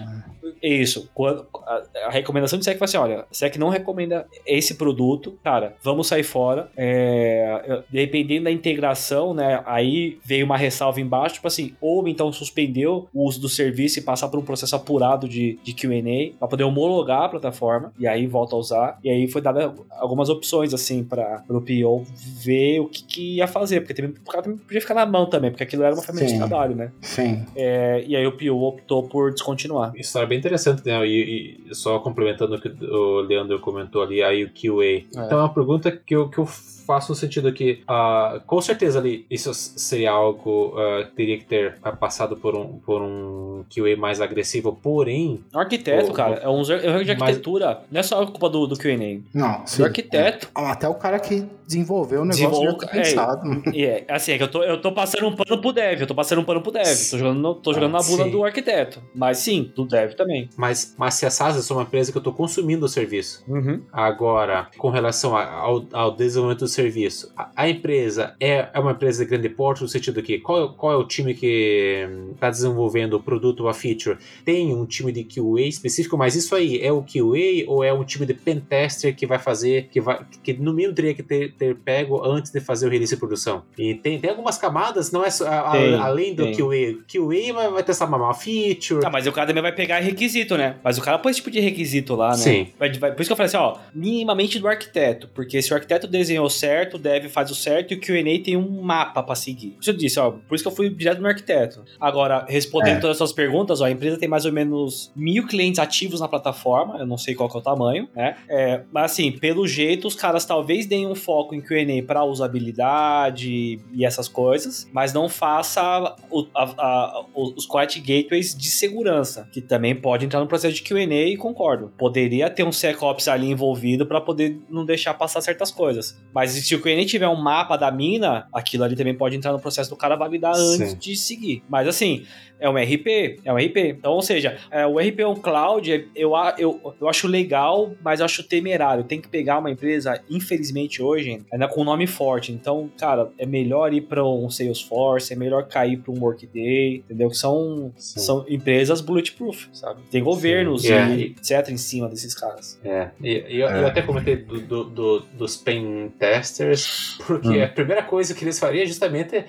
Isso. 0.61 1.09
Quando, 1.13 1.45
a, 1.65 1.83
a 2.07 2.09
recomendação 2.09 2.57
de 2.59 2.65
SEC 2.65 2.77
foi 2.77 2.85
assim: 2.85 2.97
olha, 2.97 3.25
SEC 3.31 3.57
não 3.57 3.69
recomenda 3.69 4.25
esse 4.45 4.75
produto, 4.75 5.37
cara, 5.43 5.75
vamos 5.81 6.07
sair 6.07 6.23
fora. 6.23 6.69
É, 6.75 7.81
dependendo 7.89 8.45
da 8.45 8.51
integração, 8.51 9.33
né? 9.33 9.61
Aí 9.65 10.19
veio 10.23 10.45
uma 10.45 10.57
ressalva 10.57 10.99
embaixo, 10.99 11.35
tipo 11.35 11.47
assim, 11.47 11.73
ou 11.81 12.07
então 12.07 12.31
suspendeu 12.31 13.07
o 13.13 13.25
uso 13.25 13.39
do 13.39 13.49
serviço 13.49 13.99
e 13.99 14.01
passar 14.01 14.27
por 14.29 14.39
um 14.39 14.43
processo 14.43 14.75
apurado 14.75 15.27
de, 15.27 15.59
de 15.63 15.73
QA 15.73 15.91
para 16.39 16.47
poder 16.47 16.63
homologar 16.63 17.23
a 17.23 17.29
plataforma 17.29 17.91
e 17.99 18.07
aí 18.07 18.27
volta 18.27 18.55
a 18.55 18.59
usar. 18.59 18.99
E 19.03 19.09
aí 19.09 19.27
foi 19.27 19.41
dada 19.41 19.73
algumas 19.91 20.29
opções, 20.29 20.73
assim, 20.73 21.03
para 21.03 21.43
o 21.49 21.61
PO 21.61 22.05
ver 22.43 22.79
o 22.79 22.87
que, 22.87 23.03
que, 23.03 23.35
ia 23.35 23.47
fazer, 23.47 23.81
porque 23.81 23.93
também, 23.93 24.11
o 24.11 24.29
cara 24.29 24.43
também 24.43 24.57
podia 24.57 24.81
ficar 24.81 24.93
na 24.93 25.05
mão 25.05 25.25
também, 25.25 25.51
porque 25.51 25.63
aquilo 25.63 25.83
era 25.83 25.93
uma 25.93 26.01
ferramenta 26.01 26.31
de 26.31 26.37
trabalho, 26.37 26.75
né? 26.75 26.91
Sim. 27.01 27.45
É, 27.55 28.03
e 28.05 28.15
aí 28.15 28.25
o 28.25 28.31
PO 28.31 28.63
optou 28.63 29.03
por 29.03 29.31
descontinuar. 29.31 29.93
Isso 29.95 30.17
é 30.17 30.25
bem 30.25 30.37
interessante, 30.37 30.50
né? 30.85 31.05
E, 31.05 31.59
e 31.69 31.75
só 31.75 31.99
complementando 31.99 32.55
o 32.55 32.61
que 32.61 32.69
o 32.85 33.21
Leandro 33.21 33.59
comentou 33.59 34.01
ali, 34.01 34.21
aí 34.23 34.43
o 34.43 34.49
QA. 34.49 34.85
É. 34.85 34.97
Então 35.11 35.39
é 35.39 35.43
uma 35.43 35.53
pergunta 35.53 35.91
que 35.91 36.15
eu, 36.15 36.29
que 36.29 36.37
eu 36.37 36.47
faço 36.85 37.11
no 37.11 37.15
sentido 37.15 37.51
que, 37.53 37.83
uh, 37.83 38.39
com 38.45 38.61
certeza 38.61 38.99
ali, 38.99 39.25
isso 39.29 39.53
seria 39.53 40.11
algo 40.11 40.75
uh, 40.75 41.05
que 41.05 41.15
teria 41.15 41.37
que 41.37 41.45
ter 41.45 41.75
passado 41.99 42.35
por 42.35 42.55
um, 42.55 42.79
por 42.79 43.01
um 43.01 43.63
QA 43.73 43.95
mais 43.97 44.21
agressivo, 44.21 44.77
porém... 44.81 45.43
O 45.53 45.59
arquiteto, 45.59 46.11
o, 46.11 46.13
cara, 46.13 46.35
é 46.35 46.49
um 46.49 46.61
erro 46.61 47.03
de 47.03 47.11
arquitetura, 47.11 47.67
mas... 47.67 47.91
não 47.91 47.99
é 47.99 48.03
só 48.03 48.25
culpa 48.25 48.49
do, 48.49 48.67
do 48.67 48.77
QA. 48.77 48.91
Não, 49.33 49.65
sim. 49.65 49.77
Do 49.77 49.85
arquiteto. 49.85 50.49
É. 50.55 50.65
Até 50.71 50.87
o 50.87 50.95
cara 50.95 51.19
que 51.19 51.47
desenvolveu 51.71 52.21
o 52.21 52.25
negócio 52.25 52.49
Desenvol... 52.49 52.77
pensado. 52.77 53.63
É, 53.73 54.05
é, 54.07 54.13
assim, 54.13 54.33
é 54.33 54.37
que 54.37 54.43
eu 54.43 54.47
tô, 54.47 54.63
eu 54.63 54.81
tô 54.81 54.91
passando 54.91 55.27
um 55.27 55.35
pano 55.35 55.61
pro 55.61 55.71
dev, 55.71 56.01
eu 56.01 56.07
tô 56.07 56.15
passando 56.15 56.41
um 56.41 56.43
pano 56.43 56.61
pro 56.61 56.71
dev, 56.71 56.85
tô 57.09 57.17
jogando, 57.17 57.55
tô 57.55 57.73
jogando 57.73 57.95
ah, 57.95 57.99
na 57.99 58.05
bunda 58.05 58.23
sim. 58.25 58.31
do 58.31 58.43
arquiteto. 58.43 59.01
Mas 59.15 59.37
sim, 59.37 59.71
do 59.75 59.85
dev 59.85 60.13
também. 60.13 60.49
Mas, 60.57 60.93
mas 60.97 61.13
se 61.15 61.25
a 61.25 61.29
SaaS 61.29 61.69
é 61.69 61.73
uma 61.73 61.83
empresa 61.83 62.11
que 62.11 62.17
eu 62.17 62.21
tô 62.21 62.33
consumindo 62.33 62.85
o 62.85 62.89
serviço, 62.89 63.43
uhum. 63.47 63.81
agora, 63.91 64.67
com 64.77 64.89
relação 64.89 65.35
ao, 65.35 65.85
ao 65.93 66.11
desenvolvimento 66.11 66.59
do 66.59 66.67
serviço, 66.71 67.31
a, 67.35 67.51
a, 67.55 67.69
empresa 67.69 68.35
é, 68.39 68.69
é 68.73 68.79
uma 68.79 68.91
empresa 68.91 69.23
de 69.23 69.29
grande 69.29 69.49
porte 69.49 69.81
no 69.81 69.87
sentido 69.87 70.21
que 70.21 70.39
qual, 70.39 70.73
qual 70.73 70.93
é 70.93 70.95
o 70.95 71.03
time 71.03 71.33
que 71.33 72.07
está 72.33 72.49
desenvolvendo 72.49 73.13
o 73.15 73.19
produto 73.21 73.61
ou 73.61 73.69
a 73.69 73.73
feature? 73.73 74.17
Tem 74.43 74.73
um 74.73 74.85
time 74.85 75.11
de 75.11 75.23
QA 75.23 75.61
específico, 75.61 76.17
mas 76.17 76.35
isso 76.35 76.55
aí 76.55 76.79
é 76.81 76.91
o 76.91 77.01
QA 77.01 77.65
ou 77.67 77.83
é 77.83 77.93
um 77.93 78.03
time 78.03 78.25
de 78.25 78.33
pentester 78.33 79.15
que 79.15 79.25
vai 79.25 79.39
fazer, 79.39 79.87
que 79.91 80.01
vai 80.01 80.25
que 80.43 80.53
no 80.53 80.73
mínimo 80.73 80.93
teria 80.93 81.13
que 81.13 81.23
ter, 81.23 81.53
ter 81.53 81.75
pego 81.75 82.23
antes 82.25 82.51
de 82.51 82.59
fazer 82.59 82.87
o 82.87 82.89
release 82.89 83.13
de 83.13 83.19
produção? 83.19 83.63
E 83.77 83.95
tem, 83.95 84.19
tem 84.19 84.29
algumas 84.29 84.57
camadas, 84.57 85.11
não 85.11 85.23
é 85.23 85.29
só, 85.29 85.47
a, 85.47 85.71
tem, 85.71 85.95
além 85.95 86.35
do 86.35 86.45
tem. 86.45 86.55
QA. 86.55 87.03
QA 87.07 87.53
vai, 87.53 87.69
vai 87.69 87.83
testar 87.83 88.05
uma 88.05 88.33
feature. 88.33 89.05
Ah, 89.05 89.09
mas 89.09 89.27
o 89.27 89.31
cara 89.31 89.47
também 89.47 89.61
vai 89.61 89.73
pegar 89.73 89.99
requisito, 89.99 90.57
né? 90.57 90.75
Mas 90.83 90.97
o 90.97 91.01
cara 91.01 91.19
põe 91.19 91.31
esse 91.31 91.39
tipo 91.39 91.51
de 91.51 91.59
requisito 91.59 92.15
lá, 92.15 92.31
né? 92.31 92.37
Sim. 92.37 92.67
Vai, 92.77 92.91
vai, 92.93 93.11
por 93.11 93.21
isso 93.21 93.29
que 93.29 93.33
eu 93.33 93.37
falei 93.37 93.47
assim, 93.47 93.57
ó, 93.57 93.77
minimamente 93.93 94.59
do 94.59 94.67
arquiteto, 94.67 95.29
porque 95.33 95.61
se 95.61 95.71
o 95.71 95.75
arquiteto 95.75 96.07
desenhou 96.07 96.49
certo, 96.61 96.97
deve 96.97 97.27
faz 97.27 97.51
o 97.51 97.55
certo 97.55 97.91
e 97.91 97.97
o 97.97 97.99
Q&A 97.99 98.43
tem 98.43 98.55
um 98.55 98.81
mapa 98.81 99.21
para 99.23 99.35
seguir. 99.35 99.75
Isso 99.79 99.89
eu 99.89 99.97
disse, 99.97 100.19
ó, 100.19 100.31
por 100.31 100.55
isso 100.55 100.63
que 100.63 100.67
eu 100.67 100.75
fui 100.75 100.89
direto 100.89 101.21
no 101.21 101.27
arquiteto. 101.27 101.83
Agora, 101.99 102.45
respondendo 102.47 102.97
é. 102.97 102.99
todas 102.99 103.15
as 103.15 103.17
suas 103.17 103.33
perguntas, 103.33 103.81
ó, 103.81 103.85
a 103.85 103.91
empresa 103.91 104.17
tem 104.17 104.29
mais 104.29 104.45
ou 104.45 104.53
menos 104.53 105.11
mil 105.15 105.47
clientes 105.47 105.79
ativos 105.79 106.19
na 106.19 106.27
plataforma, 106.27 106.97
eu 106.99 107.05
não 107.05 107.17
sei 107.17 107.35
qual 107.35 107.49
que 107.49 107.57
é 107.57 107.59
o 107.59 107.63
tamanho, 107.63 108.07
né? 108.15 108.35
É, 108.47 108.81
mas 108.91 109.11
assim, 109.11 109.31
pelo 109.31 109.67
jeito, 109.67 110.07
os 110.07 110.15
caras 110.15 110.45
talvez 110.45 110.85
deem 110.85 111.07
um 111.07 111.15
foco 111.15 111.55
em 111.55 111.61
Q&A 111.61 112.03
para 112.05 112.23
usabilidade 112.23 113.79
e 113.93 114.05
essas 114.05 114.27
coisas, 114.27 114.87
mas 114.93 115.13
não 115.13 115.27
faça 115.27 116.15
o, 116.29 116.45
a, 116.53 116.63
a, 116.63 117.25
os 117.33 117.65
quiet 117.65 117.99
gateways 117.99 118.55
de 118.55 118.67
segurança, 118.67 119.47
que 119.51 119.61
também 119.61 119.95
pode 119.95 120.25
entrar 120.25 120.39
no 120.39 120.47
processo 120.47 120.75
de 120.75 120.81
Q&A 120.83 121.27
e 121.27 121.37
concordo. 121.37 121.91
Poderia 121.97 122.49
ter 122.49 122.63
um 122.63 122.71
SecOps 122.71 123.27
ali 123.27 123.49
envolvido 123.49 124.05
para 124.05 124.21
poder 124.21 124.59
não 124.69 124.85
deixar 124.85 125.13
passar 125.13 125.41
certas 125.41 125.71
coisas. 125.71 126.19
Mas 126.33 126.50
se 126.51 126.75
o 126.75 126.81
Q&A 126.81 127.05
tiver 127.05 127.27
um 127.27 127.35
mapa 127.35 127.77
da 127.77 127.91
mina, 127.91 128.47
aquilo 128.53 128.83
ali 128.83 128.95
também 128.95 129.15
pode 129.15 129.35
entrar 129.35 129.51
no 129.51 129.59
processo 129.59 129.89
do 129.89 129.95
cara 129.95 130.15
validar 130.15 130.53
antes 130.55 130.91
Sim. 130.91 130.97
de 130.97 131.15
seguir. 131.15 131.63
Mas 131.69 131.87
assim, 131.87 132.25
é 132.61 132.69
um 132.69 132.75
RP, 132.75 133.39
é 133.43 133.51
um 133.51 133.57
RP. 133.57 133.77
Então, 133.97 134.13
ou 134.13 134.21
seja, 134.21 134.57
é, 134.69 134.85
o 134.85 134.99
RP 134.99 135.21
on 135.25 135.35
cloud, 135.35 135.89
eu, 136.15 136.31
eu, 136.57 136.95
eu 137.01 137.09
acho 137.09 137.27
legal, 137.27 137.91
mas 138.03 138.19
eu 138.19 138.25
acho 138.25 138.43
temerário. 138.43 139.03
Tem 139.03 139.19
que 139.19 139.27
pegar 139.27 139.57
uma 139.57 139.71
empresa, 139.71 140.21
infelizmente 140.29 141.01
hoje, 141.01 141.41
ainda 141.51 141.67
com 141.67 141.81
um 141.81 141.83
nome 141.83 142.05
forte. 142.05 142.51
Então, 142.51 142.89
cara, 142.97 143.29
é 143.37 143.45
melhor 143.45 143.91
ir 143.93 144.01
para 144.01 144.23
um 144.23 144.47
Salesforce, 144.49 145.33
é 145.33 145.35
melhor 145.35 145.67
cair 145.67 145.97
para 145.97 146.13
um 146.13 146.21
Workday, 146.21 146.97
entendeu? 146.97 147.29
Que 147.29 147.37
são, 147.37 147.91
são 147.97 148.45
empresas 148.47 149.01
bulletproof, 149.01 149.67
sabe? 149.73 150.01
Tem 150.11 150.23
governos 150.23 150.83
yeah. 150.83 151.15
e 151.15 151.23
etc. 151.31 151.69
em 151.69 151.77
cima 151.77 152.07
desses 152.07 152.35
caras. 152.35 152.79
É, 152.85 153.09
e, 153.19 153.43
e 153.49 153.59
eu, 153.59 153.67
é. 153.67 153.81
eu, 153.81 153.87
até 153.87 154.03
comentei 154.03 154.35
do, 154.35 154.61
do, 154.61 154.83
do, 154.83 155.19
dos 155.33 155.57
pen 155.57 156.11
testers, 156.19 157.17
porque 157.25 157.49
hum. 157.49 157.63
a 157.63 157.67
primeira 157.67 158.03
coisa 158.03 158.35
que 158.35 158.43
eles 158.43 158.59
fariam 158.59 158.83
é 158.83 158.85
justamente 158.85 159.45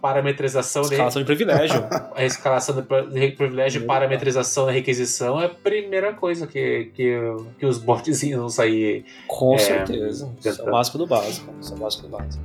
parametrização 0.00 0.82
escalação 0.82 1.22
de, 1.22 1.26
de 1.26 1.36
privilégio. 1.36 1.84
a 2.14 2.24
escalação 2.24 2.51
de 3.12 3.28
privilégio, 3.32 3.84
parametrização 3.84 4.66
da 4.66 4.72
requisição 4.72 5.40
é 5.40 5.46
a 5.46 5.48
primeira 5.48 6.12
coisa 6.12 6.46
que, 6.46 6.90
que, 6.94 7.18
que 7.58 7.66
os 7.66 7.78
botzinhos 7.78 8.40
vão 8.40 8.48
sair. 8.48 9.04
Com 9.26 9.54
é, 9.54 9.58
certeza. 9.58 10.32
Isso 10.38 10.60
é 10.60 10.64
o 10.64 10.70
básico 10.70 10.98
do 10.98 11.06
básico. 11.06 11.52
Isso 11.60 11.72
é 11.72 11.76
o 11.76 11.78
básico 11.78 12.02
do 12.02 12.08
básico. 12.08 12.42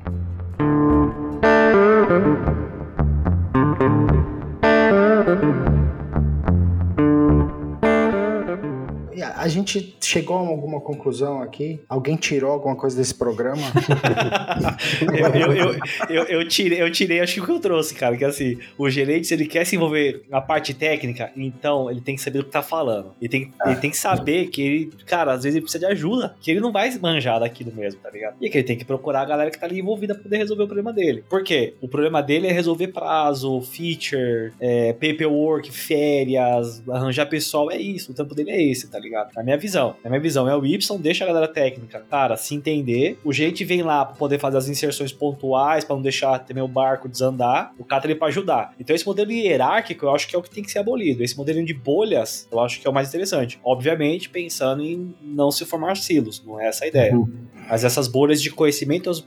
A 9.47 9.49
gente 9.49 9.95
chegou 10.01 10.35
a 10.35 10.41
alguma 10.41 10.81
conclusão 10.81 11.41
aqui? 11.41 11.79
Alguém 11.87 12.17
tirou 12.17 12.51
alguma 12.51 12.75
coisa 12.75 12.97
desse 12.97 13.15
programa? 13.15 13.61
eu, 15.01 15.55
eu, 15.55 15.79
eu, 16.09 16.23
eu, 16.25 16.47
tirei, 16.47 16.81
eu 16.81 16.91
tirei, 16.91 17.21
acho 17.21 17.35
que 17.35 17.39
o 17.39 17.45
que 17.45 17.51
eu 17.51 17.59
trouxe, 17.59 17.95
cara, 17.95 18.17
que 18.17 18.25
assim, 18.25 18.57
o 18.77 18.89
gerente, 18.89 19.25
se 19.25 19.33
ele 19.33 19.47
quer 19.47 19.65
se 19.65 19.77
envolver 19.77 20.23
na 20.29 20.41
parte 20.41 20.73
técnica, 20.73 21.31
então 21.35 21.89
ele 21.89 22.01
tem 22.01 22.15
que 22.15 22.21
saber 22.21 22.39
o 22.39 22.43
que 22.43 22.51
tá 22.51 22.61
falando. 22.61 23.13
Ele 23.21 23.29
tem, 23.29 23.53
ele 23.65 23.75
tem 23.77 23.89
que 23.89 23.97
saber 23.97 24.47
que 24.47 24.61
ele, 24.61 24.91
cara, 25.05 25.31
às 25.31 25.43
vezes 25.43 25.55
ele 25.55 25.63
precisa 25.63 25.87
de 25.87 25.93
ajuda, 25.93 26.35
que 26.41 26.51
ele 26.51 26.59
não 26.59 26.73
vai 26.73 26.93
manjar 26.97 27.39
daquilo 27.39 27.71
mesmo, 27.73 28.01
tá 28.01 28.09
ligado? 28.09 28.35
E 28.41 28.49
que 28.49 28.57
ele 28.57 28.67
tem 28.67 28.77
que 28.77 28.83
procurar 28.83 29.21
a 29.21 29.25
galera 29.25 29.49
que 29.49 29.57
tá 29.57 29.65
ali 29.65 29.79
envolvida 29.79 30.13
pra 30.13 30.23
poder 30.23 30.37
resolver 30.37 30.63
o 30.63 30.67
problema 30.67 30.91
dele. 30.91 31.23
Por 31.29 31.41
quê? 31.41 31.73
O 31.79 31.87
problema 31.87 32.21
dele 32.21 32.47
é 32.47 32.51
resolver 32.51 32.89
prazo, 32.89 33.61
feature, 33.61 34.51
é, 34.59 34.91
paperwork, 34.91 35.71
férias, 35.71 36.83
arranjar 36.89 37.27
pessoal, 37.27 37.71
é 37.71 37.77
isso. 37.77 38.11
O 38.11 38.15
tempo 38.15 38.35
dele 38.35 38.51
é 38.51 38.61
esse, 38.61 38.89
tá 38.89 38.99
ligado? 38.99 39.36
Na 39.37 39.43
minha 39.43 39.57
visão. 39.57 39.95
Na 40.03 40.09
minha 40.09 40.19
visão, 40.19 40.49
é 40.49 40.57
o 40.57 40.65
Y, 40.65 40.97
deixa 40.99 41.23
a 41.23 41.27
galera 41.27 41.47
técnica, 41.47 42.03
cara, 42.09 42.35
se 42.35 42.55
entender. 42.55 43.19
O 43.23 43.31
gente 43.31 43.63
vem 43.63 43.83
lá 43.83 44.03
pra 44.03 44.15
poder 44.15 44.39
fazer 44.39 44.57
as 44.57 44.67
inserções 44.67 45.13
pontuais, 45.13 45.85
para 45.85 45.95
não 45.95 46.01
deixar 46.01 46.39
também 46.39 46.63
o 46.63 46.67
barco 46.67 47.07
desandar. 47.07 47.71
O 47.77 47.83
tá 47.83 48.01
ali 48.03 48.15
pra 48.15 48.29
ajudar. 48.29 48.73
Então 48.79 48.95
esse 48.95 49.05
modelo 49.05 49.31
hierárquico, 49.31 50.05
eu 50.05 50.09
acho 50.09 50.27
que 50.27 50.35
é 50.35 50.39
o 50.39 50.41
que 50.41 50.49
tem 50.49 50.63
que 50.63 50.71
ser 50.71 50.79
abolido. 50.79 51.23
Esse 51.23 51.37
modelo 51.37 51.63
de 51.63 51.73
bolhas, 51.75 52.47
eu 52.51 52.59
acho 52.59 52.81
que 52.81 52.87
é 52.87 52.89
o 52.89 52.93
mais 52.93 53.09
interessante. 53.09 53.59
Obviamente, 53.63 54.27
pensando 54.27 54.81
em 54.81 55.13
não 55.21 55.51
se 55.51 55.65
formar 55.65 55.95
silos, 55.97 56.43
não 56.43 56.59
é 56.59 56.69
essa 56.69 56.85
a 56.85 56.87
ideia. 56.87 57.15
Uhum. 57.15 57.31
Mas 57.69 57.83
essas 57.83 58.07
bolhas 58.07 58.41
de 58.41 58.49
conhecimento, 58.49 59.09
as 59.09 59.19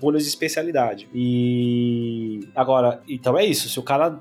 bolhas 0.00 0.22
de 0.22 0.28
especialidade. 0.28 1.08
E 1.14 2.40
agora, 2.54 3.00
então 3.08 3.38
é 3.38 3.44
isso. 3.44 3.68
Se 3.68 3.78
o 3.78 3.82
cara 3.82 4.18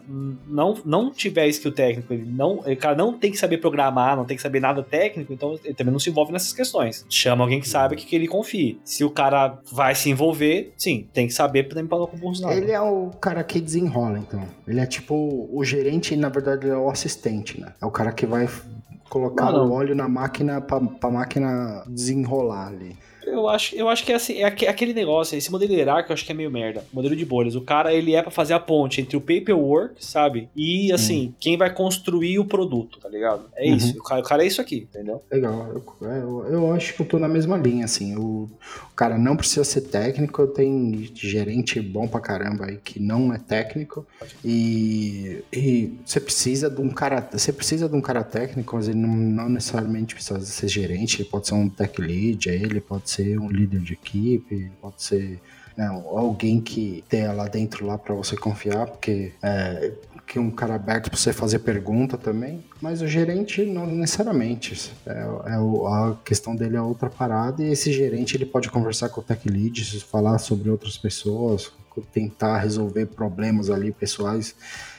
não, 0.47 0.75
não 0.85 1.11
tiver 1.11 1.47
skill 1.47 1.71
técnico, 1.71 2.13
ele 2.13 2.25
não, 2.25 2.59
o 2.59 2.77
cara 2.77 2.95
não 2.95 3.17
tem 3.17 3.31
que 3.31 3.37
saber 3.37 3.57
programar, 3.57 4.15
não 4.15 4.25
tem 4.25 4.37
que 4.37 4.43
saber 4.43 4.59
nada 4.59 4.81
técnico, 4.83 5.33
então 5.33 5.59
ele 5.63 5.73
também 5.73 5.91
não 5.91 5.99
se 5.99 6.09
envolve 6.09 6.31
nessas 6.31 6.53
questões. 6.53 7.05
Chama 7.09 7.43
alguém 7.43 7.59
que 7.59 7.67
sabe 7.67 7.95
que, 7.95 8.05
que 8.05 8.15
ele 8.15 8.27
confie. 8.27 8.79
Se 8.83 9.03
o 9.03 9.09
cara 9.09 9.59
vai 9.71 9.95
se 9.95 10.09
envolver, 10.09 10.73
sim, 10.77 11.07
tem 11.13 11.27
que 11.27 11.33
saber 11.33 11.63
também 11.65 11.85
para 11.85 11.99
não 11.99 12.07
confusão. 12.07 12.51
Ele 12.51 12.71
é 12.71 12.81
o 12.81 13.11
cara 13.21 13.43
que 13.43 13.59
desenrola, 13.59 14.19
então. 14.19 14.47
Ele 14.67 14.79
é 14.79 14.85
tipo 14.85 15.49
o 15.51 15.63
gerente 15.63 16.13
e 16.13 16.17
na 16.17 16.29
verdade 16.29 16.65
ele 16.65 16.73
é 16.73 16.77
o 16.77 16.89
assistente, 16.89 17.59
né? 17.59 17.73
É 17.81 17.85
o 17.85 17.91
cara 17.91 18.11
que 18.11 18.25
vai 18.25 18.47
colocar 19.09 19.53
o 19.53 19.71
óleo 19.71 19.95
na 19.95 20.07
máquina 20.07 20.59
para 20.61 20.77
a 20.77 21.11
máquina 21.11 21.83
desenrolar 21.87 22.67
ali. 22.67 22.97
Eu 23.25 23.47
acho, 23.49 23.75
eu 23.75 23.89
acho 23.89 24.03
que 24.03 24.11
é, 24.11 24.15
assim, 24.15 24.35
é 24.35 24.45
aquele 24.45 24.93
negócio, 24.93 25.37
esse 25.37 25.51
modelo 25.51 25.73
hierárquico 25.73 26.11
eu 26.11 26.13
acho 26.13 26.25
que 26.25 26.31
é 26.31 26.35
meio 26.35 26.51
merda. 26.51 26.83
Modelo 26.93 27.15
de 27.15 27.25
bolhas. 27.25 27.55
O 27.55 27.61
cara, 27.61 27.93
ele 27.93 28.15
é 28.15 28.21
para 28.21 28.31
fazer 28.31 28.53
a 28.53 28.59
ponte 28.59 29.01
entre 29.01 29.17
o 29.17 29.21
paperwork, 29.21 30.03
sabe? 30.03 30.49
E, 30.55 30.91
assim, 30.91 31.27
hum. 31.27 31.33
quem 31.39 31.57
vai 31.57 31.73
construir 31.73 32.39
o 32.39 32.45
produto, 32.45 32.99
tá 32.99 33.09
ligado? 33.09 33.45
É 33.55 33.69
uhum. 33.69 33.75
isso. 33.75 33.99
O 33.99 34.03
cara, 34.03 34.21
o 34.21 34.23
cara, 34.23 34.43
é 34.43 34.47
isso 34.47 34.61
aqui, 34.61 34.87
entendeu? 34.89 35.21
Legal. 35.31 35.67
Eu, 35.73 36.09
é, 36.09 36.17
eu, 36.19 36.45
eu, 36.49 36.73
acho 36.73 36.93
que 36.93 37.01
eu 37.01 37.05
tô 37.05 37.19
na 37.19 37.27
mesma 37.27 37.57
linha, 37.57 37.85
assim. 37.85 38.15
O, 38.15 38.49
o 38.91 38.95
cara 38.95 39.17
não 39.17 39.35
precisa 39.35 39.63
ser 39.63 39.81
técnico, 39.81 40.47
tem 40.47 41.09
gerente 41.13 41.79
bom 41.81 42.07
pra 42.07 42.19
caramba 42.19 42.65
aí 42.65 42.77
que 42.77 42.99
não 42.99 43.33
é 43.33 43.37
técnico. 43.37 44.05
E, 44.43 45.43
e 45.51 45.93
você 46.05 46.19
precisa 46.19 46.69
de 46.69 46.81
um 46.81 46.89
cara. 46.89 47.27
Você 47.31 47.51
precisa 47.51 47.89
de 47.89 47.95
um 47.95 48.01
cara 48.01 48.23
técnico, 48.23 48.75
mas 48.75 48.87
ele 48.87 48.97
não, 48.97 49.15
não 49.15 49.49
necessariamente 49.49 50.15
precisa 50.15 50.39
ser 50.39 50.67
gerente, 50.67 51.21
ele 51.21 51.29
pode 51.29 51.47
ser 51.47 51.55
um 51.55 51.69
tech 51.69 51.99
lead, 51.99 52.49
ele 52.49 52.81
pode 52.81 53.09
ser 53.09 53.14
ser 53.15 53.39
um 53.39 53.49
líder 53.49 53.79
de 53.79 53.93
equipe, 53.93 54.71
pode 54.81 55.01
ser 55.01 55.39
né, 55.77 55.87
alguém 55.87 56.61
que 56.61 57.03
tenha 57.09 57.31
lá 57.31 57.47
dentro 57.47 57.85
lá 57.85 57.97
para 57.97 58.15
você 58.15 58.35
confiar, 58.37 58.87
porque 58.87 59.33
é, 59.43 59.91
aqui 60.15 60.39
um 60.39 60.49
cara 60.49 60.75
aberto 60.75 61.09
para 61.09 61.19
você 61.19 61.33
fazer 61.33 61.59
pergunta 61.59 62.17
também, 62.17 62.63
mas 62.81 63.01
o 63.01 63.07
gerente 63.07 63.65
não 63.65 63.85
necessariamente. 63.85 64.91
É, 65.05 65.53
é 65.53 65.59
o, 65.59 65.85
a 65.87 66.17
questão 66.23 66.55
dele 66.55 66.77
é 66.77 66.81
outra 66.81 67.09
parada 67.09 67.63
e 67.63 67.71
esse 67.71 67.91
gerente 67.91 68.35
ele 68.35 68.45
pode 68.45 68.69
conversar 68.69 69.09
com 69.09 69.21
o 69.21 69.23
tech 69.23 69.47
lead, 69.47 70.01
falar 70.01 70.37
sobre 70.39 70.69
outras 70.69 70.97
pessoas, 70.97 71.71
tentar 72.11 72.57
resolver 72.57 73.05
problemas 73.05 73.69
ali 73.69 73.91
pessoais 73.91 74.55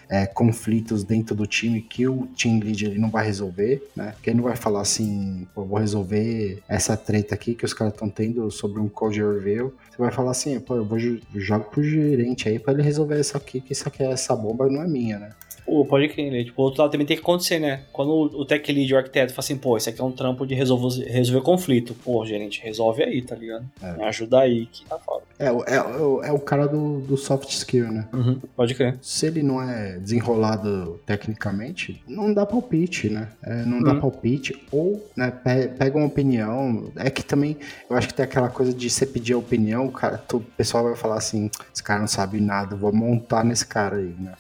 é, 0.09 0.27
conflitos 0.27 1.05
dentro 1.05 1.35
do 1.35 1.47
time 1.47 1.81
que 1.81 2.07
o 2.07 2.27
team 2.37 2.59
lead 2.61 2.87
ele 2.87 2.99
não 2.99 3.11
vai 3.11 3.27
resolver, 3.27 3.83
né? 3.95 4.15
Que 4.23 4.31
ele 4.31 4.39
não 4.39 4.45
vai 4.45 4.57
falar 4.57 4.81
assim, 4.81 5.47
pô, 5.55 5.65
vou 5.65 5.79
resolver 5.79 6.63
essa 6.69 6.97
treta 6.97 7.35
aqui 7.35 7.55
que 7.55 7.65
os 7.65 7.75
caras 7.75 7.93
estão 7.93 8.09
tendo 8.09 8.51
sobre 8.51 8.81
um 8.81 8.89
code 8.89 9.21
review. 9.21 9.75
Você 9.91 9.99
vai 9.99 10.11
falar 10.11 10.31
assim, 10.33 10.59
pô, 10.61 10.77
eu 10.77 10.85
vou 10.85 10.99
jogar 11.35 11.65
pro 11.65 11.83
gerente 11.83 12.49
aí 12.49 12.59
para 12.59 12.75
ele 12.75 12.83
resolver 12.83 13.19
isso 13.19 13.37
aqui, 13.37 13.61
que 13.61 13.73
isso 13.73 13.89
aqui 13.89 14.03
é 14.03 14.11
essa 14.11 14.35
bomba 14.37 14.69
não 14.69 14.83
é 14.83 14.87
minha, 14.87 15.19
né? 15.19 15.31
Pô, 15.67 15.85
pode 15.85 16.09
crer, 16.09 16.31
né? 16.31 16.45
Tipo, 16.45 16.63
o 16.63 16.65
outro 16.67 16.81
lado 16.81 16.93
também 16.93 17.05
tem 17.05 17.17
que 17.17 17.23
acontecer, 17.25 17.59
né? 17.59 17.83
Quando 17.93 18.13
o 18.13 18.45
tech 18.45 18.73
lead, 18.73 18.95
o 18.95 18.97
arquiteto, 18.97 19.33
fala 19.33 19.41
assim, 19.41 19.57
pô, 19.57 19.77
isso 19.77 19.89
aqui 19.89 20.01
é 20.01 20.05
um 20.05 20.13
trampo 20.13 20.47
de 20.47 20.55
resolver, 20.55 21.05
resolver 21.07 21.45
conflito. 21.45 21.93
Pô, 21.93 22.25
gerente, 22.25 22.63
resolve 22.63 23.03
aí, 23.03 23.21
tá 23.21 23.35
ligado? 23.35 23.67
É. 23.83 23.97
Me 23.97 24.05
ajuda 24.05 24.41
aí 24.41 24.67
que 24.67 24.85
tá 24.85 24.97
foda. 24.97 25.25
É, 25.39 25.47
é, 25.47 25.51
é, 25.51 26.29
é 26.29 26.33
o 26.33 26.39
cara 26.39 26.69
do, 26.69 27.01
do 27.01 27.17
soft 27.17 27.51
skill, 27.51 27.91
né? 27.91 28.09
Uhum, 28.13 28.39
pode 28.55 28.77
crer. 28.77 28.97
Se 29.03 29.27
ele 29.27 29.43
não 29.43 29.61
é 29.61 29.96
desenrolado 29.99 31.01
tecnicamente, 31.07 32.03
não 32.07 32.33
dá 32.33 32.45
palpite, 32.45 33.09
né? 33.09 33.29
É, 33.43 33.65
não 33.65 33.83
dá 33.83 33.93
uhum. 33.93 34.01
palpite. 34.01 34.67
Ou, 34.71 35.09
né, 35.17 35.31
pega 35.31 35.97
uma 35.97 36.07
opinião. 36.07 36.91
É 36.97 37.11
que 37.11 37.23
também, 37.23 37.57
eu 37.89 37.97
acho 37.97 38.09
que 38.09 38.15
tem 38.15 38.25
aquela 38.25 38.49
coisa 38.49 38.73
de 38.73 38.89
você 38.89 39.07
pedir 39.07 39.35
a 39.35 39.39
opinião, 39.39 39.87
o, 39.87 39.93
cara, 39.93 40.23
o 40.33 40.41
pessoal 40.41 40.85
vai 40.85 40.97
falar 40.97 41.17
assim, 41.17 41.51
esse 41.73 41.83
cara 41.83 42.01
não 42.01 42.07
sabe 42.07 42.41
nada, 42.41 42.77
vou 42.77 42.93
montar 42.93 43.45
nesse 43.45 43.67
cara 43.67 43.97
aí, 43.97 44.15
né? 44.19 44.33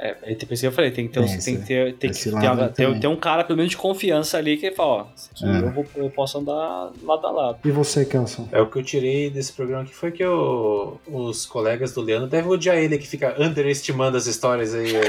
É, 0.00 0.14
é 0.22 0.34
tipo 0.34 0.54
isso 0.54 0.60
que 0.60 0.68
eu 0.68 0.72
falei, 0.72 0.92
tem 0.92 1.08
que 1.08 1.14
ter, 1.14 1.26
tem, 1.26 1.38
tem 1.40 1.56
que 1.56 1.66
ter, 1.66 1.94
tem 1.96 2.10
que 2.12 2.22
ter, 2.22 2.30
ter, 2.72 3.00
ter, 3.00 3.08
um 3.08 3.16
cara 3.16 3.42
pelo 3.42 3.56
menos 3.56 3.70
de 3.70 3.76
confiança 3.76 4.38
ali 4.38 4.56
que 4.56 4.70
fala, 4.70 4.88
ó, 4.88 5.00
aqui 5.00 5.44
é. 5.44 5.58
eu, 5.58 5.72
vou, 5.72 5.84
eu 5.96 6.08
posso 6.08 6.38
andar 6.38 6.92
lado 7.02 7.26
a 7.26 7.30
lado. 7.32 7.58
E 7.64 7.70
você, 7.72 8.04
Kelson? 8.04 8.48
É 8.52 8.60
o 8.60 8.70
que 8.70 8.78
eu 8.78 8.82
tirei 8.84 9.28
desse 9.28 9.52
programa 9.52 9.84
que 9.84 9.92
foi 9.92 10.12
que 10.12 10.22
eu, 10.22 11.00
os 11.08 11.44
colegas 11.44 11.92
do 11.92 12.00
Leandro 12.00 12.28
devem 12.28 12.48
odiar 12.48 12.76
ele 12.76 12.96
que 12.96 13.08
fica 13.08 13.34
underestimando 13.42 14.16
as 14.16 14.26
histórias 14.26 14.72
aí. 14.72 14.94
É... 14.94 15.02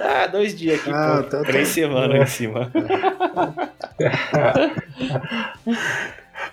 ah, 0.00 0.26
dois 0.28 0.56
dias 0.56 0.80
aqui, 0.80 0.90
ah, 0.90 1.22
pô, 1.22 1.28
tô, 1.28 1.42
três 1.42 1.68
tô... 1.68 1.74
semanas 1.74 2.22
em 2.22 2.26
cima. 2.26 2.72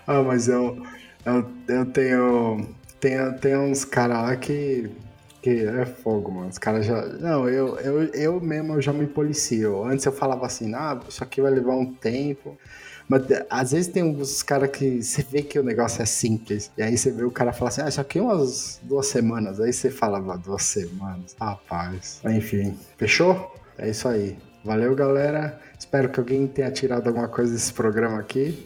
ah, 0.05 0.21
mas 0.21 0.49
eu, 0.49 0.85
eu, 1.25 1.49
eu 1.69 1.85
tenho 1.85 2.77
tem, 2.99 3.33
tem 3.39 3.57
uns 3.57 3.85
caras 3.85 4.17
lá 4.17 4.35
que, 4.35 4.89
que 5.41 5.65
é 5.65 5.85
fogo, 5.85 6.31
mano. 6.31 6.49
Os 6.49 6.57
caras 6.57 6.85
já. 6.85 7.01
Não, 7.05 7.47
eu, 7.47 7.77
eu, 7.79 8.03
eu 8.13 8.41
mesmo 8.41 8.73
eu 8.73 8.81
já 8.81 8.93
me 8.93 9.07
policio. 9.07 9.83
Antes 9.85 10.05
eu 10.05 10.11
falava 10.11 10.45
assim, 10.45 10.73
ah, 10.73 10.99
isso 11.07 11.23
aqui 11.23 11.41
vai 11.41 11.51
levar 11.51 11.75
um 11.75 11.93
tempo. 11.93 12.57
Mas 13.07 13.23
às 13.49 13.71
vezes 13.71 13.87
tem 13.87 14.03
uns 14.03 14.43
caras 14.43 14.69
que 14.69 15.01
você 15.01 15.23
vê 15.23 15.41
que 15.41 15.57
o 15.57 15.63
negócio 15.63 16.01
é 16.01 16.05
simples. 16.05 16.71
E 16.77 16.83
aí 16.83 16.95
você 16.95 17.11
vê 17.11 17.23
o 17.23 17.31
cara 17.31 17.51
falar 17.51 17.69
assim, 17.69 17.81
ah, 17.81 17.89
isso 17.89 17.99
aqui 18.01 18.19
é 18.19 18.21
umas 18.21 18.79
duas 18.83 19.07
semanas. 19.07 19.59
Aí 19.59 19.73
você 19.73 19.89
falava 19.89 20.37
duas 20.37 20.63
semanas. 20.63 21.35
Rapaz. 21.39 22.21
Enfim, 22.25 22.77
fechou? 22.97 23.55
É 23.77 23.89
isso 23.89 24.07
aí. 24.07 24.37
Valeu, 24.63 24.93
galera. 24.93 25.59
Espero 25.77 26.09
que 26.09 26.19
alguém 26.19 26.45
tenha 26.45 26.69
tirado 26.69 27.07
alguma 27.07 27.29
coisa 27.29 27.53
desse 27.53 27.73
programa 27.73 28.19
aqui. 28.19 28.63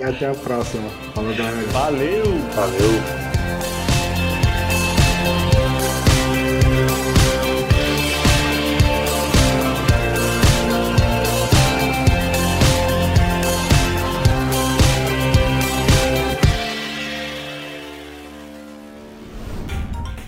E 0.00 0.04
até 0.04 0.28
a 0.28 0.34
próxima. 0.34 0.88
Falou, 1.14 1.34
galera. 1.34 1.66
Valeu! 1.68 2.24
Valeu! 2.54 3.36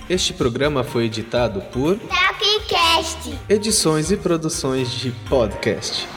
Este 0.08 0.32
programa 0.32 0.82
foi 0.82 1.04
editado 1.04 1.60
por 1.70 1.98
Tapcast. 1.98 3.38
Edições 3.46 4.10
e 4.10 4.16
produções 4.16 4.90
de 4.90 5.10
podcast. 5.28 6.08